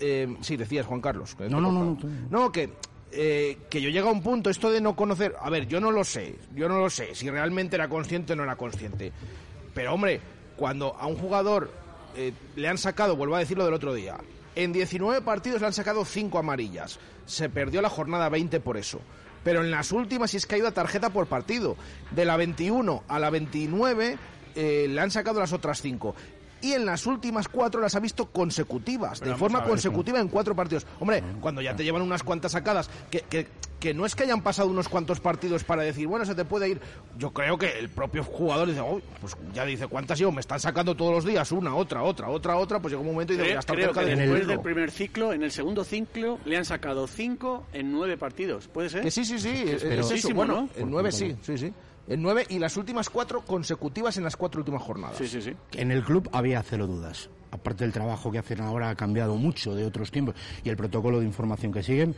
eh, 0.01 0.37
sí, 0.43 0.57
decías, 0.57 0.87
Juan 0.87 1.01
Carlos. 1.01 1.35
que 1.35 1.49
No, 1.49 1.61
no, 1.61 1.73
no, 1.73 1.85
no, 1.85 1.99
No, 2.31 2.53
que... 2.53 2.71
eh, 3.11 3.59
que 3.69 3.81
yo 3.83 3.91
llego 3.91 4.09
a 4.11 4.13
un 4.13 4.23
punto, 4.23 4.49
esto 4.49 4.71
de 4.71 4.81
no 4.81 4.95
conocer... 4.95 5.35
A 5.41 5.51
ver, 5.51 5.67
yo 5.67 5.81
no 5.81 5.91
lo 5.91 6.05
sé, 6.05 6.37
yo 6.55 6.69
no 6.69 6.79
lo 6.79 6.89
sé, 6.91 7.15
si 7.15 7.29
realmente 7.31 7.75
era 7.77 7.89
consciente 7.89 8.33
o 8.33 8.37
no 8.37 8.45
era 8.45 8.55
consciente. 8.57 9.13
Pero, 9.75 9.93
hombre, 9.95 10.21
cuando 10.57 10.97
a 10.99 11.07
un 11.07 11.17
jugador 11.17 11.71
eh, 12.17 12.33
le 12.57 12.69
han 12.69 12.79
sacado, 12.79 13.17
vuelvo 13.17 13.37
a 13.37 13.41
decirlo 13.41 13.65
del 13.65 13.75
otro 13.75 13.95
día, 13.95 14.17
en 14.57 14.73
19 14.73 15.23
partidos 15.23 15.61
le 15.61 15.67
han 15.67 15.73
sacado 15.73 16.05
5 16.05 16.39
amarillas. 16.39 16.99
Se 17.27 17.49
perdió 17.49 17.83
la 17.83 17.91
jornada 17.91 18.29
20 18.29 18.61
por 18.61 18.77
eso. 18.77 19.01
Pero 19.43 19.61
en 19.63 19.71
las 19.71 19.93
últimas 19.93 20.31
sí 20.31 20.39
es 20.39 20.47
que 20.47 20.55
ha 20.55 20.59
ido 20.59 20.69
a 20.69 20.73
tarjeta 20.73 21.11
por 21.11 21.27
partido. 21.27 21.77
De 22.13 22.25
la 22.25 22.37
21 22.37 23.05
a 23.09 23.19
la 23.19 23.31
29 23.31 24.19
eh, 24.55 24.87
le 24.89 25.01
han 25.01 25.11
sacado 25.11 25.41
las 25.41 25.53
otras 25.53 25.83
5. 25.83 26.15
Y 26.65 26.73
en 26.73 26.87
las 26.87 27.05
últimas 27.07 27.47
cuatro 27.47 27.81
las 27.83 27.95
ha 27.95 28.01
visto 28.01 28.25
consecutivas, 28.31 29.21
de 29.21 29.35
forma 29.35 29.61
ver, 29.61 29.69
consecutiva 29.69 30.19
en 30.19 30.29
cuatro 30.29 30.57
partidos. 30.57 30.87
Hombre, 30.99 31.23
cuando 31.41 31.61
ya 31.61 31.77
te 31.77 31.85
llevan 31.85 32.01
unas 32.01 32.23
cuantas 32.23 32.53
sacadas, 32.53 32.89
que, 33.11 33.21
que, 33.29 33.47
que 33.79 33.93
no 33.93 34.07
es 34.07 34.15
que 34.15 34.23
hayan 34.23 34.43
pasado 34.43 34.71
unos 34.71 34.89
cuantos 34.89 35.21
partidos 35.21 35.63
para 35.63 35.83
decir, 35.83 36.07
bueno, 36.07 36.25
se 36.25 36.35
te 36.35 36.47
puede 36.47 36.71
ir. 36.71 36.81
Yo 37.19 37.35
creo 37.35 37.59
que 37.59 37.79
el 37.79 37.91
propio 37.91 38.25
jugador 38.25 38.69
dice, 38.69 38.81
"Uy, 38.81 39.03
pues 39.21 39.37
ya 39.53 39.67
dice, 39.67 39.89
¿cuántas 39.89 40.19
llevo? 40.19 40.33
Me 40.33 40.41
están 40.41 40.59
sacando 40.59 40.95
todos 40.97 41.13
los 41.13 41.25
días, 41.27 41.53
una, 41.53 41.75
otra, 41.77 42.03
otra, 42.03 42.31
otra, 42.31 42.57
otra, 42.57 42.81
pues 42.81 42.93
llega 42.93 43.03
un 43.03 43.09
momento 43.13 43.35
y 43.35 43.37
digo, 43.37 43.49
ya 43.51 43.59
está 43.59 43.75
creo 43.75 43.93
que 43.93 44.01
de 44.01 44.17
después 44.17 44.47
del 44.47 44.61
primer 44.61 44.91
ciclo, 44.91 45.35
en 45.35 45.43
el 45.43 45.51
segundo 45.51 45.85
ciclo, 45.85 46.39
le 46.47 46.57
han 46.57 46.65
sacado 46.65 47.07
cinco 47.07 47.67
en 47.75 47.93
nueve 47.93 48.17
partidos. 48.17 48.69
¿Puede 48.69 48.89
ser? 48.89 49.03
Que 49.03 49.11
sí, 49.11 49.23
sí, 49.27 49.39
sí, 49.39 49.51
es, 49.51 49.83
es 49.83 49.85
eso. 49.85 50.03
muchísimo, 50.09 50.35
Bueno, 50.37 50.55
¿no? 50.63 50.69
en 50.83 50.91
nueve 50.91 51.13
sí, 51.13 51.37
sí, 51.43 51.59
sí. 51.59 51.71
En 52.09 52.21
nueve 52.23 52.45
y 52.49 52.59
las 52.59 52.77
últimas 52.77 53.09
cuatro 53.09 53.41
consecutivas 53.43 54.17
en 54.19 54.25
las 54.25 54.37
cuatro 54.37 54.61
últimas 54.61 54.83
jornadas. 54.83 55.17
Sí, 55.17 55.27
sí, 55.27 55.41
sí. 55.41 55.53
En 55.73 55.91
el 55.91 56.03
club 56.05 56.29
había 56.33 56.63
cero 56.63 56.87
dudas. 56.87 57.31
Aparte 57.51 57.85
del 57.85 57.93
trabajo 57.93 58.31
que 58.33 58.39
hacen 58.39 58.61
ahora 58.61 58.91
ha 58.91 58.95
cambiado 58.97 59.37
mucho 59.37 59.75
de 59.75 59.85
otros 59.87 60.11
tiempos 60.11 60.35
y 60.65 60.69
el 60.69 60.77
protocolo 60.77 61.21
de 61.21 61.25
información 61.25 61.73
que 61.73 61.83
siguen, 61.85 62.15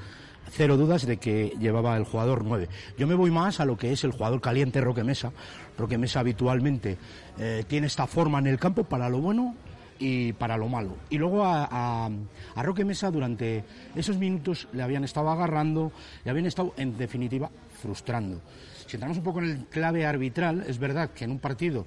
cero 0.51 0.77
dudas 0.77 1.05
de 1.07 1.19
que 1.19 1.53
llevaba 1.61 1.97
el 1.97 2.05
jugador 2.05 2.43
9. 2.45 2.69
Yo 2.99 3.07
me 3.07 3.15
voy 3.15 3.31
más 3.31 3.61
a 3.61 3.65
lo 3.67 3.77
que 3.77 3.93
es 3.93 4.03
el 4.03 4.13
jugador 4.13 4.41
caliente 4.41 4.81
Roque 4.81 5.05
Mesa. 5.05 5.31
Roque 5.77 5.99
Mesa 5.99 6.21
habitualmente 6.21 6.97
eh, 7.39 7.65
tiene 7.69 7.87
esta 7.87 8.07
forma 8.07 8.39
en 8.39 8.47
el 8.47 8.59
campo 8.59 8.85
para 8.85 9.09
lo 9.11 9.19
bueno 9.21 9.55
y 9.99 10.33
para 10.33 10.57
lo 10.57 10.69
malo. 10.69 10.97
Y 11.11 11.19
luego 11.19 11.45
a, 11.45 11.69
a- 11.71 12.11
a 12.55 12.63
Roque 12.63 12.85
Mesa 12.85 13.11
durante 13.11 13.63
esos 13.95 14.17
minutos 14.17 14.67
le 14.73 14.83
habían 14.83 15.05
estado 15.05 15.29
agarrando, 15.31 15.93
le 16.25 16.31
habían 16.31 16.47
estado 16.47 16.73
en 16.79 16.97
definitiva 16.97 17.51
frustrando. 17.83 18.41
Si 18.87 18.97
entramos 18.97 19.19
un 19.19 19.25
poco 19.25 19.41
en 19.41 19.47
el 19.51 19.65
clave 19.67 20.07
arbitral, 20.07 20.65
es 20.67 20.79
verdad 20.79 21.11
que 21.11 21.25
en 21.25 21.33
un 21.33 21.39
partido 21.39 21.87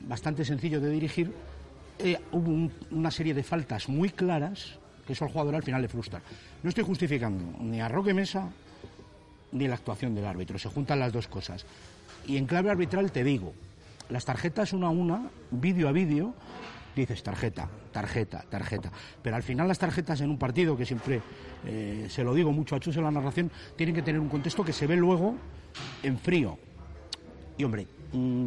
bastante 0.00 0.44
sencillo 0.44 0.80
de 0.80 0.90
dirigir, 0.90 1.32
eh, 1.98 2.18
hubo 2.32 2.50
un- 2.50 2.72
una 2.90 3.10
serie 3.10 3.34
de 3.34 3.42
faltas 3.42 3.88
muy 3.88 4.10
claras 4.10 4.78
que 5.06 5.12
eso 5.12 5.24
al 5.24 5.30
jugador 5.30 5.54
al 5.56 5.62
final 5.62 5.82
le 5.82 5.88
frustra. 5.88 6.22
No 6.62 6.68
estoy 6.68 6.84
justificando 6.84 7.58
ni 7.62 7.80
a 7.80 7.88
Roque 7.88 8.14
Mesa 8.14 8.48
ni 9.52 9.66
la 9.68 9.74
actuación 9.74 10.14
del 10.14 10.24
árbitro, 10.24 10.58
se 10.58 10.68
juntan 10.68 11.00
las 11.00 11.12
dos 11.12 11.26
cosas. 11.28 11.66
Y 12.26 12.36
en 12.36 12.46
clave 12.46 12.70
arbitral 12.70 13.10
te 13.12 13.24
digo, 13.24 13.52
las 14.08 14.24
tarjetas 14.24 14.72
una 14.72 14.86
a 14.86 14.90
una, 14.90 15.28
vídeo 15.50 15.88
a 15.88 15.92
vídeo, 15.92 16.34
dices 16.94 17.22
tarjeta, 17.22 17.68
tarjeta, 17.92 18.44
tarjeta. 18.48 18.90
Pero 19.22 19.36
al 19.36 19.42
final 19.42 19.68
las 19.68 19.78
tarjetas 19.78 20.20
en 20.20 20.30
un 20.30 20.38
partido, 20.38 20.76
que 20.76 20.86
siempre 20.86 21.20
eh, 21.66 22.06
se 22.08 22.24
lo 22.24 22.34
digo 22.34 22.52
mucho 22.52 22.76
a 22.76 22.80
Chus 22.80 22.96
en 22.96 23.04
la 23.04 23.10
narración, 23.10 23.50
tienen 23.76 23.94
que 23.94 24.02
tener 24.02 24.20
un 24.20 24.28
contexto 24.28 24.64
que 24.64 24.72
se 24.72 24.86
ve 24.86 24.96
luego 24.96 25.34
en 26.02 26.18
frío. 26.18 26.58
Y 27.56 27.64
hombre, 27.64 27.86
mm, 28.12 28.46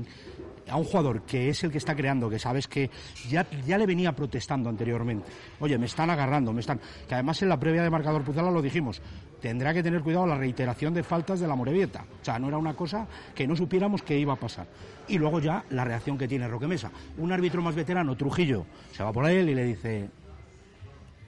a 0.70 0.78
un 0.78 0.84
jugador 0.86 1.22
que 1.24 1.50
es 1.50 1.64
el 1.64 1.72
que 1.72 1.78
está 1.78 1.96
creando, 1.96 2.30
que 2.30 2.40
sabes 2.40 2.68
que 2.68 2.90
ya, 3.30 3.46
ya 3.66 3.78
le 3.78 3.86
venía 3.86 4.14
protestando 4.14 4.70
anteriormente. 4.70 5.30
Oye, 5.60 5.78
me 5.78 5.86
están 5.86 6.10
agarrando, 6.10 6.54
me 6.54 6.62
están. 6.62 6.80
Que 7.08 7.14
además 7.14 7.42
en 7.42 7.50
la 7.50 7.60
previa 7.60 7.84
de 7.84 7.90
marcador 7.90 8.24
Pucela 8.24 8.50
lo 8.50 8.62
dijimos. 8.62 9.02
Tendrá 9.44 9.74
que 9.74 9.84
tener 9.84 10.02
cuidado 10.02 10.26
la 10.26 10.38
reiteración 10.38 10.94
de 10.94 11.04
faltas 11.04 11.42
de 11.42 11.50
la 11.50 11.56
Morevieta. 11.58 12.06
O 12.22 12.24
sea, 12.24 12.40
no 12.40 12.48
era 12.48 12.58
una 12.58 12.76
cosa 12.76 13.06
que 13.36 13.46
no 13.46 13.58
supiéramos 13.58 14.02
que 14.02 14.18
iba 14.18 14.32
a 14.32 14.38
pasar. 14.38 14.68
Y 15.10 15.18
luego 15.18 15.42
ya 15.42 15.66
la 15.72 15.84
reacción 15.84 16.18
que 16.18 16.30
tiene 16.30 16.48
Roque 16.48 16.66
Mesa. 16.66 16.90
Un 17.18 17.30
árbitro 17.30 17.62
más 17.62 17.76
veterano, 17.76 18.16
Trujillo, 18.16 18.66
se 18.94 19.04
va 19.04 19.12
por 19.12 19.30
él 19.30 19.50
y 19.50 19.54
le 19.54 19.66
dice. 19.66 20.10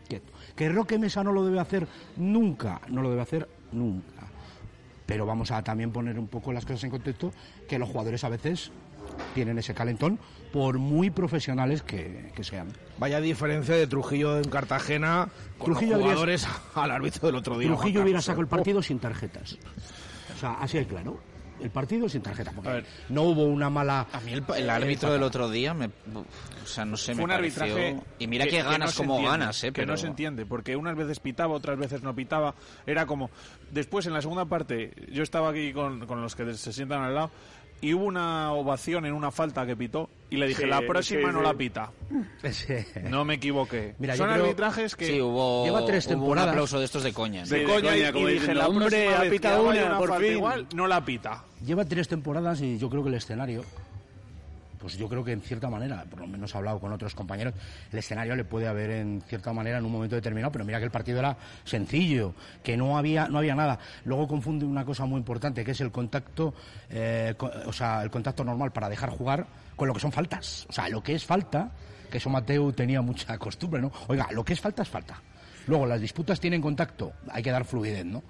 quieto. 0.07 0.31
Que 0.55 0.69
Roque 0.69 0.97
Mesa 0.97 1.25
no 1.25 1.33
lo 1.33 1.43
debe 1.43 1.59
hacer 1.59 1.85
nunca, 2.15 2.79
no 2.87 3.01
lo 3.01 3.09
debe 3.09 3.21
hacer 3.21 3.49
nunca 3.73 4.29
pero 5.05 5.27
vamos 5.27 5.51
a 5.51 5.63
también 5.63 5.91
poner 5.91 6.17
un 6.17 6.27
poco 6.27 6.51
las 6.51 6.65
cosas 6.65 6.83
en 6.85 6.89
contexto 6.89 7.31
que 7.69 7.77
los 7.77 7.87
jugadores 7.89 8.23
a 8.23 8.29
veces 8.29 8.71
tienen 9.35 9.59
ese 9.59 9.75
calentón 9.75 10.17
por 10.55 10.79
muy 10.79 11.09
profesionales 11.09 11.81
que, 11.81 12.31
que 12.33 12.41
sean. 12.45 12.69
Vaya 12.97 13.19
diferencia 13.19 13.75
de 13.75 13.87
Trujillo 13.87 14.37
en 14.37 14.45
Cartagena 14.45 15.27
con 15.57 15.65
Trujillo 15.73 15.97
los 15.97 15.99
habría- 15.99 16.13
jugadores 16.13 16.47
al 16.75 16.91
árbitro 16.91 17.27
del 17.27 17.35
otro 17.35 17.57
día. 17.57 17.67
Trujillo 17.67 18.03
hubiera 18.03 18.21
sacado 18.21 18.41
el 18.41 18.47
partido 18.47 18.81
sin 18.81 18.99
tarjetas. 18.99 19.57
O 20.33 20.39
sea, 20.39 20.53
así 20.53 20.77
de 20.77 20.87
claro. 20.87 21.19
El 21.59 21.71
partido 21.71 22.07
sin 22.07 22.21
tarjeta. 22.21 22.53
Porque 22.53 22.69
A 22.69 22.73
ver. 22.73 22.85
no 23.09 23.23
hubo 23.23 23.43
una 23.43 23.69
mala. 23.69 24.07
A 24.13 24.19
mí 24.21 24.31
el, 24.31 24.45
el 24.55 24.69
árbitro 24.69 25.11
del 25.11 25.23
otro 25.23 25.49
día 25.49 25.73
me... 25.73 25.87
O 25.87 26.65
sea, 26.67 26.85
no 26.85 26.95
sé, 26.95 27.15
Fue 27.15 27.15
me 27.15 27.23
un 27.23 27.29
pareció... 27.31 27.63
arbitraje 27.63 27.99
Y 28.19 28.27
mira 28.27 28.45
que, 28.47 28.63
ganas 28.63 28.95
como 28.95 29.15
entiende, 29.15 29.37
ganas, 29.39 29.63
¿eh? 29.63 29.67
que 29.67 29.81
Pero... 29.81 29.91
no 29.91 29.97
se 29.97 30.07
entiende 30.07 30.45
porque 30.45 30.75
unas 30.77 30.95
veces 30.95 31.19
pitaba 31.19 31.53
otras 31.53 31.77
veces 31.77 32.01
no 32.01 32.15
pitaba 32.15 32.55
era 32.85 33.05
como 33.05 33.29
después 33.71 34.05
en 34.05 34.13
la 34.13 34.21
segunda 34.21 34.45
parte 34.45 34.93
yo 35.11 35.21
estaba 35.21 35.49
aquí 35.49 35.73
con, 35.73 36.05
con 36.07 36.21
los 36.21 36.33
que 36.35 36.53
se 36.55 36.71
sientan 36.71 37.03
al 37.03 37.13
lado 37.13 37.31
y 37.81 37.93
hubo 37.93 38.05
una 38.05 38.51
ovación 38.53 39.05
en 39.05 39.13
una 39.13 39.31
falta 39.31 39.65
que 39.65 39.75
pitó 39.75 40.09
y 40.29 40.37
le 40.37 40.47
dije 40.47 40.63
Sí, 40.63 40.67
la 40.69 40.81
próxima 40.81 41.27
sí, 41.29 41.33
no 41.33 41.39
sí. 41.39 41.45
la 41.45 41.53
pita 41.53 41.91
no 43.09 43.25
me 43.25 43.35
equivoqué 43.35 43.95
Mira, 43.99 44.15
son 44.15 44.29
creo- 44.29 44.43
arbitrajes 44.45 44.95
que 44.95 45.05
Sí, 45.05 45.21
hubo, 45.21 45.65
Lleva 45.65 45.85
tres 45.85 46.05
hubo 46.07 46.13
un 46.15 46.19
temporadas. 46.21 46.49
aplauso 46.51 46.79
de 46.79 46.85
estos 46.85 47.03
de 47.03 47.13
coña. 47.13 47.43
de 47.45 47.63
coña, 47.63 47.75
coña, 47.91 48.09
y- 48.09 48.11
como 48.13 48.29
y 48.29 48.33
dije 48.33 48.53
la 48.53 48.67
"Hombre, 48.67 48.87
próxima 48.87 49.19
ha 49.27 49.29
pitado 49.29 49.63
una, 49.69 49.97
por 49.97 50.09
falta 50.09 50.23
fin". 50.23 50.33
igual 50.33 50.67
no 50.73 50.87
la 50.87 51.03
pita 51.05 51.43
Lleva 51.65 51.85
tres 51.85 52.07
temporadas 52.07 52.61
y 52.61 52.77
yo 52.77 52.89
creo 52.89 53.03
que 53.03 53.09
el 53.09 53.15
escenario 53.15 53.63
pues 54.85 54.99
yo 54.99 55.09
creo 55.09 55.23
que 55.23 55.31
en 55.31 55.41
cierta 55.41 55.67
manera, 55.67 56.05
por 56.07 56.19
lo 56.19 56.27
menos 56.27 56.53
he 56.53 56.57
hablado 56.59 56.79
con 56.79 56.93
otros 56.93 57.15
compañeros, 57.15 57.55
el 57.91 57.97
escenario 57.97 58.35
le 58.35 58.43
puede 58.43 58.67
haber 58.67 58.91
en 58.91 59.19
cierta 59.27 59.51
manera 59.51 59.79
en 59.79 59.85
un 59.85 59.91
momento 59.91 60.15
determinado, 60.15 60.51
pero 60.51 60.63
mira 60.63 60.77
que 60.77 60.85
el 60.85 60.91
partido 60.91 61.17
era 61.17 61.35
sencillo, 61.63 62.35
que 62.61 62.77
no 62.77 62.95
había, 62.95 63.27
no 63.27 63.39
había 63.39 63.55
nada. 63.55 63.79
Luego 64.03 64.27
confunde 64.27 64.63
una 64.63 64.85
cosa 64.85 65.05
muy 65.05 65.17
importante, 65.17 65.65
que 65.65 65.71
es 65.71 65.81
el 65.81 65.91
contacto, 65.91 66.53
eh, 66.91 67.33
o 67.65 67.73
sea, 67.73 68.03
el 68.03 68.11
contacto 68.11 68.43
normal 68.43 68.71
para 68.73 68.87
dejar 68.87 69.09
jugar 69.09 69.47
con 69.75 69.87
lo 69.87 69.93
que 69.95 70.01
son 70.01 70.11
faltas. 70.11 70.67
O 70.69 70.71
sea, 70.71 70.87
lo 70.87 71.01
que 71.01 71.15
es 71.15 71.25
falta, 71.25 71.71
que 72.11 72.19
eso 72.19 72.29
Mateo 72.29 72.71
tenía 72.71 73.01
mucha 73.01 73.39
costumbre, 73.39 73.81
¿no? 73.81 73.91
Oiga, 74.07 74.27
lo 74.33 74.45
que 74.45 74.53
es 74.53 74.61
falta 74.61 74.83
es 74.83 74.89
falta. 74.89 75.19
Luego, 75.65 75.87
las 75.87 75.99
disputas 75.99 76.39
tienen 76.39 76.61
contacto, 76.61 77.13
hay 77.31 77.41
que 77.41 77.49
dar 77.49 77.65
fluidez, 77.65 78.05
¿no? 78.05 78.21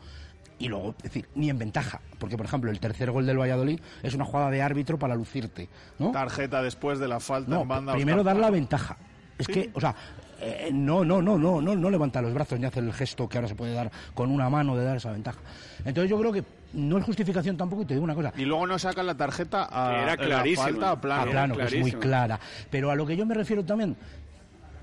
Y 0.57 0.69
luego, 0.69 0.95
es 0.97 1.03
decir, 1.03 1.27
ni 1.35 1.49
en 1.49 1.57
ventaja. 1.59 1.99
Porque, 2.17 2.37
por 2.37 2.45
ejemplo, 2.45 2.71
el 2.71 2.79
tercer 2.79 3.11
gol 3.11 3.25
del 3.25 3.37
Valladolid 3.37 3.79
es 4.03 4.13
una 4.13 4.23
jugada 4.25 4.49
de 4.49 4.61
árbitro 4.61 4.97
para 4.97 5.13
lucirte, 5.15 5.67
¿no? 5.99 6.11
Tarjeta 6.11 6.61
después 6.61 6.99
de 6.99 7.07
la 7.09 7.19
falta 7.19 7.51
No, 7.51 7.63
en 7.63 7.67
banda. 7.67 7.93
primero 7.93 8.23
dar 8.23 8.37
la 8.37 8.49
ventaja. 8.49 8.97
Es 9.37 9.47
que, 9.47 9.69
o 9.73 9.81
sea, 9.81 9.93
eh, 10.39 10.69
no, 10.71 11.03
no, 11.03 11.21
no, 11.21 11.37
no, 11.37 11.61
no, 11.61 11.75
no 11.75 11.89
levanta 11.89 12.21
los 12.21 12.33
brazos 12.33 12.57
ni 12.57 12.65
hace 12.65 12.79
el 12.79 12.93
gesto 12.93 13.27
que 13.27 13.37
ahora 13.37 13.49
se 13.49 13.55
puede 13.55 13.73
dar 13.73 13.91
con 14.13 14.31
una 14.31 14.49
mano 14.49 14.77
de 14.77 14.85
dar 14.85 14.95
esa 14.97 15.11
ventaja. 15.11 15.39
Entonces 15.83 16.09
yo 16.09 16.17
creo 16.19 16.31
que 16.31 16.43
no 16.73 16.97
es 16.97 17.03
justificación 17.03 17.57
tampoco 17.57 17.81
y 17.81 17.85
te 17.85 17.93
digo 17.95 18.03
una 18.05 18.15
cosa. 18.15 18.31
Y 18.37 18.45
luego 18.45 18.65
no 18.65 18.79
sacan 18.79 19.05
la 19.07 19.15
tarjeta 19.15 19.67
a 19.69 19.93
era 20.03 20.05
la 20.07 20.17
clarísima. 20.17 20.63
falta 20.67 20.91
a 20.91 21.01
plano. 21.01 21.21
a 21.21 21.25
plano, 21.31 21.57
que 21.57 21.63
es 21.63 21.79
muy 21.79 21.91
clara. 21.91 22.39
Pero 22.69 22.91
a 22.91 22.95
lo 22.95 23.05
que 23.05 23.17
yo 23.17 23.25
me 23.25 23.33
refiero 23.33 23.65
también, 23.65 23.95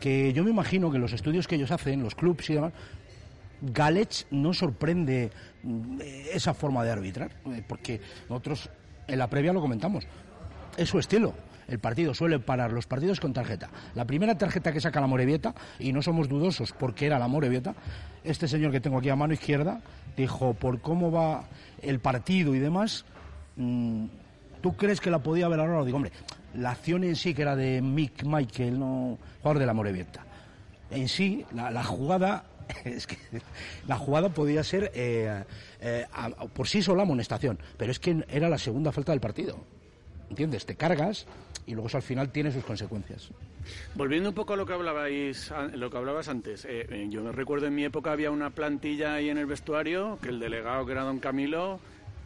que 0.01 0.33
yo 0.35 0.45
me 0.45 0.51
imagino 0.51 0.91
que 0.91 0.99
los 0.99 1.13
estudios 1.15 1.47
que 1.49 1.55
ellos 1.55 1.71
hacen, 1.71 2.03
los 2.03 2.15
clubs 2.15 2.51
y 2.51 2.55
demás, 2.55 2.73
Galech 3.63 4.27
no 4.31 4.53
sorprende 4.53 5.31
esa 6.33 6.55
forma 6.55 6.85
de 6.85 6.91
arbitrar, 6.91 7.31
eh, 7.47 7.63
porque 7.67 8.01
nosotros 8.29 8.71
en 9.07 9.19
la 9.19 9.29
previa 9.29 9.53
lo 9.53 9.61
comentamos. 9.61 10.07
Es 10.77 10.89
su 10.89 10.99
estilo. 10.99 11.35
El 11.69 11.79
partido 11.79 12.13
suele 12.13 12.39
parar 12.39 12.73
los 12.73 12.87
partidos 12.87 13.21
con 13.21 13.33
tarjeta. 13.33 13.71
La 13.95 14.05
primera 14.05 14.37
tarjeta 14.37 14.73
que 14.73 14.81
saca 14.81 15.01
la 15.01 15.07
Morevieta, 15.07 15.55
y 15.79 15.93
no 15.93 16.03
somos 16.03 16.29
dudosos 16.29 16.73
porque 16.73 17.07
era 17.07 17.19
la 17.19 17.29
Morevieta, 17.29 17.75
este 18.25 18.49
señor 18.49 18.73
que 18.73 18.81
tengo 18.81 18.99
aquí 18.99 19.09
a 19.09 19.17
mano 19.17 19.33
izquierda 19.33 19.81
dijo, 20.17 20.55
por 20.55 20.81
cómo 20.81 21.11
va 21.11 21.45
el 21.81 22.01
partido 22.01 22.55
y 22.55 22.59
demás, 22.59 23.05
mm, 23.57 24.07
¿tú 24.61 24.77
crees 24.77 25.01
que 25.01 25.11
la 25.11 25.21
podía 25.21 25.47
haber 25.47 25.61
ahora? 25.61 25.85
Digo, 25.85 25.97
hombre, 25.97 26.13
la 26.55 26.73
acción 26.73 27.05
en 27.05 27.17
sí 27.17 27.33
que 27.33 27.43
era 27.43 27.57
de 27.57 27.81
Mick 27.81 28.25
Michael, 28.25 28.79
no, 28.79 29.19
jugador 29.39 29.59
de 29.61 29.67
la 29.67 29.73
Morevieta. 29.73 30.27
En 30.91 31.09
sí, 31.09 31.47
la 31.55 31.83
jugada 31.85 32.45
es 32.85 33.07
que 33.07 33.17
la 33.87 33.97
jugada 33.97 34.29
podía 34.29 34.65
ser 34.65 34.91
eh, 34.95 35.45
eh, 35.81 36.07
por 36.55 36.69
sí 36.69 36.83
sola 36.83 37.03
amonestación, 37.03 37.59
pero 37.77 37.93
es 37.93 37.99
que 37.99 38.25
era 38.29 38.49
la 38.49 38.59
segunda 38.59 38.93
falta 38.93 39.13
del 39.13 39.21
partido. 39.21 39.59
¿Entiendes? 40.31 40.65
Te 40.65 40.77
cargas 40.77 41.27
y 41.67 41.73
luego 41.73 41.89
eso 41.89 41.99
al 41.99 42.03
final 42.03 42.31
tiene 42.31 42.51
sus 42.51 42.65
consecuencias. 42.65 43.31
Volviendo 43.95 44.31
un 44.31 44.35
poco 44.35 44.55
a 44.55 44.57
lo 44.57 44.67
que 44.67 44.73
hablabais, 44.73 45.53
lo 45.75 45.91
que 45.91 45.97
hablabas 45.97 46.29
antes, 46.29 46.65
eh, 46.65 46.87
eh, 46.91 47.07
yo 47.11 47.23
me 47.23 47.33
recuerdo 47.33 47.67
en 47.67 47.75
mi 47.75 47.85
época 47.85 48.13
había 48.13 48.31
una 48.31 48.51
plantilla 48.51 49.15
ahí 49.15 49.29
en 49.29 49.39
el 49.39 49.47
vestuario 49.47 50.19
que 50.23 50.31
el 50.31 50.41
delegado 50.41 50.85
que 50.87 50.93
era 50.93 51.03
don 51.03 51.19
Camilo 51.19 51.79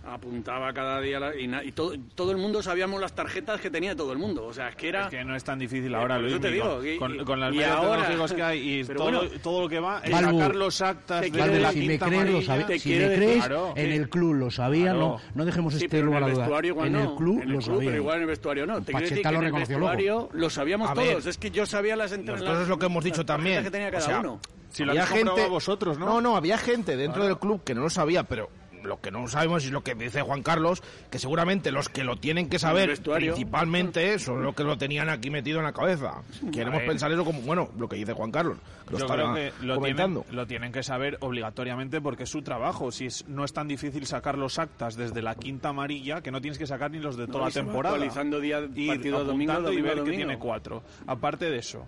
apuntaba 0.09 0.73
cada 0.73 1.01
día 1.01 1.19
la- 1.21 1.37
y, 1.37 1.47
na- 1.47 1.65
y 1.65 1.73
todo, 1.73 1.95
todo 2.15 2.31
el 2.31 2.37
mundo 2.39 2.63
sabíamos 2.63 3.01
las 3.01 3.15
tarjetas 3.15 3.61
que 3.61 3.71
tenía 3.71 3.95
todo 3.97 4.13
el 4.13 4.19
mundo, 4.19 4.47
o 4.47 4.53
sea, 4.53 4.69
es 4.69 4.77
que 4.77 4.89
era 4.89 5.05
Es 5.05 5.09
que 5.11 5.25
no 5.25 5.35
es 5.37 5.45
tan 5.45 5.59
difícil 5.59 5.93
Eh, 5.93 5.97
ahora, 5.97 6.19
Luis. 6.19 6.33
eso 6.33 6.41
te 6.41 6.51
digo, 6.51 6.85
y- 6.85 6.97
con, 6.99 7.15
y- 7.21 7.25
con 7.25 7.41
las 7.41 7.51
ahora- 7.55 8.03
tecnológicos 8.03 8.33
que 8.33 8.43
hay 8.43 8.81
y 8.81 8.85
todo, 8.85 9.03
bueno, 9.05 9.21
todo 9.43 9.63
lo 9.63 9.69
que 9.69 9.81
va 9.81 10.01
es 10.05 10.11
Balbu, 10.13 10.39
sacar 10.41 10.57
los 10.57 10.81
actas 10.83 11.21
te 11.23 11.31
de 11.31 11.61
la 11.61 11.73
si 11.73 11.79
me 11.81 11.87
quinta 11.89 12.07
crees, 12.07 12.31
lo 12.31 12.39
te 12.67 12.79
si 12.79 12.91
me 12.91 13.15
crees, 13.15 13.37
Claro, 13.47 13.73
en 13.77 13.93
el 13.93 14.09
club 14.09 14.35
lo 14.35 14.51
sabía, 14.51 14.85
Claro. 14.93 14.99
no, 14.99 15.21
no 15.35 15.45
dejemos 15.45 15.75
Sí, 15.75 15.85
este 15.85 16.03
lugar 16.03 16.23
a 16.25 16.29
duda. 16.29 16.47
En 16.87 16.93
no. 16.93 17.03
el 17.03 17.15
club 17.17 17.37
En 17.37 17.43
el 17.43 17.49
lo 17.55 17.59
club, 17.59 17.63
sabía. 17.77 17.91
pero 17.91 17.97
igual 18.03 18.17
en 18.17 18.23
el 18.23 18.29
vestuario 18.29 18.67
no. 18.67 18.81
Te 18.81 18.93
quiero 18.93 19.01
decir 19.01 19.17
que 19.19 19.23
lo 19.25 19.29
en 19.31 19.45
el 19.45 19.51
luego. 19.51 19.59
vestuario 19.69 20.29
lo 20.33 20.51
sabíamos 20.51 20.91
A 20.91 20.95
todos. 20.95 21.07
ver, 21.07 21.29
es 21.29 21.39
que 21.39 21.51
yo 21.51 21.67
sabía 21.67 21.97
las 21.97 22.13
Nosotros 22.13 22.41
las- 22.41 22.63
es 22.63 22.69
lo 22.69 22.79
que 22.79 22.87
hemos 22.87 23.05
dicho 23.05 23.25
también. 23.27 23.63
que 23.65 23.71
tenía 23.71 23.91
cada 23.91 24.21
uno. 24.21 24.41
Si 24.71 24.85
lo 24.85 24.93
habéis 24.93 25.07
comprobado 25.07 25.49
vosotros, 25.51 25.99
¿no? 25.99 26.07
No, 26.07 26.21
no, 26.21 26.37
había 26.37 26.59
gente 26.59 26.97
dentro 26.97 27.25
del 27.25 27.39
club 27.39 27.65
que 27.65 27.75
no 27.75 27.81
lo 27.83 27.91
sabía, 27.91 28.25
pero 28.25 28.51
lo 28.87 29.01
que 29.01 29.11
no 29.11 29.27
sabemos 29.29 29.65
es 29.65 29.71
lo 29.73 29.83
que 29.83 29.95
dice 29.95 30.23
Juan 30.23 30.43
Carlos, 30.43 30.83
que 31.11 31.19
seguramente 31.19 31.71
los 31.73 31.89
que 31.89 32.05
lo 32.05 32.17
tienen 32.17 32.49
que 32.49 32.59
saber 32.59 32.99
principalmente 33.01 34.19
son 34.19 34.43
los 34.43 34.55
que 34.55 34.65
lo 34.65 34.79
tenían 34.79 35.09
aquí 35.09 35.31
metido 35.31 35.59
en 35.59 35.65
la 35.65 35.73
cabeza. 35.73 36.23
Queremos 36.53 36.83
pensar 36.83 37.13
eso 37.13 37.25
como, 37.25 37.41
bueno, 37.43 37.69
lo 37.79 37.89
que 37.89 37.97
dice 37.97 38.13
Juan 38.13 38.31
Carlos, 38.31 38.59
que 38.87 38.93
lo 38.93 38.99
Yo 38.99 39.05
estaba 39.07 39.33
creo 39.35 39.53
que 39.53 39.67
lo 39.67 39.75
comentando. 39.77 40.21
tienen, 40.23 40.37
lo 40.37 40.47
tienen 40.47 40.73
que 40.73 40.83
saber 40.83 41.19
obligatoriamente 41.21 42.01
porque 42.01 42.25
es 42.25 42.31
su 42.31 42.43
trabajo. 42.43 42.91
Si 42.91 43.07
es- 43.07 43.27
no 43.29 43.45
es 43.45 43.53
tan 43.53 43.69
difícil 43.69 44.07
sacar 44.07 44.39
los 44.39 44.59
actas 44.59 44.97
desde 44.97 45.23
la 45.23 45.35
quinta 45.35 45.71
amarilla, 45.71 46.21
que 46.23 46.31
no 46.31 46.41
tienes 46.41 46.59
que 46.59 46.67
sacar 46.67 46.91
ni 46.91 46.99
los 46.99 47.17
de 47.17 47.27
toda 47.27 47.45
y 47.45 47.47
la 47.49 47.51
temporada. 47.53 47.95
actualizando 47.97 48.41
día- 48.41 48.61
partido 48.61 49.25
domingo, 49.25 49.53
apuntando 49.53 49.73
y 49.73 49.77
domingo, 49.77 49.87
ver 49.87 49.95
que 49.95 50.01
domingo. 50.01 50.17
tiene 50.17 50.39
cuatro. 50.39 50.83
Aparte 51.07 51.51
de 51.51 51.59
eso, 51.59 51.87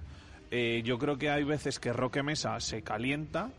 eh, 0.51 0.82
yo 0.84 0.99
creo 0.99 1.18
que 1.18 1.30
hay 1.30 1.44
veces 1.44 1.78
que 1.78 1.92
Roque 1.92 2.22
Mesa 2.22 2.59
se 2.61 2.82
calienta, 2.82 3.51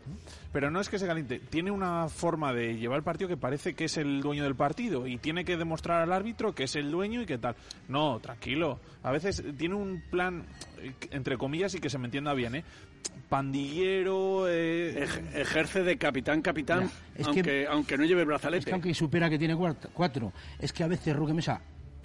pero 0.52 0.70
no 0.70 0.80
es 0.80 0.88
que 0.88 0.98
se 0.98 1.06
caliente, 1.06 1.38
tiene 1.38 1.70
una 1.70 2.08
forma 2.08 2.52
de 2.52 2.76
llevar 2.76 2.98
el 2.98 3.04
partido 3.04 3.28
que 3.28 3.36
parece 3.36 3.74
que 3.74 3.84
es 3.84 3.96
el 3.96 4.20
dueño 4.20 4.42
del 4.44 4.54
partido 4.56 5.06
y 5.06 5.18
tiene 5.18 5.44
que 5.44 5.56
demostrar 5.56 6.02
al 6.02 6.12
árbitro 6.12 6.54
que 6.54 6.64
es 6.64 6.76
el 6.76 6.90
dueño 6.90 7.22
y 7.22 7.26
que 7.26 7.38
tal. 7.38 7.54
No, 7.88 8.18
tranquilo. 8.20 8.80
A 9.02 9.10
veces 9.12 9.42
tiene 9.56 9.74
un 9.76 10.02
plan, 10.10 10.44
eh, 10.82 10.92
entre 11.12 11.38
comillas, 11.38 11.74
y 11.74 11.80
que 11.80 11.90
se 11.90 11.98
me 11.98 12.06
entienda 12.06 12.34
bien, 12.34 12.54
¿eh? 12.56 12.64
Pandillero. 13.28 14.48
eh, 14.48 15.04
Ej- 15.04 15.36
ejerce 15.40 15.82
de 15.84 15.96
capitán, 15.96 16.42
capitán, 16.42 16.80
Ya, 16.80 16.86
es 17.14 17.28
que- 17.28 17.32
aunque, 17.40 17.66
aunque 17.68 17.96
no 17.98 18.04
lleve 18.04 18.22
Es 18.22 18.26
brazalete. 18.26 18.64
que 18.66 18.72
aunque 18.72 18.92
supera 18.94 19.30
que 19.30 19.38
tiene 19.38 19.56
cuatro, 19.94 20.32
es 20.58 20.72
que 20.72 20.82
a 20.82 20.88
veces 20.88 21.14
Roque 21.16 21.32
Mesa, 21.32 21.60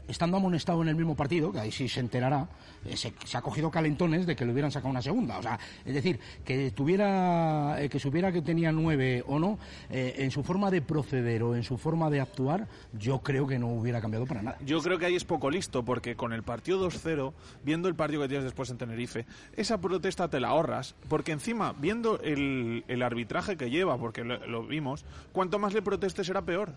estando 0.08 0.38
amonestado 0.38 0.82
en 0.82 0.90
el 0.90 0.96
mismo 0.96 1.16
partido, 1.16 1.52
que 1.52 1.60
ahí 1.60 1.72
sí 1.72 1.88
se 1.88 2.00
enterará, 2.00 2.48
eh, 2.86 2.96
se, 2.96 3.14
ha 3.36 3.42
cogido 3.42 3.72
calentones 3.72 4.26
de 4.26 4.36
que 4.36 4.46
le 4.46 4.52
hubieran 4.52 4.72
sacado 4.72 4.90
una 4.90 5.02
segunda. 5.02 5.38
O 5.38 5.42
sea, 5.42 5.60
es 5.86 5.94
decir, 5.94 6.20
que 6.44 6.72
tuviera, 6.72 7.82
eh, 7.82 7.90
que 7.90 8.00
supiera 8.00 8.32
que 8.32 8.42
tenía 8.42 8.72
nueve 8.72 9.24
o 9.28 9.40
no, 9.40 9.58
eh, 9.90 10.16
en 10.20 10.32
su 10.32 10.44
forma 10.44 10.72
de 10.72 10.82
proceder 10.82 11.44
o 11.44 11.56
en 11.56 11.64
su 11.64 11.78
forma 11.78 12.10
de 12.10 12.22
actuar, 12.22 12.68
yo 12.94 13.20
creo 13.20 13.48
que 13.48 13.60
no 13.60 13.68
hubiera 13.68 14.02
cambiado 14.02 14.26
para 14.26 14.42
nada. 14.42 14.58
Yo 14.66 14.82
creo 14.82 15.00
que 15.00 15.06
ahí 15.06 15.16
es 15.16 15.26
poco 15.26 15.50
listo, 15.50 15.84
porque 15.84 16.16
con 16.16 16.34
el 16.34 16.44
partido 16.44 16.88
2-0, 16.88 17.34
viendo 17.64 17.88
el 17.88 17.96
partido 17.96 18.22
que 18.22 18.28
tienes 18.28 18.46
después 18.46 18.70
en 18.70 18.78
Tenerife, 18.78 19.26
esa 19.56 19.80
protesta 19.80 20.30
te 20.30 20.40
la 20.40 20.50
ahorras, 20.50 20.96
porque 21.10 21.32
encima, 21.32 21.74
viendo 21.74 22.20
el, 22.22 22.84
el 22.88 23.02
arbitraje 23.02 23.58
que 23.58 23.70
lleva, 23.70 23.98
porque 23.98 24.24
lo 24.24 24.66
vimos, 24.66 25.06
cuanto 25.32 25.60
más 25.60 25.74
le 25.74 25.82
protestes 25.82 26.28
será 26.28 26.44
peor. 26.44 26.74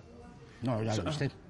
No, 0.63 0.83
ya 0.83 0.97
lo. 0.97 1.05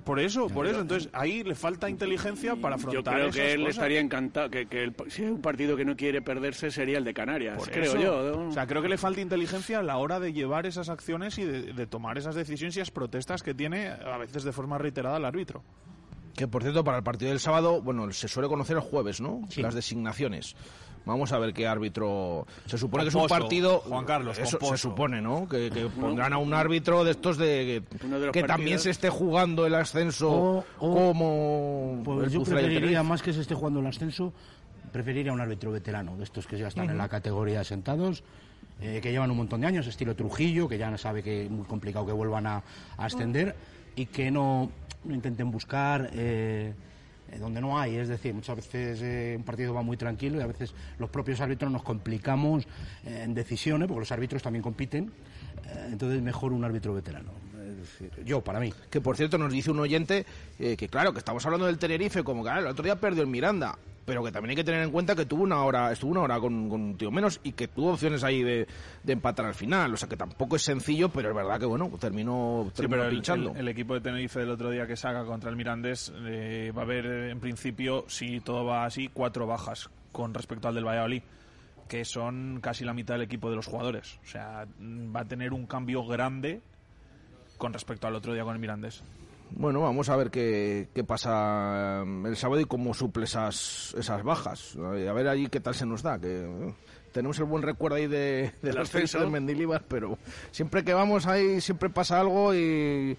Por 0.04 0.20
eso, 0.20 0.48
por 0.48 0.66
eso. 0.66 0.80
Entonces, 0.80 1.08
ahí 1.12 1.42
le 1.42 1.54
falta 1.54 1.88
inteligencia 1.88 2.56
para 2.56 2.76
Yo 2.76 2.80
afrontar 2.88 3.14
creo 3.14 3.26
esas 3.28 3.36
que 3.36 3.52
él 3.52 3.60
cosas. 3.60 3.74
estaría 3.76 4.00
encantado, 4.00 4.50
que, 4.50 4.66
que 4.66 4.84
el- 4.84 4.94
si 5.08 5.24
hay 5.24 5.30
un 5.30 5.40
partido 5.42 5.76
que 5.76 5.84
no 5.84 5.96
quiere 5.96 6.20
perderse 6.22 6.70
sería 6.70 6.98
el 6.98 7.04
de 7.04 7.14
Canarias, 7.14 7.58
Por 7.58 7.70
creo 7.70 7.84
eso. 7.84 7.98
yo. 7.98 8.36
¿no? 8.36 8.48
O 8.48 8.52
sea, 8.52 8.66
creo 8.66 8.80
que 8.82 8.88
le 8.88 8.98
falta 8.98 9.20
inteligencia 9.20 9.78
a 9.78 9.82
la 9.82 9.96
hora 9.98 10.18
de 10.20 10.32
llevar 10.32 10.66
esas 10.66 10.88
acciones 10.88 11.38
y 11.38 11.44
de, 11.44 11.72
de 11.72 11.86
tomar 11.86 12.16
esas 12.18 12.34
decisiones 12.34 12.76
y 12.76 12.80
esas 12.80 12.90
protestas 12.90 13.42
que 13.42 13.54
tiene 13.54 13.88
a 13.88 14.16
veces 14.18 14.44
de 14.44 14.52
forma 14.52 14.78
reiterada 14.78 15.16
el 15.18 15.24
árbitro. 15.24 15.62
Que 16.34 16.46
por 16.46 16.62
cierto, 16.62 16.84
para 16.84 16.98
el 16.98 17.02
partido 17.04 17.30
del 17.30 17.40
sábado, 17.40 17.82
bueno, 17.82 18.10
se 18.12 18.28
suele 18.28 18.48
conocer 18.48 18.76
el 18.76 18.82
jueves, 18.82 19.20
¿no? 19.20 19.40
Sí. 19.48 19.60
Las 19.60 19.74
designaciones. 19.74 20.54
Vamos 21.08 21.32
a 21.32 21.38
ver 21.38 21.54
qué 21.54 21.66
árbitro. 21.66 22.46
Se 22.66 22.76
supone 22.76 23.02
que 23.04 23.08
es 23.08 23.14
un 23.14 23.26
partido. 23.26 23.78
Juan 23.80 24.04
Carlos, 24.04 24.38
Eso 24.38 24.58
pomposo. 24.58 24.76
se 24.76 24.82
supone, 24.82 25.22
¿no? 25.22 25.48
Que, 25.48 25.70
que 25.70 25.86
pondrán 25.86 26.34
a 26.34 26.38
un 26.38 26.52
árbitro 26.52 27.02
de 27.02 27.12
estos 27.12 27.38
de. 27.38 27.82
Que, 28.30 28.40
de 28.40 28.42
también 28.44 28.78
se 28.78 28.90
esté 28.90 29.08
jugando 29.08 29.64
el 29.66 29.74
ascenso 29.74 30.30
O- 30.30 30.64
o- 30.78 30.94
como. 30.94 32.02
Pues 32.04 32.26
el 32.26 32.32
yo 32.34 32.42
preferiría, 32.44 33.02
más 33.02 33.22
que 33.22 33.32
se 33.32 33.40
esté 33.40 33.54
jugando 33.54 33.80
el 33.80 33.86
ascenso, 33.86 34.34
preferiría 34.92 35.32
un 35.32 35.40
árbitro 35.40 35.72
veterano, 35.72 36.14
de 36.16 36.24
estos 36.24 36.46
que 36.46 36.58
ya 36.58 36.68
están 36.68 36.90
en 36.90 36.98
la 36.98 37.08
categoría 37.08 37.64
sentados, 37.64 38.22
eh, 38.80 39.00
que 39.02 39.10
llevan 39.10 39.30
un 39.30 39.38
montón 39.38 39.62
de 39.62 39.66
años, 39.66 39.86
estilo 39.86 40.14
Trujillo, 40.14 40.68
que 40.68 40.76
ya 40.76 40.90
no 40.90 40.98
sabe 40.98 41.22
que 41.22 41.44
es 41.44 41.50
muy 41.50 41.64
complicado 41.66 42.04
que 42.06 42.12
vuelvan 42.12 42.46
a, 42.46 42.56
a 42.98 43.04
ascender, 43.06 43.56
y 43.96 44.06
que 44.06 44.30
no, 44.30 44.70
no 45.04 45.14
intenten 45.14 45.50
buscar 45.50 46.10
eh, 46.12 46.74
eh, 47.32 47.38
donde 47.38 47.60
no 47.60 47.78
hay. 47.78 47.96
Es 47.96 48.08
decir, 48.08 48.34
muchas 48.34 48.56
veces 48.56 49.00
eh, 49.02 49.34
un 49.36 49.44
partido 49.44 49.74
va 49.74 49.82
muy 49.82 49.96
tranquilo 49.96 50.38
y 50.38 50.42
a 50.42 50.46
veces 50.46 50.74
los 50.98 51.10
propios 51.10 51.40
árbitros 51.40 51.70
nos 51.70 51.82
complicamos 51.82 52.64
eh, 53.04 53.22
en 53.24 53.34
decisiones, 53.34 53.88
porque 53.88 54.00
los 54.00 54.12
árbitros 54.12 54.42
también 54.42 54.62
compiten, 54.62 55.12
entonces 55.90 56.22
mejor 56.22 56.52
un 56.52 56.64
árbitro 56.64 56.94
veterano. 56.94 57.32
Yo, 58.24 58.42
para 58.42 58.58
mí. 58.60 58.72
Que 58.90 59.00
por 59.00 59.16
cierto 59.16 59.38
nos 59.38 59.52
dice 59.52 59.70
un 59.70 59.78
oyente 59.78 60.24
que 60.58 60.88
claro, 60.88 61.12
que 61.12 61.18
estamos 61.18 61.44
hablando 61.44 61.66
del 61.66 61.78
Tenerife 61.78 62.24
como 62.24 62.42
que 62.42 62.50
el 62.50 62.66
otro 62.66 62.82
día 62.82 62.96
perdió 62.96 63.22
el 63.22 63.28
Miranda, 63.28 63.78
pero 64.08 64.24
que 64.24 64.32
también 64.32 64.50
hay 64.50 64.56
que 64.56 64.64
tener 64.64 64.82
en 64.82 64.90
cuenta 64.90 65.14
que 65.14 65.26
tuvo 65.26 65.42
una 65.42 65.62
hora, 65.62 65.92
estuvo 65.92 66.10
una 66.12 66.22
hora 66.22 66.40
con, 66.40 66.70
con 66.70 66.80
un 66.80 66.96
tío 66.96 67.10
menos 67.10 67.40
y 67.44 67.52
que 67.52 67.68
tuvo 67.68 67.92
opciones 67.92 68.24
ahí 68.24 68.42
de, 68.42 68.66
de 69.02 69.12
empatar 69.12 69.44
al 69.44 69.52
final. 69.54 69.92
O 69.92 69.98
sea 69.98 70.08
que 70.08 70.16
tampoco 70.16 70.56
es 70.56 70.62
sencillo, 70.62 71.10
pero 71.10 71.28
es 71.28 71.34
verdad 71.34 71.60
que 71.60 71.66
bueno, 71.66 71.90
terminó, 72.00 72.70
Sí, 72.72 72.86
pero 72.88 73.06
pinchando. 73.10 73.50
el- 73.50 73.58
el 73.58 73.68
equipo 73.68 73.92
de 73.92 74.00
Tenerife 74.00 74.40
del 74.40 74.48
otro 74.50 74.70
día 74.70 74.86
que 74.86 74.96
saca 74.96 75.26
contra 75.26 75.50
el 75.50 75.56
Mirandés 75.56 76.10
eh, 76.24 76.72
va 76.74 76.80
a 76.80 76.84
haber, 76.86 77.04
eh, 77.04 77.30
en 77.30 77.38
principio, 77.40 78.06
si 78.08 78.40
todo 78.40 78.64
va 78.64 78.86
así, 78.86 79.10
cuatro 79.12 79.46
bajas 79.46 79.90
con 80.10 80.32
respecto 80.32 80.68
al 80.68 80.74
del 80.74 80.86
Valladolid, 80.86 81.20
que 81.86 82.06
son 82.06 82.60
casi 82.62 82.86
la 82.86 82.94
mitad 82.94 83.12
del 83.14 83.22
equipo 83.24 83.50
de 83.50 83.56
los 83.56 83.66
jugadores. 83.66 84.18
O 84.24 84.26
sea, 84.26 84.64
va 85.14 85.20
a 85.20 85.24
tener 85.26 85.52
un 85.52 85.66
cambio 85.66 86.06
grande 86.06 86.62
con 87.58 87.74
respecto 87.74 88.06
al 88.06 88.14
otro 88.14 88.32
día 88.32 88.42
con 88.44 88.54
el 88.54 88.58
Mirandés. 88.60 89.02
Bueno, 89.50 89.80
vamos 89.80 90.08
a 90.08 90.16
ver 90.16 90.30
qué, 90.30 90.88
qué 90.94 91.04
pasa 91.04 92.02
eh, 92.04 92.22
el 92.26 92.36
sábado 92.36 92.60
y 92.60 92.64
cómo 92.64 92.94
suple 92.94 93.24
esas, 93.24 93.94
esas 93.98 94.22
bajas. 94.22 94.76
A 94.76 95.12
ver 95.12 95.28
allí 95.28 95.48
qué 95.48 95.60
tal 95.60 95.74
se 95.74 95.86
nos 95.86 96.02
da. 96.02 96.18
Que 96.18 96.44
eh, 96.44 96.74
tenemos 97.12 97.38
el 97.38 97.46
buen 97.46 97.62
recuerdo 97.62 97.96
ahí 97.96 98.06
de, 98.06 98.52
de 98.62 98.72
las 98.72 98.88
ascenso. 98.88 99.20
de 99.20 99.26
Mendilibar, 99.26 99.84
pero 99.88 100.18
siempre 100.50 100.84
que 100.84 100.94
vamos 100.94 101.26
ahí 101.26 101.60
siempre 101.60 101.90
pasa 101.90 102.20
algo 102.20 102.54
y 102.54 103.16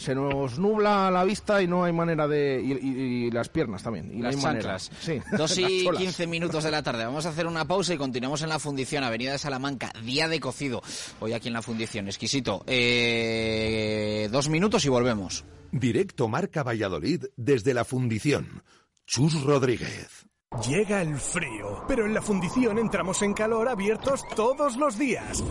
se 0.00 0.14
nos 0.14 0.58
nubla 0.58 1.10
la 1.10 1.22
vista 1.24 1.60
y 1.62 1.66
no 1.68 1.84
hay 1.84 1.92
manera 1.92 2.26
de... 2.26 2.60
y, 2.64 2.72
y- 2.72 3.26
y 3.26 3.30
las 3.30 3.48
piernas 3.50 3.82
también. 3.82 4.10
Y 4.12 4.16
no 4.16 4.24
Las 4.24 4.36
hay 4.36 4.42
chanclas. 4.42 4.90
Sí. 5.00 5.20
Dos 5.36 5.58
y. 5.58 5.86
15 5.96 6.26
minutos 6.26 6.64
de 6.64 6.70
la 6.70 6.82
tarde. 6.82 7.04
Vamos 7.04 7.26
a 7.26 7.28
hacer 7.28 7.46
una 7.46 7.66
pausa 7.66 7.92
y 7.94 7.98
continuamos 7.98 8.40
en 8.42 8.48
la 8.48 8.58
fundición, 8.58 9.04
Avenida 9.04 9.32
de 9.32 9.38
Salamanca, 9.38 9.92
día 10.02 10.26
de 10.28 10.40
cocido. 10.40 10.82
Hoy 11.20 11.34
aquí 11.34 11.48
en 11.48 11.54
la 11.54 11.62
fundición, 11.62 12.06
exquisito. 12.06 12.64
Eh, 12.66 14.28
dos 14.32 14.48
minutos 14.48 14.84
y 14.84 14.88
volvemos. 14.88 15.44
Directo 15.72 16.28
Marca 16.28 16.62
Valladolid 16.62 17.24
desde 17.36 17.74
la 17.74 17.84
fundición. 17.84 18.62
Chus 19.06 19.42
Rodríguez. 19.42 20.26
Llega 20.66 21.00
el 21.02 21.16
frío, 21.16 21.84
pero 21.86 22.06
en 22.06 22.14
la 22.14 22.22
fundición 22.22 22.78
entramos 22.78 23.22
en 23.22 23.34
calor 23.34 23.68
abiertos 23.68 24.22
todos 24.34 24.76
los 24.76 24.98
días. 24.98 25.44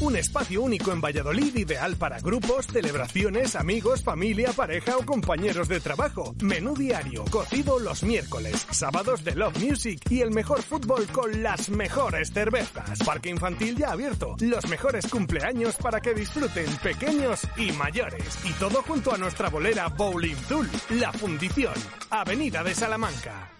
Un 0.00 0.16
espacio 0.16 0.62
único 0.62 0.92
en 0.92 1.00
Valladolid 1.02 1.54
ideal 1.56 1.94
para 1.96 2.20
grupos, 2.20 2.66
celebraciones, 2.66 3.54
amigos, 3.54 4.02
familia, 4.02 4.50
pareja 4.54 4.96
o 4.96 5.04
compañeros 5.04 5.68
de 5.68 5.78
trabajo. 5.78 6.34
Menú 6.40 6.74
diario, 6.74 7.26
cocido 7.26 7.78
los 7.78 8.02
miércoles, 8.02 8.66
sábados 8.70 9.22
de 9.24 9.34
Love 9.34 9.62
Music 9.62 10.00
y 10.08 10.22
el 10.22 10.30
mejor 10.30 10.62
fútbol 10.62 11.06
con 11.08 11.42
las 11.42 11.68
mejores 11.68 12.32
cervezas. 12.32 12.98
Parque 13.04 13.28
infantil 13.28 13.76
ya 13.76 13.92
abierto, 13.92 14.36
los 14.40 14.66
mejores 14.68 15.06
cumpleaños 15.06 15.76
para 15.76 16.00
que 16.00 16.14
disfruten 16.14 16.74
pequeños 16.82 17.42
y 17.58 17.70
mayores. 17.72 18.38
Y 18.46 18.54
todo 18.54 18.82
junto 18.82 19.12
a 19.12 19.18
nuestra 19.18 19.50
bolera 19.50 19.88
Bowling 19.88 20.36
Tool, 20.48 20.70
La 20.98 21.12
Fundición, 21.12 21.74
Avenida 22.08 22.64
de 22.64 22.74
Salamanca. 22.74 23.59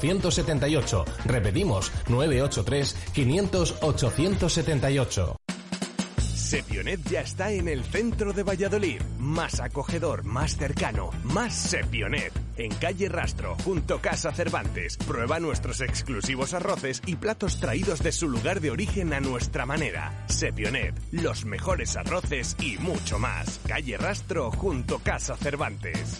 878. 0.01 1.05
Repetimos, 1.25 1.91
983 2.07 2.95
500 3.13 3.77
878. 3.81 5.35
Sepionet 6.51 6.99
ya 7.09 7.21
está 7.21 7.49
en 7.53 7.69
el 7.69 7.81
centro 7.85 8.33
de 8.33 8.43
Valladolid. 8.43 9.01
Más 9.19 9.61
acogedor, 9.61 10.25
más 10.25 10.57
cercano, 10.57 11.11
más 11.23 11.53
Sepionet. 11.53 12.33
En 12.57 12.73
calle 12.73 13.07
Rastro, 13.07 13.55
junto 13.63 14.01
Casa 14.01 14.33
Cervantes. 14.33 14.97
Prueba 14.97 15.39
nuestros 15.39 15.79
exclusivos 15.79 16.53
arroces 16.53 17.01
y 17.05 17.15
platos 17.15 17.61
traídos 17.61 18.03
de 18.03 18.11
su 18.11 18.27
lugar 18.27 18.59
de 18.59 18.69
origen 18.69 19.13
a 19.13 19.21
nuestra 19.21 19.65
manera. 19.65 20.25
Sepionet, 20.27 20.93
los 21.13 21.45
mejores 21.45 21.95
arroces 21.95 22.57
y 22.59 22.77
mucho 22.79 23.17
más. 23.17 23.61
Calle 23.65 23.95
Rastro, 23.95 24.51
junto 24.51 24.99
Casa 24.99 25.37
Cervantes. 25.37 26.17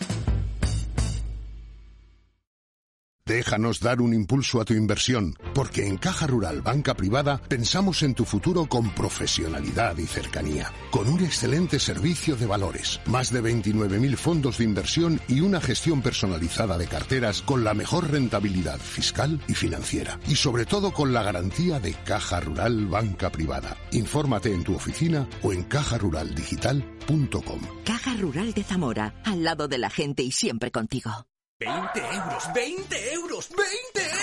Déjanos 3.26 3.80
dar 3.80 4.02
un 4.02 4.14
impulso 4.14 4.60
a 4.60 4.65
tu 4.65 4.73
inversión, 4.73 5.35
porque 5.53 5.88
en 5.88 5.98
Caja 5.98 6.27
Rural 6.27 6.61
Banca 6.61 6.95
Privada 6.95 7.41
pensamos 7.48 8.02
en 8.03 8.15
tu 8.15 8.26
futuro 8.26 8.65
con 8.65 8.89
profesionalidad 8.91 9.98
y 9.98 10.07
cercanía, 10.07 10.72
con 10.89 11.07
un 11.07 11.23
excelente 11.23 11.80
servicio 11.80 12.35
de 12.35 12.45
valores, 12.45 12.99
más 13.06 13.31
de 13.31 13.41
29.000 13.41 14.15
fondos 14.15 14.57
de 14.57 14.64
inversión 14.64 15.19
y 15.27 15.41
una 15.41 15.61
gestión 15.61 16.02
personalizada 16.02 16.77
de 16.77 16.88
carteras 16.88 17.41
con 17.41 17.64
la 17.64 17.73
mejor 17.73 18.10
rentabilidad 18.11 18.80
fiscal 18.80 19.39
y 19.48 19.53
financiera, 19.53 20.19
y 20.27 20.35
sobre 20.35 20.65
todo 20.65 20.91
con 20.91 21.14
la 21.14 21.23
garantía 21.23 21.80
de 21.80 21.93
Caja 21.93 22.39
Rural 22.39 22.88
Banca 22.88 23.31
Privada. 23.31 23.77
Infórmate 23.91 24.53
en 24.53 24.64
tu 24.64 24.76
oficina 24.76 25.27
o 25.43 25.53
en 25.53 25.64
cajaruraldigital.com. 25.64 27.61
Caja 27.85 28.15
Rural 28.18 28.53
de 28.53 28.64
Zamora, 28.64 29.14
al 29.23 29.43
lado 29.43 29.68
de 29.68 29.77
la 29.77 29.89
gente 29.89 30.23
y 30.23 30.31
siempre 30.31 30.72
contigo. 30.72 31.31
20 31.62 32.00
euros, 32.00 32.54
20 32.56 33.14
euros, 33.14 33.50
20 33.50 34.02
euros. 34.04 34.20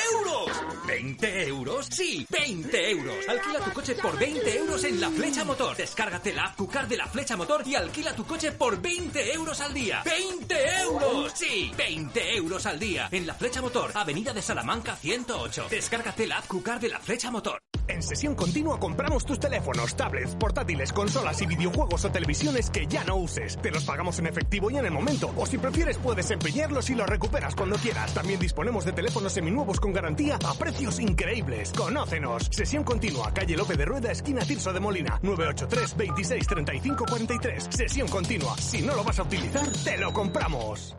20 0.98 1.46
euros, 1.46 1.86
sí, 1.92 2.26
20 2.28 2.90
euros. 2.90 3.28
Alquila 3.28 3.60
tu 3.60 3.72
coche 3.72 3.94
por 3.94 4.18
20 4.18 4.58
euros 4.58 4.82
en 4.82 5.00
La 5.00 5.08
Flecha 5.08 5.44
Motor. 5.44 5.76
Descárgate 5.76 6.32
la 6.32 6.46
app 6.46 6.56
Cucar 6.56 6.88
de 6.88 6.96
La 6.96 7.06
Flecha 7.06 7.36
Motor 7.36 7.62
y 7.68 7.76
alquila 7.76 8.12
tu 8.16 8.26
coche 8.26 8.50
por 8.50 8.82
20 8.82 9.32
euros 9.32 9.60
al 9.60 9.72
día. 9.72 10.02
¡20 10.02 10.82
euros! 10.82 11.32
Sí, 11.36 11.70
20 11.78 12.36
euros 12.36 12.66
al 12.66 12.80
día. 12.80 13.08
En 13.12 13.28
La 13.28 13.34
Flecha 13.34 13.62
Motor, 13.62 13.92
Avenida 13.94 14.32
de 14.32 14.42
Salamanca 14.42 14.96
108. 14.96 15.68
Descárgate 15.70 16.26
la 16.26 16.38
app 16.38 16.48
Cucar 16.48 16.80
de 16.80 16.88
La 16.88 16.98
Flecha 16.98 17.30
Motor. 17.30 17.60
En 17.88 18.02
sesión 18.02 18.34
continua 18.34 18.78
compramos 18.78 19.24
tus 19.24 19.40
teléfonos, 19.40 19.96
tablets, 19.96 20.34
portátiles, 20.36 20.92
consolas 20.92 21.40
y 21.40 21.46
videojuegos 21.46 22.04
o 22.04 22.10
televisiones 22.12 22.68
que 22.68 22.86
ya 22.86 23.02
no 23.04 23.16
uses. 23.16 23.56
Te 23.62 23.70
los 23.70 23.84
pagamos 23.84 24.18
en 24.18 24.26
efectivo 24.26 24.70
y 24.70 24.76
en 24.76 24.84
el 24.84 24.92
momento. 24.92 25.32
O 25.36 25.46
si 25.46 25.56
prefieres 25.56 25.96
puedes 25.96 26.30
empeñarlos 26.30 26.90
y 26.90 26.94
los 26.94 27.08
recuperas 27.08 27.54
cuando 27.54 27.76
quieras. 27.76 28.12
También 28.12 28.40
disponemos 28.40 28.84
de 28.84 28.92
teléfonos 28.92 29.32
seminuevos 29.32 29.80
con 29.80 29.94
garantía 29.94 30.38
a 30.44 30.54
precios 30.54 30.97
increíbles. 30.98 31.72
Conócenos. 31.72 32.48
Sesión 32.50 32.84
continua, 32.84 33.32
calle 33.32 33.56
López 33.56 33.78
de 33.78 33.84
Rueda, 33.84 34.12
esquina 34.12 34.42
Tirso 34.42 34.72
de 34.72 34.80
Molina. 34.80 35.18
983 35.22 35.96
26 35.96 36.46
35 36.46 37.04
43. 37.08 37.68
Sesión 37.70 38.08
continua. 38.08 38.56
Si 38.58 38.82
no 38.82 38.94
lo 38.94 39.04
vas 39.04 39.18
a 39.18 39.22
utilizar, 39.22 39.68
te 39.84 39.98
lo 39.98 40.12
compramos. 40.12 40.96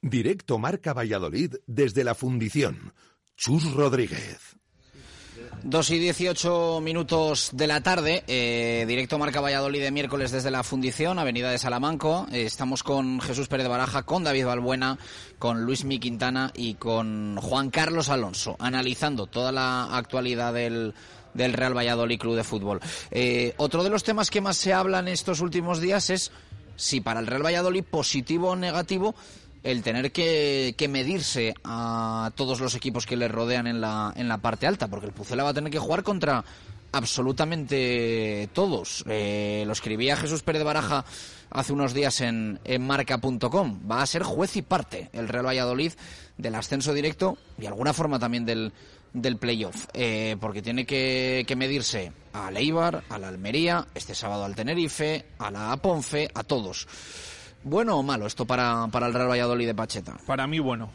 Directo 0.00 0.58
Marca 0.58 0.92
Valladolid 0.92 1.54
desde 1.66 2.02
la 2.02 2.14
fundición. 2.14 2.92
Chus 3.36 3.72
Rodríguez. 3.72 4.51
Dos 5.64 5.90
y 5.90 5.98
18 6.00 6.80
minutos 6.82 7.50
de 7.52 7.68
la 7.68 7.80
tarde, 7.80 8.24
eh, 8.26 8.84
directo 8.88 9.16
Marca 9.16 9.40
Valladolid 9.40 9.80
de 9.80 9.92
miércoles 9.92 10.32
desde 10.32 10.50
la 10.50 10.64
Fundición, 10.64 11.20
Avenida 11.20 11.52
de 11.52 11.58
Salamanco. 11.58 12.26
Eh, 12.32 12.42
estamos 12.42 12.82
con 12.82 13.20
Jesús 13.20 13.46
Pérez 13.46 13.68
Baraja, 13.68 14.02
con 14.02 14.24
David 14.24 14.46
Balbuena, 14.46 14.98
con 15.38 15.62
Luis 15.62 15.84
Mi 15.84 16.00
Quintana 16.00 16.50
y 16.56 16.74
con 16.74 17.36
Juan 17.36 17.70
Carlos 17.70 18.08
Alonso, 18.08 18.56
analizando 18.58 19.28
toda 19.28 19.52
la 19.52 19.96
actualidad 19.96 20.52
del, 20.52 20.94
del 21.32 21.52
Real 21.52 21.76
Valladolid 21.76 22.18
Club 22.18 22.34
de 22.34 22.44
Fútbol. 22.44 22.80
Eh, 23.12 23.54
otro 23.56 23.84
de 23.84 23.90
los 23.90 24.02
temas 24.02 24.30
que 24.30 24.40
más 24.40 24.56
se 24.56 24.72
hablan 24.72 25.06
estos 25.06 25.40
últimos 25.40 25.80
días 25.80 26.10
es 26.10 26.32
si 26.74 27.00
para 27.00 27.20
el 27.20 27.28
Real 27.28 27.46
Valladolid 27.46 27.84
positivo 27.84 28.50
o 28.50 28.56
negativo 28.56 29.14
el 29.62 29.82
tener 29.82 30.12
que, 30.12 30.74
que, 30.76 30.88
medirse 30.88 31.54
a 31.64 32.32
todos 32.34 32.60
los 32.60 32.74
equipos 32.74 33.06
que 33.06 33.16
le 33.16 33.28
rodean 33.28 33.66
en 33.66 33.80
la, 33.80 34.12
en 34.16 34.28
la 34.28 34.38
parte 34.38 34.66
alta, 34.66 34.88
porque 34.88 35.06
el 35.06 35.12
Pucela 35.12 35.44
va 35.44 35.50
a 35.50 35.54
tener 35.54 35.70
que 35.70 35.78
jugar 35.78 36.02
contra 36.02 36.44
absolutamente 36.92 38.48
todos. 38.52 39.04
Eh, 39.08 39.64
lo 39.66 39.72
escribía 39.72 40.16
Jesús 40.16 40.42
Pérez 40.42 40.62
Baraja 40.62 41.04
hace 41.50 41.72
unos 41.72 41.94
días 41.94 42.20
en, 42.20 42.60
en 42.64 42.86
marca.com. 42.86 43.80
Va 43.90 44.02
a 44.02 44.06
ser 44.06 44.22
juez 44.22 44.56
y 44.56 44.62
parte 44.62 45.08
el 45.12 45.28
Real 45.28 45.46
Valladolid 45.46 45.92
del 46.36 46.54
ascenso 46.54 46.92
directo 46.92 47.38
y 47.58 47.66
alguna 47.66 47.92
forma 47.92 48.18
también 48.18 48.44
del, 48.44 48.72
del 49.12 49.36
playoff, 49.36 49.86
eh, 49.94 50.36
porque 50.40 50.62
tiene 50.62 50.86
que, 50.86 51.44
que 51.46 51.56
medirse 51.56 52.12
al 52.32 52.56
Eibar, 52.56 53.04
a 53.08 53.18
la 53.18 53.28
Almería, 53.28 53.86
este 53.94 54.14
sábado 54.14 54.44
al 54.44 54.54
Tenerife, 54.54 55.26
a 55.38 55.50
la 55.50 55.72
Aponfe, 55.72 56.30
a 56.34 56.42
todos. 56.42 56.86
¿Bueno 57.64 57.98
o 57.98 58.02
malo 58.02 58.26
esto 58.26 58.44
para, 58.44 58.88
para 58.90 59.06
el 59.06 59.14
Real 59.14 59.30
Valladolid 59.30 59.66
de 59.66 59.74
Pacheta? 59.74 60.16
Para 60.26 60.46
mí 60.46 60.58
bueno. 60.58 60.90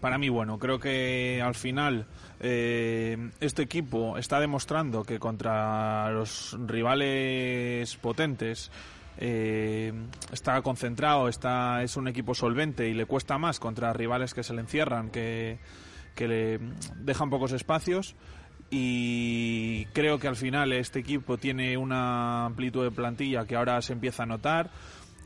Para 0.00 0.18
mí 0.18 0.28
bueno. 0.28 0.58
Creo 0.58 0.80
que 0.80 1.42
al 1.44 1.54
final 1.54 2.06
eh, 2.40 3.30
este 3.40 3.62
equipo 3.62 4.16
está 4.16 4.40
demostrando 4.40 5.04
que 5.04 5.18
contra 5.18 6.10
los 6.10 6.56
rivales 6.66 7.96
potentes 7.96 8.70
eh, 9.18 9.92
está 10.32 10.60
concentrado, 10.62 11.28
está, 11.28 11.82
es 11.82 11.96
un 11.96 12.08
equipo 12.08 12.34
solvente 12.34 12.88
y 12.88 12.94
le 12.94 13.06
cuesta 13.06 13.36
más 13.38 13.60
contra 13.60 13.92
rivales 13.92 14.32
que 14.32 14.42
se 14.42 14.54
le 14.54 14.62
encierran, 14.62 15.10
que, 15.10 15.58
que 16.14 16.26
le 16.26 16.60
dejan 16.96 17.28
pocos 17.28 17.52
espacios 17.52 18.16
y 18.70 19.86
creo 19.86 20.18
que 20.18 20.28
al 20.28 20.36
final 20.36 20.72
este 20.72 21.00
equipo 21.00 21.36
tiene 21.38 21.76
una 21.76 22.46
amplitud 22.46 22.84
de 22.84 22.92
plantilla 22.92 23.44
que 23.44 23.56
ahora 23.56 23.82
se 23.82 23.92
empieza 23.92 24.22
a 24.22 24.26
notar 24.26 24.70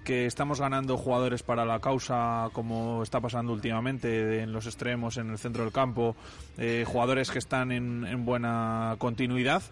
que 0.05 0.27
estamos 0.27 0.61
ganando 0.61 0.97
jugadores 0.97 1.43
para 1.43 1.65
la 1.65 1.81
causa 1.81 2.49
como 2.53 3.03
está 3.03 3.21
pasando 3.21 3.53
últimamente 3.53 4.41
en 4.41 4.53
los 4.53 4.67
extremos, 4.67 5.17
en 5.17 5.31
el 5.31 5.39
centro 5.39 5.65
del 5.65 5.73
campo, 5.73 6.15
eh, 6.59 6.85
jugadores 6.87 7.31
que 7.31 7.39
están 7.39 7.73
en, 7.73 8.07
en 8.07 8.25
buena 8.25 8.97
continuidad 8.99 9.63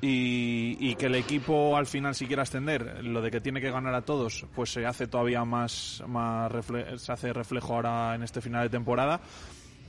y, 0.00 0.76
y, 0.80 0.94
que 0.94 1.06
el 1.06 1.16
equipo 1.16 1.76
al 1.76 1.86
final 1.86 2.14
si 2.14 2.26
quiere 2.26 2.42
ascender 2.42 3.04
lo 3.04 3.20
de 3.20 3.30
que 3.30 3.40
tiene 3.40 3.60
que 3.60 3.70
ganar 3.70 3.94
a 3.94 4.02
todos 4.02 4.46
pues 4.54 4.70
se 4.72 4.86
hace 4.86 5.08
todavía 5.08 5.44
más, 5.44 6.02
más 6.06 6.52
se 6.96 7.12
hace 7.12 7.32
reflejo 7.32 7.74
ahora 7.74 8.14
en 8.14 8.22
este 8.22 8.40
final 8.40 8.62
de 8.62 8.70
temporada 8.70 9.20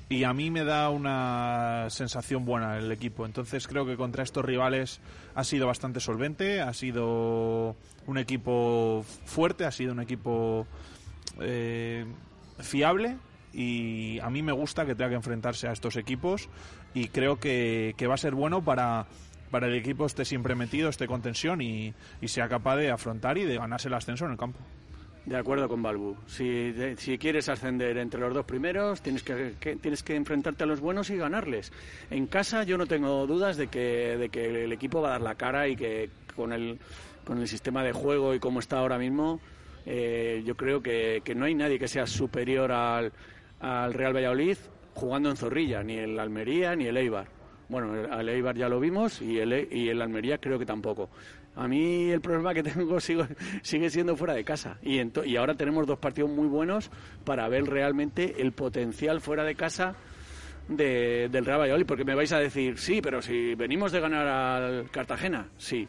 y 0.10 0.24
a 0.24 0.34
mí 0.34 0.50
me 0.50 0.64
da 0.64 0.90
una 0.90 1.88
sensación 1.92 2.44
buena 2.44 2.80
el 2.80 2.92
equipo. 2.92 3.28
Entonces 3.28 3.68
creo 3.68 3.86
que 3.86 3.96
contra 3.96 4.24
estos 4.24 4.44
rivales 4.44 5.00
ha 5.36 5.44
sido 5.44 5.68
bastante 5.68 6.00
solvente, 6.00 6.62
ha 6.62 6.74
sido 6.74 7.76
un 8.10 8.18
equipo 8.18 9.06
fuerte, 9.26 9.66
ha 9.66 9.72
sido 9.72 9.94
un 9.94 10.00
equipo 10.00 10.66
eh, 11.40 12.06
fiable 12.60 13.18
y 13.54 14.20
a 14.20 14.30
mí 14.30 14.42
me 14.42 14.52
gusta 14.52 14.86
que 14.86 14.96
tenga 14.96 15.10
que 15.10 15.16
enfrentarse 15.16 15.68
a 15.68 15.72
estos 15.72 15.96
equipos 15.96 16.50
y 16.94 17.08
creo 17.10 17.40
que, 17.40 17.94
que 17.98 18.08
va 18.08 18.16
a 18.16 18.18
ser 18.18 18.34
bueno 18.34 18.64
para, 18.64 19.06
para 19.52 19.68
el 19.68 19.76
equipo 19.76 20.06
esté 20.06 20.26
siempre 20.26 20.56
metido, 20.56 20.90
esté 20.90 21.08
con 21.08 21.22
tensión 21.22 21.62
y, 21.62 21.94
y 22.20 22.28
sea 22.28 22.50
capaz 22.50 22.78
de 22.78 22.92
afrontar 22.92 23.38
y 23.38 23.46
de 23.46 23.58
ganarse 23.58 23.88
el 23.88 23.94
ascenso 23.94 24.26
en 24.26 24.32
el 24.32 24.38
campo. 24.38 24.60
De 25.26 25.38
acuerdo 25.38 25.70
con 25.70 25.84
Balbu. 25.84 26.16
Si, 26.26 26.74
si, 26.98 27.20
quieres 27.20 27.50
ascender 27.50 27.98
entre 27.98 28.20
los 28.20 28.34
dos 28.34 28.46
primeros, 28.46 29.02
tienes 29.04 29.22
que, 29.22 29.54
que, 29.60 29.76
tienes 29.76 30.02
que 30.02 30.16
enfrentarte 30.16 30.64
a 30.64 30.68
los 30.68 30.80
buenos 30.80 31.12
y 31.12 31.18
ganarles. 31.18 31.72
En 32.10 32.26
casa 32.26 32.64
yo 32.64 32.80
no 32.80 32.88
tengo 32.88 33.28
dudas 33.28 33.56
de 33.56 33.68
que, 33.68 34.18
de 34.18 34.30
que 34.30 34.64
el 34.64 34.72
equipo 34.72 35.02
va 35.02 35.10
a 35.10 35.12
dar 35.12 35.22
la 35.22 35.36
cara 35.36 35.68
y 35.68 35.76
que 35.76 36.10
con 36.36 36.54
el, 36.54 36.80
con 37.30 37.38
el 37.38 37.48
sistema 37.48 37.84
de 37.84 37.92
juego 37.92 38.34
y 38.34 38.40
como 38.40 38.60
está 38.60 38.80
ahora 38.80 38.98
mismo, 38.98 39.40
eh, 39.86 40.42
yo 40.48 40.58
creo 40.58 40.82
que, 40.82 41.22
que, 41.24 41.36
no 41.36 41.46
hay 41.46 41.54
nadie 41.54 41.78
que 41.78 41.88
sea 41.88 42.08
superior 42.08 42.72
al, 42.72 43.14
al 43.60 43.94
Real 43.94 44.16
Valladolid 44.16 44.58
jugando 44.96 45.30
en 45.30 45.38
Zorrilla, 45.38 45.84
ni 45.84 45.94
el 45.94 46.20
Almería 46.20 46.76
ni 46.76 46.88
el 46.88 46.98
Eibar. 46.98 47.28
Bueno, 47.68 47.94
el 48.20 48.30
Eibar 48.30 48.58
ya 48.58 48.68
lo 48.68 48.80
vimos 48.80 49.22
y 49.22 49.38
el, 49.38 49.68
y 49.72 49.90
el 49.90 50.02
Almería 50.02 50.40
creo 50.40 50.58
que 50.58 50.66
tampoco. 50.66 51.12
A 51.56 51.68
mí 51.68 52.10
el 52.10 52.20
problema 52.20 52.52
que 52.56 52.64
tengo 52.74 53.00
sigo, 53.00 53.28
sigue 53.62 53.92
siendo 53.92 54.18
fuera 54.18 54.34
de 54.34 54.44
casa. 54.44 54.80
Y, 54.82 55.00
y 55.24 55.36
ahora 55.36 55.54
tenemos 55.54 55.86
dos 55.86 56.00
partidos 56.00 56.32
muy 56.32 56.48
buenos 56.48 56.90
para 57.26 57.48
ver 57.48 57.66
realmente 57.66 58.42
el 58.42 58.54
potencial 58.54 59.22
fuera 59.22 59.44
de 59.44 59.54
casa 59.54 59.94
de, 60.68 61.30
del 61.32 61.46
Real 61.46 61.60
Valladolid. 61.60 61.86
Porque 61.86 62.06
me 62.06 62.16
vais 62.16 62.32
a 62.32 62.40
decir, 62.40 62.80
sí, 62.80 63.02
pero 63.04 63.22
si 63.22 63.54
venimos 63.54 63.92
de 63.92 64.00
ganar 64.00 64.26
al 64.26 64.90
Cartagena, 64.90 65.48
sí. 65.58 65.88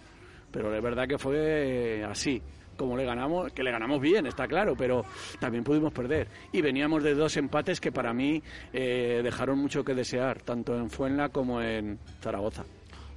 Pero 0.51 0.75
es 0.75 0.83
verdad 0.83 1.07
que 1.07 1.19
fue 1.19 2.05
así 2.05 2.43
como 2.77 2.97
le 2.97 3.05
ganamos, 3.05 3.53
que 3.53 3.63
le 3.63 3.71
ganamos 3.71 4.01
bien, 4.01 4.27
está 4.27 4.49
claro, 4.49 4.75
pero 4.75 5.05
también 5.39 5.63
pudimos 5.63 5.93
perder. 5.93 6.29
Y 6.51 6.63
veníamos 6.63 7.03
de 7.03 7.15
dos 7.15 7.37
empates 7.37 7.79
que 7.79 7.93
para 7.93 8.15
mí 8.15 8.43
eh, 8.73 9.21
dejaron 9.23 9.59
mucho 9.59 9.85
que 9.85 9.95
desear, 9.95 10.41
tanto 10.41 10.75
en 10.75 10.89
Fuenla 10.89 11.29
como 11.29 11.61
en 11.61 11.99
Zaragoza. 12.23 12.65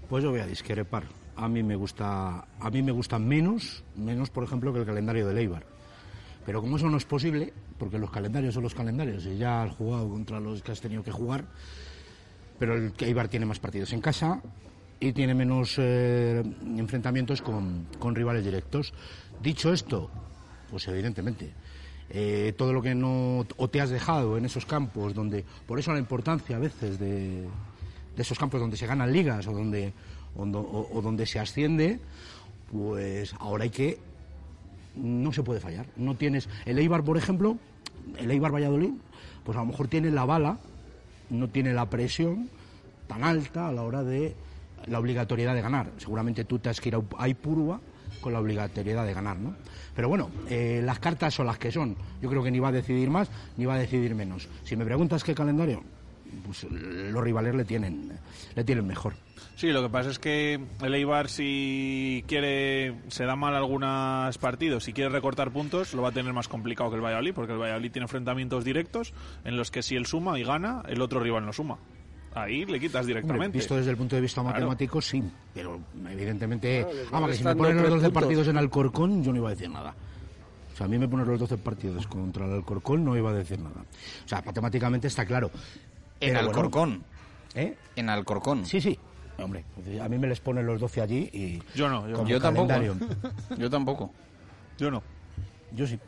Pues 0.10 0.22
yo 0.22 0.32
voy 0.32 0.42
a 0.42 0.48
discrepar 0.48 1.06
a 1.36 1.48
mí 1.48 1.64
me 1.64 1.76
gusta 1.76 2.46
a 2.60 2.70
mí 2.70 2.82
me 2.82 2.92
gusta 2.92 3.18
menos 3.18 3.84
menos 3.96 4.30
por 4.30 4.44
ejemplo 4.44 4.72
que 4.72 4.80
el 4.80 4.86
calendario 4.86 5.28
de 5.28 5.34
Leibar 5.34 5.66
pero 6.46 6.62
como 6.62 6.78
eso 6.78 6.90
no 6.90 6.98
es 6.98 7.06
posible 7.06 7.54
porque 7.80 7.98
los 7.98 8.12
calendarios 8.12 8.54
son 8.54 8.64
los 8.64 8.76
calendarios 8.76 9.26
y 9.26 9.38
ya 9.38 9.64
has 9.64 9.76
jugado 9.76 10.10
contra 10.10 10.40
los 10.40 10.62
que 10.62 10.72
has 10.72 10.82
tenido 10.82 11.04
que 11.04 11.12
jugar 11.12 11.46
pero 12.60 12.76
el 12.76 12.94
Eibar 13.00 13.30
tiene 13.30 13.46
más 13.46 13.60
partidos 13.60 13.94
en 13.94 14.02
casa 14.02 14.42
y 15.08 15.14
tiene 15.14 15.34
menos 15.34 15.76
eh, 15.78 16.44
enfrentamientos 16.78 17.42
con, 17.42 17.88
con, 18.00 18.16
rivales 18.16 18.44
directos 18.44 18.94
dicho 19.42 19.74
esto 19.74 20.10
pues 20.70 20.88
evidentemente 20.88 21.52
eh, 22.10 22.54
todo 22.58 22.74
lo 22.74 22.82
que 22.82 22.96
no 22.96 23.46
o 23.58 23.68
te 23.70 23.82
has 23.82 23.90
dejado 23.90 24.38
en 24.38 24.46
esos 24.46 24.66
campos 24.66 25.14
donde 25.14 25.44
por 25.68 25.80
eso 25.80 25.92
la 25.92 26.00
importancia 26.00 26.56
a 26.56 26.60
veces 26.60 27.00
de, 27.00 27.48
de 28.16 28.22
esos 28.22 28.38
campos 28.38 28.60
donde 28.60 28.78
se 28.78 28.88
ganan 28.88 29.12
ligas 29.12 29.48
o 29.48 29.52
donde 29.52 29.94
o, 30.36 31.02
donde 31.02 31.26
se 31.26 31.40
asciende, 31.40 32.00
pues 32.72 33.34
ahora 33.40 33.64
hay 33.64 33.70
que 33.70 34.00
no 34.96 35.32
se 35.32 35.44
puede 35.44 35.60
fallar. 35.60 35.88
No 35.96 36.16
tienes 36.16 36.50
el 36.66 36.78
Eibar, 36.78 37.04
por 37.04 37.18
ejemplo, 37.18 37.58
el 38.18 38.30
Eibar 38.32 38.54
Valladolid, 38.54 38.94
pues 39.44 39.58
a 39.58 39.62
lo 39.62 39.68
mejor 39.68 39.88
tiene 39.88 40.12
la 40.12 40.26
bala, 40.26 40.60
no 41.30 41.50
tiene 41.50 41.74
la 41.74 41.90
presión 41.90 42.50
tan 43.08 43.24
alta 43.24 43.68
a 43.68 43.72
la 43.72 43.84
hora 43.84 44.04
de 44.04 44.36
la 44.88 45.00
obligatoriedad 45.00 45.56
de 45.56 45.62
ganar. 45.62 45.92
Seguramente 45.98 46.46
tú 46.46 46.60
te 46.60 46.70
has 46.70 46.80
que 46.80 46.90
ir 46.90 46.98
a 47.18 47.28
Ipurua 47.28 47.80
con 48.22 48.34
la 48.34 48.40
obligatoriedad 48.40 49.06
de 49.06 49.14
ganar, 49.14 49.38
¿no? 49.38 49.56
Pero 49.96 50.10
bueno, 50.10 50.30
eh, 50.50 50.82
las 50.84 51.00
cartas 51.00 51.34
son 51.34 51.48
las 51.48 51.58
que 51.58 51.72
son. 51.72 51.96
Yo 52.22 52.30
creo 52.30 52.44
que 52.44 52.52
ni 52.52 52.60
va 52.60 52.70
a 52.70 52.72
decidir 52.72 53.10
más 53.10 53.30
ni 53.58 53.66
va 53.66 53.76
a 53.76 53.80
decidir 53.80 54.16
menos. 54.16 54.48
Si 54.64 54.76
me 54.76 54.86
preguntas 54.86 55.24
qué 55.24 55.36
calendario, 55.36 55.84
pues 56.46 56.64
los 56.64 57.24
rivales 57.24 57.56
le 57.56 57.66
tienen, 57.66 58.12
le 58.56 58.64
tienen 58.64 58.88
mejor. 58.88 59.14
Sí, 59.56 59.68
lo 59.72 59.84
que 59.84 59.90
pasa 59.90 60.10
es 60.10 60.20
que 60.20 60.60
el 60.82 60.96
Eibar 60.96 61.30
si 61.30 62.24
quiere, 62.28 62.96
se 63.10 63.26
da 63.26 63.36
mal 63.36 63.56
algunos 63.56 64.38
partidos, 64.40 64.84
si 64.84 64.94
quiere 64.94 65.10
recortar 65.10 65.52
puntos, 65.52 65.94
lo 65.94 66.02
va 66.02 66.10
a 66.10 66.12
tener 66.12 66.34
más 66.34 66.48
complicado 66.48 66.90
que 66.90 66.96
el 66.96 67.04
Valladolid, 67.04 67.34
porque 67.34 67.54
el 67.54 67.60
Valladolid 67.60 67.92
tiene 67.92 68.06
enfrentamientos 68.06 68.64
directos 68.64 69.14
en 69.44 69.56
los 69.58 69.70
que 69.70 69.84
si 69.84 69.96
él 69.96 70.06
suma 70.06 70.40
y 70.40 70.44
gana, 70.44 70.82
el 70.88 71.02
otro 71.02 71.20
rival 71.20 71.46
no 71.46 71.54
suma. 71.54 71.78
Ahí 72.36 72.66
le 72.66 72.80
quitas 72.80 73.06
directamente. 73.06 73.46
Hombre, 73.46 73.60
visto 73.60 73.76
desde 73.76 73.92
el 73.92 73.98
punto 73.98 74.16
de 74.16 74.22
vista 74.22 74.42
claro. 74.42 74.56
matemático, 74.56 75.02
sí, 75.02 75.24
pero 75.54 75.80
evidentemente... 76.10 76.84
Claro, 76.84 77.10
vamos, 77.12 77.30
que 77.32 77.38
si 77.38 77.44
me 77.44 77.56
ponen 77.56 77.82
los 77.82 77.90
12 77.90 78.10
partidos 78.10 78.48
en 78.48 78.58
Alcorcón, 78.58 79.24
yo 79.24 79.32
no 79.32 79.38
iba 79.38 79.50
a 79.50 79.52
decir 79.52 79.70
nada. 79.70 79.94
O 80.74 80.76
sea, 80.76 80.86
a 80.88 80.90
mí 80.90 80.98
me 80.98 81.08
ponen 81.08 81.28
los 81.28 81.40
12 81.40 81.58
partidos 81.58 82.08
contra 82.08 82.46
el 82.46 82.54
Alcorcón, 82.54 83.06
no 83.06 83.16
iba 83.16 83.30
a 83.30 83.34
decir 83.34 83.60
nada. 83.60 83.82
O 84.26 84.28
sea, 84.28 84.42
matemáticamente 84.44 85.08
está 85.08 85.26
claro. 85.26 85.52
En 86.20 86.36
Alcorcón. 86.36 86.90
Bueno, 86.90 87.04
¿Eh? 87.56 87.76
En 87.96 88.10
Alcorcón. 88.10 88.66
Sí, 88.66 88.82
sí. 88.82 88.98
Hombre, 89.38 89.66
a 90.02 90.08
mí 90.10 90.18
me 90.18 90.28
les 90.28 90.40
ponen 90.40 90.66
los 90.66 90.80
12 90.80 91.02
allí 91.02 91.30
y... 91.34 91.62
Yo 91.76 91.90
no, 91.90 92.08
yo, 92.08 92.26
yo 92.26 92.40
tampoco. 92.40 92.74
Yo 93.58 93.70
tampoco. 93.70 94.12
Yo 94.78 94.92
no. 94.92 95.02
Yo 95.72 95.88
sí. 95.88 96.00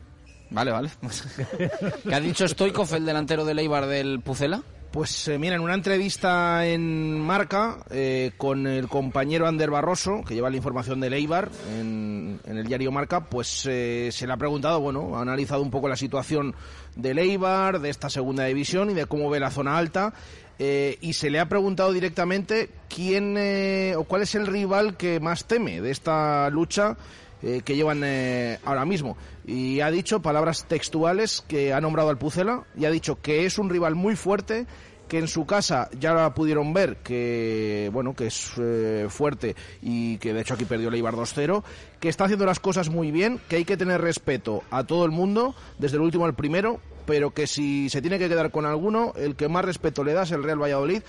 Vale, 0.50 0.70
vale. 0.70 0.90
¿Qué 2.04 2.14
ha 2.14 2.20
dicho 2.20 2.46
Stoikov, 2.46 2.92
el 2.94 3.04
delantero 3.04 3.44
del 3.44 3.58
Eibar 3.58 3.86
del 3.86 4.20
Pucela? 4.20 4.62
Pues 4.96 5.28
eh, 5.28 5.38
mira, 5.38 5.56
en 5.56 5.60
una 5.60 5.74
entrevista 5.74 6.64
en 6.64 7.20
Marca 7.20 7.84
eh, 7.90 8.32
con 8.38 8.66
el 8.66 8.88
compañero 8.88 9.46
Ander 9.46 9.70
Barroso, 9.70 10.22
que 10.26 10.34
lleva 10.34 10.48
la 10.48 10.56
información 10.56 11.00
del 11.00 11.12
Eibar 11.12 11.50
en, 11.78 12.40
el 12.46 12.66
diario 12.66 12.90
Marca, 12.90 13.26
pues 13.26 13.66
eh, 13.68 14.08
se 14.10 14.26
le 14.26 14.32
ha 14.32 14.38
preguntado, 14.38 14.80
bueno, 14.80 15.18
ha 15.18 15.20
analizado 15.20 15.60
un 15.60 15.70
poco 15.70 15.86
la 15.86 15.96
situación 15.96 16.54
del 16.94 17.18
Eibar, 17.18 17.80
de 17.80 17.90
esta 17.90 18.08
segunda 18.08 18.46
división 18.46 18.88
y 18.88 18.94
de 18.94 19.04
cómo 19.04 19.28
ve 19.28 19.38
la 19.38 19.50
zona 19.50 19.76
alta. 19.76 20.14
Eh, 20.58 20.96
y 21.02 21.12
se 21.12 21.28
le 21.28 21.38
ha 21.40 21.50
preguntado 21.50 21.92
directamente 21.92 22.70
quién 22.88 23.36
eh, 23.36 23.92
o 23.94 24.04
cuál 24.04 24.22
es 24.22 24.34
el 24.34 24.46
rival 24.46 24.96
que 24.96 25.20
más 25.20 25.44
teme 25.44 25.82
de 25.82 25.90
esta 25.90 26.48
lucha 26.48 26.96
eh, 27.42 27.62
que 27.64 27.76
llevan 27.76 28.02
eh, 28.04 28.58
ahora 28.64 28.84
mismo. 28.84 29.16
Y 29.46 29.80
ha 29.80 29.90
dicho 29.90 30.20
palabras 30.20 30.66
textuales 30.66 31.44
que 31.46 31.72
ha 31.72 31.80
nombrado 31.80 32.10
al 32.10 32.18
Pucela 32.18 32.64
y 32.76 32.84
ha 32.84 32.90
dicho 32.90 33.20
que 33.20 33.46
es 33.46 33.58
un 33.58 33.70
rival 33.70 33.94
muy 33.94 34.16
fuerte 34.16 34.66
que 35.08 35.18
en 35.18 35.28
su 35.28 35.46
casa 35.46 35.88
ya 35.98 36.12
la 36.14 36.34
pudieron 36.34 36.72
ver 36.72 36.96
que 36.96 37.90
bueno 37.92 38.14
que 38.14 38.26
es 38.26 38.52
eh, 38.58 39.06
fuerte 39.08 39.54
y 39.80 40.18
que 40.18 40.32
de 40.34 40.40
hecho 40.40 40.54
aquí 40.54 40.64
perdió 40.64 40.88
el 40.88 40.94
Eibar 40.94 41.14
2-0 41.14 41.62
que 42.00 42.08
está 42.08 42.24
haciendo 42.24 42.44
las 42.44 42.58
cosas 42.58 42.88
muy 42.88 43.12
bien 43.12 43.40
que 43.48 43.56
hay 43.56 43.64
que 43.64 43.76
tener 43.76 44.00
respeto 44.00 44.64
a 44.70 44.84
todo 44.84 45.04
el 45.04 45.12
mundo 45.12 45.54
desde 45.78 45.96
el 45.96 46.02
último 46.02 46.24
al 46.24 46.34
primero 46.34 46.80
pero 47.06 47.30
que 47.30 47.46
si 47.46 47.88
se 47.88 48.00
tiene 48.00 48.18
que 48.18 48.28
quedar 48.28 48.50
con 48.50 48.66
alguno 48.66 49.12
el 49.16 49.36
que 49.36 49.48
más 49.48 49.64
respeto 49.64 50.02
le 50.02 50.12
da 50.12 50.24
es 50.24 50.32
el 50.32 50.42
Real 50.42 50.60
Valladolid 50.60 51.02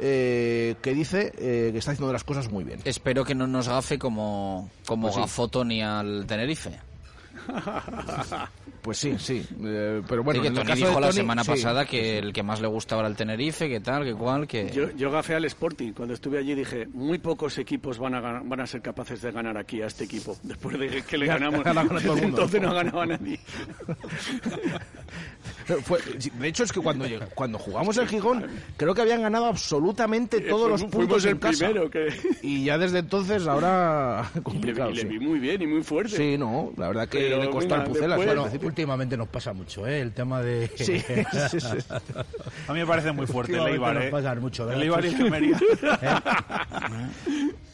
eh, 0.00 0.76
que 0.82 0.94
dice 0.94 1.32
eh, 1.38 1.70
que 1.72 1.78
está 1.78 1.92
haciendo 1.92 2.12
las 2.12 2.24
cosas 2.24 2.50
muy 2.50 2.64
bien. 2.64 2.80
Espero 2.84 3.24
que 3.24 3.34
no 3.34 3.46
nos 3.46 3.68
gafe 3.68 3.98
como, 3.98 4.70
como 4.86 5.08
Pues 5.08 5.14
sí. 5.14 5.20
Gafoto 5.20 5.64
ni 5.64 5.82
al 5.82 6.26
Tenerife. 6.26 6.78
Pues 8.82 8.98
sí, 8.98 9.14
sí. 9.18 9.42
eh, 9.64 10.02
pero 10.06 10.22
bueno, 10.22 10.38
Sí, 10.38 10.42
que 10.42 10.48
en 10.48 10.56
el 10.58 10.66
Tony 10.66 10.76
dijo 10.80 11.00
la 11.00 11.06
Tony, 11.06 11.16
semana 11.16 11.42
sí. 11.44 11.50
pasada 11.52 11.86
que 11.86 12.18
el 12.18 12.32
que 12.34 12.42
más 12.42 12.60
le 12.60 12.66
gustaba 12.68 13.00
era 13.00 13.08
el 13.08 13.16
Tenerife, 13.16 13.66
que 13.68 13.80
tal, 13.80 14.04
que 14.04 14.12
cual, 14.14 14.46
que... 14.46 14.70
Yo, 14.70 14.90
yo 14.90 15.10
gafé 15.10 15.34
al 15.34 15.44
Sporting. 15.46 15.92
Cuando 15.92 16.12
estuve 16.12 16.38
allí 16.38 16.54
dije, 16.54 16.86
muy 16.92 17.18
pocos 17.18 17.56
equipos 17.56 17.98
van 17.98 18.14
a, 18.14 18.20
van 18.44 18.60
a 18.60 18.66
ser 18.66 18.82
capaces 18.82 19.22
de 19.22 19.32
ganar 19.32 19.56
aquí 19.56 19.80
a 19.80 19.86
este 19.86 20.04
equipo. 20.04 20.36
Después 20.42 20.78
de 20.78 21.02
que 21.02 21.16
le 21.16 21.26
Ya, 21.26 21.38
ganamos, 21.38 21.62
todo 22.02 22.14
el 22.14 22.22
mundo. 22.22 22.24
entonces 22.24 22.60
no 22.60 22.74
ganaba 22.74 23.06
nadie. 23.06 23.40
Fue- 25.82 26.00
de 26.38 26.48
hecho, 26.48 26.64
es 26.64 26.72
que 26.72 26.80
cuando, 26.80 27.06
cuando 27.34 27.58
jugamos 27.58 27.96
el 27.96 28.06
Gijón, 28.06 28.44
creo 28.76 28.94
que 28.94 29.00
habían 29.00 29.22
ganado 29.22 29.46
absolutamente 29.46 30.40
todos 30.42 30.68
los 30.68 30.84
puntos 30.84 31.24
el 31.24 31.32
en 31.32 31.38
casa. 31.38 31.66
primero 31.68 31.90
que- 31.90 32.08
Y 32.42 32.64
ya 32.64 32.76
desde 32.76 32.98
entonces, 32.98 33.46
ahora 33.46 34.30
Y 34.34 34.36
le, 34.36 34.42
complicado. 34.42 34.90
y 34.90 34.94
le 34.96 35.00
sí. 35.02 35.06
vi 35.08 35.18
muy 35.20 35.38
bien 35.38 35.62
y 35.62 35.66
muy 35.66 35.82
fuerte. 35.82 36.16
Sí, 36.16 36.36
no, 36.36 36.72
la 36.76 36.88
verdad 36.88 37.08
que 37.08 37.18
Pero 37.18 37.33
le 37.36 37.50
costó 37.50 37.74
al 37.74 37.84
Pucela. 37.84 38.16
después- 38.16 38.24
sí, 38.24 38.30
al 38.30 38.36
Bueno, 38.50 38.66
últimamente 38.66 39.16
nos 39.16 39.28
pasa 39.28 39.52
mucho, 39.52 39.86
¿eh? 39.86 40.00
El 40.00 40.12
tema 40.12 40.42
de... 40.42 40.68
Sí, 40.76 41.00
sí, 41.00 41.60
sí. 41.60 41.66
A 42.68 42.72
mí 42.72 42.80
me 42.80 42.86
parece 42.86 43.12
muy 43.12 43.26
fuerte 43.26 43.54
el 43.56 43.66
Eibar, 43.66 43.94
nos 43.94 44.04
¿eh? 44.04 44.40
mucho, 44.40 44.62
el 44.64 44.68
¿verdad? 44.68 44.82
Eibar 44.82 45.04
y 45.04 45.08
el 45.08 45.22
Almería. 45.22 45.58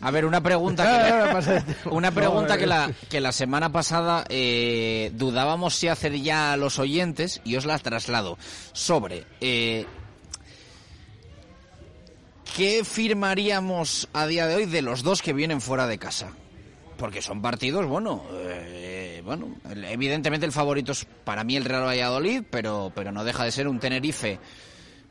A 0.03 0.11
ver, 0.11 0.24
una 0.24 0.43
pregunta 0.43 1.43
que, 1.43 1.89
una 1.91 2.11
pregunta 2.11 2.57
que 2.57 2.65
eh. 2.65 2.69
la 2.69 2.91
que 3.11 3.20
la 3.20 3.32
semana 3.32 3.70
pasada 3.70 4.24
eh, 4.31 5.11
dudábamos 5.15 5.74
si 5.74 5.89
hacer 5.89 6.15
ya 6.16 6.53
a 6.53 6.57
los 6.57 6.78
oyentes 6.78 7.43
y 7.45 7.57
os 7.57 7.66
la 7.66 7.78
traslado 7.78 8.39
sobre 8.73 9.27
eh, 9.43 9.85
qué 12.57 12.82
firmaríamos 12.85 14.09
a 14.15 14.27
día 14.27 14.47
de 14.47 14.55
hoy 14.55 14.65
de 14.66 14.81
los 14.82 15.03
dos 15.03 15.20
que 15.23 15.32
vienen 15.35 15.61
fuera 15.61 15.87
de 15.87 15.99
casa. 15.99 16.32
Porque 16.97 17.23
son 17.23 17.41
partidos, 17.41 17.87
bueno, 17.87 18.23
eh, 18.32 19.00
bueno, 19.25 19.49
evidentemente 19.89 20.47
el 20.47 20.53
favorito 20.53 20.93
es 20.93 21.07
para 21.25 21.45
mí 21.45 21.57
el 21.57 21.65
Real 21.65 21.85
Valladolid, 21.87 22.43
pero 22.51 22.93
pero 22.95 23.13
no 23.13 23.25
deja 23.25 23.45
de 23.45 23.53
ser 23.53 23.69
un 23.69 23.79
Tenerife 23.81 24.39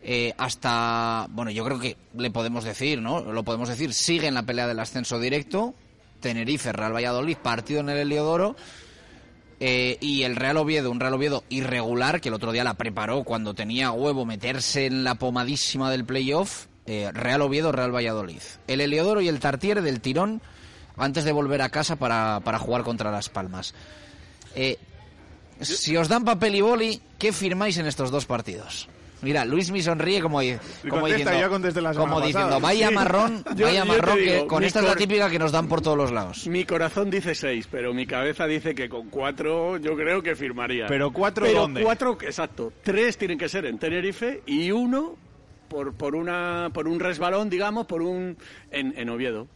eh, 0.01 0.33
hasta, 0.37 1.27
bueno, 1.29 1.51
yo 1.51 1.65
creo 1.65 1.79
que 1.79 1.97
le 2.15 2.31
podemos 2.31 2.63
decir, 2.63 3.01
¿no? 3.01 3.19
Lo 3.21 3.43
podemos 3.43 3.67
decir, 3.69 3.93
sigue 3.93 4.27
en 4.27 4.33
la 4.33 4.43
pelea 4.43 4.67
del 4.67 4.79
ascenso 4.79 5.19
directo. 5.19 5.73
Tenerife, 6.21 6.71
Real 6.71 6.93
Valladolid, 6.95 7.37
partido 7.37 7.81
en 7.81 7.89
el 7.89 7.97
Heliodoro. 7.97 8.55
eh, 9.59 9.97
y 9.99 10.23
el 10.23 10.37
Real 10.37 10.55
Oviedo, 10.57 10.89
un 10.89 10.99
Real 11.01 11.13
Oviedo 11.15 11.43
irregular, 11.49 12.21
que 12.21 12.29
el 12.29 12.35
otro 12.35 12.51
día 12.53 12.63
la 12.63 12.75
preparó 12.75 13.23
cuando 13.23 13.53
tenía 13.53 13.91
huevo 13.91 14.25
meterse 14.25 14.85
en 14.85 15.03
la 15.03 15.15
pomadísima 15.15 15.91
del 15.91 16.05
playoff. 16.05 16.67
eh, 16.85 17.11
Real 17.13 17.41
Oviedo, 17.41 17.71
Real 17.71 17.93
Valladolid. 17.93 18.41
El 18.67 18.81
Heliodoro 18.81 19.21
y 19.21 19.27
el 19.27 19.39
Tartiere 19.39 19.81
del 19.81 19.99
tirón 20.01 20.41
antes 20.99 21.23
de 21.23 21.31
volver 21.31 21.61
a 21.61 21.69
casa 21.69 21.95
para, 21.95 22.39
para 22.43 22.59
jugar 22.59 22.83
contra 22.83 23.11
Las 23.11 23.29
Palmas. 23.29 23.73
Eh, 24.55 24.77
si 25.61 25.97
os 25.97 26.07
dan 26.07 26.23
papel 26.23 26.55
y 26.55 26.61
boli, 26.61 27.01
¿qué 27.17 27.31
firmáis 27.33 27.77
en 27.77 27.87
estos 27.87 28.11
dos 28.11 28.25
partidos? 28.25 28.87
Mira, 29.21 29.43
Luis 29.43 29.69
me 29.69 29.81
sonríe 29.81 30.21
como, 30.21 30.37
como 30.39 31.01
Contesta, 31.01 31.31
diciendo, 31.33 31.81
la 31.81 31.93
como 31.93 32.21
diciendo, 32.21 32.57
vaya 32.61 32.87
Sí. 32.87 32.93
marrón, 32.95 33.43
Yo- 33.57 33.65
vaya 33.65 33.83
yo 33.83 33.85
marrón, 33.85 34.15
que 34.15 34.33
digo, 34.35 34.47
con 34.47 34.63
esta 34.63 34.79
es 34.79 34.85
la 34.85 34.95
típica 34.95 35.29
que 35.29 35.37
nos 35.37 35.51
dan 35.51 35.67
por 35.67 35.81
todos 35.81 35.97
los 35.97 36.11
lados. 36.13 36.47
Mi 36.47 36.63
corazón 36.63 37.09
dice 37.09 37.35
seis, 37.35 37.67
pero 37.69 37.93
mi 37.93 38.05
cabeza 38.05 38.45
dice 38.47 38.73
que 38.73 38.87
con 38.87 39.09
cuatro 39.09 39.75
yo 39.75 39.97
creo 39.97 40.23
que 40.23 40.37
firmaría. 40.37 40.87
Pero 40.87 41.11
cuatro 41.11 41.45
Pero 41.45 41.61
¿dónde? 41.61 41.81
cuatro, 41.83 42.17
exacto. 42.21 42.71
Tres 42.81 43.17
tienen 43.17 43.37
que 43.37 43.49
ser 43.49 43.65
en 43.65 43.77
Tenerife 43.77 44.41
y 44.45 44.71
uno 44.71 45.17
por, 45.67 45.93
por, 45.95 46.15
una, 46.15 46.69
por 46.73 46.87
un 46.87 47.01
resbalón, 47.01 47.49
digamos, 47.49 47.87
por 47.87 48.01
un 48.01 48.37
en, 48.71 48.93
en 48.97 49.09
Oviedo. 49.09 49.47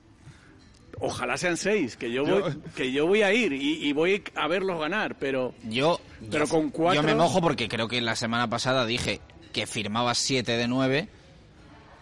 Ojalá 1.06 1.36
sean 1.38 1.58
seis, 1.58 1.98
que 1.98 2.10
yo, 2.12 2.26
Yo- 2.26 2.42
voy, 2.42 2.54
que 2.76 2.92
yo 2.94 3.06
voy 3.06 3.22
a 3.24 3.34
ir 3.34 3.52
y, 3.52 3.86
y 3.88 3.92
voy 3.92 4.24
a 4.36 4.48
verlos 4.48 4.80
ganar, 4.80 5.18
pero 5.20 5.54
Yo, 5.64 6.00
Pero 6.32 6.46
yo- 6.46 6.50
con 6.52 6.70
cuatro- 6.70 7.02
yo 7.02 7.06
me 7.08 7.14
mojo 7.14 7.42
porque 7.42 7.68
creo 7.68 7.88
que 7.90 8.00
la 8.00 8.16
semana 8.16 8.50
pasada 8.50 8.86
dije 8.86 9.20
que 9.52 9.68
firmaba 9.68 10.16
7 10.16 10.56
de 10.58 10.68
9. 10.68 11.10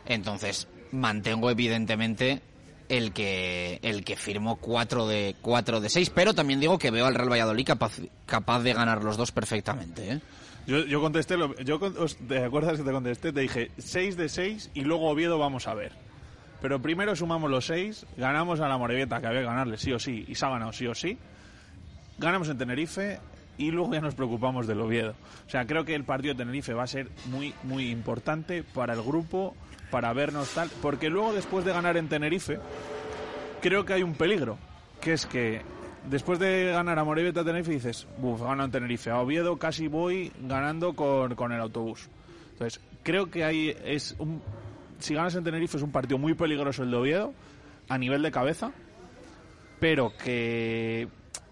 Entonces, 0.05 0.67
mantengo 0.91 1.49
evidentemente 1.49 2.41
el 2.89 3.13
que 3.13 3.79
el 3.83 4.03
que 4.03 4.15
firmó 4.17 4.57
4 4.57 5.07
de 5.07 5.35
4 5.41 5.79
de 5.81 5.89
6, 5.89 6.09
pero 6.09 6.33
también 6.33 6.59
digo 6.59 6.77
que 6.77 6.91
veo 6.91 7.05
al 7.05 7.15
Real 7.15 7.31
Valladolid 7.31 7.65
capaz, 7.65 7.93
capaz 8.25 8.59
de 8.61 8.73
ganar 8.73 9.03
los 9.03 9.17
dos 9.17 9.31
perfectamente, 9.31 10.11
¿eh? 10.13 10.19
Yo, 10.67 10.85
yo 10.85 11.01
contesté, 11.01 11.37
lo- 11.37 11.55
yo 11.61 11.79
¿te 12.27 12.43
acuerdas 12.43 12.77
que 12.77 12.83
te 12.83 12.91
contesté? 12.91 13.33
Te 13.33 13.41
dije 13.41 13.71
6 13.77 14.15
de 14.17 14.29
6 14.29 14.69
y 14.73 14.81
luego 14.81 15.09
Oviedo 15.09 15.39
vamos 15.39 15.67
a 15.67 15.73
ver. 15.73 15.91
Pero 16.61 16.81
primero 16.81 17.15
sumamos 17.15 17.49
los 17.49 17.65
6, 17.65 18.05
ganamos 18.17 18.59
a 18.59 18.67
la 18.67 18.77
Morevieta, 18.77 19.19
que 19.19 19.27
había 19.27 19.41
que 19.41 19.47
ganarle 19.47 19.77
sí 19.77 19.91
o 19.93 19.99
sí, 19.99 20.25
y 20.27 20.35
se 20.35 20.45
sí 20.73 20.87
o 20.87 20.93
sí. 20.93 21.17
Ganamos 22.19 22.49
en 22.49 22.57
Tenerife 22.57 23.19
y 23.57 23.71
luego 23.71 23.93
ya 23.93 24.01
nos 24.01 24.15
preocupamos 24.15 24.67
del 24.67 24.81
Oviedo. 24.81 25.15
O 25.47 25.49
sea, 25.49 25.65
creo 25.65 25.85
que 25.85 25.95
el 25.95 26.03
partido 26.03 26.33
de 26.33 26.39
Tenerife 26.39 26.73
va 26.73 26.83
a 26.83 26.87
ser 26.87 27.09
muy, 27.25 27.53
muy 27.63 27.89
importante 27.89 28.63
para 28.63 28.93
el 28.93 29.01
grupo, 29.01 29.55
para 29.89 30.13
vernos 30.13 30.53
tal, 30.53 30.69
porque 30.81 31.09
luego 31.09 31.33
después 31.33 31.65
de 31.65 31.73
ganar 31.73 31.97
en 31.97 32.07
Tenerife, 32.07 32.59
creo 33.61 33.83
que 33.83 33.93
hay 33.93 34.03
un 34.03 34.13
peligro, 34.13 34.57
que 35.01 35.13
es 35.13 35.25
que 35.25 35.63
después 36.09 36.39
de 36.39 36.71
ganar 36.71 36.99
a 36.99 37.03
Morevieta 37.03 37.43
Tenerife 37.43 37.71
dices, 37.71 38.07
buf, 38.17 38.41
he 38.41 38.43
ganado 38.43 38.65
en 38.65 38.71
Tenerife, 38.71 39.09
a 39.09 39.19
Oviedo 39.19 39.57
casi 39.57 39.87
voy 39.87 40.31
ganando 40.41 40.93
con, 40.93 41.35
con 41.35 41.51
el 41.51 41.59
autobús. 41.59 42.09
Entonces, 42.53 42.79
creo 43.03 43.29
que 43.31 43.43
ahí 43.43 43.75
es 43.83 44.15
un... 44.19 44.41
Si 45.01 45.13
ganas 45.13 45.35
en 45.35 45.43
Tenerife 45.43 45.77
es 45.77 45.83
un 45.83 45.91
partido 45.91 46.17
muy 46.17 46.33
peligroso 46.33 46.83
el 46.83 46.91
de 46.91 46.97
Oviedo, 46.97 47.33
a 47.89 47.97
nivel 47.97 48.21
de 48.21 48.31
cabeza, 48.31 48.71
pero 49.79 50.13
que 50.17 51.07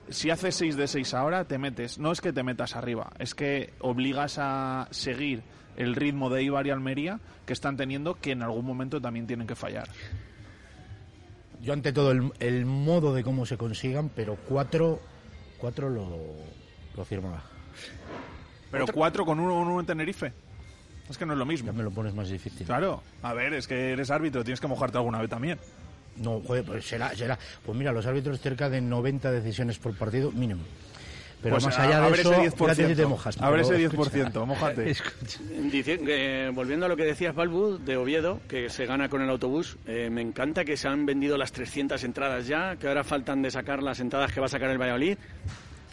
si 0.09 0.29
haces 0.29 0.55
6 0.55 0.77
de 0.77 0.87
6 0.87 1.13
ahora, 1.13 1.45
te 1.45 1.57
metes, 1.57 1.99
no 1.99 2.11
es 2.11 2.21
que 2.21 2.31
te 2.31 2.43
metas 2.43 2.75
arriba, 2.75 3.11
es 3.19 3.35
que 3.35 3.73
obligas 3.79 4.37
a 4.39 4.87
seguir 4.91 5.41
el 5.77 5.95
ritmo 5.95 6.29
de 6.29 6.43
Ibar 6.43 6.67
y 6.67 6.69
Almería 6.69 7.19
que 7.45 7.53
están 7.53 7.75
teniendo, 7.75 8.15
que 8.15 8.31
en 8.31 8.43
algún 8.43 8.65
momento 8.65 9.01
también 9.01 9.27
tienen 9.27 9.47
que 9.47 9.55
fallar. 9.55 9.89
Yo 11.61 11.73
ante 11.73 11.91
todo 11.91 12.11
el, 12.11 12.31
el 12.39 12.65
modo 12.65 13.13
de 13.13 13.23
cómo 13.23 13.45
se 13.45 13.57
consigan, 13.57 14.09
pero 14.09 14.37
cuatro, 14.47 15.01
cuatro 15.57 15.89
lo, 15.89 16.07
lo 16.95 17.05
firmaba. 17.05 17.43
Pero 18.71 18.85
4 18.87 19.25
con 19.25 19.39
1 19.39 19.59
uno 19.59 19.79
en 19.79 19.85
Tenerife. 19.85 20.33
Es 21.09 21.17
que 21.17 21.25
no 21.25 21.33
es 21.33 21.39
lo 21.39 21.45
mismo. 21.45 21.67
Ya 21.67 21.73
me 21.73 21.83
lo 21.83 21.91
pones 21.91 22.13
más 22.13 22.29
difícil. 22.29 22.65
Claro, 22.67 23.01
a 23.23 23.33
ver, 23.33 23.53
es 23.53 23.67
que 23.67 23.91
eres 23.93 24.11
árbitro, 24.11 24.43
tienes 24.43 24.59
que 24.61 24.67
mojarte 24.67 24.97
alguna 24.97 25.19
vez 25.19 25.29
también. 25.29 25.57
No, 26.17 26.41
joder, 26.45 26.63
pues 26.65 26.85
será, 26.85 27.15
será. 27.15 27.37
Pues 27.65 27.77
mira, 27.77 27.91
los 27.91 28.05
árbitros 28.05 28.39
cerca 28.41 28.69
de 28.69 28.81
90 28.81 29.31
decisiones 29.31 29.79
por 29.79 29.95
partido 29.95 30.31
mínimo. 30.31 30.61
Pero 31.41 31.55
Pues 31.55 31.63
más 31.67 31.79
a- 31.79 31.83
allá 31.83 32.01
de 32.01 32.05
abre 32.07 32.19
eso, 32.21 32.33
ese 32.33 32.41
10%, 32.51 32.57
fíjate 32.75 32.87
si 32.89 32.95
te 32.95 33.05
mojas. 33.05 33.37
abre 33.41 33.61
pero 33.63 33.75
ese 33.77 33.85
escucha, 33.85 34.11
10%, 34.11 34.45
mójate. 34.45 34.89
escucha. 34.89 35.39
Dici- 35.71 35.99
eh, 36.05 36.51
volviendo 36.53 36.85
a 36.85 36.89
lo 36.89 36.97
que 36.97 37.05
decías, 37.05 37.33
Balbu, 37.33 37.77
de 37.77 37.95
Oviedo, 37.95 38.41
que 38.49 38.69
se 38.69 38.85
gana 38.85 39.07
con 39.07 39.21
el 39.21 39.29
autobús, 39.29 39.77
eh, 39.87 40.09
me 40.11 40.21
encanta 40.21 40.65
que 40.65 40.75
se 40.75 40.89
han 40.89 41.05
vendido 41.05 41.37
las 41.37 41.53
300 41.53 42.03
entradas 42.03 42.45
ya, 42.45 42.75
que 42.75 42.89
ahora 42.89 43.05
faltan 43.05 43.41
de 43.41 43.51
sacar 43.51 43.81
las 43.81 44.01
entradas 44.01 44.33
que 44.33 44.41
va 44.41 44.47
a 44.47 44.49
sacar 44.49 44.69
el 44.69 44.77
Valladolid. 44.77 45.17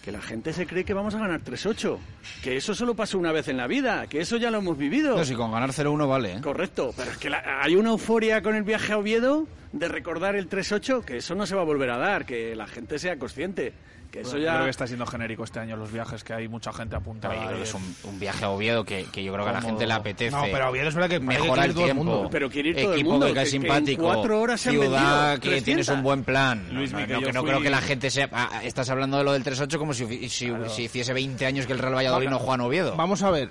Que 0.07 0.13
la 0.13 0.23
gente 0.23 0.53
se 0.53 0.67
cree 0.69 0.85
que 0.85 0.95
vamos 0.95 1.17
a 1.17 1.19
ganar 1.19 1.41
3-8. 1.43 1.99
Que 2.41 2.57
eso 2.57 2.75
solo 2.77 2.95
pasa 2.95 3.19
una 3.19 3.33
vez 3.33 3.49
en 3.49 3.57
la 3.57 3.67
vida, 3.67 4.07
que 4.07 4.21
eso 4.21 4.37
ya 4.37 4.53
lo 4.53 4.59
hemos 4.59 4.79
vivido. 4.79 5.17
No, 5.17 5.25
si 5.25 5.35
con 5.35 5.51
ganar 5.51 5.71
0-1 5.73 6.07
vale, 6.09 6.35
¿eh? 6.35 6.41
Correcto, 6.41 6.95
pero 6.97 7.11
es 7.11 7.19
que 7.19 7.29
la- 7.29 7.61
hay 7.61 7.75
una 7.75 7.91
euforia 7.91 8.41
con 8.41 8.55
el 8.55 8.63
viaje 8.63 8.93
a 8.93 8.99
Oviedo 8.99 9.49
de 9.73 9.89
recordar 9.89 10.37
el 10.37 10.49
3-8, 10.49 11.05
que 11.05 11.17
eso 11.17 11.35
no 11.35 11.45
se 11.45 11.57
va 11.57 11.63
a 11.63 11.65
volver 11.65 11.91
a 11.91 11.99
dar, 11.99 12.25
que 12.25 12.55
la 12.55 12.69
gente 12.69 13.01
sea 13.01 13.19
consciente. 13.19 13.73
Que 14.17 14.23
eso 14.23 14.39
ya... 14.39 14.53
Creo 14.55 14.65
que 14.65 14.71
está 14.71 14.87
siendo 14.87 15.05
genérico 15.07 15.45
este 15.45 15.61
año 15.61 15.77
los 15.77 15.93
viajes, 15.93 16.25
que 16.25 16.33
hay 16.33 16.49
mucha 16.49 16.73
gente 16.73 16.97
apuntada. 16.97 17.35
Pero 17.35 17.43
yo 17.45 17.49
creo 17.49 17.59
que 17.63 17.67
y- 17.67 17.69
es 17.69 17.75
un, 17.75 17.97
un 18.11 18.19
viaje 18.19 18.45
a 18.47 18.49
Oviedo 18.51 18.85
que, 18.85 19.05
que 19.13 19.23
yo 19.23 19.33
creo 19.35 19.45
que 19.45 19.51
a 19.51 19.55
la 19.55 19.61
gente 19.61 19.87
le 19.87 19.93
apetece. 19.93 20.35
No, 20.35 20.43
pero 20.51 20.65
a 20.65 20.71
Oviedo 20.71 20.89
es 20.89 20.95
verdad 20.95 21.11
que 21.11 21.21
mejora 21.21 21.65
el 21.67 21.73
todo 21.75 21.83
el 21.83 21.93
tiempo. 21.93 22.05
mundo. 22.05 22.29
Pero 22.31 22.49
quiere 22.49 22.71
ir 22.71 22.77
todo 22.77 22.93
el 22.95 23.01
Equipo 23.01 23.11
mundo, 23.11 23.27
que 23.27 23.35
cae 23.35 23.45
que- 23.45 23.51
que 23.51 23.57
en 23.57 23.63
simpático. 23.63 24.03
cuatro 24.05 24.41
horas 24.41 24.61
se 24.61 24.71
ciudad 24.71 25.31
vendido 25.33 25.41
que 25.41 25.49
tienes 25.63 25.87
300. 25.87 25.89
un 25.97 26.03
buen 26.03 26.25
plan. 26.25 26.69
Luis, 26.73 26.93
no, 26.93 27.01
no, 27.01 27.07
que 27.07 27.33
no 27.33 27.41
fui- 27.41 27.49
creo 27.51 27.61
que 27.61 27.71
la 27.71 27.81
gente 27.83 28.11
sea. 28.11 28.29
ah, 28.33 28.63
estás 28.65 28.89
hablando 28.89 29.19
de 29.19 29.25
lo 29.25 29.33
del 29.35 29.45
3-8 29.45 29.77
como 29.79 29.93
si, 29.93 30.29
si, 30.31 30.51
si 30.69 30.83
hiciese 30.85 31.13
20 31.13 31.45
años 31.45 31.67
que 31.67 31.75
el 31.75 31.79
Real 31.79 31.95
Valladolid 31.95 32.29
no 32.31 32.39
juega 32.39 32.55
en 32.55 32.61
Oviedo. 32.63 32.97
Vamos 32.97 33.23
a 33.23 33.31
ver. 33.31 33.51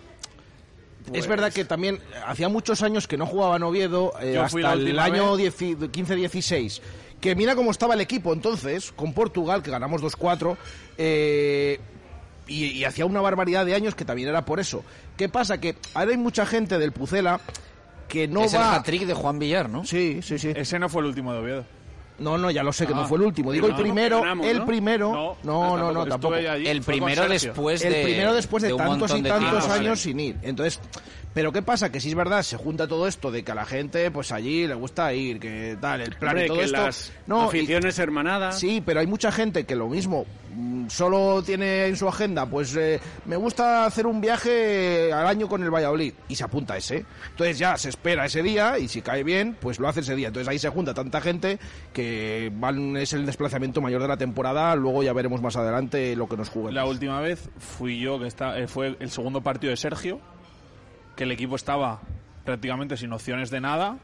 Pues- 1.07 1.19
Es 1.19 1.27
verdad 1.27 1.53
que 1.53 1.65
también 1.65 1.99
hacía 2.25 2.49
muchos 2.49 2.81
años 2.81 3.07
que 3.07 3.15
no 3.15 3.27
jugaba 3.27 3.57
en 3.57 3.63
Oviedo, 3.63 4.13
eh, 4.19 4.39
hasta 4.39 4.73
el 4.73 4.97
año 4.97 5.35
vez. 5.35 5.55
10 5.59 5.77
15-16. 5.91 6.81
Que 7.21 7.35
mira 7.35 7.55
cómo 7.55 7.71
estaba 7.71 7.93
el 7.95 8.01
equipo 8.01 8.33
entonces, 8.33 8.91
con 8.91 9.13
Portugal, 9.13 9.63
que 9.63 9.71
ganamos 9.71 10.01
2-4, 10.01 10.57
eh, 10.97 11.79
y, 12.47 12.65
y 12.65 12.83
hacía 12.85 13.05
una 13.05 13.21
barbaridad 13.21 13.65
de 13.65 13.73
años 13.73 13.95
que 13.95 14.05
también 14.05 14.29
era 14.29 14.45
por 14.45 14.59
eso. 14.59 14.83
¿Qué 15.17 15.29
pasa? 15.29 15.59
Que 15.59 15.75
ahora 15.93 16.11
hay 16.11 16.17
mucha 16.17 16.45
gente 16.45 16.77
del 16.77 16.91
Pucela 16.91 17.39
que 18.07 18.27
no 18.27 18.43
es 18.43 18.53
el 18.53 18.59
va... 18.59 18.75
hat-trick 18.75 19.05
de 19.05 19.13
Juan 19.15 19.39
Villar, 19.39 19.69
¿no? 19.69 19.83
Sí, 19.85 20.19
sí, 20.21 20.37
sí. 20.37 20.51
Ese 20.55 20.77
no 20.77 20.87
fue 20.89 21.01
el 21.01 21.07
último 21.07 21.33
de 21.33 21.39
Oviedo. 21.39 21.65
No, 22.19 22.37
no, 22.37 22.49
ya 22.51 22.63
lo 22.63 22.71
sé 22.71 22.85
que 22.87 22.93
Ah. 22.93 22.97
no 22.97 23.07
fue 23.07 23.17
el 23.17 23.23
último. 23.25 23.51
Digo 23.51 23.67
el 23.67 23.75
primero, 23.75 24.21
ganamos, 24.21 24.47
el 24.47 24.63
primero. 24.63 25.11
No, 25.11 25.37
No, 25.43 25.77
no, 25.77 25.91
no, 25.91 26.05
tampoco. 26.05 26.35
El 26.35 26.81
primero 26.81 27.27
después 27.27 27.83
el 27.83 27.91
de. 27.93 28.03
primero 28.03 28.33
después 28.33 28.63
de, 28.63 28.73
tantos 28.73 29.11
y 29.17 29.21
de 29.21 29.29
tantos 29.29 29.67
años 29.69 29.99
sin 29.99 30.19
ir. 30.19 30.37
Entonces, 30.43 30.79
Pero 31.35 31.51
¿qué 31.51 31.61
pasa? 31.61 31.91
Que 31.91 31.99
si 31.99 32.07
es 32.09 32.15
verdad, 32.15 32.41
se 32.43 32.55
junta 32.57 32.87
todo 32.87 33.07
esto 33.07 33.29
de 33.29 33.43
que 33.43 33.51
a 33.51 33.55
la 33.55 33.65
gente, 33.65 34.09
pues 34.09 34.31
allí 34.31 34.65
le 34.65 34.73
gusta 34.73 35.13
ir, 35.13 35.37
que 35.39 35.77
tal, 35.79 35.99
el 36.01 36.15
plan 36.15 36.31
Hombre, 36.31 36.45
y 36.45 36.47
todo 36.47 36.57
que 36.59 36.63
esto. 36.63 36.81
las 36.81 37.11
no, 37.27 37.43
y- 37.43 37.47
aficiones 37.49 37.99
hermanadas. 37.99 38.57
Sí, 38.57 38.81
pero 38.83 39.01
hay 39.01 39.05
mucha 39.07 39.31
gente 39.33 39.65
que 39.65 39.75
lo 39.75 39.89
mismo 39.89 40.25
mm, 40.55 40.87
solo 40.87 41.43
tiene 41.43 41.87
en 41.87 41.97
su 41.97 42.07
agenda, 42.07 42.45
pues 42.45 42.73
eh, 42.77 43.01
me 43.25 43.35
gusta 43.35 43.85
hacer 43.85 44.07
un 44.07 44.21
viaje 44.21 45.11
al 45.11 45.27
año 45.27 45.49
con 45.49 45.61
el 45.61 45.69
Valladolid 45.69 46.13
y 46.29 46.35
se 46.35 46.45
apunta 46.45 46.75
a 46.75 46.77
ese. 46.77 47.05
Entonces 47.31 47.59
ya 47.59 47.75
se 47.77 47.89
espera 47.89 48.25
ese 48.25 48.41
día 48.41 48.79
y 48.79 48.87
si 48.87 49.01
cae 49.01 49.25
bien, 49.25 49.57
pues 49.59 49.77
lo 49.77 49.89
hace 49.89 49.99
ese 49.99 50.15
día. 50.15 50.29
Entonces 50.29 50.47
ahí 50.47 50.57
se 50.57 50.69
junta 50.69 50.93
tanta 50.93 51.19
gente 51.19 51.59
que 51.91 52.49
van, 52.55 52.95
es 52.95 53.11
el 53.11 53.25
desplazamiento 53.25 53.81
mayor 53.81 54.01
de 54.01 54.07
la 54.07 54.15
temporada. 54.15 54.73
Luego 54.77 55.03
ya 55.03 55.11
veremos 55.11 55.41
más 55.41 55.57
adelante 55.57 56.15
lo 56.15 56.29
que 56.29 56.37
nos 56.37 56.47
juguemos. 56.47 56.73
La 56.75 56.85
última 56.85 57.19
vez 57.19 57.49
fui 57.59 57.99
yo, 57.99 58.19
que 58.19 58.27
está, 58.27 58.57
eh, 58.57 58.69
fue 58.69 58.95
el 58.97 59.09
segundo 59.09 59.41
partido 59.41 59.71
de 59.71 59.77
Sergio, 59.77 60.21
que 61.15 61.23
el 61.23 61.31
equipo 61.31 61.55
estaba 61.55 62.01
prácticamente 62.43 62.97
sin 62.97 63.11
opciones 63.13 63.49
de 63.49 63.61
nada 63.61 63.97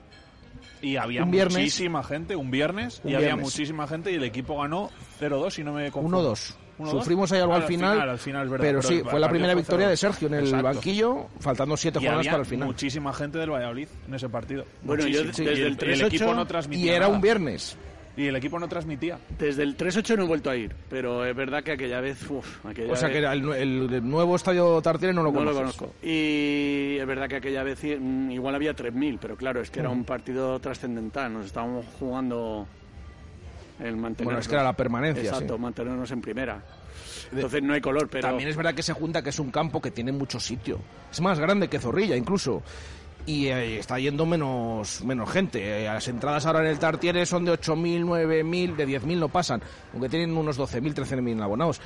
y 0.82 0.96
había 0.98 1.24
viernes. 1.26 1.58
muchísima 1.58 2.04
gente, 2.04 2.36
un 2.36 2.50
viernes, 2.52 3.02
Un 3.04 3.12
y 3.12 3.16
había 3.16 3.28
viernes. 3.30 3.46
muchísima 3.46 3.88
gente 3.88 4.12
y 4.12 4.16
el 4.16 4.24
equipo 4.24 4.60
ganó 4.60 4.90
0-2 5.20 5.52
si 5.52 5.64
no 5.64 5.74
me 5.74 5.92
confundo. 5.92 6.34
1-2. 6.34 6.56
1-2. 6.80 6.90
Sufrimos 6.90 7.32
ahí 7.32 7.40
algo 7.40 7.54
Ah, 7.54 7.58
al 7.58 7.64
final, 7.64 8.10
al 8.10 8.18
final, 8.18 8.50
verdad, 8.50 8.66
pero, 8.66 8.82
sí, 8.82 8.96
el 8.96 9.06
fue 9.06 9.20
la 9.20 9.30
primera 9.30 9.54
victoria 9.54 9.86
0-2. 9.86 9.90
de 9.92 9.98
Sergio 9.98 10.28
en 10.30 10.34
el 10.34 10.44
Exacto. 10.46 10.64
banquillo, 10.66 11.28
faltando 11.40 11.78
siete 11.78 12.00
Y 12.00 12.02
jornadas 12.02 12.20
había 12.22 12.32
para 12.32 12.44
el 12.44 12.50
final. 12.50 12.68
muchísima 12.68 13.14
gente 13.14 13.38
del 13.38 13.52
Valladolid 13.52 13.88
en 14.08 14.14
ese 14.16 14.30
partido. 14.30 14.66
Bueno, 14.82 15.06
yo 15.06 15.24
desde 15.24 15.44
y 15.44 15.48
el 15.48 15.68
el, 15.68 15.78
3-8 15.78 16.08
equipo 16.08 16.34
no 16.34 16.48
transmitía 16.48 16.86
Y 16.86 16.90
era 16.90 17.00
nada. 17.02 17.14
un 17.14 17.22
viernes. 17.22 17.78
Y 18.18 18.28
el 18.28 18.36
equipo 18.36 18.60
no 18.60 18.68
transmitía. 18.68 19.18
Desde 19.40 19.64
el 19.64 19.78
3-8 19.78 20.18
no 20.18 20.24
he 20.24 20.28
vuelto 20.28 20.50
a 20.50 20.56
ir, 20.56 20.76
pero 20.90 21.26
es 21.26 21.34
verdad 21.36 21.64
que 21.64 21.72
aquella 21.72 22.02
vez, 22.02 22.30
uf, 22.30 22.66
aquella 22.66 22.92
O 22.92 22.96
sea 22.96 23.08
vez- 23.08 23.14
que 23.14 23.20
era 23.20 23.32
el, 23.34 23.50
el- 23.54 23.94
el 23.94 24.10
nuevo 24.10 24.36
estadio 24.36 24.82
Tartiere 24.82 25.14
no 25.14 25.24
lo 25.24 25.32
no 25.32 25.44
lo 25.46 25.54
conozco. 25.54 25.94
Y 26.04 26.98
es 27.00 27.08
verdad 27.08 27.30
que 27.30 27.38
aquella 27.38 27.64
vez 27.64 27.80
mm, 27.84 28.32
igual 28.32 28.56
había 28.56 28.76
3.000, 28.76 29.18
pero 29.22 29.38
claro, 29.38 29.62
es 29.62 29.72
que 29.72 29.80
era 29.80 29.90
Mm. 29.90 29.94
un 29.94 30.04
partido 30.04 30.60
trascendental. 30.60 31.32
Nos 31.32 31.46
estábamos 31.46 31.86
jugando 32.00 32.68
el 33.80 33.96
mantenernos. 33.96 34.26
Bueno, 34.26 34.40
es 34.40 34.48
que 34.48 34.56
era 34.56 34.64
la 34.64 34.74
permanencia, 34.74 35.24
Exacto, 35.24 35.56
sí. 35.56 35.62
mantenernos 35.62 36.12
en 36.12 36.22
primera. 36.22 36.62
Entonces 37.34 37.64
no 37.64 37.74
hay 37.74 37.80
color, 37.82 38.10
pero. 38.10 38.28
También 38.28 38.50
es 38.50 38.58
verdad 38.58 38.74
que 38.74 38.84
se 38.84 38.92
junta 38.94 39.22
que 39.22 39.30
es 39.30 39.40
un 39.40 39.52
campo 39.52 39.82
que 39.82 39.90
tiene 39.92 40.12
mucho 40.12 40.38
sitio. 40.40 40.80
Es 41.10 41.22
más 41.22 41.40
grande 41.40 41.70
que 41.70 41.80
Zorrilla, 41.80 42.16
incluso. 42.18 42.62
Y 43.26 43.48
eh, 43.48 43.80
está 43.80 44.00
yendo 44.00 44.26
menos, 44.26 45.04
menos 45.04 45.30
gente. 45.30 45.84
Eh, 45.84 45.86
las 45.86 46.08
entradas 46.08 46.46
ahora 46.46 46.62
en 46.62 46.68
el 46.68 46.80
Tartiere 46.80 47.26
son 47.26 47.46
de 47.46 47.54
8.000, 47.54 48.04
9.000, 48.06 48.76
de 48.76 48.88
10.000 48.88 49.18
no 49.18 49.30
pasan. 49.30 49.62
Aunque 49.94 50.10
tienen 50.10 50.36
unos 50.36 50.60
12.000, 50.60 50.94
13.000 50.94 51.42
abonados. 51.44 51.80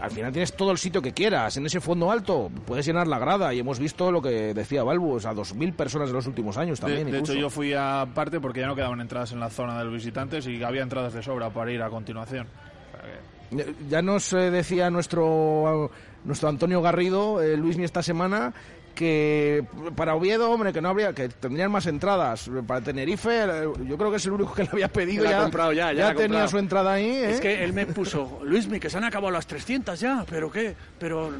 Al 0.00 0.10
final 0.10 0.32
tienes 0.32 0.54
todo 0.56 0.70
el 0.70 0.78
sitio 0.78 1.02
que 1.02 1.12
quieras. 1.12 1.56
En 1.58 1.66
ese 1.66 1.78
fondo 1.80 2.10
alto 2.10 2.50
puedes 2.64 2.86
llenar 2.86 3.06
la 3.06 3.18
grada. 3.18 3.52
Y 3.52 3.58
hemos 3.58 3.78
visto 3.78 4.10
lo 4.10 4.22
que 4.22 4.54
decía 4.54 4.82
Balbus, 4.82 5.26
a 5.26 5.34
2.000 5.34 5.74
personas 5.74 6.08
en 6.08 6.14
los 6.14 6.26
últimos 6.26 6.56
años 6.56 6.80
también. 6.80 7.10
de 7.10 7.18
hecho, 7.18 7.34
yo 7.34 7.50
fui 7.50 7.74
aparte 7.74 8.40
porque 8.40 8.60
ya 8.60 8.66
no 8.66 8.74
quedaban 8.74 9.00
entradas 9.00 9.32
en 9.32 9.40
la 9.40 9.50
zona 9.50 9.76
de 9.78 9.84
los 9.84 9.92
visitantes 9.92 10.46
y 10.46 10.62
había 10.62 10.82
entradas 10.82 11.12
de 11.12 11.22
sobra 11.22 11.50
para 11.50 11.70
ir 11.72 11.82
a 11.82 11.90
continuación. 11.90 12.46
O 12.46 13.56
sea 13.56 13.66
Ya- 13.90 14.00
nos 14.00 14.32
eh, 14.32 14.50
decía 14.50 14.88
nuestro 14.90 15.90
nuestro 16.24 16.48
Antonio 16.48 16.80
Garrido, 16.82 17.42
eh, 17.42 17.56
Luismi 17.56 17.84
esta 17.84 18.02
semana, 18.02 18.52
que 19.00 19.64
para 19.96 20.14
Oviedo, 20.14 20.50
hombre, 20.50 20.74
que 20.74 20.82
no 20.82 20.90
habría, 20.90 21.14
que 21.14 21.30
tendrían 21.30 21.70
más 21.72 21.86
entradas. 21.86 22.50
Para 22.66 22.82
Tenerife, 22.82 23.30
eh, 23.44 23.68
yo 23.88 23.96
creo 23.96 24.10
que 24.10 24.18
es 24.18 24.26
el 24.26 24.32
único 24.32 24.52
que 24.52 24.64
le 24.64 24.68
había 24.72 24.88
pedido. 24.88 25.24
ya 25.24 25.40
comprado 25.40 25.72
ya, 25.72 25.90
ya 25.94 26.08
ha 26.10 26.14
tenía 26.14 26.26
comprado. 26.26 26.48
su 26.48 26.58
entrada 26.58 26.92
ahí. 26.92 27.06
¿eh? 27.06 27.30
Es 27.30 27.40
que 27.40 27.64
él 27.64 27.72
me 27.72 27.86
puso, 27.86 28.40
Luismi, 28.44 28.78
que 28.78 28.90
se 28.90 28.98
han 28.98 29.04
acabado 29.04 29.30
las 29.30 29.46
300 29.46 29.98
ya, 29.98 30.24
pero 30.28 30.50
qué, 30.52 30.74
pero. 30.98 31.32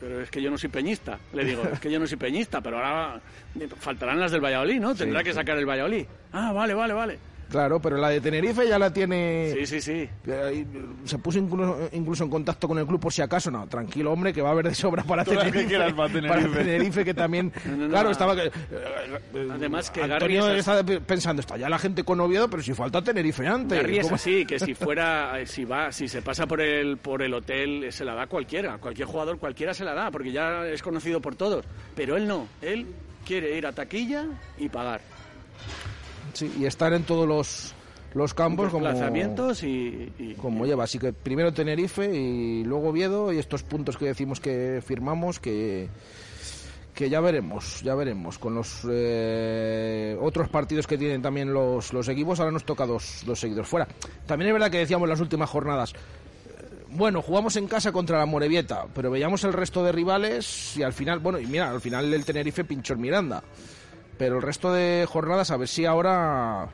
Pero 0.00 0.20
es 0.22 0.30
que 0.30 0.42
yo 0.42 0.50
no 0.50 0.58
soy 0.58 0.70
peñista. 0.70 1.18
Le 1.32 1.44
digo, 1.44 1.62
es 1.72 1.78
que 1.78 1.90
yo 1.92 2.00
no 2.00 2.06
soy 2.08 2.16
peñista, 2.16 2.60
pero 2.60 2.78
ahora 2.78 3.20
faltarán 3.78 4.18
las 4.18 4.32
del 4.32 4.40
Valladolid, 4.42 4.80
¿no? 4.80 4.94
Tendrá 4.96 5.20
Sí, 5.20 5.26
que 5.26 5.32
sacar 5.34 5.56
el 5.58 5.66
Valladolid. 5.68 6.06
Ah, 6.32 6.52
vale, 6.52 6.74
vale, 6.74 6.92
vale. 6.92 7.18
Claro, 7.50 7.80
pero 7.80 7.96
la 7.96 8.10
de 8.10 8.20
Tenerife 8.20 8.66
ya 8.68 8.78
la 8.78 8.92
tiene. 8.92 9.52
Sí, 9.54 9.66
sí, 9.66 9.80
sí. 9.80 10.08
Eh, 10.26 10.64
Se 11.04 11.18
puso 11.18 11.38
incluso, 11.38 11.88
incluso 11.92 12.24
en 12.24 12.30
contacto 12.30 12.68
con 12.68 12.78
el 12.78 12.86
club 12.86 13.00
por 13.00 13.12
si 13.12 13.22
acaso. 13.22 13.50
No, 13.50 13.66
tranquilo, 13.66 14.12
hombre, 14.12 14.32
que 14.32 14.40
va 14.40 14.50
a 14.50 14.52
haber 14.52 14.68
de 14.68 14.74
sobra 14.74 15.02
para 15.02 15.24
Tenerife. 15.24 15.92
para 15.92 16.48
Tenerife. 16.48 17.04
Que 17.04 17.14
también. 17.14 17.52
No, 17.66 17.76
no, 17.76 17.82
no, 17.84 17.88
claro, 17.90 18.10
estaba. 18.10 18.36
que- 18.36 18.50
Además 19.52 19.90
que 19.90 20.02
Antonio 20.02 20.48
está 20.50 20.82
pensando, 20.84 21.40
está 21.40 21.56
ya 21.56 21.68
la 21.68 21.78
gente 21.78 22.04
con 22.04 22.20
Oviedo, 22.20 22.48
pero 22.48 22.62
si 22.62 22.72
falta 22.74 23.02
Tenerife 23.02 23.46
antes. 23.46 23.82
Es 23.88 24.12
así, 24.12 24.44
que 24.46 24.58
si 24.58 24.74
fuera, 24.74 25.40
eh, 25.40 25.46
si 25.46 25.64
va, 25.64 25.92
si 25.92 26.08
se 26.08 26.22
pasa 26.22 26.46
por 26.46 26.60
el, 26.60 26.96
por 26.98 27.22
el 27.22 27.34
hotel, 27.34 27.84
eh, 27.84 27.92
se 27.92 28.04
la 28.04 28.14
da 28.14 28.26
cualquiera, 28.26 28.78
cualquier 28.78 29.08
jugador 29.08 29.38
cualquiera 29.38 29.74
se 29.74 29.84
la 29.84 29.94
da, 29.94 30.10
porque 30.10 30.32
ya 30.32 30.66
es 30.66 30.82
conocido 30.82 31.20
por 31.20 31.34
todos. 31.34 31.64
Pero 31.96 32.16
él 32.16 32.26
no, 32.26 32.46
él 32.62 32.86
quiere 33.26 33.56
ir 33.56 33.66
a 33.66 33.72
taquilla 33.72 34.26
y 34.58 34.68
pagar. 34.68 35.00
Sí, 36.32 36.52
y 36.58 36.66
estar 36.66 36.92
en 36.92 37.02
todos 37.04 37.26
los, 37.26 37.74
los 38.14 38.34
campos 38.34 38.70
como, 38.70 38.86
Desplazamientos 38.86 39.62
y, 39.62 40.12
y- 40.18 40.34
como 40.34 40.66
lleva. 40.66 40.84
Así 40.84 40.98
que 40.98 41.12
primero 41.12 41.52
Tenerife 41.52 42.06
y 42.14 42.64
luego 42.64 42.88
Oviedo 42.90 43.32
y 43.32 43.38
estos 43.38 43.62
puntos 43.62 43.96
que 43.96 44.06
decimos 44.06 44.40
que 44.40 44.82
firmamos 44.84 45.40
que 45.40 45.88
que 46.94 47.08
ya 47.08 47.20
veremos, 47.20 47.80
ya 47.82 47.94
veremos. 47.94 48.38
Con 48.38 48.54
los 48.54 48.82
eh, 48.90 50.18
otros 50.20 50.48
partidos 50.50 50.86
que 50.86 50.98
tienen 50.98 51.22
también 51.22 51.50
los, 51.52 51.92
los 51.94 52.08
equipos, 52.08 52.40
ahora 52.40 52.52
nos 52.52 52.64
toca 52.64 52.84
dos, 52.84 53.22
dos 53.24 53.40
seguidos 53.40 53.66
fuera. 53.68 53.88
También 54.26 54.48
es 54.48 54.52
verdad 54.52 54.70
que 54.70 54.78
decíamos 54.78 55.06
en 55.06 55.10
las 55.10 55.20
últimas 55.20 55.48
jornadas, 55.48 55.92
eh, 55.94 56.84
bueno, 56.90 57.22
jugamos 57.22 57.56
en 57.56 57.68
casa 57.68 57.90
contra 57.92 58.18
la 58.18 58.26
Morevieta, 58.26 58.84
pero 58.94 59.10
veíamos 59.10 59.44
el 59.44 59.54
resto 59.54 59.82
de 59.82 59.92
rivales 59.92 60.76
y 60.76 60.82
al 60.82 60.92
final, 60.92 61.20
bueno, 61.20 61.38
y 61.38 61.46
mira, 61.46 61.70
al 61.70 61.80
final 61.80 62.12
el 62.12 62.24
Tenerife 62.24 62.64
pinchó 62.64 62.92
en 62.94 63.00
Miranda. 63.00 63.42
Pero 64.20 64.36
el 64.36 64.42
resto 64.42 64.70
de 64.72 65.06
jornadas, 65.08 65.50
a 65.50 65.56
ver 65.56 65.66
si 65.66 65.86
ahora 65.86 66.68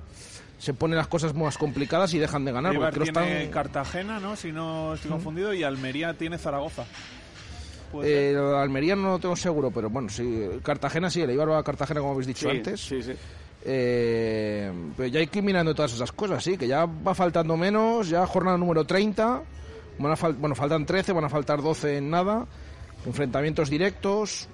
se 0.59 0.74
ponen 0.74 0.97
las 0.98 1.06
cosas 1.06 1.32
más 1.32 1.56
complicadas 1.56 2.12
y 2.12 2.18
dejan 2.18 2.44
de 2.44 2.51
ganar. 2.51 2.73
Eibar 2.74 2.93
porque 2.93 3.10
creo 3.12 3.23
tiene 3.24 3.39
están- 3.44 3.52
Cartagena, 3.52 4.18
¿no? 4.18 4.35
Si 4.35 4.51
no 4.51 4.94
estoy 4.94 5.12
confundido, 5.12 5.55
y 5.55 5.62
Almería 5.62 6.12
tiene 6.14 6.39
Zaragoza. 6.39 6.85
Eh, 8.02 8.36
Almería 8.59 8.97
no 8.97 9.10
lo 9.12 9.18
tengo 9.20 9.36
seguro, 9.36 9.70
pero 9.70 9.89
bueno, 9.89 10.09
sí. 10.09 10.48
Cartagena 10.64 11.09
sí, 11.09 11.20
el 11.23 11.31
Eibar 11.31 11.51
va 11.51 11.59
a 11.59 11.62
Cartagena, 11.62 12.01
como 12.01 12.12
habéis 12.14 12.27
dicho 12.27 12.51
Sí, 12.51 12.56
antes. 12.56 12.81
sí, 12.81 13.01
sí. 13.02 13.12
Eh, 13.64 14.73
pero 14.97 15.09
ya 15.09 15.20
hay 15.20 15.28
que 15.28 15.39
ir 15.39 15.44
mirando 15.44 15.74
todas 15.74 15.93
esas 15.93 16.10
cosas, 16.12 16.43
sí, 16.43 16.56
que 16.59 16.66
ya 16.66 16.85
va 16.86 17.14
faltando 17.14 17.56
menos, 17.56 18.09
ya 18.09 18.27
jornada 18.27 18.59
número 18.59 18.85
30. 18.85 19.43
Van 19.98 20.12
a 20.12 20.16
fal- 20.16 20.36
bueno, 20.36 20.55
faltan 20.55 20.85
13, 20.85 21.12
van 21.12 21.24
a 21.24 21.28
faltar 21.28 21.62
12 21.62 21.98
en 21.98 22.10
nada. 22.10 22.44
Enfrentamientos 23.06 23.70
directos, 23.70 24.48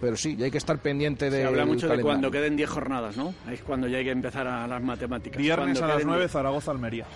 pero 0.00 0.16
sí, 0.16 0.36
ya 0.36 0.44
hay 0.46 0.50
que 0.50 0.58
estar 0.58 0.78
pendiente 0.78 1.30
de. 1.30 1.42
Se 1.42 1.46
habla 1.46 1.64
mucho 1.64 1.88
de 1.88 2.00
cuando 2.02 2.30
queden 2.30 2.56
10 2.56 2.68
jornadas, 2.70 3.16
¿no? 3.16 3.34
Es 3.50 3.60
cuando 3.62 3.88
ya 3.88 3.98
hay 3.98 4.04
que 4.04 4.10
empezar 4.10 4.46
a 4.46 4.66
las 4.66 4.82
matemáticas. 4.82 5.36
Viernes 5.40 5.78
Cuando 5.78 5.84
a 5.84 5.88
las 5.88 5.96
queden 5.96 6.06
9, 6.08 6.20
10. 6.22 6.32
Zaragoza-Almería. 6.32 7.06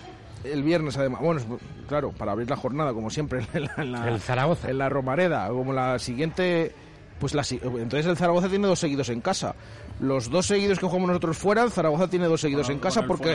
El 0.45 0.63
viernes, 0.63 0.97
además. 0.99 1.21
Bueno, 1.23 1.41
claro, 1.89 2.13
para 2.13 2.33
abrir 2.33 2.51
la 2.51 2.57
jornada, 2.57 2.93
como 2.93 3.09
siempre, 3.11 3.47
en 3.55 3.63
la, 3.65 3.75
en 3.79 3.93
la- 3.93 4.09
El 4.09 4.21
Zaragoza. 4.21 4.71
En 4.71 4.79
la 4.79 4.89
Romareda, 4.89 5.49
como 5.49 5.73
la 5.73 5.99
siguiente. 5.99 6.73
Pues 7.19 7.33
la, 7.33 7.43
entonces 7.51 8.07
el 8.07 8.17
Zaragoza 8.17 8.49
tiene 8.49 8.67
dos 8.67 8.79
seguidos 8.81 9.09
en 9.09 9.21
casa. 9.21 9.55
Los 10.01 10.29
dos 10.29 10.47
seguidos 10.47 10.81
que 10.81 10.87
jugamos 10.87 11.09
nosotros 11.09 11.39
fuera, 11.39 11.63
el 11.63 11.71
Zaragoza 11.71 12.09
tiene 12.11 12.27
dos 12.27 12.41
seguidos 12.41 12.69
en 12.69 12.81
casa 12.81 13.07
porque, 13.07 13.35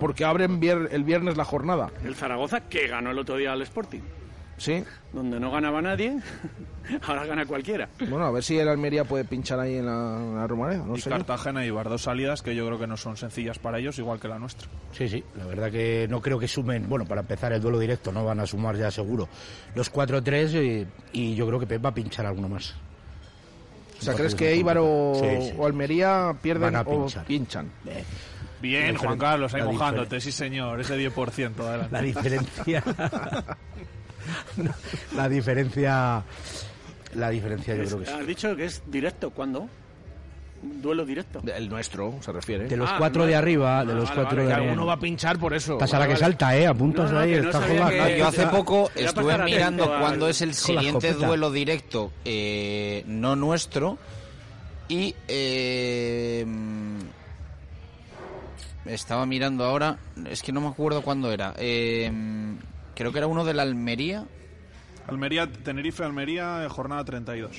porque 0.00 0.24
abren 0.24 0.58
vier- 0.58 0.88
el 0.90 1.04
viernes 1.04 1.36
la 1.36 1.44
jornada. 1.44 1.92
El 2.02 2.14
Zaragoza, 2.16 2.62
que 2.62 2.88
ganó 2.88 3.10
el 3.10 3.18
otro 3.18 3.36
día 3.36 3.52
al 3.52 3.60
Sporting. 3.62 4.00
Sí. 4.58 4.84
Donde 5.12 5.38
no 5.40 5.50
ganaba 5.50 5.80
nadie, 5.80 6.18
ahora 7.06 7.24
gana 7.26 7.46
cualquiera. 7.46 7.88
Bueno, 8.00 8.26
a 8.26 8.30
ver 8.32 8.42
si 8.42 8.58
el 8.58 8.68
Almería 8.68 9.04
puede 9.04 9.24
pinchar 9.24 9.58
ahí 9.60 9.76
en 9.76 9.86
la, 9.86 10.16
en 10.20 10.34
la 10.36 10.46
Romareda. 10.46 10.84
No 10.84 10.96
y 10.96 11.00
sé 11.00 11.08
yo. 11.10 11.16
Cartagena 11.16 11.62
y 11.64 11.68
Eibar, 11.68 11.88
dos 11.88 12.02
salidas 12.02 12.42
que 12.42 12.54
yo 12.54 12.66
creo 12.66 12.78
que 12.78 12.86
no 12.86 12.96
son 12.96 13.16
sencillas 13.16 13.58
para 13.58 13.78
ellos, 13.78 13.98
igual 13.98 14.18
que 14.20 14.28
la 14.28 14.38
nuestra. 14.38 14.68
Sí, 14.92 15.08
sí, 15.08 15.24
la 15.36 15.46
verdad 15.46 15.70
que 15.70 16.06
no 16.10 16.20
creo 16.20 16.38
que 16.38 16.48
sumen, 16.48 16.88
bueno, 16.88 17.04
para 17.06 17.20
empezar 17.22 17.52
el 17.52 17.60
duelo 17.62 17.78
directo 17.78 18.10
no 18.12 18.24
van 18.24 18.40
a 18.40 18.46
sumar 18.46 18.76
ya 18.76 18.90
seguro 18.90 19.28
los 19.74 19.92
4-3 19.92 20.86
y, 21.12 21.20
y 21.20 21.34
yo 21.34 21.46
creo 21.46 21.60
que 21.60 21.66
Pep 21.66 21.84
va 21.84 21.90
a 21.90 21.94
pinchar 21.94 22.26
alguno 22.26 22.48
más. 22.48 22.74
O 23.98 24.02
sea, 24.02 24.14
¿crees 24.14 24.34
que 24.34 24.50
Eibar 24.52 24.78
o, 24.78 25.12
Sí, 25.14 25.48
sí. 25.48 25.54
o 25.58 25.66
Almería 25.66 26.32
pierden 26.40 26.72
Van 26.72 26.76
a 26.76 26.80
o 26.82 27.00
pinchar. 27.06 27.24
pinchan? 27.24 27.70
Bien, 28.60 28.96
Juan 28.96 29.18
Carlos, 29.18 29.54
ahí 29.54 29.62
mojándote, 29.62 30.20
sí 30.20 30.32
señor, 30.32 30.80
ese 30.80 30.96
10%. 30.98 31.58
Adelante. 31.60 31.92
La 31.92 32.02
diferencia. 32.02 32.82
la 35.16 35.28
diferencia. 35.28 36.22
La 37.14 37.30
diferencia 37.30 37.74
yo 37.74 37.82
Es- 37.82 37.88
creo 37.94 38.04
que 38.04 38.10
Has 38.10 38.20
es. 38.20 38.26
dicho 38.26 38.56
que 38.56 38.64
es 38.66 38.82
directo, 38.86 39.30
¿cuándo? 39.30 39.68
Duelo 40.60 41.04
directo. 41.06 41.40
El 41.54 41.68
nuestro, 41.68 42.16
se 42.20 42.32
refiere. 42.32 42.66
De 42.66 42.76
los 42.76 42.90
Ah, 42.90 42.96
cuatro 42.98 43.24
de 43.26 43.36
arriba, 43.36 43.84
de 43.84 43.92
Ah, 43.92 43.94
los 43.94 44.04
vale, 44.08 44.14
cuatro 44.14 44.24
vale, 44.36 44.42
de 44.42 44.46
Que 44.48 44.52
arriba. 44.54 44.70
alguno 44.72 44.86
va 44.86 44.92
a 44.94 44.98
pinchar 44.98 45.38
por 45.38 45.54
eso. 45.54 45.74
Estás 45.74 45.94
a 45.94 45.98
la 46.00 46.06
que 46.06 46.14
Vale, 46.14 46.20
vale. 46.22 46.32
salta, 46.32 46.56
¿eh? 46.58 46.66
Apuntas 46.66 47.06
No, 47.10 47.16
no, 47.16 47.20
ahí, 47.20 47.30
que 47.32 47.40
no 47.42 47.50
está 47.50 47.62
jugando. 47.62 47.88
que- 48.04 48.18
yo 48.18 48.26
hace 48.26 48.46
poco 48.48 48.90
estuve 48.94 49.38
mirando 49.44 49.84
a- 49.84 50.00
cuándo 50.00 50.28
es 50.28 50.42
el 50.42 50.54
siguiente 50.54 51.12
duelo 51.14 51.50
directo, 51.52 52.10
eh, 52.24 53.04
no 53.06 53.36
nuestro, 53.36 53.98
y 54.88 55.14
eh, 55.28 56.44
estaba 58.86 59.26
mirando 59.26 59.64
ahora, 59.64 59.98
es 60.28 60.42
que 60.42 60.50
no 60.52 60.60
me 60.60 60.68
acuerdo 60.68 61.02
cuándo 61.02 61.30
era, 61.32 61.54
eh, 61.56 62.10
creo 62.98 63.12
que 63.12 63.18
era 63.18 63.28
uno 63.28 63.44
de 63.44 63.54
la 63.54 63.62
Almería, 63.62 64.24
Almería, 65.06 65.46
Tenerife, 65.46 66.02
Almería, 66.02 66.66
jornada 66.68 67.04
32. 67.04 67.56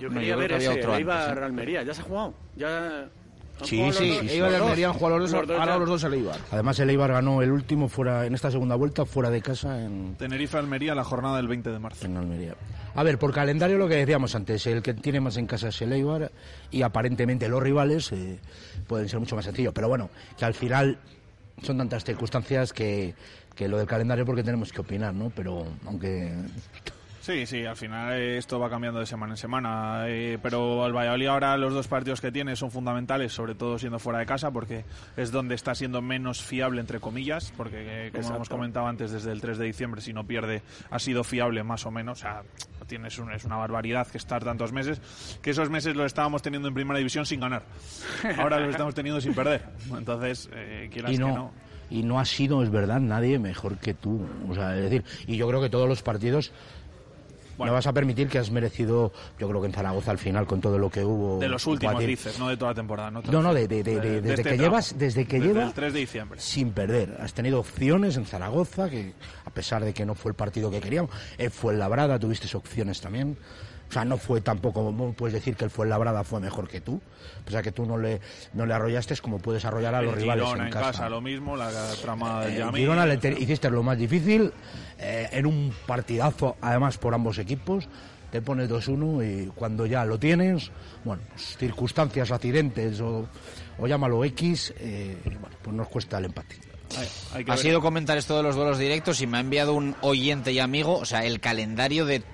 Yo 0.00 0.08
No, 0.08 0.14
quería 0.14 0.34
yo 0.34 0.38
ver 0.38 0.48
que 0.48 0.54
había 0.56 0.70
ese, 0.72 0.80
otro 0.80 0.92
antes, 0.92 0.98
Eibar 0.98 1.38
¿eh? 1.38 1.44
Almería. 1.44 1.82
¿Ya 1.84 1.94
se 1.94 2.00
ha 2.00 2.04
jugado? 2.04 2.34
¿Ya 2.56 3.08
Sí, 3.62 3.80
sí, 3.92 4.16
dos? 4.16 4.30
Eibar 4.32 4.50
y. 4.50 4.54
Almería 4.56 4.88
han 4.88 4.94
jugado 4.94 5.18
los 5.20 5.30
dos, 5.30 5.40
Los 5.40 5.48
dos 5.48 5.60
ahora 5.60 5.76
los 5.78 5.88
dos 5.88 6.04
el 6.04 6.14
Eibar. 6.14 6.40
Además, 6.50 6.78
el 6.80 6.90
Eibar 6.90 7.12
ganó 7.12 7.40
el 7.40 7.52
último 7.52 7.88
fuera 7.88 8.26
en 8.26 8.34
esta 8.34 8.50
segunda 8.50 8.74
vuelta 8.74 9.06
fuera 9.06 9.30
de 9.30 9.40
casa 9.40 9.80
en, 9.80 10.16
Tenerife-Almería 10.16 10.96
la 10.96 11.04
jornada 11.04 11.36
del 11.36 11.46
20 11.46 11.70
de 11.70 11.78
marzo. 11.78 12.04
en 12.04 12.16
Almería. 12.16 12.56
A 12.96 13.02
ver, 13.04 13.16
por 13.18 13.32
calendario 13.32 13.78
lo 13.78 13.88
que 13.88 13.94
decíamos 13.94 14.34
antes, 14.34 14.66
el 14.66 14.82
que 14.82 14.94
tiene 14.94 15.20
más 15.20 15.36
en 15.36 15.46
casa 15.46 15.68
es 15.68 15.80
el 15.82 15.92
Eibar 15.92 16.32
y 16.72 16.82
aparentemente 16.82 17.48
los 17.48 17.62
rivales 17.62 18.10
eh, 18.10 18.40
pueden 18.88 19.08
ser 19.08 19.20
mucho 19.20 19.36
más 19.36 19.44
sencillos. 19.44 19.72
Pero 19.72 19.88
bueno, 19.88 20.10
que 20.36 20.44
al 20.44 20.54
final 20.54 20.98
son 21.62 21.78
tantas 21.78 22.04
circunstancias 22.04 22.72
que, 22.72 23.14
que 23.54 23.68
lo 23.68 23.78
del 23.78 23.86
calendario 23.86 24.24
porque 24.26 24.42
tenemos 24.42 24.72
que 24.72 24.80
opinar, 24.80 25.14
¿no? 25.14 25.30
Pero 25.30 25.64
aunque 25.86 26.32
Sí, 27.20 27.46
sí, 27.46 27.64
al 27.64 27.74
final 27.76 28.12
eh, 28.12 28.36
esto 28.36 28.60
va 28.60 28.68
cambiando 28.68 29.00
de 29.00 29.06
semana 29.06 29.32
en 29.32 29.36
semana, 29.38 30.04
eh, 30.08 30.38
pero 30.42 30.84
el 30.86 30.92
Valladolid 30.92 31.28
ahora 31.28 31.56
los 31.56 31.72
dos 31.72 31.88
partidos 31.88 32.20
que 32.20 32.30
tiene 32.30 32.54
son 32.54 32.70
fundamentales, 32.70 33.32
sobre 33.32 33.54
todo 33.54 33.78
siendo 33.78 33.98
fuera 33.98 34.18
de 34.18 34.26
casa, 34.26 34.50
porque 34.50 34.84
es 35.16 35.32
donde 35.32 35.54
está 35.54 35.74
siendo 35.74 36.02
menos 36.02 36.42
fiable, 36.42 36.82
entre 36.82 37.00
comillas, 37.00 37.50
porque 37.56 37.76
eh, 37.78 38.10
como 38.10 38.18
Exacto. 38.18 38.36
hemos 38.36 38.48
comentado 38.50 38.86
antes, 38.88 39.10
desde 39.10 39.32
el 39.32 39.40
3 39.40 39.56
de 39.56 39.64
diciembre, 39.64 40.02
si 40.02 40.12
no 40.12 40.24
pierde, 40.26 40.60
ha 40.90 40.98
sido 40.98 41.24
fiable 41.24 41.62
más 41.64 41.86
o 41.86 41.90
menos, 41.90 42.18
o 42.18 42.20
sea, 42.20 42.42
tienes 42.86 43.18
un- 43.18 43.32
es 43.32 43.46
una 43.46 43.56
barbaridad 43.56 44.06
que 44.06 44.18
estar 44.18 44.44
tantos 44.44 44.72
meses, 44.74 45.00
que 45.40 45.48
esos 45.52 45.70
meses 45.70 45.96
los 45.96 46.04
estábamos 46.04 46.42
teniendo 46.42 46.68
en 46.68 46.74
primera 46.74 46.98
división 46.98 47.24
sin 47.24 47.40
ganar, 47.40 47.62
ahora 48.36 48.60
los 48.60 48.68
estamos 48.68 48.94
teniendo 48.94 49.22
sin 49.22 49.32
perder, 49.32 49.64
entonces, 49.96 50.50
eh, 50.52 50.90
quieras 50.92 51.12
y 51.12 51.16
no, 51.16 51.26
que 51.28 51.32
no. 51.32 51.52
Y 51.94 52.02
no 52.02 52.18
ha 52.18 52.24
sido, 52.24 52.62
es 52.62 52.70
verdad, 52.70 52.98
nadie 53.00 53.38
mejor 53.38 53.78
que 53.78 53.94
tú. 53.94 54.20
O 54.48 54.54
sea, 54.54 54.76
es 54.76 54.82
decir, 54.82 55.04
y 55.26 55.36
yo 55.36 55.46
creo 55.48 55.60
que 55.60 55.70
todos 55.70 55.88
los 55.88 56.02
partidos 56.02 56.50
me 57.56 57.70
vas 57.70 57.86
a 57.86 57.92
permitir 57.92 58.26
que 58.28 58.38
has 58.40 58.50
merecido, 58.50 59.12
yo 59.38 59.48
creo 59.48 59.60
que 59.60 59.68
en 59.68 59.72
Zaragoza 59.72 60.10
al 60.10 60.18
final 60.18 60.44
con 60.44 60.60
todo 60.60 60.76
lo 60.76 60.90
que 60.90 61.04
hubo. 61.04 61.38
De 61.38 61.46
los 61.48 61.64
últimos, 61.68 61.92
Joaquín, 61.92 62.10
dices, 62.10 62.36
no 62.40 62.48
de 62.48 62.56
toda 62.56 62.72
la 62.72 62.74
temporada. 62.74 63.10
No, 63.12 63.22
No, 63.30 63.42
no, 63.42 63.54
de, 63.54 63.68
de- 63.68 63.84
de- 63.84 64.00
de- 64.00 64.20
desde 64.20 64.34
este 64.42 64.50
que 64.50 64.58
llevas, 64.58 64.98
desde 64.98 65.24
que 65.24 65.36
Desde 65.38 65.52
lleva 65.52 65.66
el 65.66 65.72
3 65.72 65.92
de 65.92 66.00
diciembre. 66.00 66.40
sin 66.40 66.72
perder. 66.72 67.16
Has 67.20 67.32
tenido 67.32 67.60
opciones 67.60 68.16
en 68.16 68.26
Zaragoza, 68.26 68.90
que 68.90 69.12
a 69.44 69.50
pesar 69.50 69.84
de 69.84 69.94
que 69.94 70.04
no 70.04 70.16
fue 70.16 70.30
el 70.30 70.34
partido 70.34 70.68
que 70.68 70.80
queríamos, 70.80 71.12
el 71.38 71.52
Fuenlabrada 71.52 72.18
tuviste 72.18 72.54
opciones 72.56 73.00
también. 73.00 73.36
O 73.94 73.96
sea, 73.96 74.04
no 74.04 74.16
fue 74.18 74.40
tampoco, 74.40 74.92
puedes 75.16 75.34
decir 75.34 75.54
que 75.54 75.64
el 75.64 75.70
Fuenlabrada 75.70 76.24
fue 76.24 76.40
mejor 76.40 76.66
que 76.66 76.80
tú. 76.80 77.00
O 77.46 77.50
sea, 77.50 77.62
que 77.62 77.70
tú 77.70 77.86
no 77.86 77.96
le, 77.96 78.20
no 78.52 78.66
le 78.66 78.74
arrollaste 78.74 79.16
como 79.18 79.38
puedes 79.38 79.64
arrollar 79.64 79.94
a 79.94 80.02
los 80.02 80.14
El 80.14 80.22
rivales 80.22 80.44
Girona 80.46 80.64
en, 80.66 80.72
casa. 80.72 81.08
lo 81.08 81.20
mismo, 81.20 81.56
la 81.56 81.70
trama 82.02 82.40
del 82.44 82.54
Eh, 82.54 82.58
Yamil. 82.58 82.80
Girona 82.80 83.06
le 83.06 83.18
te- 83.18 83.38
hiciste 83.40 83.70
lo 83.70 83.84
más 83.84 83.96
difícil, 83.96 84.52
eh, 84.98 85.28
en 85.30 85.46
un 85.46 85.72
partidazo, 85.86 86.56
además 86.60 86.98
por 86.98 87.14
ambos 87.14 87.38
equipos, 87.38 87.86
te 88.32 88.42
pones 88.42 88.68
2-1 88.68 89.22
y 89.22 89.46
cuando 89.54 89.86
ya 89.86 90.04
lo 90.04 90.18
tienes, 90.18 90.72
bueno, 91.04 91.22
pues, 91.28 91.56
circunstancias, 91.56 92.32
accidentes 92.32 93.00
o, 93.00 93.28
o 93.78 93.86
llámalo 93.86 94.24
X, 94.24 94.74
eh, 94.80 95.16
bueno, 95.24 95.56
pues 95.62 95.76
nos 95.76 95.86
cuesta 95.86 96.18
el 96.18 96.24
empate. 96.24 96.56
Ha 97.46 97.56
sido 97.56 97.80
comentar 97.80 98.18
esto 98.18 98.36
de 98.36 98.42
los 98.42 98.56
duelos 98.56 98.76
directos 98.78 99.20
y 99.20 99.28
me 99.28 99.36
ha 99.36 99.40
enviado 99.40 99.72
un 99.74 99.94
oyente 100.00 100.50
y 100.50 100.58
amigo, 100.58 100.98
o 100.98 101.04
sea, 101.04 101.24
el 101.24 101.38
calendario 101.38 102.06
de... 102.06 102.24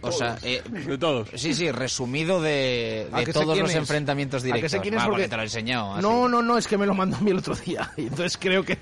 O 0.00 0.12
sea, 0.12 0.36
eh, 0.42 0.62
de 0.70 0.96
todos. 0.96 1.28
Sí, 1.34 1.54
sí, 1.54 1.72
resumido 1.72 2.40
de, 2.40 3.08
¿A 3.12 3.20
de 3.20 3.32
todos 3.32 3.58
los 3.58 3.70
es? 3.70 3.76
enfrentamientos 3.76 4.42
¿A 4.42 4.44
que 4.44 4.46
directos. 4.46 4.70
sé 4.70 4.80
quién 4.80 4.94
es? 4.94 5.00
Va, 5.00 5.04
Porque- 5.06 5.22
porque 5.22 5.28
te 5.28 5.36
lo 5.36 5.42
he 5.42 5.44
enseñado. 5.46 5.92
así. 5.94 6.02
No, 6.02 6.28
no, 6.28 6.40
no, 6.40 6.56
es 6.56 6.68
que 6.68 6.78
me 6.78 6.86
lo 6.86 6.94
mandó 6.94 7.16
a 7.16 7.20
mí 7.20 7.30
el 7.32 7.38
otro 7.38 7.56
día. 7.56 7.90
Y 7.96 8.02
entonces 8.06 8.36
creo 8.38 8.64
que 8.64 8.78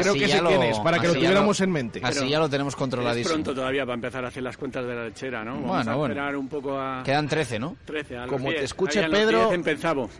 creo 0.00 0.14
que 0.14 0.28
sé 0.28 0.40
lo- 0.40 0.48
quién 0.48 0.62
es, 0.62 0.78
para 0.78 0.98
que 1.00 1.08
lo 1.08 1.14
tuviéramos 1.14 1.58
lo- 1.58 1.64
en 1.64 1.70
mente. 1.72 2.00
Así 2.04 2.28
ya 2.28 2.38
lo 2.38 2.48
tenemos 2.48 2.76
controladísimo. 2.76 3.30
Es 3.30 3.42
pronto 3.42 3.54
todavía 3.54 3.84
para 3.84 3.94
empezar 3.94 4.24
a 4.24 4.28
hacer 4.28 4.42
las 4.44 4.56
cuentas 4.56 4.86
de 4.86 4.94
la 4.94 5.04
lechera, 5.06 5.42
¿no? 5.44 5.54
Vamos 5.54 5.68
Bueno, 5.68 5.90
a 5.90 5.94
bueno. 5.96 6.14
esperar 6.14 6.36
un 6.36 6.48
poco 6.48 6.78
a... 6.78 7.02
Quedan 7.04 7.28
13, 7.28 7.58
¿no? 7.58 7.76
13, 7.84 8.18
a 8.18 8.26
Como 8.28 8.44
te 8.46 8.50
10. 8.52 8.62
escuche 8.64 8.98
Ahí 9.00 9.04
a 9.06 9.08
los 9.08 9.18
Pedro- 9.18 9.38
10 9.46 9.54
empezamos. 9.54 10.10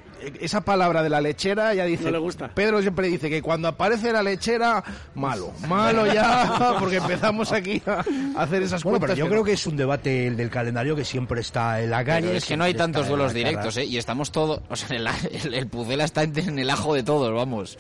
Esa 0.40 0.60
palabra 0.62 1.02
de 1.02 1.08
la 1.08 1.20
lechera 1.20 1.72
ya 1.74 1.84
dice. 1.84 2.04
No 2.04 2.10
le 2.10 2.18
gusta. 2.18 2.48
Pedro 2.48 2.80
siempre 2.82 3.08
dice 3.08 3.28
que 3.30 3.40
cuando 3.42 3.68
aparece 3.68 4.12
la 4.12 4.22
lechera, 4.22 4.82
malo. 5.14 5.52
Malo 5.68 6.06
ya, 6.12 6.76
porque 6.80 6.96
empezamos 6.96 7.52
aquí 7.52 7.82
a 7.86 8.00
hacer 8.36 8.62
esas 8.62 8.82
Bueno, 8.84 8.98
cuentas. 8.98 9.16
pero 9.16 9.18
yo 9.18 9.24
que 9.24 9.28
creo 9.30 9.40
no. 9.40 9.44
que 9.44 9.52
es 9.52 9.66
un 9.66 9.76
debate 9.76 10.26
el 10.26 10.36
del 10.36 10.50
calendario 10.50 10.94
que 10.96 11.04
siempre 11.04 11.40
está 11.40 11.80
en 11.82 11.90
la 11.90 12.04
calle. 12.04 12.26
Pero 12.26 12.38
es 12.38 12.44
que 12.44 12.56
no 12.56 12.64
hay 12.64 12.74
tantos 12.74 13.08
duelos 13.08 13.32
directos. 13.32 13.76
¿eh? 13.76 13.84
Y 13.84 13.96
estamos 13.98 14.30
todos... 14.32 14.60
O 14.68 14.76
sea, 14.76 14.96
el, 14.96 15.06
el, 15.32 15.54
el 15.54 15.66
Pucela 15.66 16.04
está 16.04 16.22
en, 16.22 16.38
en 16.38 16.58
el 16.58 16.70
ajo 16.70 16.94
de 16.94 17.02
todos, 17.02 17.32
vamos. 17.34 17.78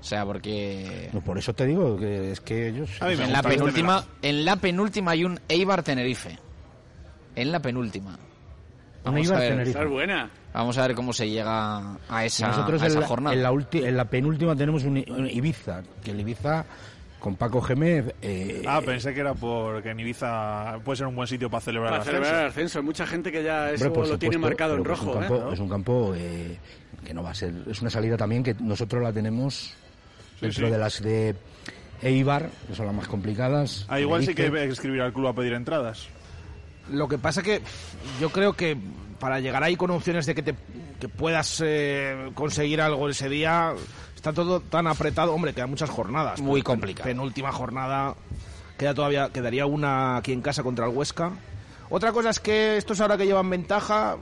O 0.00 0.04
sea, 0.04 0.24
porque... 0.24 1.10
No, 1.12 1.20
por 1.22 1.38
eso 1.38 1.52
te 1.54 1.66
digo 1.66 1.96
que 1.98 2.30
es 2.32 2.40
que 2.40 2.68
ellos... 2.68 2.90
A 3.00 3.06
mí 3.08 3.16
me 3.16 3.24
en 3.24 3.32
la 3.32 3.42
penúltima 3.42 4.04
en 4.22 4.44
la 4.44 4.56
penúltima 4.56 5.10
hay 5.12 5.24
un 5.24 5.40
Eibar 5.48 5.82
Tenerife 5.82 6.38
en 7.34 7.52
la 7.52 7.60
penúltima 7.60 8.18
vamos 9.04 9.20
Eibar 9.20 9.36
a 9.36 9.40
ver 9.40 9.50
Tenerife. 9.50 9.70
Esa 9.70 9.82
es 9.82 9.90
buena. 9.90 10.30
vamos 10.52 10.78
a 10.78 10.86
ver 10.86 10.94
cómo 10.96 11.12
se 11.12 11.28
llega 11.28 11.96
a 12.08 12.24
esa, 12.24 12.48
Nosotros 12.48 12.82
a 12.82 12.86
en 12.86 12.90
esa 12.92 13.00
la, 13.00 13.06
jornada 13.06 13.34
en 13.36 13.42
la 13.42 13.52
ulti- 13.52 13.84
en 13.84 13.96
la 13.96 14.04
penúltima 14.04 14.54
tenemos 14.56 14.84
un, 14.84 14.96
Ibiza, 14.98 15.82
que 16.04 16.10
el 16.10 16.20
Ibiza 16.20 16.64
con 17.18 17.34
Paco 17.36 17.60
Gémez... 17.60 18.14
eh, 18.22 18.62
Ah, 18.66 18.80
pensé 18.84 19.12
que 19.12 19.20
era 19.20 19.34
porque 19.34 19.90
en 19.90 19.98
Ibiza 20.00 20.78
puede 20.84 20.98
ser 20.98 21.06
un 21.08 21.16
buen 21.16 21.26
sitio 21.26 21.50
para 21.50 21.60
celebrar 21.60 21.90
Para 21.90 22.02
el 22.02 22.08
ascenso. 22.08 22.22
celebrar 22.24 22.42
el 22.44 22.50
ascenso. 22.50 22.78
Hay 22.78 22.84
mucha 22.84 23.06
gente 23.06 23.32
que 23.32 23.42
ya 23.42 23.70
eso 23.72 23.86
Hombre, 23.88 24.08
lo 24.08 24.18
tiene 24.18 24.38
marcado 24.38 24.76
en 24.76 24.84
rojo, 24.84 25.10
Es 25.10 25.16
un 25.16 25.22
¿eh? 25.24 25.26
campo, 25.28 25.52
es 25.52 25.58
un 25.60 25.68
campo, 25.68 26.12
eh, 26.16 26.58
que 27.04 27.14
no 27.14 27.22
va 27.24 27.30
a 27.30 27.34
ser. 27.34 27.52
Es 27.68 27.80
una 27.82 27.90
salida 27.90 28.16
también 28.16 28.42
que 28.44 28.54
nosotros 28.60 29.02
la 29.02 29.12
tenemos 29.12 29.74
dentro 30.40 30.66
sí. 30.66 30.72
de 30.72 30.78
las 30.78 31.02
de 31.02 31.34
Eibar, 32.02 32.50
que 32.68 32.76
son 32.76 32.86
las 32.86 32.94
más 32.94 33.08
complicadas. 33.08 33.84
Ah, 33.88 33.98
igual 33.98 34.20
sí 34.22 34.28
que 34.28 34.34
Tenerife. 34.44 34.60
hay 34.60 34.66
que 34.68 34.72
escribir 34.74 35.00
al 35.02 35.12
club 35.12 35.26
a 35.26 35.32
pedir 35.34 35.54
entradas. 35.54 36.06
Lo 36.90 37.08
que 37.08 37.18
pasa 37.18 37.42
que 37.42 37.62
yo 38.20 38.30
creo 38.30 38.54
que 38.54 38.76
para 39.18 39.40
llegar 39.40 39.62
ahí 39.62 39.76
con 39.76 39.90
opciones 39.90 40.26
de 40.26 40.34
que 40.34 40.42
te 40.42 40.54
que 41.00 41.08
puedas 41.08 41.62
eh, 41.64 42.30
conseguir 42.34 42.80
algo 42.80 43.08
ese 43.08 43.28
día 43.28 43.72
está 44.16 44.32
todo 44.32 44.60
tan 44.60 44.86
apretado, 44.88 45.32
hombre, 45.32 45.54
quedan 45.54 45.70
muchas 45.70 45.90
jornadas. 45.90 46.40
Muy 46.40 46.62
complicado. 46.62 47.08
Penúltima 47.08 47.52
jornada 47.52 48.16
queda 48.76 48.94
todavía 48.94 49.30
quedaría 49.30 49.66
una 49.66 50.16
aquí 50.16 50.32
en 50.32 50.42
casa 50.42 50.62
contra 50.62 50.86
el 50.86 50.96
Huesca. 50.96 51.32
Otra 51.90 52.12
cosa 52.12 52.30
es 52.30 52.40
que 52.40 52.76
estos 52.76 53.00
ahora 53.00 53.16
que 53.16 53.26
llevan 53.26 53.48
ventaja 53.48 54.16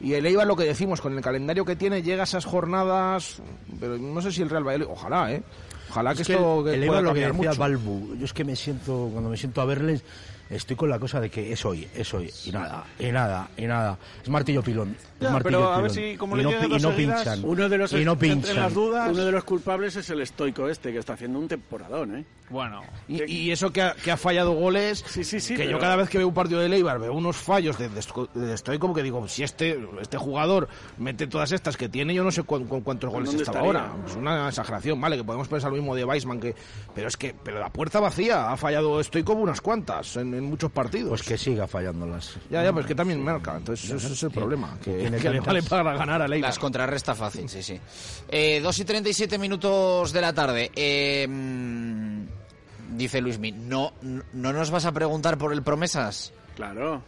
y 0.00 0.14
el 0.14 0.26
Eibar 0.26 0.46
lo 0.46 0.56
que 0.56 0.64
decimos 0.64 1.00
con 1.00 1.16
el 1.16 1.22
calendario 1.22 1.64
que 1.64 1.76
tiene 1.76 2.02
llega 2.02 2.22
a 2.22 2.24
esas 2.24 2.44
jornadas, 2.44 3.40
pero 3.78 3.96
no 3.98 4.20
sé 4.20 4.32
si 4.32 4.42
el 4.42 4.50
Real 4.50 4.64
Valladolid, 4.64 4.90
ojalá, 4.90 5.32
¿eh? 5.32 5.42
Ojalá 5.90 6.14
que 6.14 6.22
Es 6.22 6.26
que 6.26 6.34
esto 6.34 6.60
el, 6.60 6.64
que 6.64 6.74
el 6.74 6.86
pueda 6.86 7.00
Eibar 7.00 7.02
lo 7.02 7.14
que 7.14 7.20
decía 7.20 7.32
mucho. 7.32 7.60
Balbu, 7.60 8.16
yo 8.16 8.24
es 8.24 8.32
que 8.32 8.44
me 8.44 8.56
siento, 8.56 9.10
cuando 9.12 9.30
me 9.30 9.36
siento 9.36 9.60
a 9.60 9.64
verles, 9.64 10.02
estoy 10.50 10.76
con 10.76 10.88
la 10.90 10.98
cosa 10.98 11.20
de 11.20 11.30
que 11.30 11.52
es 11.52 11.64
hoy, 11.64 11.88
es 11.94 12.12
hoy, 12.14 12.30
y 12.44 12.50
nada, 12.52 12.84
y 12.98 13.06
nada, 13.10 13.48
y 13.56 13.66
nada. 13.66 13.98
Es 14.22 14.28
martillo 14.28 14.62
pilón. 14.62 14.96
es 14.98 15.20
Ya, 15.20 15.30
martillo 15.30 15.58
pero 15.58 15.72
a 15.72 15.80
ver 15.80 15.90
pilón. 15.90 16.10
si 16.10 16.16
como 16.16 16.34
y 16.36 16.38
le 16.38 16.44
no, 16.44 16.50
y 16.90 16.92
pinchan. 16.96 17.40
Uno 17.44 17.68
de 17.68 17.78
los 17.78 17.92
y 17.92 18.04
no 18.04 18.18
pinchan. 18.18 18.56
las 18.56 18.74
dudas. 18.74 19.10
Uno 19.10 19.24
de 19.24 19.32
los 19.32 19.44
culpables 19.44 19.96
es 19.96 20.08
el 20.10 20.20
estoico 20.20 20.68
este, 20.68 20.92
que 20.92 20.98
está 20.98 21.14
haciendo 21.14 21.38
un 21.38 21.48
temporadón, 21.48 22.16
¿eh? 22.16 22.24
Bueno, 22.50 22.82
Y, 23.08 23.24
y 23.24 23.50
eso 23.52 23.72
que 23.72 23.80
ha, 23.80 23.94
que 23.94 24.10
ha 24.10 24.18
fallado 24.18 24.52
goles, 24.52 25.02
Sí, 25.08 25.24
sí, 25.24 25.40
sí. 25.40 25.54
que 25.54 25.60
pero- 25.64 25.70
yo 25.72 25.78
cada 25.78 25.96
vez 25.96 26.10
que 26.10 26.18
veo 26.18 26.28
un 26.28 26.34
partido 26.34 26.60
de 26.60 26.68
Leibar 26.68 26.98
veo 27.00 27.14
unos 27.14 27.36
fallos 27.36 27.78
de, 27.78 27.88
de, 27.88 28.02
de 28.34 28.52
estoy 28.54 28.78
como 28.78 28.92
que 28.92 29.02
digo, 29.02 29.26
si 29.28 29.42
este 29.42 29.78
este 30.02 30.18
jugador 30.18 30.68
mete 30.98 31.26
todas 31.26 31.52
estas 31.52 31.78
que 31.78 31.88
tiene, 31.88 32.12
yo 32.12 32.22
no 32.22 32.30
sé 32.30 32.42
cu- 32.42 32.66
cu- 32.66 32.82
cuántos 32.84 33.10
goles 33.10 33.30
¿Dónde 33.30 33.44
estaba 33.44 33.66
estaría? 33.66 33.88
ahora. 33.88 34.04
Es 34.06 34.14
una 34.14 34.48
exageración, 34.48 35.00
vale, 35.00 35.16
que 35.16 35.24
podemos 35.24 35.48
pensar 35.48 35.70
lo 35.70 35.78
mismo 35.78 35.94
de 35.96 36.04
Weisman, 36.04 36.38
que, 36.38 36.54
pero 36.94 37.08
es 37.08 37.16
que 37.16 37.34
pero 37.42 37.58
la 37.60 37.70
puerta 37.70 37.98
vacía, 37.98 38.50
ha 38.52 38.56
fallado 38.58 39.00
estoy 39.00 39.22
como 39.22 39.40
unas 39.40 39.62
cuantas 39.62 40.16
en, 40.16 40.33
en 40.36 40.44
muchos 40.44 40.70
partidos. 40.70 41.08
Pues 41.08 41.22
que 41.22 41.38
siga 41.38 41.66
fallándolas. 41.66 42.36
ya, 42.50 42.62
ya, 42.62 42.72
pues 42.72 42.86
que 42.86 42.94
también 42.94 43.22
marca, 43.22 43.56
entonces 43.56 43.90
ese 43.90 44.12
es 44.12 44.22
el 44.22 44.30
problema, 44.30 44.76
que, 44.82 44.96
tiene 44.96 45.18
que 45.18 45.30
le 45.30 45.40
vale 45.40 45.62
para 45.62 45.94
ganar 45.94 46.22
a 46.22 46.28
Leibar. 46.28 46.50
las 46.50 46.58
contrarresta 46.58 47.14
fácil 47.14 47.48
sí 47.48 47.62
sí 47.62 47.80
eh, 48.28 48.60
2 48.62 48.78
y 48.78 48.84
37 48.84 49.38
minutos 49.38 50.12
de 50.12 50.20
la 50.20 50.32
tarde 50.32 50.70
eh, 50.74 51.26
mm, 51.28 52.96
dice 52.96 53.20
Luismi 53.20 53.52
no 53.52 53.92
no 54.02 54.52
nos 54.52 54.70
vas 54.70 54.84
a 54.86 54.92
preguntar 54.92 55.38
por 55.38 55.52
el 55.52 55.62
promesas 55.62 56.32
Claro. 56.54 57.02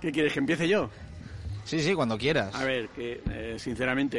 ¿Qué 0.00 0.12
quieres, 0.12 0.32
que 0.32 0.38
empiece 0.40 0.68
yo? 0.68 0.90
sí 1.64 1.80
sí 1.80 1.94
cuando 1.94 2.16
quieras 2.18 2.54
A 2.54 2.64
ver, 2.64 2.88
que 2.90 3.20
eh, 3.30 3.56
sinceramente, 3.58 4.18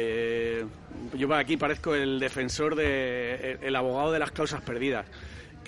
eh, 0.60 0.66
yo 1.14 1.32
aquí 1.34 1.56
parezco 1.56 1.94
el 1.94 2.18
defensor 2.18 2.74
de. 2.74 3.58
el, 3.60 3.68
el 3.68 3.76
abogado 3.76 4.12
de 4.12 4.18
las 4.18 4.30
causas 4.32 4.60
perdidas. 4.62 5.06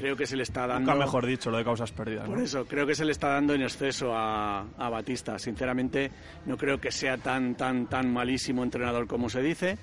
Creo 0.00 0.16
que 0.16 0.26
se 0.26 0.34
le 0.34 0.44
está 0.44 0.66
dando. 0.66 0.90
nunca 0.90 1.04
mejor 1.04 1.26
dicho 1.26 1.50
lo 1.50 1.58
de 1.58 1.64
causas 1.64 1.92
perdidas. 1.92 2.26
Por 2.26 2.38
¿no? 2.38 2.44
eso, 2.44 2.64
creo 2.64 2.86
que 2.86 2.94
se 2.94 3.04
le 3.04 3.12
está 3.12 3.28
dando 3.28 3.52
en 3.52 3.60
exceso 3.60 4.14
a, 4.16 4.60
a 4.78 4.88
Batista. 4.88 5.38
Sinceramente, 5.38 6.10
no 6.46 6.56
creo 6.56 6.80
que 6.80 6.90
sea 6.90 7.18
tan, 7.18 7.54
tan, 7.54 7.86
tan 7.86 8.10
malísimo 8.10 8.62
entrenador 8.62 9.06
como 9.06 9.28
se 9.28 9.42
dice. 9.42 9.76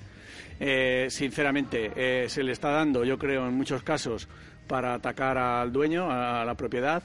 Eh, 0.60 1.06
sinceramente, 1.12 1.92
eh, 1.96 2.30
se 2.30 2.42
le 2.42 2.52
está 2.52 2.72
dando, 2.72 3.06
yo 3.06 3.20
creo, 3.20 3.48
en 3.48 3.54
muchos 3.54 3.84
casos, 3.84 4.28
para 4.68 4.96
atacar 4.96 5.38
al 5.38 5.72
dueño, 5.72 6.10
a 6.10 6.44
la 6.44 6.56
propiedad. 6.56 7.04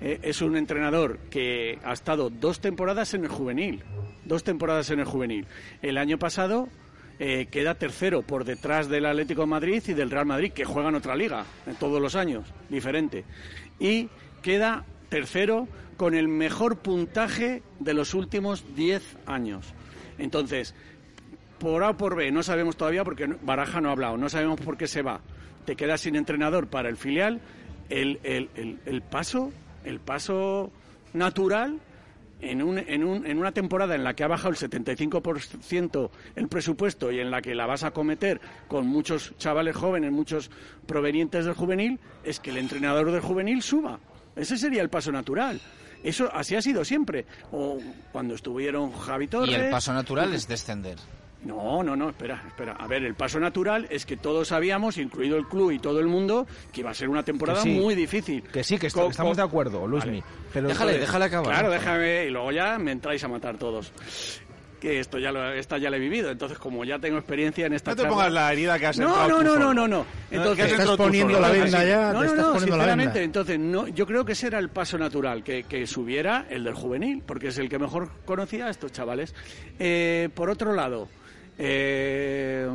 Eh, 0.00 0.20
es 0.22 0.40
un 0.40 0.56
entrenador 0.56 1.18
que 1.30 1.78
ha 1.82 1.92
estado 1.92 2.30
dos 2.30 2.60
temporadas 2.60 3.14
en 3.14 3.24
el 3.24 3.30
juvenil. 3.30 3.82
Dos 4.24 4.44
temporadas 4.44 4.90
en 4.90 5.00
el 5.00 5.06
juvenil. 5.06 5.46
El 5.82 5.98
año 5.98 6.18
pasado 6.18 6.68
eh, 7.18 7.46
queda 7.50 7.74
tercero 7.74 8.22
por 8.22 8.44
detrás 8.44 8.88
del 8.88 9.06
Atlético 9.06 9.42
de 9.42 9.46
Madrid 9.46 9.82
y 9.86 9.92
del 9.92 10.10
Real 10.10 10.26
Madrid, 10.26 10.52
que 10.52 10.64
juegan 10.64 10.94
otra 10.94 11.14
liga, 11.14 11.44
todos 11.78 12.00
los 12.00 12.16
años, 12.16 12.46
diferente. 12.68 13.24
Y 13.78 14.08
queda 14.42 14.84
tercero 15.08 15.68
con 15.96 16.14
el 16.14 16.28
mejor 16.28 16.78
puntaje 16.78 17.62
de 17.78 17.94
los 17.94 18.14
últimos 18.14 18.74
10 18.74 19.16
años. 19.26 19.72
Entonces, 20.18 20.74
por 21.58 21.84
A 21.84 21.90
o 21.90 21.96
por 21.96 22.16
B, 22.16 22.30
no 22.32 22.42
sabemos 22.42 22.76
todavía 22.76 23.04
porque 23.04 23.26
Baraja 23.42 23.80
no 23.80 23.88
ha 23.88 23.92
hablado, 23.92 24.16
no 24.16 24.28
sabemos 24.28 24.60
por 24.60 24.76
qué 24.76 24.86
se 24.86 25.02
va. 25.02 25.20
Te 25.64 25.76
quedas 25.76 26.00
sin 26.00 26.16
entrenador 26.16 26.66
para 26.66 26.88
el 26.88 26.96
filial. 26.96 27.40
El, 27.88 28.18
el, 28.22 28.78
el 28.86 29.02
paso, 29.02 29.52
el 29.84 30.00
paso 30.00 30.72
natural 31.12 31.78
en, 32.40 32.62
un, 32.62 32.78
en, 32.78 33.04
un, 33.04 33.26
en, 33.26 33.38
una 33.38 33.52
temporada 33.52 33.94
en 33.94 34.04
la 34.04 34.14
que 34.14 34.24
ha 34.24 34.28
bajado 34.28 34.50
el 34.50 34.56
75% 34.56 36.10
el 36.36 36.48
presupuesto 36.48 37.10
y 37.10 37.20
en 37.20 37.30
la 37.30 37.40
que 37.42 37.54
la 37.54 37.66
vas 37.66 37.84
a 37.84 37.92
cometer 37.92 38.40
con 38.68 38.86
muchos 38.86 39.34
chavales 39.38 39.76
jóvenes, 39.76 40.12
muchos 40.12 40.50
provenientes 40.86 41.44
del 41.44 41.54
juvenil, 41.54 41.98
es 42.22 42.40
que 42.40 42.50
el 42.50 42.58
entrenador 42.58 43.10
del 43.10 43.20
juvenil 43.20 43.62
suba. 43.62 43.98
Ese 44.36 44.56
sería 44.56 44.82
el 44.82 44.90
paso 44.90 45.12
natural. 45.12 45.60
Eso 46.02 46.28
así 46.32 46.54
ha 46.54 46.60
sido 46.60 46.84
siempre. 46.84 47.24
O 47.50 47.78
cuando 48.12 48.34
estuvieron 48.34 48.92
Javi 48.92 49.26
Torres. 49.26 49.50
Y 49.50 49.54
el 49.54 49.70
paso 49.70 49.92
natural 49.92 50.34
es 50.34 50.46
descender. 50.46 50.98
No, 51.44 51.82
no, 51.82 51.94
no, 51.94 52.08
espera, 52.08 52.42
espera. 52.46 52.72
A 52.78 52.86
ver, 52.86 53.04
el 53.04 53.14
paso 53.14 53.38
natural 53.38 53.86
es 53.90 54.06
que 54.06 54.16
todos 54.16 54.48
sabíamos, 54.48 54.96
incluido 54.98 55.36
el 55.36 55.46
club 55.46 55.72
y 55.72 55.78
todo 55.78 56.00
el 56.00 56.06
mundo, 56.06 56.46
que 56.72 56.80
iba 56.80 56.90
a 56.90 56.94
ser 56.94 57.08
una 57.10 57.22
temporada 57.22 57.60
sí, 57.60 57.70
muy 57.70 57.94
difícil. 57.94 58.42
Que 58.44 58.64
sí, 58.64 58.78
que 58.78 58.86
est 58.86 58.96
estamos 58.96 59.36
de 59.36 59.42
acuerdo, 59.42 59.86
Luismi. 59.86 60.20
Vale. 60.20 60.32
Pero 60.52 60.68
déjale, 60.68 60.98
déjale 60.98 61.24
acabar. 61.26 61.50
Claro, 61.52 61.70
déjame, 61.70 62.24
y 62.26 62.30
luego 62.30 62.50
ya 62.52 62.78
me 62.78 62.92
entráis 62.92 63.22
a 63.24 63.28
matar 63.28 63.58
todos. 63.58 63.92
Que 64.80 65.00
esto 65.00 65.18
ya 65.18 65.32
lo, 65.32 65.50
esta 65.52 65.78
ya 65.78 65.88
la 65.88 65.96
he 65.96 66.00
vivido, 66.00 66.30
entonces 66.30 66.58
como 66.58 66.84
ya 66.84 66.98
tengo 66.98 67.16
experiencia 67.16 67.64
en 67.66 67.72
esta 67.72 67.92
No 67.92 67.96
te 67.96 68.02
charla- 68.02 68.14
pongas 68.14 68.32
la 68.32 68.52
herida 68.52 68.78
que 68.78 68.86
has 68.86 68.98
no, 68.98 69.28
no, 69.28 69.42
no, 69.42 69.58
no, 69.58 69.72
no, 69.72 69.88
no. 69.88 70.06
Entonces, 70.30 70.84
tú 70.84 70.96
poniendo 70.98 71.40
la 71.40 71.48
venda 71.50 71.78
Así. 71.78 71.88
ya, 71.88 72.12
no, 72.12 72.20
te 72.20 72.26
no, 72.26 72.32
estás 72.32 72.36
no, 72.36 72.52
poniendo 72.52 72.76
la 72.76 72.82
sinceramente, 72.84 73.18
venda. 73.20 73.24
entonces 73.24 73.58
no, 73.58 73.88
yo 73.88 74.06
creo 74.06 74.24
que 74.26 74.32
ese 74.32 74.48
era 74.48 74.58
el 74.58 74.68
paso 74.68 74.98
natural, 74.98 75.42
que, 75.42 75.64
que 75.64 75.86
subiera 75.86 76.46
el 76.50 76.64
del 76.64 76.74
juvenil, 76.74 77.22
porque 77.24 77.48
es 77.48 77.56
el 77.58 77.70
que 77.70 77.78
mejor 77.78 78.10
conocía 78.26 78.66
a 78.66 78.70
estos 78.70 78.92
chavales. 78.92 79.34
Eh, 79.78 80.28
por 80.34 80.50
otro 80.50 80.74
lado, 80.74 81.08
eh, 81.58 82.68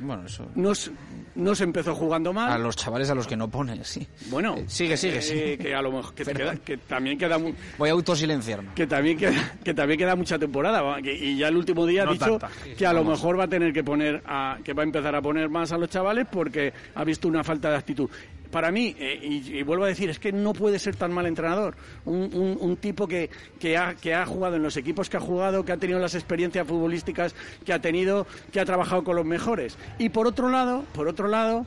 Bueno, 0.00 0.26
eso. 0.26 0.46
nos, 0.54 0.90
nos 1.34 1.60
empezó 1.60 1.94
jugando 1.94 2.32
mal. 2.32 2.52
A 2.52 2.58
los 2.58 2.76
chavales 2.76 3.10
a 3.10 3.14
los 3.16 3.26
que 3.26 3.36
no 3.36 3.48
pones, 3.48 3.86
sí. 3.88 4.06
Bueno, 4.30 4.56
Eh, 4.56 4.64
sigue, 4.68 4.96
sigue, 4.96 5.18
eh, 5.54 5.58
que 5.58 5.74
a 5.74 5.82
lo 5.82 5.90
mejor 5.90 6.14
que, 6.14 6.24
queda- 6.24 6.54
también 6.86 7.18
queda 7.18 7.36
Voy 7.76 7.88
a 7.88 7.92
autosilenciarme. 7.92 8.70
que 8.74 8.86
también 8.86 9.18
queda, 9.18 9.54
que 9.64 9.74
también 9.74 9.98
queda 9.98 10.14
mucha 10.14 10.38
temporada 10.38 11.02
que- 11.02 11.14
y 11.14 11.36
ya 11.36 11.48
el 11.48 11.56
último 11.56 11.84
día 11.84 12.04
ha 12.04 12.12
dicho 12.12 12.38
tanta. 12.38 12.50
que 12.76 12.86
a 12.86 12.92
lo 12.92 13.02
mejor 13.02 13.38
va 13.38 13.44
a 13.44 13.48
tener 13.48 13.72
que 13.72 13.82
poner 13.82 14.22
a, 14.26 14.58
que 14.62 14.72
va 14.72 14.82
a 14.82 14.86
empezar 14.86 15.14
a 15.16 15.20
poner 15.20 15.48
más 15.48 15.72
a 15.72 15.78
los 15.78 15.90
chavales 15.90 16.26
porque 16.30 16.72
ha 16.94 17.02
visto 17.04 17.26
una 17.26 17.42
falta 17.42 17.68
de 17.70 17.76
actitud 17.76 18.08
para 18.50 18.70
mí 18.70 18.94
eh, 18.98 19.18
y, 19.22 19.62
vuelvo 19.62 19.84
a 19.84 19.88
decir 19.88 20.10
es 20.10 20.18
que 20.18 20.32
no 20.32 20.52
puede 20.52 20.78
ser 20.78 20.96
tan 20.96 21.12
mal 21.12 21.26
entrenador. 21.26 21.74
Un, 22.04 22.76
tipo 22.80 23.06
que, 23.06 23.30
que, 23.58 23.76
ha, 23.76 23.94
que 23.94 24.14
ha 24.14 24.24
jugado 24.24 24.56
en 24.56 24.62
los 24.62 24.76
equipos 24.76 25.08
que 25.08 25.16
ha 25.16 25.20
jugado 25.20 25.64
que 25.64 25.72
ha 25.72 25.76
tenido 25.76 25.98
las 25.98 26.14
experiencias 26.14 26.66
futbolísticas 26.66 27.34
que 27.64 27.72
ha 27.72 27.80
tenido 27.80 28.26
que 28.52 28.60
ha 28.60 28.64
trabajado 28.64 29.04
con 29.04 29.16
los 29.16 29.24
mejores. 29.24 29.76
Y 29.98 30.08
por 30.10 30.26
otro 30.26 30.48
lado 30.48 30.84
por 30.92 31.08
otro 31.08 31.28
lado 31.28 31.66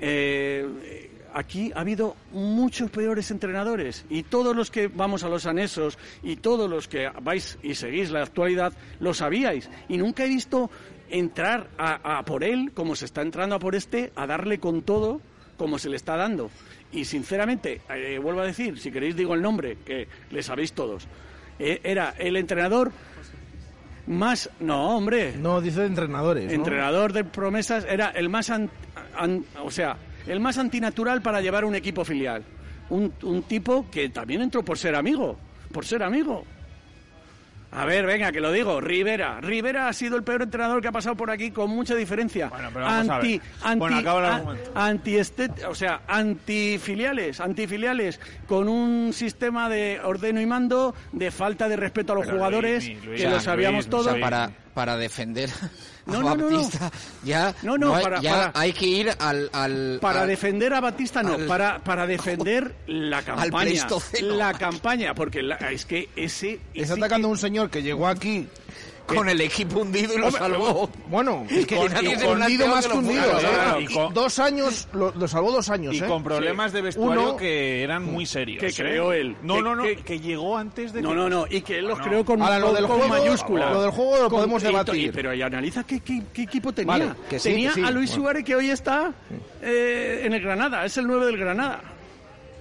eh, 0.00 1.10
aquí 1.32 1.72
ha 1.74 1.80
habido 1.80 2.16
muchos 2.32 2.90
peores 2.90 3.30
entrenadores. 3.30 4.04
Y 4.10 4.24
todos 4.24 4.56
los 4.56 4.70
que 4.70 4.88
vamos 4.88 5.22
a 5.22 5.28
los 5.28 5.46
anesos 5.46 5.98
y 6.22 6.36
todos 6.36 6.68
los 6.68 6.88
que 6.88 7.10
vais 7.22 7.58
y 7.62 7.74
seguís 7.74 8.10
la 8.10 8.22
actualidad 8.22 8.72
lo 9.00 9.14
sabíais. 9.14 9.70
Y 9.88 9.96
nunca 9.96 10.24
he 10.24 10.28
visto 10.28 10.70
entrar 11.08 11.68
a 11.78 12.24
por 12.24 12.42
él 12.42 12.72
como 12.74 12.96
se 12.96 13.04
está 13.04 13.22
entrando 13.22 13.54
a 13.54 13.58
por 13.60 13.76
este 13.76 14.12
a 14.16 14.26
darle 14.26 14.58
con 14.58 14.82
todo 14.82 15.20
como 15.56 15.78
se 15.78 15.88
le 15.88 15.96
está 15.96 16.16
dando 16.16 16.50
y 16.92 17.04
sinceramente 17.04 17.80
eh, 17.90 18.18
vuelvo 18.22 18.40
a 18.40 18.44
decir 18.46 18.78
si 18.78 18.90
queréis 18.90 19.16
digo 19.16 19.34
el 19.34 19.42
nombre 19.42 19.78
que 19.84 20.08
le 20.30 20.42
sabéis 20.42 20.72
todos 20.72 21.06
Eh, 21.58 21.80
era 21.84 22.14
el 22.18 22.36
entrenador 22.36 22.92
más 24.06 24.50
no 24.60 24.96
hombre 24.96 25.34
No, 25.38 25.60
dice 25.60 25.80
de 25.80 25.86
entrenadores. 25.86 26.44
¿no? 26.46 26.50
entrenador 26.52 27.12
de 27.12 27.24
promesas 27.24 27.84
era 27.88 28.10
el 28.10 28.28
más 28.28 28.50
an- 28.50 28.70
an- 29.16 29.44
o 29.62 29.70
sea 29.70 29.96
el 30.26 30.38
más 30.40 30.58
antinatural 30.58 31.22
para 31.22 31.40
llevar 31.40 31.64
un 31.64 31.74
equipo 31.74 32.04
filial 32.04 32.42
un, 32.90 33.12
un 33.22 33.42
tipo 33.44 33.86
que 33.90 34.08
también 34.10 34.42
entró 34.42 34.64
por 34.64 34.78
ser 34.78 34.94
amigo 34.94 35.36
por 35.72 35.84
ser 35.84 36.02
amigo 36.02 36.44
a 37.76 37.84
ver, 37.84 38.06
venga, 38.06 38.32
que 38.32 38.40
lo 38.40 38.50
digo. 38.52 38.80
Rivera. 38.80 39.40
Rivera 39.40 39.88
ha 39.88 39.92
sido 39.92 40.16
el 40.16 40.22
peor 40.24 40.42
entrenador 40.42 40.80
que 40.80 40.88
ha 40.88 40.92
pasado 40.92 41.14
por 41.16 41.30
aquí 41.30 41.50
con 41.50 41.70
mucha 41.70 41.94
diferencia. 41.94 42.48
Bueno, 42.48 42.70
pero 42.72 42.84
vamos 42.86 43.08
a 43.10 43.18
ver. 43.18 43.26
anti, 43.26 43.40
anti, 43.62 43.78
Bueno, 43.78 43.96
acaba 43.98 44.20
el 44.20 44.26
a- 44.26 44.36
argumento. 44.36 44.74
antiestet- 44.74 45.64
o 45.68 45.74
sea, 45.74 46.00
antifiliales, 46.08 47.40
antifiliales, 47.40 48.20
con 48.46 48.68
un 48.68 49.12
sistema 49.12 49.68
de 49.68 50.00
ordeno 50.02 50.40
y 50.40 50.46
mando, 50.46 50.94
de 51.12 51.30
falta 51.30 51.68
de 51.68 51.76
respeto 51.76 52.12
a 52.12 52.16
los 52.16 52.24
Pero, 52.26 52.36
jugadores, 52.38 52.86
Luismi, 52.86 53.06
Luis, 53.06 53.22
que 53.22 53.28
lo 53.28 53.40
sabíamos 53.40 53.84
Luis, 53.84 53.90
todos. 53.90 54.06
O 54.06 54.10
sea, 54.12 54.20
para, 54.20 54.50
para 54.74 54.96
defender 54.96 55.50
No, 56.06 56.18
a 56.18 56.36
no, 56.36 56.36
no, 56.36 56.50
no. 56.50 56.70
Ya, 57.24 57.54
No, 57.62 57.76
no, 57.76 57.94
hay, 57.94 58.04
para- 58.04 58.20
ya 58.20 58.30
para- 58.30 58.52
hay 58.60 58.72
que 58.72 58.86
ir 58.86 59.10
al... 59.18 59.50
al 59.52 59.98
Para 60.00 60.22
al- 60.22 60.28
defender 60.28 60.72
a 60.72 60.80
Batista 60.80 61.22
no, 61.22 61.34
al- 61.34 61.46
para, 61.46 61.82
para 61.82 62.06
defender 62.06 62.74
la 62.86 63.22
campaña. 63.24 63.86
La 64.22 64.52
campaña, 64.54 65.14
porque 65.14 65.42
la- 65.42 65.56
es 65.56 65.84
que 65.84 66.08
ese... 66.14 66.60
Está 66.74 66.82
ese 66.82 66.92
atacando 66.92 67.26
a 67.26 67.30
que- 67.30 67.32
un 67.32 67.38
señor 67.38 67.70
que 67.70 67.82
llegó 67.82 68.06
aquí. 68.06 68.46
Con 69.06 69.28
el 69.28 69.40
equipo 69.40 69.80
hundido 69.80 70.14
y 70.14 70.18
lo 70.18 70.26
Hombre, 70.26 70.40
salvó. 70.40 70.90
Bueno, 71.08 71.46
es 71.48 71.66
que 71.66 71.76
hundido 71.78 72.66
más 72.68 72.86
que 72.88 72.96
hundido. 72.96 73.22
¿eh? 73.38 73.40
claro. 73.40 73.80
Y 73.80 73.84
Y 73.84 73.86
con- 73.86 74.12
dos 74.14 74.38
años, 74.38 74.88
lo, 74.92 75.12
lo 75.14 75.28
salvó 75.28 75.52
dos 75.52 75.68
años. 75.70 75.94
Y 75.94 75.98
¿eh? 75.98 76.06
con 76.06 76.22
problemas 76.22 76.72
de 76.72 76.82
vestuario 76.82 77.22
Uno- 77.22 77.36
que 77.36 77.82
eran 77.82 78.04
muy 78.04 78.26
serios. 78.26 78.60
que 78.60 78.68
¿eh? 78.68 78.72
creó 78.74 79.12
él. 79.12 79.36
No, 79.42 79.56
Que- 79.56 79.62
no, 79.62 79.76
no, 79.76 79.82
que- 79.84 79.96
que, 79.96 80.20
llegó 80.20 80.56
antes 80.58 80.92
de 80.92 81.02
No, 81.02 81.10
que- 81.10 81.14
no, 81.14 81.28
no, 81.28 81.46
y 81.48 81.60
que 81.62 81.78
él 81.78 81.86
los 81.86 81.98
No. 81.98 82.04
creó 82.04 82.24
con, 82.24 82.42
Ahora, 82.42 82.58
lo 82.58 82.66
con- 82.66 82.74
del 82.76 82.86
con 82.86 82.98
juego- 82.98 83.14
mayúscula. 83.14 83.70
lo 83.70 83.82
del 83.82 83.90
juego 83.92 84.16
lo 84.16 84.22
Con- 84.28 84.30
podemos 84.38 84.62
debatir. 84.62 84.96
y- 84.96 85.10
pero 85.12 85.32
y 85.34 85.42
analiza 85.42 85.84
qué, 85.84 86.00
qué- 86.00 86.22
qué 86.32 86.42
equipo 86.42 86.72
tenía. 86.72 86.92
Vale, 86.98 87.12
que 87.30 87.38
sí, 87.38 87.50
tenía 87.50 87.68
que 87.70 87.74
sí. 87.80 87.86
a 87.86 87.90
Luis 87.90 88.10
Bueno. 88.10 88.22
Suárez, 88.24 88.44
que 88.44 88.56
hoy 88.56 88.70
está 88.70 89.12
eh, 89.62 90.22
en 90.24 90.32
el 90.32 90.42
Granada, 90.42 90.84
es 90.84 90.96
el 90.96 91.06
9 91.06 91.26
del 91.26 91.36
Granada. 91.38 91.80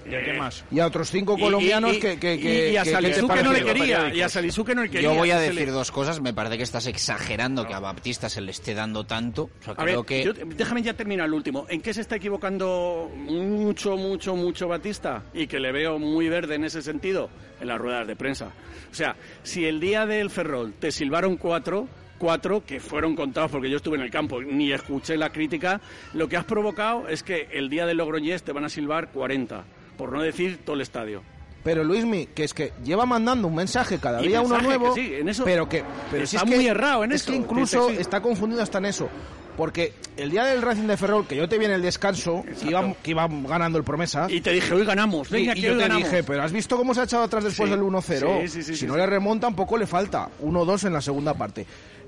¿Y 0.10 0.14
a 0.15 0.23
qué 0.23 0.34
más? 0.34 0.64
Y 0.72 0.80
a 0.80 0.86
otros 0.88 1.10
cinco 1.10 1.38
colombianos 1.38 1.95
y- 1.95 1.99
que, 1.99 2.19
que, 2.19 2.40
que, 2.40 2.72
y 2.72 2.77
a 2.77 2.84
no 2.84 3.52
le 3.52 3.64
quería, 3.64 4.14
y 4.14 4.22
a 4.22 4.30
Salisu 4.30 4.64
que 4.64 4.76
no 4.76 4.84
le 4.84 4.90
quería. 4.90 5.10
Yo 5.11 5.15
voy 5.15 5.32
a 5.32 5.40
decir 5.40 5.72
dos 5.72 5.91
cosas. 5.91 6.22
Me 6.22 6.34
parece 6.34 6.57
que 6.57 6.64
estás 6.64 6.86
exagerando 6.88 7.65
que 7.68 7.73
a 7.73 7.80
Baptista 7.80 8.30
se 8.30 8.41
le 8.41 8.52
esté 8.52 8.73
dando 8.76 9.06
tanto. 9.06 9.49
O 9.61 9.64
sea, 9.64 9.73
A 9.77 9.84
ver, 9.84 9.94
creo 9.95 10.03
que... 10.03 10.23
yo- 10.23 10.34
déjame 10.34 10.82
ya 10.84 10.94
terminar 10.94 11.26
el 11.27 11.34
último. 11.34 11.65
¿En 11.69 11.82
qué 11.82 11.94
se 11.94 12.02
está 12.02 12.15
equivocando 12.18 13.10
mucho, 13.15 13.98
mucho, 13.98 14.36
mucho 14.36 14.68
Batista? 14.68 15.23
Y 15.34 15.48
que 15.48 15.60
le 15.60 15.72
veo 15.72 15.98
muy 15.99 16.30
verde 16.30 16.56
en 16.56 16.65
ese 16.65 16.82
sentido, 16.82 17.30
en 17.60 17.68
las 17.68 17.80
ruedas 17.80 18.07
de 18.07 18.15
prensa. 18.15 18.52
O 18.91 18.94
sea, 18.95 19.15
si 19.44 19.65
el 19.65 19.80
día 19.80 20.06
del 20.06 20.30
Ferrol 20.30 20.73
te 20.80 20.91
silbaron 20.91 21.38
cuatro, 21.38 21.88
cuatro 22.18 22.64
que 22.65 22.80
fueron 22.80 23.15
contados 23.15 23.52
porque 23.52 23.69
yo 23.69 23.77
estuve 23.77 23.98
en 23.98 24.03
el 24.03 24.11
campo, 24.11 24.41
ni 24.41 24.72
escuché 24.72 25.18
la 25.18 25.32
crítica, 25.32 25.82
lo 26.14 26.30
que 26.30 26.38
has 26.38 26.45
provocado 26.45 27.07
es 27.10 27.23
que 27.23 27.49
el 27.52 27.69
día 27.69 27.86
del 27.86 27.98
Logroñés 27.98 28.44
te 28.44 28.52
van 28.53 28.64
a 28.65 28.69
silbar 28.69 29.10
40, 29.10 29.65
por 29.97 30.11
no 30.11 30.22
decir 30.22 30.59
todo 30.65 30.76
el 30.76 30.81
estadio. 30.81 31.22
Pero 31.63 31.84
Luismi, 31.84 32.27
que 32.27 32.43
es 32.43 32.53
que 32.53 32.73
lleva 32.84 33.05
mandando 33.07 33.47
un 33.47 33.55
mensaje 33.55 33.97
cada 33.97 34.23
Y 34.23 34.27
día 34.27 34.41
uno 34.41 34.59
nuevo, 34.61 34.93
que 34.93 35.01
sí, 35.01 35.13
en 35.15 35.30
eso 35.30 35.43
pero 35.43 35.67
que 35.67 35.84
pero 36.11 36.27
si 36.27 36.35
está 36.35 36.45
es 36.45 36.51
que, 36.51 36.57
muy 36.57 36.67
errado 36.67 37.03
en 37.03 37.11
es 37.11 37.22
eso. 37.23 37.31
que 37.31 37.38
incluso 37.38 37.89
sí. 37.89 37.95
está 37.99 38.22
confundido 38.22 38.61
hasta 38.61 38.77
en 38.77 38.85
eso. 38.85 39.09
Porque 39.57 39.93
el 40.17 40.30
día 40.31 40.43
del 40.43 40.61
Racing 40.61 40.84
de 40.85 40.97
Ferrol, 40.97 41.26
que 41.26 41.35
yo 41.38 41.47
te 41.47 41.57
vi 41.57 41.63
en 41.65 41.72
el 41.72 41.81
descanso, 41.81 42.43
que 42.59 42.67
iba, 42.69 42.93
que 43.01 43.11
iba 43.11 43.26
ganando 43.47 43.77
el 43.80 43.85
promesa. 43.85 44.27
Y 44.30 44.41
te 44.41 44.51
dije, 44.51 44.73
hoy 44.73 44.85
ganamos, 44.85 45.30
venga, 45.30 45.55
y, 45.55 45.61
yo 45.61 45.72
hoy 45.72 45.77
te 45.77 45.81
ganamos. 45.84 46.03
dije, 46.11 46.23
pero 46.23 46.43
¿has 46.43 46.51
visto 46.51 46.76
cómo 46.76 46.93
se 46.93 46.99
ha 46.99 47.03
echado 47.05 47.23
atrás 47.23 47.45
después 47.45 47.69
Sí, 47.69 47.76
del 47.76 47.84
1-0? 47.85 48.41
sí, 48.41 48.47
sí, 48.49 48.63
sí, 48.63 48.76
si 48.76 48.85
no 48.85 48.97
le 48.97 49.05
remonta, 49.05 49.47
un 49.47 49.55
poco 49.55 49.77
le 49.77 49.88
falta. 49.88 50.27
1-2 50.43 50.88
en 50.88 50.93
la 50.93 51.01
segunda 51.01 51.34
parte. 51.35 51.65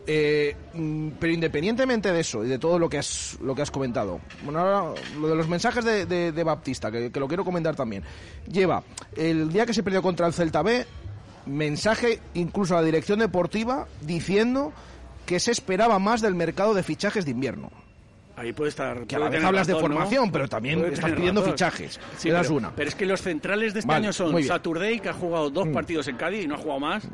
Eh, 0.09 0.55
mm, 0.73 1.09
pero 1.19 1.33
independientemente 1.33 2.13
de 2.13 2.21
eso 2.21 2.41
y 2.45 2.47
de 2.47 2.57
todo 2.57 2.79
lo 2.79 2.87
que 2.87 2.97
has, 2.97 3.37
lo 3.41 3.53
que 3.53 3.61
has 3.61 3.69
comentado, 3.71 4.21
bueno, 4.43 4.59
ahora 4.59 4.93
lo 5.19 5.27
de 5.27 5.35
los 5.35 5.49
mensajes 5.49 5.83
de, 5.83 6.05
de- 6.05 6.31
de 6.31 6.43
Baptista, 6.45 6.89
que, 6.89 7.11
que 7.11 7.19
lo 7.19 7.27
quiero 7.27 7.43
comentar 7.43 7.75
también. 7.75 8.03
Lleva 8.49 8.83
el 9.17 9.51
día 9.51 9.65
que 9.65 9.73
se 9.73 9.83
perdió 9.83 10.01
contra 10.01 10.25
el 10.25 10.31
Celta 10.33 10.61
B, 10.61 10.85
mensaje 11.45 12.19
incluso 12.35 12.75
a 12.77 12.81
la 12.81 12.85
dirección 12.85 13.19
deportiva 13.19 13.87
diciendo 14.01 14.71
que 15.25 15.39
se 15.39 15.51
esperaba 15.51 15.99
más 15.99 16.21
del 16.21 16.35
mercado 16.35 16.73
de 16.73 16.83
fichajes 16.83 17.25
de 17.25 17.31
invierno. 17.31 17.69
Ahí 18.37 18.53
puede 18.53 18.69
estar. 18.69 19.05
Que 19.07 19.15
a 19.15 19.19
la 19.19 19.29
vez 19.29 19.43
hablas 19.43 19.65
de 19.67 19.73
formación, 19.75 20.31
pero 20.31 20.47
también 20.47 20.79
Puede 20.79 20.93
estás 20.93 21.11
pidiendo 21.11 21.41
razón. 21.41 21.53
fichajes. 21.53 21.99
Sí, 22.17 22.29
pero, 22.31 22.53
una. 22.53 22.71
pero 22.75 22.87
es 22.87 22.95
que 22.95 23.05
los 23.07 23.21
centrales 23.21 23.73
de 23.73 23.79
este 23.79 23.87
Vale, 23.91 24.05
año 24.05 24.13
son. 24.13 24.43
Saturday, 24.43 24.99
que 24.99 25.09
ha 25.09 25.13
jugado 25.13 25.49
dos 25.49 25.67
Mm. 25.67 25.73
partidos 25.73 26.07
en 26.07 26.17
Cádiz 26.17 26.45
y 26.45 26.47
no 26.47 26.53
ha 26.55 26.59
jugado 26.59 26.79
más. 26.79 27.07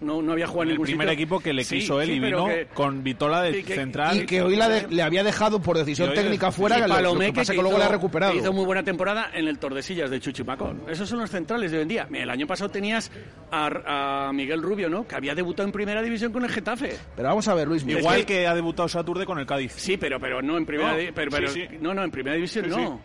No, 0.00 0.22
no 0.22 0.32
había 0.32 0.46
jugado 0.46 0.62
en 0.62 0.68
el 0.68 0.74
ningún 0.76 0.86
primer 0.86 1.08
sitio. 1.08 1.12
equipo 1.22 1.40
que 1.40 1.52
le 1.52 1.62
Sí, 1.62 1.80
quiso 1.80 2.00
él 2.00 2.08
sí, 2.08 2.12
y 2.14 2.20
vino 2.20 2.46
que- 2.46 2.68
con 2.72 3.02
Vitola 3.04 3.42
de 3.42 3.58
y 3.58 3.62
que- 3.62 3.74
central. 3.74 4.16
Y 4.16 4.24
que 4.26 4.40
hoy 4.40 4.56
la 4.56 4.70
de- 4.70 4.88
le 4.88 5.02
había 5.02 5.22
dejado 5.22 5.60
por 5.60 5.76
decisión 5.76 6.14
técnica 6.14 6.50
fuera, 6.50 6.78
y 6.78 6.82
que 6.82 6.88
lo- 7.02 7.18
que 7.18 7.32
pasa 7.34 7.52
que 7.52 7.56
que 7.58 7.62
luego 7.62 7.76
la 7.76 7.84
ha 7.84 7.88
recuperado. 7.88 8.34
hizo 8.34 8.50
muy 8.52 8.64
buena 8.64 8.82
temporada 8.82 9.30
en 9.34 9.46
el 9.46 9.58
Tordesillas 9.58 10.08
de 10.08 10.18
Chuchimacón. 10.18 10.84
Esos 10.88 11.06
son 11.06 11.18
los 11.20 11.28
centrales 11.30 11.70
de 11.70 11.76
hoy 11.76 11.82
en 11.82 11.88
día. 11.88 12.08
El 12.14 12.30
año 12.30 12.46
pasado 12.46 12.70
tenías 12.70 13.10
a, 13.50 14.28
a 14.28 14.32
Miguel 14.32 14.62
Rubio, 14.62 14.88
¿no? 14.88 15.06
Que 15.06 15.16
había 15.16 15.34
debutado 15.34 15.66
en 15.66 15.72
primera 15.72 16.00
división 16.02 16.32
con 16.32 16.44
el 16.44 16.50
Getafe. 16.50 16.96
Pero 17.14 17.28
vamos 17.28 17.46
a 17.48 17.54
ver, 17.54 17.68
Luis. 17.68 17.84
Igual 17.86 18.24
que 18.24 18.46
ha 18.46 18.54
debutado 18.54 18.88
Saturde 18.88 19.26
con 19.26 19.38
el 19.38 19.44
Cádiz. 19.44 19.72
Sí, 19.76 19.98
pero, 19.98 20.18
pero 20.18 20.40
no 20.40 20.56
en 20.56 20.64
primera 20.64 20.92
No, 20.92 20.96
pero, 21.14 21.30
sí, 21.30 21.36
pero- 21.36 21.48
sí. 21.50 21.66
No, 21.78 21.92
no, 21.92 22.02
en 22.04 22.10
primera 22.10 22.36
división 22.36 22.64
Sí, 22.64 22.70
no. 22.70 23.00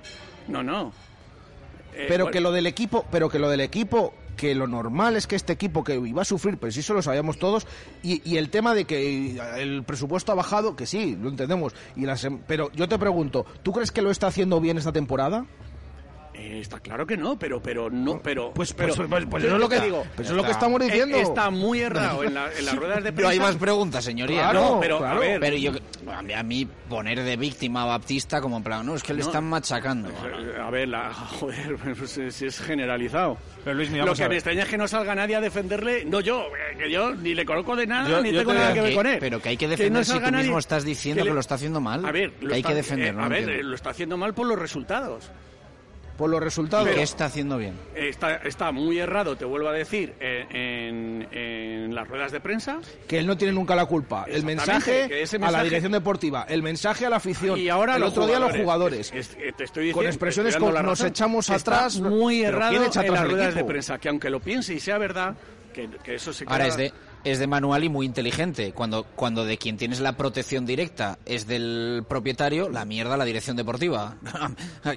No, 0.47 0.63
no. 0.63 0.93
Eh, 1.93 2.05
pero 2.07 2.25
bueno, 2.25 2.31
que 2.31 2.41
lo 2.41 2.51
del 2.51 2.67
equipo, 2.67 3.05
pero 3.11 3.29
que 3.29 3.39
lo 3.39 3.49
del 3.49 3.61
equipo, 3.61 4.13
que 4.35 4.53
lo 4.55 4.67
normal 4.67 5.15
es 5.15 5.27
que 5.27 5.35
este 5.35 5.53
equipo 5.53 5.83
que 5.83 5.95
iba 5.95 6.21
a 6.21 6.25
sufrir, 6.25 6.57
pues 6.57 6.75
eso 6.77 6.93
lo 6.93 7.01
sabíamos 7.01 7.39
todos, 7.39 7.65
y, 8.03 8.21
y 8.29 8.37
el 8.37 8.49
tema 8.49 8.73
de 8.73 8.85
que 8.85 9.37
el 9.57 9.83
presupuesto 9.83 10.31
ha 10.31 10.35
bajado, 10.35 10.75
que 10.75 10.85
sí, 10.85 11.17
lo 11.19 11.29
entendemos, 11.29 11.73
y 11.95 12.01
las, 12.05 12.23
em- 12.23 12.39
pero 12.47 12.71
yo 12.73 12.87
te 12.87 12.97
pregunto, 12.99 13.45
¿tú 13.63 13.71
crees 13.71 13.91
que 13.91 14.01
lo 14.01 14.11
está 14.11 14.27
haciendo 14.27 14.59
bien 14.61 14.77
esta 14.77 14.91
temporada? 14.91 15.45
Eh, 16.37 16.59
está 16.59 16.79
claro 16.81 17.07
que 17.07 17.15
no, 17.15 17.39
pero 17.39 17.61
pero 17.61 17.89
no, 17.89 18.19
pero 18.21 18.51
Pues- 18.53 18.73
pero, 18.73 18.93
pues- 18.93 19.07
pues- 19.09 19.25
pues 19.25 19.43
eso 19.45 19.55
es 19.55 19.59
lo 19.61 19.69
que 19.69 19.79
digo, 19.79 20.03
pues 20.15 20.27
eso 20.27 20.33
es 20.33 20.37
lo 20.37 20.43
que 20.43 20.51
estamos 20.51 20.81
diciendo. 20.81 21.17
Eh, 21.17 21.21
Está 21.21 21.49
muy 21.49 21.79
errado 21.79 22.23
en, 22.23 22.33
la- 22.33 22.51
en 22.51 22.65
las 22.65 22.75
ruedas 22.75 22.97
de 22.97 23.13
prensa. 23.13 23.15
Pero 23.15 23.27
hay 23.29 23.39
más 23.39 23.55
preguntas, 23.55 24.03
señoría. 24.03 24.49
Claro, 24.49 24.61
no, 24.75 24.79
pero, 24.81 24.97
claro. 24.97 25.15
a 25.17 25.19
ver, 25.19 25.39
Pero 25.39 25.55
yo, 25.57 25.71
a 26.35 26.43
mí, 26.43 26.67
poner 26.89 27.23
de 27.23 27.37
víctima 27.37 27.83
a 27.83 27.85
Baptista 27.85 28.41
como 28.41 28.57
en 28.57 28.63
plan, 28.63 28.85
no, 28.85 28.95
es 28.95 29.03
que 29.03 29.13
le 29.13 29.21
No. 29.21 29.25
están 29.27 29.45
machacando. 29.45 30.09
Eh, 30.09 30.59
A 30.61 30.69
ver, 30.69 30.89
la, 30.89 31.13
joder, 31.39 31.77
pues 31.97 32.17
es, 32.17 32.41
es 32.41 32.59
generalizado. 32.59 33.37
Pero 33.63 33.75
Luis, 33.77 33.89
mira, 33.89 34.05
Lo 34.05 34.13
que 34.13 34.23
a 34.23 34.29
me 34.29 34.35
extraña 34.35 34.63
es 34.63 34.69
que 34.69 34.77
no 34.77 34.87
salga 34.87 35.15
nadie 35.15 35.35
a 35.37 35.41
defenderle, 35.41 36.03
no 36.05 36.19
yo, 36.19 36.41
eh, 36.47 36.77
que 36.77 36.91
yo 36.91 37.15
ni 37.15 37.33
le 37.33 37.45
conozco 37.45 37.75
de 37.75 37.87
nada, 37.87 38.09
Yo- 38.09 38.21
ni 38.21 38.31
yo 38.31 38.39
tengo 38.39 38.51
te 38.51 38.57
nada 38.59 38.73
que 38.73 38.81
ver 38.81 38.89
Que- 38.89 38.95
con 38.95 39.07
él. 39.07 39.17
pero 39.19 39.41
que 39.41 39.49
hay 39.49 39.57
que 39.57 39.65
no 39.67 39.71
defender 39.71 40.03
si 40.05 40.11
salga 40.11 40.27
tú 40.27 40.31
nadie- 40.33 40.43
mismo 40.43 40.59
estás 40.59 40.83
diciendo 40.83 41.23
que, 41.23 41.29
le- 41.29 41.33
lo 41.33 41.39
está 41.39 41.55
haciendo 41.55 41.79
mal. 41.79 42.05
A 42.05 42.11
ver, 42.11 42.33
lo 42.41 42.49
que 42.49 42.53
hay 42.55 42.59
está- 42.59 42.69
que 42.69 42.75
defender, 42.75 43.07
eh, 43.07 43.13
no 43.13 43.23
a 43.23 43.29
ver, 43.29 43.49
eh, 43.49 43.63
lo 43.63 43.73
está 43.75 43.91
haciendo 43.91 44.17
mal 44.17 44.33
por 44.33 44.45
los 44.47 44.59
resultados. 44.59 45.31
Por 46.17 46.29
los 46.29 46.41
resultados. 46.41 46.87
¿Qué 46.89 47.01
está 47.03 47.25
haciendo 47.25 47.57
bien? 47.57 47.73
Está, 47.93 48.35
está 48.37 48.71
muy 48.71 48.99
errado, 48.99 49.35
te 49.35 49.43
vuelvo 49.45 49.67
a 49.67 49.73
decir, 49.73 50.13
en, 50.21 51.27
en 51.31 51.93
las 51.93 52.07
ruedas 52.07 52.31
de 52.31 52.39
prensa. 52.39 52.79
que 53.07 53.19
él 53.19 53.27
no 53.27 53.35
tiene 53.37 53.53
nunca 53.53 53.75
la 53.75 53.85
culpa. 53.85 54.25
El 54.27 54.45
mensaje, 54.45 55.21
ese 55.21 55.35
a 55.35 55.39
la 55.39 55.45
mensaje- 55.47 55.63
dirección 55.65 55.91
deportiva, 55.91 56.45
el 56.47 56.63
mensaje 56.63 57.05
a 57.05 57.09
la 57.09 57.17
afición, 57.17 57.59
Y 57.59 57.69
ahora 57.69 57.97
el 57.97 58.03
otro 58.03 58.25
día 58.27 58.37
a 58.37 58.39
los 58.39 58.51
jugadores. 58.55 59.11
jugadores. 59.11 59.13
Es- 59.13 59.37
es- 59.45 59.55
te 59.57 59.63
estoy 59.65 59.91
Con 59.91 60.03
diciendo- 60.03 60.09
expresiones 60.09 60.53
estoy 60.53 60.67
dando 60.67 60.77
como 60.81 60.89
nos 60.91 61.01
echamos 61.03 61.49
está 61.49 61.77
atrás, 61.79 61.99
muy 61.99 62.41
pero 62.43 62.57
errado 62.57 62.71
¿quién 62.71 62.83
echa 62.83 62.99
en 63.01 63.05
atrás 63.07 63.21
las 63.23 63.31
ruedas 63.31 63.55
de 63.55 63.63
prensa, 63.63 63.97
que 63.97 64.09
aunque 64.09 64.29
lo 64.29 64.39
piense 64.39 64.73
y 64.73 64.79
sea 64.79 64.97
verdad, 64.97 65.35
que, 65.73 65.89
que 66.03 66.15
eso 66.15 66.31
se 66.31 66.45
Ahora 66.47 66.57
queda- 66.65 66.67
es 66.67 66.77
de 66.77 66.93
es 67.25 67.39
de 67.39 67.47
manual 67.47 67.83
y 67.83 67.89
muy 67.89 68.05
inteligente. 68.05 68.71
Cuando 68.73 69.03
cuando 69.15 69.43
de 69.43 69.57
quien 69.57 69.75
tienes 69.77 69.99
la 69.99 70.13
protección 70.15 70.65
directa 70.65 71.17
es 71.25 71.45
del 71.47 72.05
propietario, 72.07 72.69
la 72.69 72.85
mierda 72.85 73.17
la 73.17 73.25
dirección 73.25 73.57
deportiva. 73.57 74.15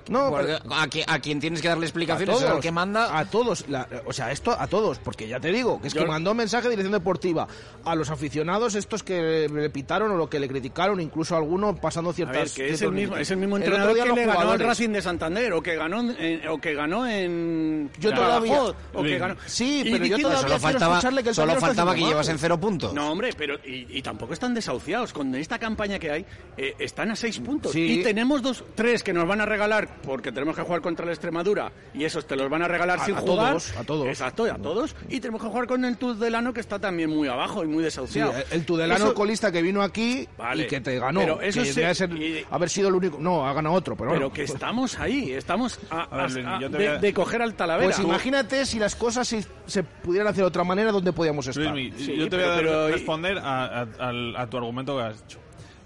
No, 0.08 0.36
a, 0.36 0.86
qui- 0.88 1.04
a 1.06 1.18
quien 1.18 1.40
tienes 1.40 1.60
que 1.62 1.68
darle 1.68 1.86
explicaciones 1.86 2.28
a 2.34 2.38
es 2.38 2.44
todos, 2.44 2.54
al 2.56 2.60
que 2.62 2.70
manda. 2.70 3.18
a 3.18 3.24
todos, 3.24 3.64
la- 3.68 3.88
o 4.06 4.12
sea, 4.12 4.30
esto 4.30 4.54
a 4.58 4.66
todos, 4.66 4.98
porque 4.98 5.26
ya 5.26 5.40
te 5.40 5.50
digo, 5.50 5.80
que 5.80 5.88
es 5.88 5.94
Yo- 5.94 6.02
que 6.02 6.06
mandó 6.06 6.34
mensaje 6.34 6.64
de 6.64 6.70
dirección 6.70 6.92
deportiva 6.92 7.48
a 7.84 7.94
los 7.94 8.10
aficionados 8.10 8.74
estos 8.74 9.02
que 9.02 9.48
le 9.52 9.70
pitaron 9.70 10.10
o 10.12 10.16
lo 10.16 10.28
que 10.28 10.38
le 10.38 10.48
criticaron, 10.48 11.00
incluso 11.00 11.36
alguno 11.36 11.74
pasando 11.76 12.10
A 12.10 12.12
ciertas 12.12 12.36
ver, 12.36 12.50
que 12.50 12.74
es 12.74 12.82
el 12.82 12.92
mismo, 12.92 13.16
es 13.16 13.30
el 13.30 13.38
mismo 13.38 13.56
entrenador 13.56 13.94
que 13.96 14.12
le 14.12 14.26
ganó 14.26 14.50
al. 14.52 14.60
Racing 14.60 14.90
de 14.90 15.02
Santander 15.02 15.52
o 15.54 15.62
que 15.62 15.76
ganó 15.76 16.00
en, 16.00 16.48
o 16.48 16.58
que 16.60 16.74
ganó 16.74 17.06
en 17.06 17.90
Yo 17.98 18.12
todavía- 18.12 18.62
o 18.92 19.02
que 19.02 19.18
ganó 19.18 19.36
Sí, 19.46 19.80
pero 19.90 20.04
y 20.04 20.08
yo 20.10 20.18
todavía 20.18 20.42
solo 20.42 20.58
faltaba, 20.60 20.94
escucharle 20.96 21.22
que 21.22 21.28
el 21.30 21.34
solo 21.34 21.54
faltaba 21.56 21.94
que 21.94 22.00
llevasen 22.18 22.38
cero 22.38 22.58
puntos. 22.60 22.92
No, 22.94 23.10
hombre, 23.12 23.30
pero 23.36 23.54
y, 23.64 23.86
y 23.90 24.02
tampoco 24.02 24.32
están 24.32 24.54
desahuciados. 24.54 25.12
Con 25.12 25.34
esta 25.34 25.58
campaña 25.58 25.98
que 25.98 26.10
hay, 26.10 26.26
eh, 26.56 26.74
están 26.78 27.10
a 27.10 27.16
seis 27.16 27.38
puntos. 27.38 27.72
Sí. 27.72 28.00
Y 28.00 28.02
tenemos 28.02 28.42
dos, 28.42 28.64
tres 28.74 29.02
que 29.02 29.12
nos 29.12 29.26
van 29.26 29.40
a 29.40 29.46
regalar 29.46 29.88
porque 30.02 30.32
tenemos 30.32 30.56
que 30.56 30.62
jugar 30.62 30.80
contra 30.80 31.06
la 31.06 31.12
Extremadura 31.12 31.72
y 31.94 32.04
esos 32.04 32.26
te 32.26 32.36
los 32.36 32.50
van 32.50 32.62
a 32.62 32.68
regalar 32.68 32.98
A- 33.00 33.04
sin 33.04 33.14
a 33.16 33.20
jugar. 33.20 33.48
todos, 33.52 33.76
a 33.76 33.84
todos. 33.84 34.06
Exacto, 34.08 34.44
a 34.44 34.56
todos. 34.58 34.96
Y 35.08 35.20
tenemos 35.20 35.42
que 35.42 35.48
jugar 35.48 35.66
con 35.66 35.84
el 35.84 35.96
Tudelano 35.96 36.52
que 36.52 36.60
está 36.60 36.78
también 36.78 37.10
muy 37.10 37.28
abajo 37.28 37.64
y 37.64 37.66
muy 37.68 37.82
desahuciado. 37.84 38.32
el- 38.36 38.44
el 38.50 38.64
Tudelano 38.66 39.04
Eso- 39.06 39.14
colista 39.14 39.52
que 39.52 39.62
vino 39.62 39.82
aquí 39.82 40.28
Vale. 40.36 40.64
y 40.64 40.66
que 40.66 40.80
te 40.80 40.98
ganó, 40.98 41.20
Pero 41.20 41.40
eso 41.40 41.62
que 41.62 41.72
se- 41.72 41.80
debe 41.80 41.94
ser- 41.94 42.12
y- 42.12 42.44
haber 42.50 42.68
sido 42.70 42.88
el 42.88 42.94
único, 42.94 43.18
no, 43.20 43.46
ha 43.46 43.52
ganado 43.52 43.74
otro, 43.74 43.96
pero, 43.96 44.10
Pero 44.10 44.20
bueno. 44.22 44.34
que 44.34 44.42
estamos 44.44 44.98
ahí, 44.98 45.32
estamos 45.32 45.78
a, 45.90 46.06
ver, 46.16 46.30
Luis, 46.32 46.44
de, 46.60 46.68
voy 46.68 46.86
a- 46.86 46.96
de 46.98 47.12
coger 47.14 47.42
al 47.42 47.54
Talavera. 47.54 47.90
Pues 47.94 47.98
imagínate 48.04 48.64
si 48.66 48.78
las 48.78 48.94
cosas 48.96 49.26
se, 49.28 49.44
se 49.66 49.82
pudieran 49.82 50.28
hacer 50.28 50.42
de 50.42 50.48
otra 50.48 50.64
manera, 50.64 50.90
¿dónde 50.92 51.12
podíamos 51.12 51.46
estar? 51.46 51.74
Sí, 52.12 52.16
yo 52.16 52.28
te 52.28 52.36
voy 52.36 52.44
a 52.44 52.56
pero- 52.56 52.70
dar- 52.70 52.80
pero- 52.86 52.88
responder 52.96 53.38
a, 53.38 53.64
a- 53.80 53.86
al- 54.00 54.36
a 54.36 54.46
tu 54.48 54.56
argumento 54.56 54.96
que 54.96 55.02
has 55.02 55.22
dicho. 55.22 55.38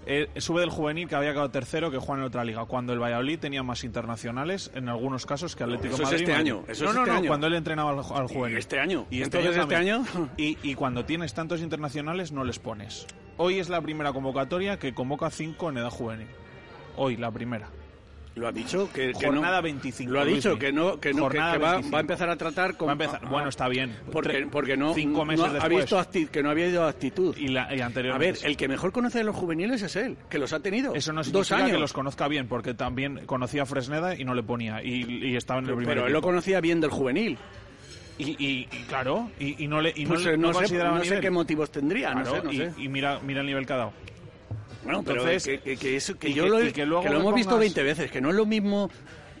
Eh, 0.05 0.27
sube 0.35 0.59
del 0.59 0.69
juvenil 0.69 1.07
que 1.07 1.15
había 1.15 1.31
quedado 1.31 1.49
tercero 1.49 1.89
que 1.89 1.97
juega 1.97 2.21
en 2.21 2.27
otra 2.27 2.43
liga, 2.43 2.65
cuando 2.65 2.91
el 2.91 2.99
Valladolid 2.99 3.39
tenía 3.39 3.63
más 3.63 3.85
internacionales 3.85 4.69
en 4.75 4.89
algunos 4.89 5.25
casos 5.25 5.55
que 5.55 5.63
Atlético 5.63 5.93
Eso 5.95 6.03
es 6.03 6.11
este 6.13 6.33
año, 6.33 6.63
eso 6.67 6.83
no, 6.83 6.89
es 6.89 6.95
no, 6.95 7.01
este 7.03 7.11
no, 7.13 7.17
año. 7.19 7.27
cuando 7.29 7.47
él 7.47 7.53
entrenaba 7.53 7.91
al, 7.91 7.99
al 7.99 8.27
juvenil. 8.27 8.57
este 8.57 8.79
año. 8.81 9.05
Y 9.09 9.21
Entonces, 9.21 9.55
este 9.55 9.75
año- 9.77 10.03
Y, 10.35 10.57
y 10.61 10.75
cuando 10.75 11.05
tienes 11.05 11.33
tantos 11.33 11.61
internacionales 11.61 12.33
no 12.33 12.43
les 12.43 12.59
pones. 12.59 13.07
Hoy 13.37 13.59
es 13.59 13.69
la 13.69 13.79
primera 13.81 14.11
convocatoria 14.11 14.77
que 14.77 14.93
convoca 14.93 15.29
cinco 15.29 15.69
en 15.69 15.77
edad 15.77 15.89
juvenil. 15.89 16.27
Hoy, 16.97 17.15
la 17.15 17.31
primera. 17.31 17.69
Lo 18.35 18.47
ha 18.47 18.51
dicho 18.51 18.89
que, 18.91 19.11
que 19.13 19.27
Jornada 19.27 19.57
no. 19.57 19.61
25, 19.63 20.11
Lo 20.11 20.19
ha 20.19 20.25
dicho 20.25 20.57
que 20.57 20.71
no 20.71 20.99
que 20.99 21.13
no 21.13 21.29
que, 21.29 21.37
que 21.37 21.39
va, 21.39 21.73
25. 21.73 21.91
va 21.91 21.97
a 21.97 22.01
empezar 22.01 22.29
a 22.31 22.35
tratar 22.35 22.75
con 22.75 22.87
Va 22.87 22.93
a 22.93 22.95
empezar- 22.95 23.21
ah, 23.23 23.29
bueno, 23.29 23.49
está 23.49 23.67
bien. 23.67 23.95
porque 24.11 24.47
porque 24.51 24.75
no 24.75 24.95
cinco 24.95 25.19
no 25.19 25.25
meses 25.25 25.45
ha 25.45 25.53
después. 25.53 25.75
visto 25.77 25.99
acti- 25.99 26.27
que 26.29 26.41
no 26.41 26.49
había 26.49 26.67
ido 26.67 26.83
actitud. 26.87 27.37
Y, 27.37 27.49
la, 27.49 27.73
y 27.75 27.79
A 27.81 27.89
ver, 28.17 28.37
el 28.43 28.57
que 28.57 28.67
mejor 28.67 28.91
conoce 28.91 29.19
de 29.19 29.23
los 29.23 29.35
juveniles 29.35 29.83
es 29.83 29.95
él, 29.95 30.17
que 30.31 30.39
los 30.39 30.51
ha 30.51 30.59
tenido. 30.61 30.95
Eso 30.95 31.13
no 31.13 31.19
dos 31.21 31.25
significa 31.47 31.57
años. 31.57 31.71
que 31.73 31.79
los 31.79 31.93
conozca 31.93 32.27
bien, 32.27 32.47
porque 32.47 32.73
también 32.73 33.21
conocía 33.27 33.63
a 33.63 33.65
Fresneda 33.67 34.19
y 34.19 34.25
no 34.25 34.33
le 34.33 34.41
ponía. 34.41 34.83
Y, 34.83 35.03
y 35.27 35.35
estaba 35.35 35.59
en 35.59 35.67
el 35.67 35.75
primer 35.75 35.95
pero 35.95 36.07
él 36.07 36.13
lo 36.13 36.21
conocía 36.23 36.59
bien 36.59 36.81
del 36.81 36.89
juvenil. 36.89 37.37
Y, 38.17 38.31
y- 38.31 38.67
y 38.71 38.83
claro, 38.87 39.29
y, 39.39 39.63
y 39.63 39.67
no 39.67 39.79
le 39.79 39.93
y 39.95 40.05
Pues, 40.07 40.23
no, 40.23 40.29
eh, 40.31 40.37
no 40.37 40.47
no 40.51 40.53
sé, 41.03 41.15
no 41.15 41.21
qué 41.21 41.29
motivos 41.31 41.71
tendría, 41.71 42.13
no 42.15 42.23
Claro, 42.23 42.51
sé, 42.51 42.57
sé. 42.57 42.81
y 42.81 42.87
mira, 42.87 43.19
mira 43.23 43.41
el 43.41 43.47
nivel 43.47 43.65
que 43.67 43.73
ha 43.73 43.77
dado. 43.77 43.93
Bueno, 44.83 45.03
pero 45.03 45.21
Entonces, 45.21 45.43
que, 45.43 45.59
que- 45.59 45.77
que 45.77 45.95
eso, 45.95 46.17
que 46.17 46.29
y 46.29 46.33
yo 46.33 46.47
lo, 46.47 46.57
que 46.71 46.85
lo 46.85 47.01
hemos 47.01 47.33
visto 47.35 47.51
pongas- 47.51 47.59
20 47.59 47.83
veces, 47.83 48.11
que 48.11 48.21
no 48.21 48.29
es 48.29 48.35
lo 48.35 48.45
mismo 48.45 48.89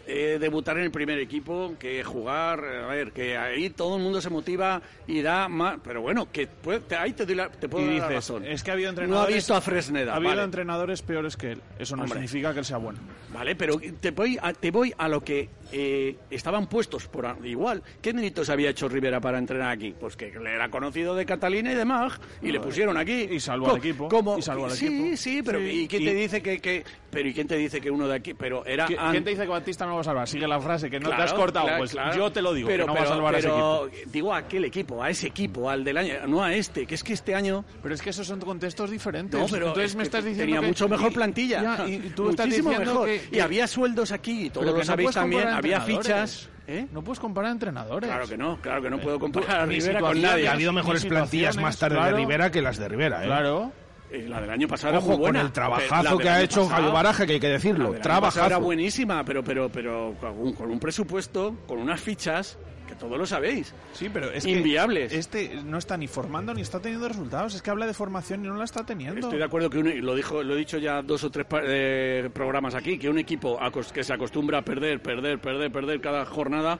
eh, 0.05 0.37
debutar 0.39 0.77
en 0.77 0.83
el 0.83 0.91
primer 0.91 1.17
equipo 1.19 1.75
que 1.79 2.03
jugar, 2.03 2.59
a 2.65 2.87
ver, 2.87 3.13
que 3.13 3.37
ahí 3.37 3.69
todo 3.69 3.95
el 3.95 4.03
mundo 4.03 4.19
se 4.19 4.29
motiva 4.29 4.81
y 5.07 5.21
da 5.21 5.47
más, 5.47 5.77
pero 5.81 6.01
bueno, 6.01 6.29
que 6.29 6.45
puede- 6.45 6.81
te- 6.81 6.97
ahí 6.97 7.13
te, 7.13 7.25
doy 7.25 7.35
la- 7.35 7.49
te 7.49 7.69
puedo 7.69 7.85
Y 7.89 7.99
dar 7.99 8.09
la 8.09 8.15
razón. 8.17 8.45
es 8.45 8.63
que 8.63 8.71
ha 8.71 8.73
habido 8.73 8.91
No 9.07 9.21
ha 9.21 9.25
visto 9.27 9.55
a 9.55 9.61
Fresneda, 9.61 10.11
Ha 10.11 10.15
habido 10.17 10.31
vale. 10.31 10.43
entrenadores 10.43 11.01
peores 11.01 11.37
que 11.37 11.53
él. 11.53 11.61
Eso 11.79 11.95
no 11.95 12.03
Hombre. 12.03 12.17
significa 12.19 12.51
que 12.51 12.59
él 12.59 12.65
sea 12.65 12.77
bueno. 12.77 12.99
Vale, 13.33 13.55
pero 13.55 13.79
te 14.01 14.11
voy 14.11 14.37
a, 14.41 14.51
te 14.51 14.71
voy 14.71 14.93
a 14.97 15.07
lo 15.07 15.21
que 15.23 15.47
eh, 15.73 16.15
estaban 16.29 16.67
puestos 16.67 17.07
por 17.07 17.35
igual. 17.43 17.81
¿Qué 18.01 18.13
méritos 18.13 18.49
había 18.49 18.69
hecho 18.69 18.87
Rivera 18.87 19.19
para 19.19 19.39
entrenar 19.39 19.71
aquí? 19.71 19.93
Pues 19.99 20.15
que 20.15 20.31
le 20.31 20.53
era 20.53 20.69
conocido 20.69 21.15
de 21.15 21.25
Catalina 21.25 21.71
y 21.71 21.75
de 21.75 21.83
Mag 21.85 22.11
y 22.41 22.51
le 22.51 22.59
pusieron 22.59 22.95
aquí. 22.97 23.27
Y 23.31 23.39
salvó 23.39 23.71
al 23.71 23.77
equipo, 23.77 24.07
como- 24.07 24.37
y 24.37 24.41
salvó 24.41 24.65
al 24.65 24.71
sí, 24.71 24.85
equipo. 24.85 25.17
sí, 25.17 25.41
pero 25.43 25.59
Sí, 25.59 25.65
¿y 25.83 25.87
quién 25.87 26.01
y- 26.03 26.05
te 26.05 26.13
dice 26.13 26.41
que, 26.41 26.59
que- 26.59 26.83
pero 27.09 27.27
¿y 27.27 27.33
quién 27.33 27.47
te 27.47 27.57
dice 27.57 27.81
que 27.81 27.89
uno 27.89 28.07
de 28.07 28.15
aquí? 28.15 28.33
Pero 28.35 28.65
era 28.65 28.87
¿Qui- 28.87 28.97
an- 28.97 29.11
¿Quién 29.11 29.23
te 29.23 29.31
dice 29.31 29.41
que 29.43 29.47
Batista 29.49 29.85
no 29.85 29.95
va 29.95 30.01
a 30.01 30.03
salvar? 30.03 30.27
Sigue 30.27 30.47
la 30.47 30.59
frase, 30.59 30.89
que 30.89 30.99
no 30.99 31.09
te 31.09 31.15
Claro, 31.15 31.23
has 31.23 31.33
cortado. 31.33 31.65
claro, 31.65 31.79
pues 31.79 31.91
claro. 31.91 32.15
yo 32.15 32.31
te 32.31 32.41
lo 32.41 32.53
digo, 32.53 32.67
pero, 32.67 32.83
que 32.85 32.87
no 32.87 32.93
pero, 32.93 33.05
va 33.05 33.11
a 33.11 33.15
salvar 33.15 33.35
a 33.35 33.37
ese 33.39 33.47
pero, 33.49 33.87
equipo. 33.87 34.09
Digo 34.11 34.33
a 34.33 34.37
aquel 34.37 34.65
equipo, 34.65 35.03
a 35.03 35.09
ese 35.09 35.27
equipo, 35.27 35.69
al 35.69 35.83
del 35.83 35.97
año, 35.97 36.13
no 36.27 36.43
a 36.43 36.53
este, 36.53 36.85
que 36.85 36.95
es 36.95 37.03
que 37.03 37.13
este 37.13 37.33
año 37.35 37.65
Pero 37.81 37.95
es 37.95 38.01
que 38.01 38.11
esos 38.11 38.27
son 38.27 38.39
contextos 38.39 38.89
diferentes. 38.91 39.39
No, 39.39 39.47
pero 39.49 39.67
Entonces 39.69 39.91
es 39.91 39.95
me 39.95 40.03
estás 40.03 40.23
diciendo 40.23 40.43
tenía 40.45 40.61
que- 40.61 40.67
mucho 40.67 40.87
mejor 40.87 41.11
plantilla. 41.13 41.61
ya, 41.77 41.87
y 41.87 41.97
tú 42.15 42.29
estás 42.29 42.45
diciendo 42.47 42.71
mejor. 42.79 43.05
que- 43.07 43.21
Y 43.31 43.39
había 43.39 43.67
sueldos 43.67 44.11
aquí, 44.11 44.45
y 44.45 44.49
todos 44.49 44.65
Pero 44.65 44.71
lo 44.73 44.77
no 44.79 44.85
sabéis 44.85 45.11
también. 45.11 45.47
Había 45.63 45.81
fichas. 45.81 46.49
¿eh? 46.67 46.87
No 46.91 47.03
puedes 47.03 47.19
comparar 47.19 47.51
entrenadores. 47.51 48.09
Claro 48.09 48.27
que 48.27 48.37
no, 48.37 48.57
claro 48.61 48.81
que 48.81 48.89
no 48.89 48.99
puedo 48.99 49.17
Eh, 49.17 49.19
comparar 49.19 49.61
a 49.61 49.65
Rivera 49.65 49.99
con 49.99 50.21
nadie. 50.21 50.47
ha 50.47 50.53
habido 50.53 50.71
mejores 50.73 51.05
plantillas 51.05 51.57
más 51.57 51.77
tarde 51.77 51.95
situaciones, 51.95 52.05
de 52.05 52.11
claro. 52.11 52.17
Rivera 52.17 52.51
que 52.51 52.61
las 52.61 52.77
de 52.77 52.87
Rivera, 52.87 53.23
¿eh? 53.23 53.27
Claro. 53.27 53.71
Eh, 54.11 54.27
La 54.29 54.39
del 54.41 54.49
año 54.51 54.67
pasado 54.67 54.97
Ojo, 54.99 55.17
buena. 55.17 55.21
con 55.25 55.35
el 55.37 55.43
la 55.47 55.53
trabajazo 55.53 56.17
que 56.19 56.29
ha 56.29 56.35
año 56.35 56.43
hecho 56.45 56.67
Javier 56.67 56.91
Baraja, 56.93 57.25
que 57.25 57.33
hay 57.33 57.39
que 57.39 57.47
la 57.47 57.53
decirlo. 57.53 57.85
del 57.85 57.95
año 57.95 58.01
pasado 58.01 58.19
Era 58.19 58.31
Trabajazo. 58.31 58.61
buenísima, 58.61 59.25
pero, 59.25 59.43
pero, 59.43 59.69
pero 59.69 60.15
con 60.21 60.69
un 60.69 60.79
presupuesto, 60.79 61.55
con 61.65 61.79
unas 61.79 61.99
fichas, 61.99 62.57
que 62.93 62.99
todos 62.99 63.17
lo 63.17 63.25
sabéis. 63.25 63.73
Sí, 63.93 64.09
pero 64.11 64.31
es 64.31 64.45
Inviables. 64.45 65.11
que 65.11 65.17
este 65.19 65.59
no 65.63 65.77
está 65.77 65.97
ni 65.97 66.07
formando 66.07 66.53
ni 66.53 66.61
está 66.61 66.79
teniendo 66.79 67.07
resultados. 67.07 67.55
Es 67.55 67.61
que 67.61 67.69
habla 67.69 67.85
de 67.87 67.93
formación 67.93 68.43
y 68.45 68.47
no 68.47 68.55
la 68.55 68.65
está 68.65 68.85
teniendo. 68.85 69.19
Estoy 69.19 69.39
de 69.39 69.45
acuerdo 69.45 69.69
que 69.69 69.79
un- 69.79 70.05
lo 70.05 70.15
dijo, 70.15 70.43
lo 70.43 70.53
he 70.55 70.57
dicho 70.57 70.77
ya 70.77 71.01
dos 71.01 71.23
o 71.23 71.29
tres 71.31 71.45
eh, 71.63 72.29
programas 72.33 72.75
aquí, 72.75 72.97
que 72.97 73.09
un 73.09 73.17
equipo 73.17 73.59
que 73.93 74.03
se 74.03 74.13
acostumbra 74.13 74.59
a 74.59 74.61
perder, 74.61 75.01
perder, 75.01 75.39
perder, 75.39 75.71
perder 75.71 76.01
cada 76.01 76.25
jornada, 76.25 76.79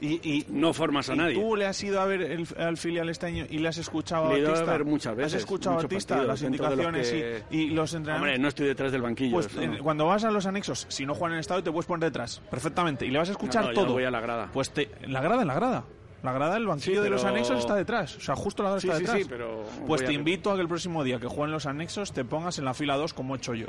y, 0.00 0.14
y 0.28 0.46
no 0.50 0.72
formas 0.72 1.08
a 1.10 1.14
¿Y 1.14 1.18
nadie. 1.18 1.34
tú 1.34 1.56
le 1.56 1.66
has 1.66 1.82
ido 1.82 2.00
a 2.00 2.04
ver 2.06 2.22
el- 2.22 2.46
al 2.56 2.76
filial 2.76 3.08
este 3.08 3.26
año 3.26 3.46
y 3.50 3.58
le 3.58 3.68
has 3.68 3.78
escuchado 3.78 4.26
a 4.26 4.28
Le 4.30 4.36
he 4.36 4.38
ido 4.38 4.48
a 4.48 4.52
Batista? 4.52 4.72
ver 4.72 4.84
muchas 4.84 5.16
veces, 5.16 5.34
¿Has 5.34 5.40
escuchado 5.40 5.78
a 5.78 5.82
Batista 5.82 6.16
las 6.18 6.26
los 6.26 6.42
indicaciones 6.42 7.10
que- 7.10 7.42
y, 7.50 7.58
y 7.62 7.70
los 7.70 7.92
entrenadores? 7.94 8.32
Hombre, 8.32 8.42
no 8.42 8.48
estoy 8.48 8.66
detrás 8.66 8.92
del 8.92 9.02
banquillo. 9.02 9.32
Pues 9.34 9.46
eso 9.46 9.60
eh, 9.60 9.66
no. 9.68 9.78
cuando 9.82 10.06
vas 10.06 10.24
a 10.24 10.30
los 10.30 10.46
anexos, 10.46 10.86
si 10.88 11.04
no 11.06 11.14
juegan 11.14 11.32
en 11.32 11.36
el 11.38 11.40
estado, 11.40 11.62
te 11.62 11.70
puedes 11.72 11.86
poner 11.86 12.10
detrás, 12.10 12.40
perfectamente. 12.50 13.06
Y 13.06 13.10
le 13.10 13.18
vas 13.18 13.28
a 13.28 13.32
escuchar 13.32 13.62
No, 13.64 13.68
no, 13.70 13.74
yo 13.74 13.82
todo. 13.82 13.92
voy 13.94 14.04
a 14.04 14.10
la 14.10 14.20
grada. 14.20 14.50
Pues 14.52 14.70
te, 14.70 14.88
la 15.06 15.20
grada, 15.20 15.42
en 15.42 15.48
la 15.48 15.54
grada. 15.54 15.84
La 16.22 16.32
grada 16.32 16.54
del 16.54 16.66
banquillo 16.66 16.96
Sí, 16.98 17.02
de 17.04 17.10
los 17.10 17.24
anexos 17.24 17.60
está 17.60 17.76
detrás. 17.76 18.16
O 18.16 18.20
sea, 18.20 18.34
justo 18.34 18.62
la 18.64 18.70
grada 18.70 18.80
Sí, 18.80 18.88
está 18.88 18.98
sí, 18.98 19.04
detrás. 19.04 19.22
sí, 19.22 19.28
pero 19.28 19.64
Pues 19.86 20.02
te 20.04 20.08
a- 20.08 20.12
invito 20.12 20.50
a 20.50 20.56
que 20.56 20.62
el 20.62 20.68
próximo 20.68 21.04
día 21.04 21.20
que 21.20 21.28
jueguen 21.28 21.52
los 21.52 21.66
anexos 21.66 22.12
te 22.12 22.24
pongas 22.24 22.58
en 22.58 22.64
la 22.64 22.74
fila 22.74 22.96
2 22.96 23.14
como 23.14 23.34
he 23.34 23.38
hecho 23.38 23.54
yo 23.54 23.68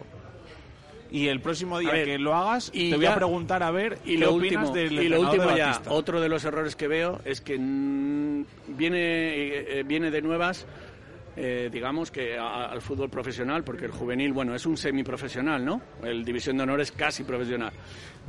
y 1.12 1.28
el 1.28 1.40
próximo 1.42 1.80
día 1.80 1.92
que 2.04 2.20
lo 2.20 2.36
hagas 2.36 2.70
y 2.74 2.92
te 2.92 2.98
voy 2.98 3.06
a 3.06 3.16
preguntar 3.16 3.64
a 3.64 3.72
ver 3.72 3.98
y 4.06 4.14
qué 4.14 4.26
lo 4.26 4.34
último, 4.34 4.72
del 4.72 4.94
y 4.94 5.10
lo 5.10 5.22
último 5.22 5.56
ya 5.56 5.82
otro 5.88 6.22
de 6.22 6.30
los 6.30 6.44
errores 6.46 6.76
que 6.76 6.88
veo 6.88 7.20
es 7.26 7.42
que 7.42 7.58
mm, 7.58 8.46
viene 8.70 9.00
eh, 9.00 9.80
eh, 9.80 9.84
viene 9.86 10.12
de 10.12 10.22
nuevas 10.22 10.68
eh, 11.36 11.70
digamos 11.72 12.12
que 12.12 12.38
a, 12.38 12.66
al 12.66 12.82
fútbol 12.82 13.10
profesional 13.10 13.64
porque 13.64 13.86
el 13.86 13.92
juvenil 13.92 14.34
bueno 14.34 14.54
es 14.54 14.66
un 14.66 14.78
semiprofesional 14.78 15.64
no 15.64 15.82
el 16.04 16.26
división 16.26 16.58
de 16.58 16.64
honor 16.64 16.82
es 16.82 16.92
casi 16.92 17.24
profesional. 17.24 17.72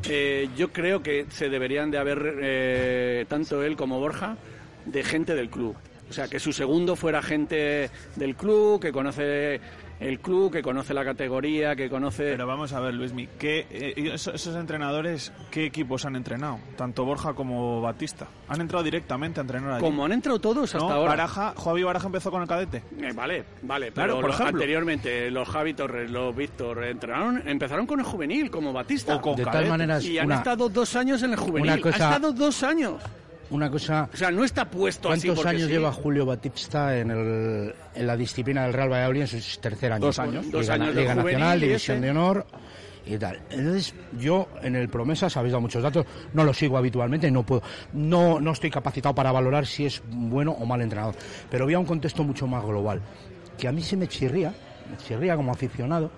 Eh, 0.09 0.49
yo 0.57 0.73
creo 0.73 1.03
que 1.03 1.27
se 1.31 1.49
deberían 1.49 1.91
de 1.91 1.99
haber 1.99 2.39
eh, 2.41 3.27
tanto 3.29 3.63
él 3.63 3.77
como 3.77 4.01
Borja 4.01 4.37
de 4.87 5.03
gente 5.03 5.35
del 5.35 5.51
club. 5.51 5.77
O 6.09 6.13
sea 6.13 6.27
que 6.29 6.41
su 6.41 6.53
segundo 6.53 6.97
fuera 6.97 7.23
gente 7.23 7.91
del 8.17 8.35
club 8.35 8.81
que 8.81 8.91
conoce 8.93 9.61
el 10.01 10.19
club, 10.21 10.51
que 10.51 10.63
conoce 10.63 10.95
la 10.95 11.05
categoría, 11.05 11.77
que 11.77 11.91
conoce... 11.91 12.25
Pero 12.25 12.47
vamos 12.47 12.73
a 12.73 12.81
ver, 12.81 12.95
Luismi, 12.95 13.29
¿qué, 13.39 13.67
eh, 13.71 14.13
esos, 14.15 14.47
entrenadores, 14.57 15.31
¿qué 15.51 15.67
equipos 15.67 16.07
han 16.07 16.17
entrenado? 16.17 16.59
Tanto 16.77 17.05
Borja 17.05 17.35
como 17.35 17.83
Batista. 17.83 18.27
¿Han 18.49 18.63
entrado 18.63 18.83
directamente 18.83 19.41
a 19.41 19.43
entrenar 19.43 19.73
allí? 19.73 19.81
Como 19.81 20.05
han 20.07 20.13
entrado 20.13 20.41
todos 20.41 20.75
hasta 20.75 20.95
ahora. 20.95 21.11
Baraja, 21.11 21.55
Javi 21.63 21.83
Baraja 21.83 22.07
empezó 22.07 22.31
con 22.31 22.41
el 22.41 22.49
cadete. 22.49 22.83
Eh, 22.99 23.13
vale, 23.15 23.45
vale. 23.63 23.93
Claro, 23.93 24.15
pero 24.15 24.21
por 24.23 24.31
ejemplo. 24.31 24.57
Anteriormente, 24.57 25.31
los 25.31 25.47
Javi 25.47 25.75
Torres, 25.75 26.11
los 26.11 26.35
Víctor, 26.35 26.85
entrenaron, 26.85 27.47
empezaron 27.47 27.87
con 27.87 28.01
el 28.01 28.07
juvenil, 28.07 28.51
como 28.51 28.73
Batista. 28.73 29.17
O 29.17 29.21
con 29.21 29.37
de 29.37 29.45
tal 29.45 29.69
manera, 29.69 30.01
y 30.01 30.19
han 30.19 30.33
estado 30.33 30.71
dos 30.71 30.97
años 30.97 31.23
en 31.23 31.33
el 31.33 31.37
juvenil. 31.37 31.73
Una 31.73 31.81
cosa... 31.81 32.11
Ha 32.11 32.15
estado 32.15 32.33
dos 32.33 32.63
años 32.63 33.03
una 33.51 33.71
cosa... 33.71 34.09
O 34.13 34.17
sea, 34.17 34.31
no 34.31 34.45
está 34.45 34.71
puesto 34.71 35.09
¿Cuántos 35.09 35.19
así 35.19 35.29
¿Cuántos 35.29 35.47
años 35.47 35.69
lleva 35.69 35.93
Julio 35.93 36.27
Batista 36.27 36.97
en, 36.97 37.11
el, 37.11 37.75
en 37.95 38.07
la 38.07 38.17
disciplina 38.17 38.65
del 38.65 38.73
Real 38.73 38.91
Valladolid 38.91 39.23
en 39.23 39.27
sus 39.27 39.61
tercer 39.61 39.93
año? 39.93 40.07
Dos 40.07 40.19
años. 40.19 40.51
Dos 40.51 40.69
años 40.69 40.95
Liga 40.95 41.15
Nacional, 41.15 41.61
División 41.61 42.01
de 42.01 42.11
Honor 42.11 42.47
y 43.07 43.17
tal. 43.17 43.41
Entonces, 43.51 43.95
yo 44.19 44.49
en 44.63 44.77
el 44.77 44.89
Promesas 44.89 45.37
habéis 45.37 45.53
dado 45.53 45.63
muchos 45.63 45.83
datos, 45.83 46.07
no 46.33 46.45
lo 46.45 46.55
sigo 46.55 46.77
habitualmente, 46.77 47.31
no 47.31 47.45
puedo, 47.45 47.63
no, 47.93 48.41
no 48.41 48.53
estoy 48.53 48.71
capacitado 48.71 49.15
para 49.15 49.33
valorar 49.33 49.67
si 49.67 49.87
es 49.87 50.03
bueno 50.09 50.53
o 50.53 50.67
mal 50.67 50.81
entrenador, 50.81 51.15
pero 51.51 51.65
había 51.65 51.79
un 51.79 51.87
contexto 51.87 52.23
mucho 52.25 52.47
más 52.47 52.65
global, 52.65 53.01
que 53.59 53.69
a 53.69 53.73
mí 53.73 53.83
se 53.83 53.97
me 53.97 54.07
chirría, 54.07 54.53
me 54.91 54.97
chirría 54.99 55.37
como 55.37 55.53
aficionado, 55.53 56.11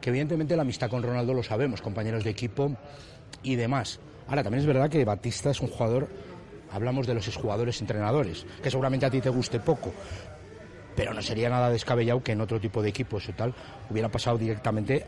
que 0.00 0.10
evidentemente 0.10 0.54
la 0.56 0.62
amistad 0.62 0.90
con 0.90 1.02
Ronaldo 1.02 1.34
lo 1.34 1.42
sabemos, 1.42 1.80
compañeros 1.80 2.22
de 2.22 2.30
equipo 2.30 2.76
y 3.42 3.56
demás. 3.56 3.98
Ahora, 4.28 4.42
también 4.42 4.60
es 4.60 4.66
verdad 4.66 4.90
que 4.90 5.04
Batista 5.04 5.50
es 5.50 5.60
un 5.60 5.68
jugador 5.68 6.08
hablamos 6.76 7.06
de 7.06 7.14
los 7.14 7.26
exjugadores 7.26 7.80
entrenadores, 7.80 8.44
que 8.62 8.70
seguramente 8.70 9.06
a 9.06 9.10
ti 9.10 9.20
te 9.20 9.30
guste 9.30 9.60
poco, 9.60 9.92
pero 10.94 11.14
no 11.14 11.22
sería 11.22 11.48
nada 11.48 11.70
descabellado 11.70 12.22
que 12.22 12.32
en 12.32 12.40
otro 12.40 12.60
tipo 12.60 12.82
de 12.82 12.90
equipos 12.90 13.28
o 13.28 13.32
tal 13.32 13.54
hubiera 13.90 14.10
pasado 14.10 14.36
directamente 14.36 15.06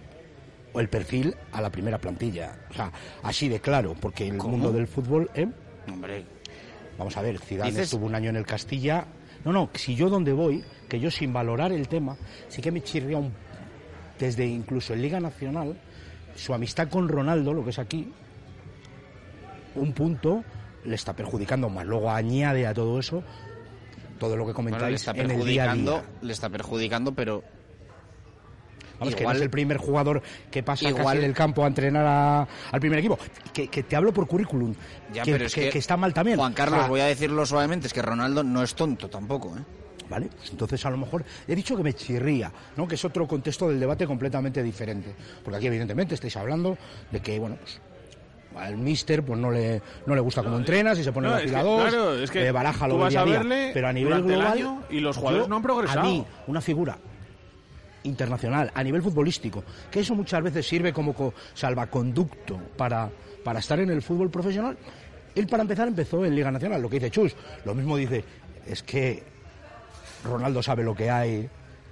el 0.75 0.89
perfil 0.89 1.35
a 1.53 1.61
la 1.61 1.71
primera 1.71 1.99
plantilla. 1.99 2.57
O 2.71 2.75
sea, 2.75 2.91
así 3.23 3.49
de 3.49 3.61
claro, 3.61 3.95
porque 4.01 4.27
el 4.27 4.39
mundo 4.39 4.73
del 4.73 4.87
fútbol, 4.87 5.31
¿eh? 5.35 5.47
Hombre. 5.91 6.25
Vamos 6.97 7.17
a 7.17 7.23
ver, 7.23 7.39
Zidane 7.39 7.71
¿Dices? 7.71 7.85
estuvo 7.85 8.07
un 8.07 8.15
año 8.15 8.31
en 8.31 8.37
el 8.37 8.47
Castilla. 8.47 9.07
No, 9.45 9.53
no, 9.53 9.71
si 9.75 9.95
yo 9.95 10.09
donde 10.09 10.33
voy, 10.33 10.65
que 10.89 10.99
yo 10.99 11.11
sin 11.11 11.33
valorar 11.33 11.73
el 11.73 11.87
tema, 11.87 12.17
sí 12.49 12.61
que 12.61 12.73
me 12.73 12.83
chirría 12.83 13.19
un... 13.19 13.33
Desde 14.19 14.45
incluso 14.45 14.95
en 14.95 15.03
Liga 15.03 15.21
Nacional, 15.21 15.79
su 16.35 16.53
amistad 16.53 16.89
con 16.89 17.09
Ronaldo, 17.09 17.53
lo 17.53 17.63
que 17.63 17.71
es 17.71 17.79
aquí, 17.79 18.13
un 19.77 19.93
punto 19.93 20.43
le 20.85 20.95
está 20.95 21.15
perjudicando 21.15 21.69
más. 21.69 21.87
Luego 21.87 22.11
añade 22.11 22.67
a 22.67 22.75
todo 22.75 22.99
eso 22.99 23.23
todo 24.19 24.37
lo 24.37 24.47
que 24.47 24.53
comentáis 24.53 24.91
le 24.91 24.97
está 24.97 25.15
perjudicando. 25.15 26.03
Le 26.21 26.33
está 26.33 26.51
perjudicando, 26.51 27.15
pero... 27.15 27.43
Vamos, 28.99 29.15
igual, 29.15 29.17
que 29.17 29.25
no 29.25 29.33
es 29.33 29.43
el 29.43 29.51
primer 29.51 29.77
jugador 29.77 30.23
que 30.51 30.65
pasa 30.65 30.89
igual, 30.89 31.05
casi 31.05 31.19
del 31.19 31.33
campo 31.33 31.63
a 31.63 31.69
entrenar 31.69 32.49
al 32.73 32.81
primer 32.81 32.99
equipo. 32.99 33.17
Que, 33.53 33.69
te 33.69 33.95
hablo 33.95 34.13
por 34.13 34.27
currículum, 34.27 34.75
que, 35.25 35.71
está 35.79 35.97
mal 35.97 36.13
también. 36.13 36.37
Juan 36.37 36.53
Carlos, 36.53 36.89
voy 36.89 37.01
a 37.01 37.07
decirlo 37.07 37.47
suavemente, 37.47 37.87
es 37.87 37.93
que 37.93 38.03
Ronaldo 38.03 38.43
no 38.43 38.61
es 38.61 38.75
tonto 38.75 39.09
tampoco, 39.09 39.57
¿eh? 39.57 39.63
¿vale? 40.11 40.29
Pues 40.37 40.51
entonces 40.51 40.85
a 40.85 40.91
lo 40.91 40.97
mejor 40.97 41.25
he 41.47 41.55
dicho 41.55 41.77
que 41.77 41.85
me 41.85 41.93
chirría, 41.93 42.51
¿no? 42.77 42.89
Que 42.89 42.97
es 42.97 43.05
otro 43.05 43.29
contexto 43.29 43.69
del 43.69 43.79
debate 43.79 44.05
completamente 44.05 44.65
diferente. 44.65 45.15
Porque 45.45 45.59
aquí 45.59 45.67
evidentemente 45.69 46.17
estáis 46.17 46.37
hablando 46.37 46.77
de 47.13 47.21
que, 47.21 47.39
bueno, 47.39 47.57
pues 47.61 47.81
al 48.59 48.77
mister 48.77 49.25
pues 49.25 49.39
no 49.39 49.51
le, 49.51 49.81
no 50.07 50.15
le 50.15 50.21
gusta 50.21 50.43
cómo 50.43 50.57
entrena, 50.57 50.95
si 50.95 51.05
se 51.05 51.13
pone 51.13 51.29
no, 51.29 51.39
en 51.39 51.53
la 51.53 51.63
eh, 52.35 52.53
baraja 52.53 52.89
lo 52.89 52.99
vas 52.99 53.11
día 53.11 53.21
a 53.21 53.25
día. 53.25 53.43
Pero 53.73 53.89
a 53.89 53.93
nivel 53.93 54.23
global. 54.23 54.79
y 54.91 55.01
los 55.01 55.17
jugadores 55.17 55.49
no 55.49 55.57
han 55.57 55.63
progresado. 55.63 56.01
A 56.01 56.05
mí, 56.05 56.25
una 56.47 56.61
figura 56.61 56.99
internacional, 58.05 58.71
a 58.75 58.83
nivel 58.83 59.03
futbolístico, 59.03 59.65
que 59.91 60.01
eso 60.01 60.15
muchas 60.15 60.43
veces 60.43 60.67
sirve 60.67 60.93
como 60.93 61.13
co 61.13 61.35
salvaconducto 61.55 62.59
para, 62.77 63.11
para 63.45 63.59
estar 63.61 63.79
en 63.81 63.91
el 63.91 64.03
fútbol 64.03 64.31
profesional. 64.31 64.77
Él, 65.35 65.47
para 65.47 65.63
empezar, 65.63 65.89
empezó 65.89 66.25
en 66.25 66.35
Liga 66.35 66.51
Nacional, 66.51 66.83
lo 66.83 66.89
que 66.89 66.97
dice 66.97 67.11
Chus. 67.11 67.37
Lo 67.65 67.75
mismo 67.75 67.97
dice, 67.97 68.25
es 68.67 68.83
que 68.83 69.23
Ronaldo 70.25 70.63
sabe 70.63 70.83
lo 70.83 70.95
que 70.95 71.11
hay 71.11 71.49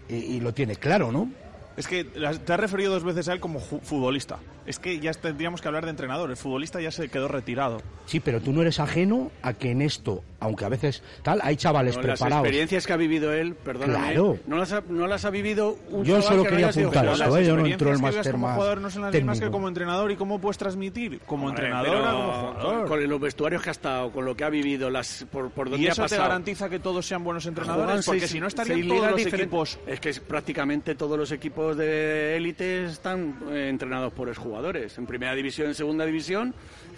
y 0.09 0.41
lo 0.41 0.55
tiene 0.55 0.77
claro, 0.77 1.13
¿no? 1.13 1.31
Es 1.77 1.87
que 1.87 2.05
te 2.05 2.27
has 2.27 2.61
referido 2.61 2.93
dos 2.93 3.05
veces 3.05 3.29
a 3.29 3.35
él 3.35 3.41
como 3.41 3.61
futbolista. 3.61 4.39
Es 4.65 4.79
que 4.79 4.99
ya 4.99 5.13
tendríamos 5.13 5.61
que 5.61 5.69
hablar 5.69 5.85
de 5.85 5.91
entrenador. 5.91 6.31
El 6.31 6.37
futbolista 6.37 6.81
ya 6.81 6.91
se 6.91 7.09
quedó 7.09 7.29
retirado. 7.29 7.83
Sí, 8.07 8.19
pero 8.21 8.41
tú 8.41 8.53
no 8.53 8.63
eres 8.63 8.81
ajeno 8.81 9.31
a 9.43 9.53
que 9.53 9.71
en 9.71 9.83
esto 9.83 10.25
aunque 10.41 10.65
a 10.65 10.69
veces 10.69 11.03
tal, 11.23 11.41
hay 11.43 11.57
chavales 11.57 11.97
no, 11.97 12.03
preparados. 12.03 12.31
Las 12.31 12.39
experiencias 12.41 12.87
que 12.87 12.93
ha 12.93 12.97
vivido 12.97 13.33
él, 13.33 13.55
perdón, 13.55 13.91
claro. 13.91 14.39
no, 14.47 14.57
las 14.57 14.73
ha, 14.73 14.83
no 14.89 15.07
las 15.07 15.25
ha 15.25 15.31
vivido 15.31 15.79
un 15.91 16.05
Yo 16.05 16.21
solo 16.21 16.43
que 16.45 16.51
quería 16.51 16.69
apuntar 16.69 17.05
sido, 17.05 17.27
eso, 17.27 17.39
¿eh? 17.39 17.47
yo 17.47 17.57
no 17.57 17.67
entro 17.67 17.93
el 17.93 17.99
máster 17.99 18.33
como 18.33 18.47
más. 18.47 18.57
Jugador 18.57 18.81
no 18.81 18.91
son 18.91 19.03
las 19.03 19.15
mismas 19.15 19.41
que 19.41 19.51
como 19.51 19.69
entrenador 19.69 20.11
y 20.11 20.17
cómo 20.17 20.41
puedes 20.41 20.59
transmitir 20.59 21.21
como 21.21 21.49
entrenador 21.49 22.03
como 22.03 22.33
jugador. 22.33 22.89
Con 22.89 23.09
los 23.09 23.21
vestuarios 23.21 23.63
que 23.63 23.71
ha 23.71 23.73
estado, 23.73 24.11
con 24.11 24.25
lo 24.25 24.37
que 24.37 24.45
ha 24.45 24.51
vivido, 24.51 24.91
las 24.91 25.27
por, 25.31 25.51
por 25.51 25.71
donde 25.71 25.87
¿Y 25.87 25.89
eso 25.89 26.05
te 26.07 26.17
garantiza 26.17 26.69
que 26.69 26.79
todos 26.79 27.07
sean 27.07 27.25
buenos 27.25 27.47
entrenadores? 27.47 28.05
Porque 28.05 28.29
si 28.29 28.41
no 28.41 28.47
estarían 28.47 28.87
todos 28.89 29.11
los 29.13 29.27
equipos. 29.27 29.79
Es 29.87 30.01
que 30.01 30.11
es, 30.11 30.21
prácticamente 30.21 30.95
todos 30.95 31.19
los 31.19 31.33
equipos 31.33 31.77
de 31.77 32.37
élite 32.37 32.85
están 32.85 33.37
eh, 33.51 33.69
entrenados 33.69 34.13
por 34.13 34.29
exjugadores. 34.29 34.99
En 34.99 35.07
primera 35.07 35.35
división, 35.35 35.69
en 35.69 35.75
segunda 35.75 36.05
división 36.05 36.55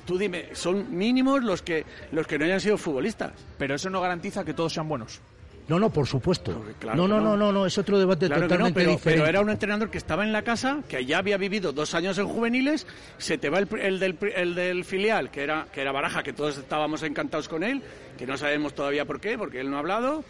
tú 0.09 0.16
dime, 0.16 0.48
son 0.55 0.97
mínimos 0.97 1.44
los 1.44 1.60
que, 1.60 1.85
los 2.12 2.26
que 2.26 2.39
no 2.39 2.47
hayan 2.47 2.62
sido 2.62 2.78
futbolistas. 2.78 3.32
Pero 3.59 3.74
eso 3.74 3.90
no 3.90 4.01
garantiza 4.01 4.43
que 4.43 4.55
todos 4.55 4.72
sean 4.72 4.89
buenos. 4.89 5.20
No, 5.68 5.78
no, 5.78 5.90
por 5.90 6.06
supuesto. 6.06 6.64
No, 6.94 7.06
no, 7.06 7.20
no, 7.20 7.36
no, 7.36 7.52
no, 7.52 7.66
es 7.66 7.76
otro 7.76 7.98
debate 7.98 8.26
totalmente 8.26 8.72
pero, 8.72 8.93
diferente. 8.93 9.01
Pero 9.05 9.26
era 9.26 9.43
un 9.43 9.51
entrenador 9.51 9.90
que 9.90 9.98
estaba 9.98 10.24
en 10.24 10.32
la 10.32 10.40
casa, 10.40 10.78
que 10.89 11.05
ya 11.05 11.18
había 11.18 11.36
vivido 11.36 11.74
dos 11.74 11.93
años 11.94 12.16
en 12.16 12.26
juveniles, 12.26 12.86
se 13.18 13.36
te 13.36 13.51
va 13.51 13.59
el, 13.59 13.68
el, 13.78 13.98
del, 13.98 14.16
el 14.35 14.55
del 14.55 14.86
filial, 14.86 15.30
que 15.30 15.43
era, 15.43 15.66
que 15.70 15.82
era 15.82 15.93
Baraja, 15.93 16.22
que 16.22 16.32
todos 16.32 16.56
estábamos 16.56 17.02
encantados 17.02 17.47
con 17.47 17.62
él, 17.62 17.82
que 18.16 18.26
no 18.26 18.39
sabemos 18.39 18.74
todavía 18.74 19.05
por 19.05 19.20
qué, 19.20 19.36
porque 19.36 19.60
él 19.60 19.70
no 19.70 19.76
ha 19.76 19.80
hablado. 19.80 20.24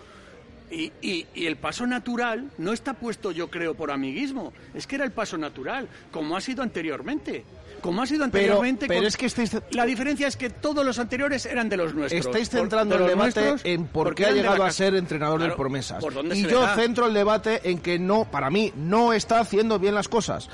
Y, 0.73 0.93
y, 1.01 1.25
y, 1.35 1.47
el 1.47 1.57
paso 1.57 1.87
natural 1.87 2.51
no 2.59 2.73
está 2.73 2.95
puesto, 2.95 3.31
yo 3.31 3.49
creo, 3.49 3.75
por 3.75 3.93
amiguismo. 3.93 4.53
Es 4.75 4.89
que 4.89 4.97
era 4.97 5.05
el 5.05 5.13
paso 5.13 5.39
natural, 5.39 5.89
como 6.11 6.37
ha 6.37 6.41
sido 6.41 6.65
anteriormente 6.65 7.45
como 7.81 8.03
ha 8.03 8.07
sido 8.07 8.25
anteriormente. 8.25 8.87
Pero, 8.87 9.07
es 9.07 9.17
que 9.17 9.27
estáis... 9.27 9.57
La 9.71 9.85
diferencia 9.85 10.27
es 10.27 10.37
que 10.37 10.51
todos 10.51 10.85
los 10.85 10.99
anteriores 10.99 11.47
eran 11.47 11.69
de 11.69 11.77
los 11.77 11.95
nuestros. 11.95 12.27
Estáis 12.27 12.51
centrando 12.51 12.97
el 12.97 13.07
debate 13.07 13.55
en 13.65 13.87
por 13.87 14.15
qué 14.15 14.27
ha 14.27 14.31
llegado 14.31 14.65
a 14.65 14.71
ser 14.71 14.95
entrenador 14.95 15.43
de 15.43 15.51
promesas. 15.51 16.05
y 16.35 16.43
yo 16.43 16.67
centro 16.75 17.07
el 17.07 17.15
debate 17.15 17.71
en 17.71 17.79
que 17.79 17.99
no, 17.99 18.25
para 18.25 18.51
mí, 18.51 18.73
no 18.77 19.13
está 19.13 19.41
haciendo 19.41 19.79
bien 19.79 19.95
las 19.95 20.09
cosas. 20.09 20.49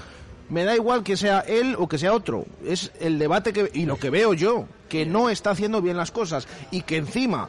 Me 0.49 0.65
da 0.65 0.75
igual 0.75 1.03
que 1.03 1.17
sea 1.17 1.41
él 1.41 1.75
o 1.79 1.89
que 1.89 1.99
sea 1.99 2.13
otro. 2.13 2.45
Es 2.67 2.93
el 3.01 3.19
debate 3.19 3.53
que, 3.53 3.71
y 3.73 3.87
lo 3.87 3.99
que 3.99 4.11
veo 4.11 4.35
yo, 4.35 4.67
que 4.89 5.07
no 5.07 5.31
está 5.31 5.51
haciendo 5.51 5.81
bien 5.81 5.97
las 5.97 6.11
cosas. 6.11 6.47
Y 6.71 6.83
que 6.83 6.97
encima 6.97 7.49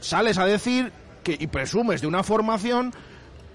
sales 0.00 0.38
a 0.38 0.46
decir 0.46 0.92
que, 1.24 1.36
y 1.38 1.48
presumes 1.48 2.00
de 2.00 2.06
una 2.06 2.22
formación 2.22 2.92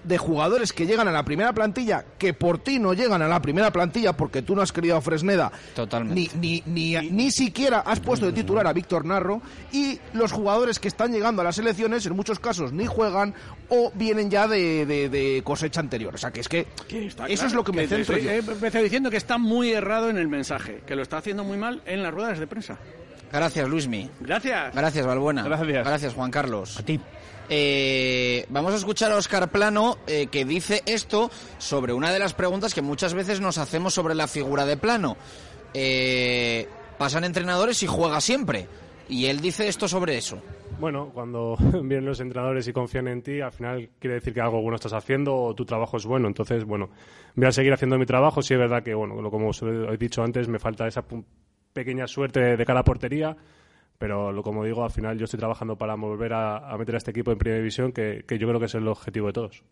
de 0.04 0.18
jugadores 0.18 0.72
que 0.72 0.86
llegan 0.86 1.08
a 1.08 1.12
la 1.12 1.24
primera 1.24 1.52
plantilla, 1.52 2.04
que 2.18 2.34
por 2.34 2.58
ti 2.58 2.78
no 2.78 2.92
llegan 2.92 3.22
a 3.22 3.28
la 3.28 3.40
primera 3.40 3.72
plantilla 3.72 4.12
porque 4.12 4.42
tú 4.42 4.54
no 4.54 4.62
has 4.62 4.72
criado 4.72 4.98
a 4.98 5.02
Fresneda. 5.02 5.50
Totalmente. 5.74 6.30
Ni, 6.38 6.62
ni, 6.66 6.94
ni, 6.96 7.10
ni 7.10 7.30
siquiera 7.30 7.80
has 7.80 8.00
puesto 8.00 8.26
de 8.26 8.32
titular 8.32 8.66
a 8.66 8.72
Víctor 8.72 9.04
Narro. 9.04 9.40
Y 9.72 9.98
los 10.12 10.32
jugadores 10.32 10.78
que 10.78 10.88
están 10.88 11.12
llegando 11.12 11.42
a 11.42 11.44
las 11.44 11.58
elecciones, 11.58 12.06
en 12.06 12.14
muchos 12.14 12.38
casos, 12.38 12.72
ni 12.72 12.86
juegan 12.86 13.34
o 13.68 13.90
vienen 13.94 14.30
ya 14.30 14.46
de, 14.46 14.86
de, 14.86 15.42
cosecha 15.44 15.80
anterior. 15.80 16.14
O 16.14 16.18
sea, 16.18 16.30
que 16.30 16.40
es 16.40 16.48
que, 16.48 16.66
eso 17.28 17.46
es 17.46 17.52
lo 17.54 17.64
que, 17.64 17.72
me 17.72 17.86
centro. 17.86 18.16
Eh, 18.16 18.42
estoy, 18.62 18.82
diciendo 18.82 19.10
que 19.10 19.16
está 19.16 19.38
muy 19.38 19.72
errado 19.72 20.10
en 20.10 20.18
el 20.18 20.28
mensaje, 20.28 20.82
que 20.86 20.94
lo 20.94 21.02
está 21.02 21.18
haciendo 21.18 21.44
muy 21.44 21.56
mal 21.56 21.82
en 21.86 22.02
las 22.02 22.12
ruedas 22.12 22.38
de 22.38 22.46
prensa. 22.46 22.78
Gracias, 23.32 23.68
Luismi. 23.68 24.10
Gracias. 24.20 24.74
Gracias, 24.74 25.06
Valbuena. 25.06 25.42
Gracias. 25.42 25.86
Gracias, 25.86 26.14
Juan 26.14 26.30
Carlos. 26.30 26.78
A 26.78 26.84
ti. 26.84 27.00
Eh, 27.48 28.46
vamos 28.48 28.72
a 28.72 28.76
escuchar 28.76 29.12
a 29.12 29.16
Oscar 29.16 29.50
Plano 29.50 29.98
eh, 30.06 30.28
que 30.28 30.44
dice 30.44 30.82
esto 30.86 31.30
sobre 31.58 31.92
una 31.92 32.10
de 32.12 32.18
las 32.18 32.32
preguntas 32.32 32.72
que 32.72 32.80
muchas 32.80 33.12
veces 33.12 33.40
nos 33.40 33.58
hacemos 33.58 33.92
sobre 33.92 34.14
la 34.14 34.28
figura 34.28 34.64
de 34.64 34.76
Plano. 34.76 35.16
Eh, 35.74 36.66
pasan 36.96 37.24
entrenadores 37.24 37.82
y 37.82 37.86
juega 37.86 38.20
siempre. 38.20 38.66
Y 39.08 39.26
él 39.26 39.40
dice 39.40 39.68
esto 39.68 39.86
sobre 39.86 40.16
eso. 40.16 40.40
Bueno, 40.80 41.10
cuando 41.12 41.56
vienen 41.72 42.06
los 42.06 42.20
entrenadores 42.20 42.66
y 42.66 42.72
confían 42.72 43.08
en 43.08 43.22
ti, 43.22 43.40
al 43.40 43.52
final 43.52 43.90
quiere 43.98 44.14
decir 44.14 44.32
que 44.32 44.40
algo 44.40 44.62
bueno 44.62 44.76
estás 44.76 44.94
haciendo 44.94 45.36
o 45.36 45.54
tu 45.54 45.64
trabajo 45.66 45.98
es 45.98 46.06
bueno. 46.06 46.26
Entonces, 46.28 46.64
bueno, 46.64 46.88
voy 47.34 47.46
a 47.46 47.52
seguir 47.52 47.72
haciendo 47.72 47.98
mi 47.98 48.06
trabajo. 48.06 48.40
Sí 48.40 48.54
es 48.54 48.60
verdad 48.60 48.82
que, 48.82 48.94
bueno, 48.94 49.30
como 49.30 49.48
os 49.48 49.62
he 49.62 49.96
dicho 49.98 50.22
antes, 50.22 50.48
me 50.48 50.58
falta 50.58 50.86
esa 50.86 51.02
pequeña 51.74 52.06
suerte 52.06 52.56
de 52.56 52.64
cara 52.64 52.80
a 52.80 52.84
portería, 52.84 53.36
pero 53.98 54.32
lo, 54.32 54.42
como 54.42 54.64
digo, 54.64 54.82
al 54.84 54.90
final 54.90 55.18
yo 55.18 55.24
estoy 55.24 55.38
trabajando 55.38 55.76
para 55.76 55.94
volver 55.96 56.32
a, 56.32 56.70
a 56.70 56.78
meter 56.78 56.94
a 56.94 56.98
este 56.98 57.10
equipo 57.10 57.32
en 57.32 57.38
primera 57.38 57.58
división, 57.58 57.92
que, 57.92 58.24
que 58.26 58.38
yo 58.38 58.48
creo 58.48 58.58
que 58.58 58.66
es 58.66 58.74
el 58.74 58.88
objetivo 58.88 59.26
de 59.26 59.32
todos 59.34 59.62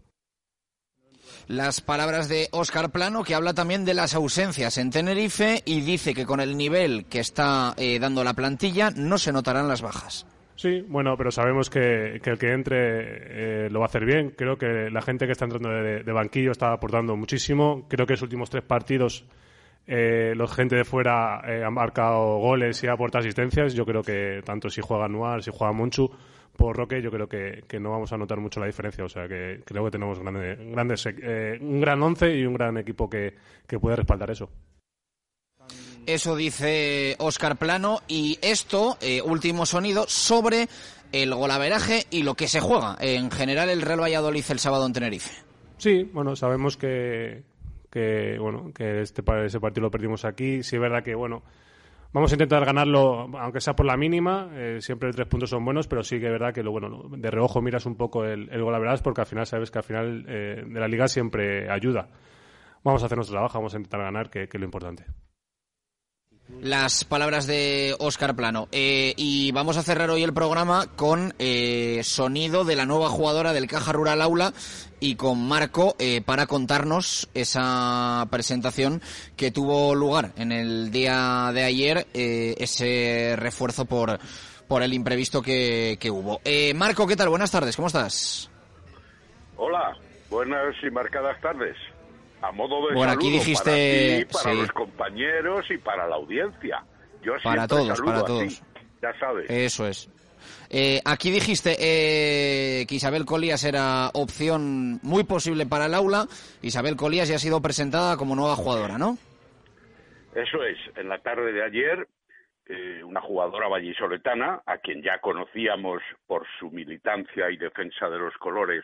las 1.49 1.81
palabras 1.81 2.29
de 2.29 2.49
Óscar 2.53 2.91
Plano, 2.91 3.25
que 3.25 3.35
habla 3.35 3.55
también 3.55 3.85
de 3.85 3.95
las 3.95 4.15
ausencias 4.15 4.79
en 4.79 4.91
Tenerife 4.91 5.63
y 5.65 5.81
dice 5.81 6.15
que 6.15 6.27
con 6.27 6.41
el 6.41 6.57
nivel 6.57 7.07
que 7.07 7.21
está 7.21 7.75
eh, 7.77 7.99
dando 7.99 8.25
la 8.25 8.35
plantilla 8.35 8.91
no 8.91 9.19
se 9.19 9.33
notarán 9.33 9.69
las 9.69 9.83
bajas. 9.83 10.27
Sí, 10.57 10.85
bueno, 10.87 11.17
pero 11.17 11.31
sabemos 11.31 11.71
que, 11.71 12.21
que 12.23 12.31
el 12.31 12.39
que 12.39 12.53
entre 12.53 13.67
eh, 13.67 13.71
lo 13.71 13.81
va 13.81 13.87
a 13.87 13.89
hacer 13.89 14.05
bien. 14.05 14.31
Creo 14.37 14.57
que 14.57 14.91
la 14.91 15.03
gente 15.03 15.27
que 15.27 15.33
está 15.33 15.47
entrando 15.47 15.71
de, 15.71 16.05
de, 16.05 16.13
banquillo 16.13 16.53
está 16.53 16.73
aportando 16.73 17.17
muchísimo. 17.17 17.87
Creo 17.89 18.07
que 18.07 18.13
los 18.13 18.23
últimos 18.23 18.51
tres 18.51 18.63
partidos 18.63 19.25
eh, 19.87 20.35
los 20.37 20.53
gente 20.53 20.77
de 20.77 20.85
fuera 20.85 21.43
eh, 21.47 21.65
han 21.65 21.75
marcado 21.75 22.39
goles 22.39 22.83
y 22.83 22.87
ha 22.87 22.93
aportado 22.93 23.21
asistencias. 23.21 23.75
Yo 23.75 23.85
creo 23.85 24.03
que 24.03 24.43
tanto 24.45 24.71
si 24.71 24.81
juega 24.81 25.07
Anual, 25.07 25.43
si 25.43 25.51
juega 25.53 25.73
Monchu, 25.73 26.11
por 26.57 26.77
Roque, 26.77 27.03
yo 27.03 27.11
creo 27.11 27.29
que, 27.29 27.65
que, 27.67 27.81
no 27.81 27.91
vamos 27.91 28.13
a 28.13 28.17
notar 28.17 28.39
mucho 28.39 28.61
la 28.61 28.67
diferencia. 28.67 29.05
O 29.05 29.09
sea, 29.09 29.27
que 29.27 29.63
creo 29.65 29.85
que 29.85 29.91
tenemos 29.91 30.19
grandes, 30.19 30.59
grandes 30.59 31.07
eh, 31.07 31.59
un 31.61 31.81
gran 31.81 32.03
once 32.03 32.37
y 32.37 32.45
un 32.45 32.55
gran 32.55 32.77
equipo 32.77 33.09
que, 33.09 33.35
que 33.67 33.79
puede 33.79 33.97
respaldar 33.97 34.31
eso. 34.31 34.51
Eso 36.07 36.37
dice 36.37 37.17
Óscar 37.19 37.57
Plano. 37.57 38.01
Y 38.09 38.39
esto, 38.43 38.99
eh, 39.01 39.23
último 39.23 39.67
sonido, 39.67 40.05
sobre 40.09 40.69
el 41.13 41.35
golaveraje 41.35 42.07
y 42.11 42.23
lo 42.23 42.35
que 42.35 42.49
se 42.49 42.61
juega 42.61 42.97
en 43.01 43.31
general 43.31 43.69
el 43.69 43.83
Real 43.83 44.01
Valladolid 44.01 44.45
el 44.49 44.59
sábado 44.59 44.87
en 44.87 44.93
Tenerife. 44.93 45.31
Sí, 45.77 46.09
bueno, 46.13 46.37
sabemos 46.37 46.77
que, 46.77 47.43
que 47.93 48.39
bueno 48.41 48.73
que 48.75 49.03
este 49.03 49.23
ese 49.45 49.61
partido 49.61 49.83
lo 49.83 49.91
perdimos 49.91 50.25
aquí. 50.25 50.63
Sí 50.63 50.77
es 50.77 50.83
verdad 50.83 51.05
que 51.05 51.15
bueno 51.15 51.43
vamos 52.13 52.33
a 52.33 52.35
intentar 52.35 52.65
ganarlo, 52.65 53.29
aunque 53.39 53.61
sea 53.61 53.75
por 53.75 53.87
la 53.87 53.97
mínima. 53.97 54.51
Eh, 54.55 54.79
siempre 54.81 55.13
tres 55.13 55.29
puntos 55.29 55.51
son 55.51 55.65
buenos, 55.65 55.87
pero 55.87 56.03
sí 56.03 56.19
que 56.19 56.27
es 56.27 56.33
verdad 56.33 56.55
que 56.55 56.63
lo 56.63 56.73
bueno 56.73 57.03
de 57.11 57.31
reojo 57.31 57.61
miras 57.61 57.87
un 57.87 57.97
poco 57.97 58.25
el, 58.25 58.49
el 58.51 58.63
gol 58.63 58.75
a 58.75 58.79
verdad 58.79 59.01
porque 59.05 59.21
al 59.21 59.27
final 59.27 59.47
sabes 59.47 59.71
que 59.71 59.79
al 59.79 59.85
final 59.85 60.25
eh, 60.27 60.65
de 60.67 60.81
la 60.81 60.89
liga 60.89 61.07
siempre 61.07 61.71
ayuda. 61.71 62.09
Vamos 62.83 63.03
a 63.03 63.07
hacer 63.07 63.17
nuestro 63.17 63.35
trabajo, 63.35 63.59
vamos 63.59 63.75
a 63.75 63.77
intentar 63.77 64.01
ganar, 64.01 64.31
que, 64.31 64.49
que 64.49 64.57
es 64.57 64.61
lo 64.61 64.65
importante 64.65 65.05
las 66.61 67.05
palabras 67.05 67.47
de 67.47 67.95
Óscar 67.99 68.37
Plano. 68.37 68.69
Eh, 68.73 69.15
y 69.17 69.53
vamos 69.53 69.77
a 69.77 69.83
cerrar 69.83 70.11
hoy 70.11 70.23
el 70.23 70.33
programa 70.33 70.87
con 70.97 71.35
eh, 71.39 72.01
sonido 72.05 72.65
de 72.65 72.77
la 72.77 72.87
nueva 72.87 73.09
jugadora 73.09 73.53
del 73.53 73.67
Caja 73.67 73.93
Rural 73.93 74.23
Aula 74.23 74.53
y 75.01 75.17
con 75.17 75.47
Marco 75.47 75.97
eh, 75.99 76.21
para 76.21 76.47
contarnos 76.47 77.29
esa 77.35 78.27
presentación 78.31 79.03
que 79.37 79.51
tuvo 79.51 79.95
lugar 79.95 80.33
en 80.37 80.53
el 80.53 80.91
día 80.91 81.51
de 81.53 81.65
ayer, 81.65 82.07
eh, 82.15 82.55
ese 82.59 83.35
refuerzo 83.37 83.85
por, 83.85 84.19
por 84.69 84.83
el 84.83 84.95
imprevisto 84.95 85.43
que, 85.43 85.97
que 86.01 86.11
hubo. 86.11 86.41
Marco, 86.75 87.07
¿qué 87.07 87.17
tal? 87.17 87.29
Buenas 87.29 87.51
tardes, 87.51 87.75
¿cómo 87.75 87.89
estás? 87.89 88.51
Hola, 89.57 89.97
buenas 90.31 90.75
y 90.83 90.91
marcadas 90.91 91.41
tardes. 91.41 91.77
A 92.43 92.51
modo 92.51 92.89
de 92.89 92.95
bueno, 92.95 93.13
saludo 93.13 93.15
aquí 93.15 93.31
dijiste, 93.31 93.71
para 93.71 94.19
ti, 94.19 94.25
para 94.33 94.55
sí. 94.55 94.61
los 94.61 94.73
compañeros 94.73 95.71
y 95.71 95.79
para 95.79 96.07
la 96.09 96.17
audiencia. 96.17 96.85
Yo 97.23 97.35
Para 97.43 97.69
todos, 97.69 98.01
para 98.01 98.25
todos. 98.25 98.63
ya 99.01 99.19
sabes. 99.19 99.49
Eso 99.49 99.87
es. 99.87 100.11
Eh, 100.71 101.01
aquí 101.05 101.31
dijiste 101.31 101.77
eh, 101.79 102.87
que 102.87 102.95
Isabel 102.97 103.25
Colías 103.25 103.63
era 103.63 104.09
opción 104.15 104.99
muy 105.03 105.23
posible 105.23 105.67
para 105.67 105.87
el 105.87 105.95
aula. 105.95 106.27
Isabel 106.63 106.97
Colías 106.97 107.29
ya 107.29 107.37
ha 107.37 107.39
sido 107.39 107.63
presentada 107.63 108.17
como 108.17 108.35
nueva 108.35 108.57
jugadora, 108.57 108.99
¿no? 108.99 109.19
Eso 110.35 110.65
es, 110.65 110.79
en 110.97 111.09
la 111.09 111.19
tarde 111.19 111.53
de 111.53 111.63
ayer, 111.63 112.09
eh, 112.67 113.05
una 113.05 113.21
jugadora 113.21 113.69
vallisoletana, 113.69 114.63
a 114.65 114.79
quien 114.79 115.03
ya 115.03 115.19
conocíamos 115.19 116.03
por 116.27 116.47
su 116.59 116.71
militancia 116.71 117.51
y 117.51 117.57
defensa 117.59 118.09
de 118.09 118.19
los 118.19 118.35
colores 118.39 118.83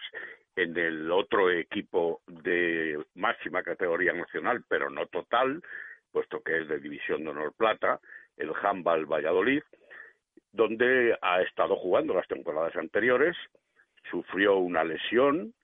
en 0.59 0.76
el 0.76 1.10
otro 1.12 1.51
equipo 1.51 2.20
de 2.26 2.98
máxima 3.14 3.62
categoría 3.62 4.12
nacional, 4.12 4.64
pero 4.68 4.90
no 4.90 5.06
total, 5.06 5.62
puesto 6.10 6.43
que 6.43 6.59
es 6.59 6.68
de 6.68 6.80
División 6.80 7.22
de 7.22 7.30
Honor 7.30 7.52
Plata, 7.56 8.01
el 8.36 8.52
Handball 8.60 9.06
Valladolid, 9.06 9.62
donde 10.52 11.16
ha 11.22 11.43
estado 11.43 11.76
jugando 11.76 12.12
las 12.12 12.26
temporadas 12.26 12.74
anteriores, 12.74 13.36
sufrió 14.10 14.56
una 14.56 14.82
lesión, 14.82 15.55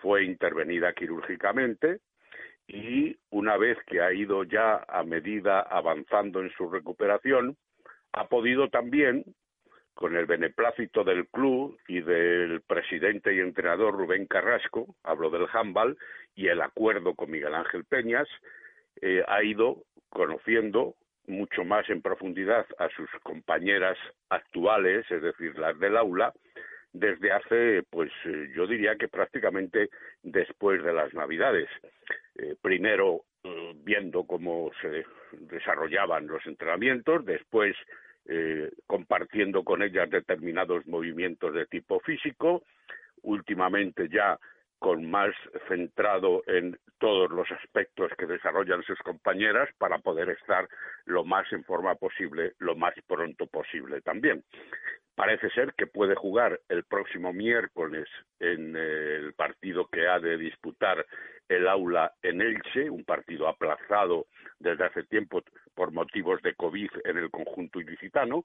fue 0.00 0.24
intervenida 0.24 0.94
quirúrgicamente 0.94 2.00
y 2.66 3.18
una 3.30 3.58
vez 3.58 3.76
que 3.86 4.00
ha 4.00 4.12
ido 4.12 4.44
ya 4.44 4.84
a 4.88 5.02
medida 5.02 5.60
avanzando 5.60 6.40
en 6.40 6.50
su 6.52 6.70
recuperación, 6.70 7.58
ha 8.12 8.28
podido 8.28 8.70
también, 8.70 9.24
con 10.00 10.16
el 10.16 10.24
beneplácito 10.24 11.04
del 11.04 11.26
club 11.26 11.78
y 11.86 12.00
del 12.00 12.62
presidente 12.62 13.34
y 13.34 13.40
entrenador 13.40 13.92
Rubén 13.92 14.24
Carrasco, 14.24 14.96
hablo 15.02 15.28
del 15.28 15.46
handball, 15.52 15.98
y 16.34 16.48
el 16.48 16.62
acuerdo 16.62 17.14
con 17.14 17.30
Miguel 17.30 17.54
Ángel 17.54 17.84
Peñas, 17.84 18.26
eh, 19.02 19.22
ha 19.28 19.44
ido 19.44 19.84
conociendo 20.08 20.94
mucho 21.26 21.64
más 21.64 21.86
en 21.90 22.00
profundidad 22.00 22.64
a 22.78 22.88
sus 22.96 23.10
compañeras 23.22 23.98
actuales, 24.30 25.04
es 25.10 25.20
decir, 25.20 25.58
las 25.58 25.78
del 25.78 25.98
aula, 25.98 26.32
desde 26.94 27.32
hace, 27.32 27.82
pues 27.90 28.10
eh, 28.24 28.50
yo 28.56 28.66
diría 28.66 28.96
que 28.96 29.06
prácticamente 29.06 29.90
después 30.22 30.82
de 30.82 30.94
las 30.94 31.12
Navidades. 31.12 31.68
Eh, 32.36 32.56
primero 32.62 33.24
eh, 33.44 33.74
viendo 33.74 34.24
cómo 34.24 34.70
se 34.80 35.04
desarrollaban 35.32 36.26
los 36.26 36.44
entrenamientos, 36.46 37.22
después 37.26 37.76
eh, 38.26 38.70
compartiendo 38.86 39.64
con 39.64 39.82
ellas 39.82 40.10
determinados 40.10 40.86
movimientos 40.86 41.54
de 41.54 41.66
tipo 41.66 42.00
físico, 42.00 42.62
últimamente 43.22 44.08
ya 44.08 44.38
con 44.80 45.08
más 45.08 45.30
centrado 45.68 46.42
en 46.46 46.76
todos 46.98 47.30
los 47.30 47.48
aspectos 47.52 48.10
que 48.18 48.26
desarrollan 48.26 48.82
sus 48.82 48.98
compañeras 49.00 49.68
para 49.78 49.98
poder 49.98 50.30
estar 50.30 50.66
lo 51.04 51.22
más 51.24 51.50
en 51.52 51.62
forma 51.64 51.94
posible, 51.94 52.54
lo 52.58 52.74
más 52.74 52.94
pronto 53.06 53.46
posible 53.46 54.00
también. 54.00 54.42
Parece 55.14 55.50
ser 55.50 55.74
que 55.74 55.86
puede 55.86 56.14
jugar 56.14 56.58
el 56.70 56.84
próximo 56.84 57.30
miércoles 57.32 58.08
en 58.38 58.74
el 58.74 59.34
partido 59.34 59.86
que 59.86 60.08
ha 60.08 60.18
de 60.18 60.38
disputar 60.38 61.04
el 61.46 61.68
aula 61.68 62.12
en 62.22 62.40
Elche, 62.40 62.88
un 62.88 63.04
partido 63.04 63.48
aplazado 63.48 64.26
desde 64.58 64.84
hace 64.84 65.02
tiempo 65.04 65.42
por 65.74 65.92
motivos 65.92 66.40
de 66.40 66.54
COVID 66.54 66.90
en 67.04 67.18
el 67.18 67.30
conjunto 67.30 67.80
ilicitano, 67.80 68.44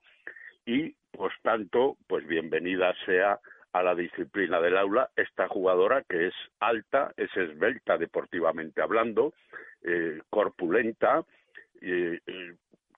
y, 0.66 0.94
por 1.12 1.32
tanto, 1.42 1.96
pues 2.08 2.26
bienvenida 2.26 2.92
sea 3.06 3.38
a 3.78 3.82
la 3.82 3.94
disciplina 3.94 4.60
del 4.60 4.76
aula 4.76 5.10
esta 5.16 5.48
jugadora 5.48 6.02
que 6.08 6.28
es 6.28 6.34
alta, 6.60 7.12
es 7.16 7.34
esbelta 7.36 7.98
deportivamente 7.98 8.80
hablando, 8.80 9.34
eh, 9.82 10.20
corpulenta, 10.30 11.24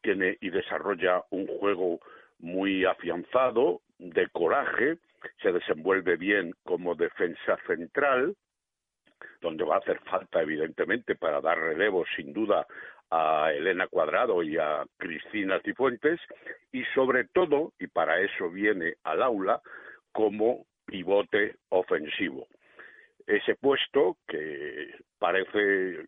tiene 0.01 0.39
y 0.41 0.51
desarrolla 0.51 1.25
un 1.31 1.47
juego 1.47 1.99
muy 2.39 2.85
afianzado, 2.85 3.81
de 3.99 4.29
coraje, 4.29 4.99
se 5.43 5.51
desenvuelve 5.51 6.17
bien 6.17 6.55
como 6.65 6.95
defensa 6.95 7.59
central, 7.67 8.37
donde 9.41 9.65
va 9.65 9.77
a 9.77 9.79
hacer 9.79 9.99
falta 10.05 10.41
evidentemente 10.43 11.17
para 11.17 11.41
dar 11.41 11.59
relevo 11.59 12.05
sin 12.15 12.33
duda 12.33 12.67
a 13.11 13.53
Elena 13.53 13.89
Cuadrado 13.89 14.43
y 14.43 14.57
a 14.59 14.85
Cristina 14.97 15.61
Cifuentes 15.65 16.21
y 16.71 16.85
sobre 16.95 17.25
todo, 17.25 17.73
y 17.79 17.89
para 17.89 18.21
eso 18.21 18.51
viene 18.51 18.95
al 19.03 19.23
aula, 19.23 19.61
como 20.13 20.67
pivote 20.89 21.57
ofensivo. 21.69 22.47
Ese 23.27 23.55
puesto 23.57 24.17
que 24.27 24.95
parece 25.19 26.07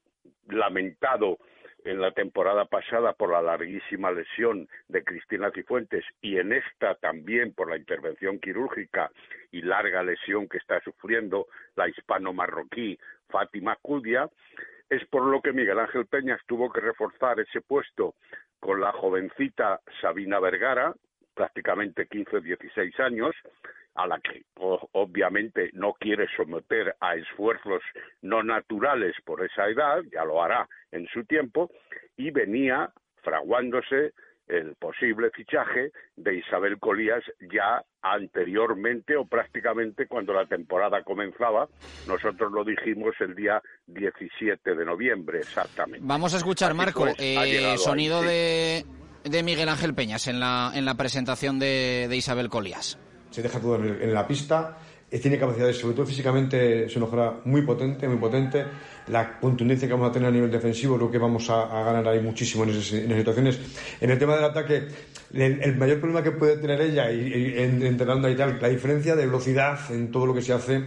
lamentado 0.49 1.39
en 1.85 2.01
la 2.01 2.13
temporada 2.13 2.65
pasada 2.65 3.13
por 3.13 3.31
la 3.31 3.43
larguísima 3.43 4.11
lesión 4.11 4.69
de 4.89 5.05
Cristina 5.05 5.51
Cifuentes 5.51 6.05
y 6.21 6.39
en 6.39 6.53
esta 6.53 6.95
también 6.95 7.53
por 7.53 7.71
la 7.71 7.77
intervención 7.77 8.39
quirúrgica 8.39 9.11
y 9.51 9.63
larga 9.63 10.03
lesión 10.03 10.49
que 10.49 10.59
está 10.59 10.81
sufriendo 10.81 11.47
la 11.77 11.89
hispano-marroquí 11.89 12.99
Fátima 13.29 13.77
Cudia, 13.81 14.29
es 14.89 15.07
por 15.07 15.25
lo 15.25 15.41
que 15.41 15.53
Miguel 15.53 15.79
Ángel 15.79 16.07
Peñas 16.07 16.41
tuvo 16.47 16.73
que 16.73 16.81
reforzar 16.81 17.39
ese 17.39 17.61
puesto 17.61 18.15
con 18.59 18.81
la 18.81 18.93
jovencita 18.93 19.81
Sabina 20.01 20.41
Vergara, 20.41 20.95
prácticamente 21.41 22.07
15 22.07 22.43
16 22.43 23.01
años, 23.01 23.35
a 23.95 24.07
la 24.07 24.21
que 24.21 24.45
obviamente 24.93 25.71
no 25.73 25.95
quiere 25.95 26.27
someter 26.37 26.95
a 27.01 27.15
esfuerzos 27.15 27.83
no 28.21 28.43
naturales 28.43 29.15
por 29.25 29.43
esa 29.43 29.67
edad, 29.69 30.03
ya 30.13 30.23
lo 30.27 30.43
hará 30.43 30.69
en 30.93 31.07
su 31.07 31.25
tiempo, 31.25 31.71
y 32.19 32.31
venía 32.31 32.91
fraguándose 33.23 34.13
el 34.49 34.75
posible 34.75 35.31
fichaje 35.31 35.93
de 36.17 36.35
Isabel 36.37 36.79
Colías 36.79 37.25
ya 37.51 37.83
anteriormente 38.03 39.17
o 39.17 39.25
prácticamente 39.25 40.07
cuando 40.09 40.35
la 40.35 40.45
temporada 40.45 41.03
comenzaba. 41.05 41.69
Nosotros 42.07 42.53
lo 42.53 42.65
dijimos 42.65 43.15
el 43.21 43.35
día 43.35 43.63
17 43.87 44.75
de 44.75 44.85
noviembre, 44.85 45.39
exactamente. 45.39 46.07
Vamos 46.07 46.35
a 46.35 46.37
escuchar, 46.37 46.75
Marco, 46.75 47.01
pues, 47.05 47.17
eh, 47.19 47.39
ahí, 47.39 47.79
sonido 47.79 48.21
sí. 48.23 48.85
De, 49.25 49.43
Miguel 49.43 49.69
Ángel 49.69 49.95
Peñas 49.95 50.27
en 50.27 50.41
la, 50.41 50.73
en 50.75 50.85
la 50.85 50.95
presentación 50.95 51.59
de, 51.59 52.09
Isabel 52.13 52.49
Colías. 52.49 52.99
se 53.31 53.43
deja 53.43 53.61
todo 53.61 53.77
en, 53.77 54.13
la 54.15 54.27
pista 54.27 54.79
eh, 55.11 55.19
tiene 55.19 55.39
capacidades, 55.39 55.77
sobre 55.77 55.97
todo 55.97 56.07
físicamente, 56.07 56.85
es 56.85 56.97
una 56.97 57.07
jugadora 57.07 57.41
muy 57.45 57.63
potente, 57.63 58.07
muy 58.07 58.19
potente. 58.19 58.65
La 59.09 59.41
contundencia 59.41 59.89
que 59.89 59.95
vamos 59.95 60.11
a 60.11 60.13
tener 60.13 60.29
a 60.29 60.31
nivel 60.31 60.53
defensivo, 60.53 60.97
creo 60.97 61.11
que 61.11 61.19
vamos 61.19 61.51
a, 61.51 61.67
ganar 61.67 62.07
ahí 62.07 62.21
muchísimo 62.21 62.63
en 62.63 62.71
esas, 62.71 62.85
situaciones. 62.85 63.59
En 64.01 64.11
el 64.11 64.19
tema 64.21 64.37
del 64.37 64.45
ataque, 64.45 64.87
el, 65.35 65.77
mayor 65.77 65.99
problema 65.99 66.23
que 66.23 66.31
puede 66.31 66.59
tener 66.59 66.81
ella, 66.81 67.11
y, 67.11 67.27
y 67.27 67.59
en, 67.59 67.83
entrenando 67.83 68.31
y 68.31 68.37
tal, 68.37 68.61
la 68.61 68.69
diferencia 68.69 69.17
de 69.17 69.27
velocidad 69.27 69.81
en 69.91 70.13
todo 70.13 70.27
lo 70.27 70.35
que 70.35 70.43
se 70.43 70.53
hace 70.53 70.85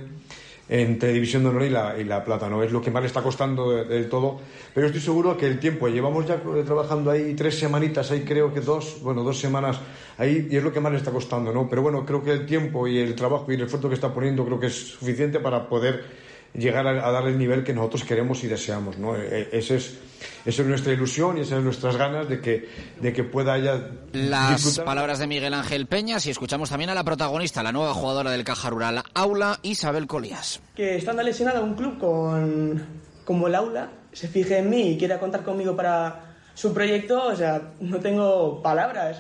entre 0.69 1.11
División 1.11 1.43
de 1.43 1.49
Honor 1.49 1.63
y 1.63 1.69
la, 1.69 1.99
y 1.99 2.03
la 2.05 2.23
Plata, 2.23 2.49
¿no? 2.49 2.63
Es 2.63 2.71
lo 2.71 2.81
que 2.81 2.89
más 2.89 3.01
le 3.03 3.07
está 3.07 3.21
costando 3.21 3.71
de- 3.71 3.83
del 3.85 4.09
todo. 4.09 4.39
Pero 4.73 4.87
estoy 4.87 5.01
seguro 5.01 5.35
que 5.37 5.45
el 5.45 5.59
tiempo, 5.59 5.87
llevamos 5.89 6.25
ya 6.25 6.35
eh, 6.35 6.63
trabajando 6.65 7.11
ahí 7.11 7.33
tres 7.33 7.59
semanitas, 7.59 8.09
ahí 8.11 8.21
creo 8.21 8.53
que 8.53 8.61
dos, 8.61 8.99
bueno, 9.01 9.23
dos 9.23 9.39
semanas 9.39 9.79
ahí, 10.17 10.47
y 10.49 10.55
es 10.55 10.63
lo 10.63 10.71
que 10.71 10.79
más 10.79 10.91
le 10.91 10.97
está 10.99 11.11
costando, 11.11 11.51
¿no? 11.51 11.67
Pero 11.69 11.81
bueno, 11.81 12.05
creo 12.05 12.23
que 12.23 12.31
el 12.31 12.45
tiempo 12.45 12.87
y 12.87 12.97
el 12.97 13.13
trabajo 13.13 13.45
y 13.51 13.55
el 13.55 13.61
esfuerzo 13.63 13.89
que 13.89 13.95
está 13.95 14.13
poniendo 14.13 14.45
creo 14.45 14.59
que 14.59 14.67
es 14.67 14.87
suficiente 14.93 15.39
para 15.39 15.67
poder 15.67 16.05
llegar 16.53 16.85
a, 16.87 17.07
a 17.07 17.11
darle 17.11 17.31
el 17.31 17.37
nivel 17.37 17.63
que 17.63 17.73
nosotros 17.73 18.03
queremos 18.03 18.43
y 18.43 18.47
deseamos, 18.47 18.97
¿no? 18.97 19.15
Eh, 19.15 19.49
Ese 19.51 19.77
es, 19.77 19.97
esa 20.45 20.61
es 20.61 20.67
nuestra 20.67 20.93
ilusión 20.93 21.37
y 21.37 21.41
esas 21.41 21.55
son 21.55 21.63
nuestras 21.65 21.97
ganas 21.97 22.29
de 22.29 22.39
que, 22.41 22.69
de 23.01 23.11
que 23.13 23.23
pueda 23.23 23.57
ella 23.57 23.89
Las 24.13 24.51
disfrutar. 24.63 24.85
palabras 24.85 25.19
de 25.19 25.27
Miguel 25.27 25.53
Ángel 25.53 25.87
Peñas 25.87 26.25
y 26.25 26.29
escuchamos 26.31 26.69
también 26.69 26.89
a 26.91 26.93
la 26.95 27.03
protagonista, 27.03 27.63
la 27.63 27.71
nueva 27.71 27.93
jugadora 27.93 28.31
del 28.31 28.43
Caja 28.43 28.69
Rural 28.69 29.03
Aula, 29.13 29.59
Isabel 29.63 30.05
Colías. 30.07 30.61
que 30.75 30.95
estando 30.97 31.23
lesionada 31.23 31.61
un 31.61 31.73
club 31.75 31.97
con, 31.99 32.85
como 33.25 33.47
el 33.47 33.55
aula 33.55 33.89
se 34.11 34.27
fije 34.27 34.59
en 34.59 34.69
mí 34.69 34.91
y 34.91 34.97
quiera 34.97 35.19
contar 35.19 35.43
conmigo 35.43 35.75
para 35.75 36.35
su 36.53 36.71
proyecto, 36.71 37.25
o 37.27 37.35
sea, 37.35 37.61
no 37.79 37.99
tengo 37.99 38.61
palabras. 38.61 39.19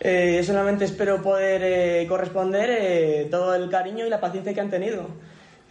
Eh, 0.00 0.42
solamente 0.44 0.86
espero 0.86 1.22
poder 1.22 1.60
eh, 1.62 2.06
corresponder 2.08 2.70
eh, 2.72 3.28
todo 3.30 3.54
el 3.54 3.68
cariño 3.70 4.06
y 4.06 4.10
la 4.10 4.20
paciencia 4.20 4.52
que 4.54 4.60
han 4.60 4.70
tenido. 4.70 5.06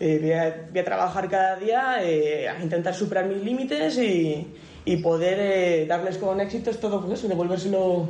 Eh, 0.04 0.18
voy, 0.20 0.32
a, 0.32 0.68
voy 0.72 0.80
a 0.80 0.84
trabajar 0.84 1.30
cada 1.30 1.56
día 1.58 2.04
eh, 2.04 2.50
a 2.50 2.60
intentar 2.60 2.96
superar 2.96 3.28
mis 3.28 3.44
límites 3.44 4.00
y, 4.00 4.52
y 4.84 4.98
poder 4.98 5.38
eh, 5.40 5.86
darles 5.86 6.18
con 6.18 6.42
éxitos 6.42 6.80
todo 6.80 7.00
pues 7.06 7.20
eso, 7.20 7.28
devolvérselo 7.28 8.10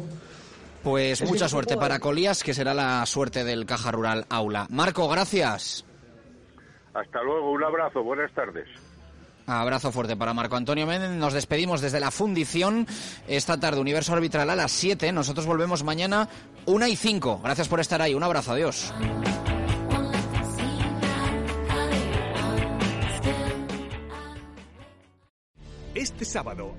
Pues 0.83 1.19
Es 1.19 1.29
mucha 1.29 1.49
suerte 1.49 1.75
para 1.75 1.99
Colías, 1.99 2.43
que 2.43 2.53
será 2.53 2.73
la 2.73 3.05
suerte 3.05 3.43
del 3.43 3.65
Caja 3.65 3.91
Rural 3.91 4.25
Aula. 4.29 4.67
Marco, 4.69 5.09
gracias. 5.09 5.83
Hasta 6.93 7.21
luego, 7.23 7.51
un 7.51 7.63
abrazo, 7.65 8.01
buenas 8.03 8.31
tardes. 8.31 8.69
Abrazo 9.45 9.91
fuerte 9.91 10.15
para 10.15 10.33
Marco 10.33 10.55
Antonio 10.55 10.87
Méndez. 10.87 11.09
Nos 11.09 11.33
despedimos 11.33 11.81
desde 11.81 11.99
la 11.99 12.11
fundición 12.11 12.87
esta 13.27 13.59
tarde, 13.59 13.81
Universo 13.81 14.13
Arbitral 14.13 14.49
a 14.49 14.55
las 14.55 14.71
7. 14.71 15.11
Nosotros 15.11 15.45
volvemos 15.45 15.83
mañana 15.83 16.29
1 16.67 16.87
y 16.87 16.95
5. 16.95 17.41
Gracias 17.43 17.67
por 17.67 17.81
estar 17.81 18.01
ahí. 18.01 18.13
Un 18.13 18.23
abrazo. 18.23 18.53
Adiós. 18.53 18.93
Este 25.93 26.23
sábado, 26.23 26.73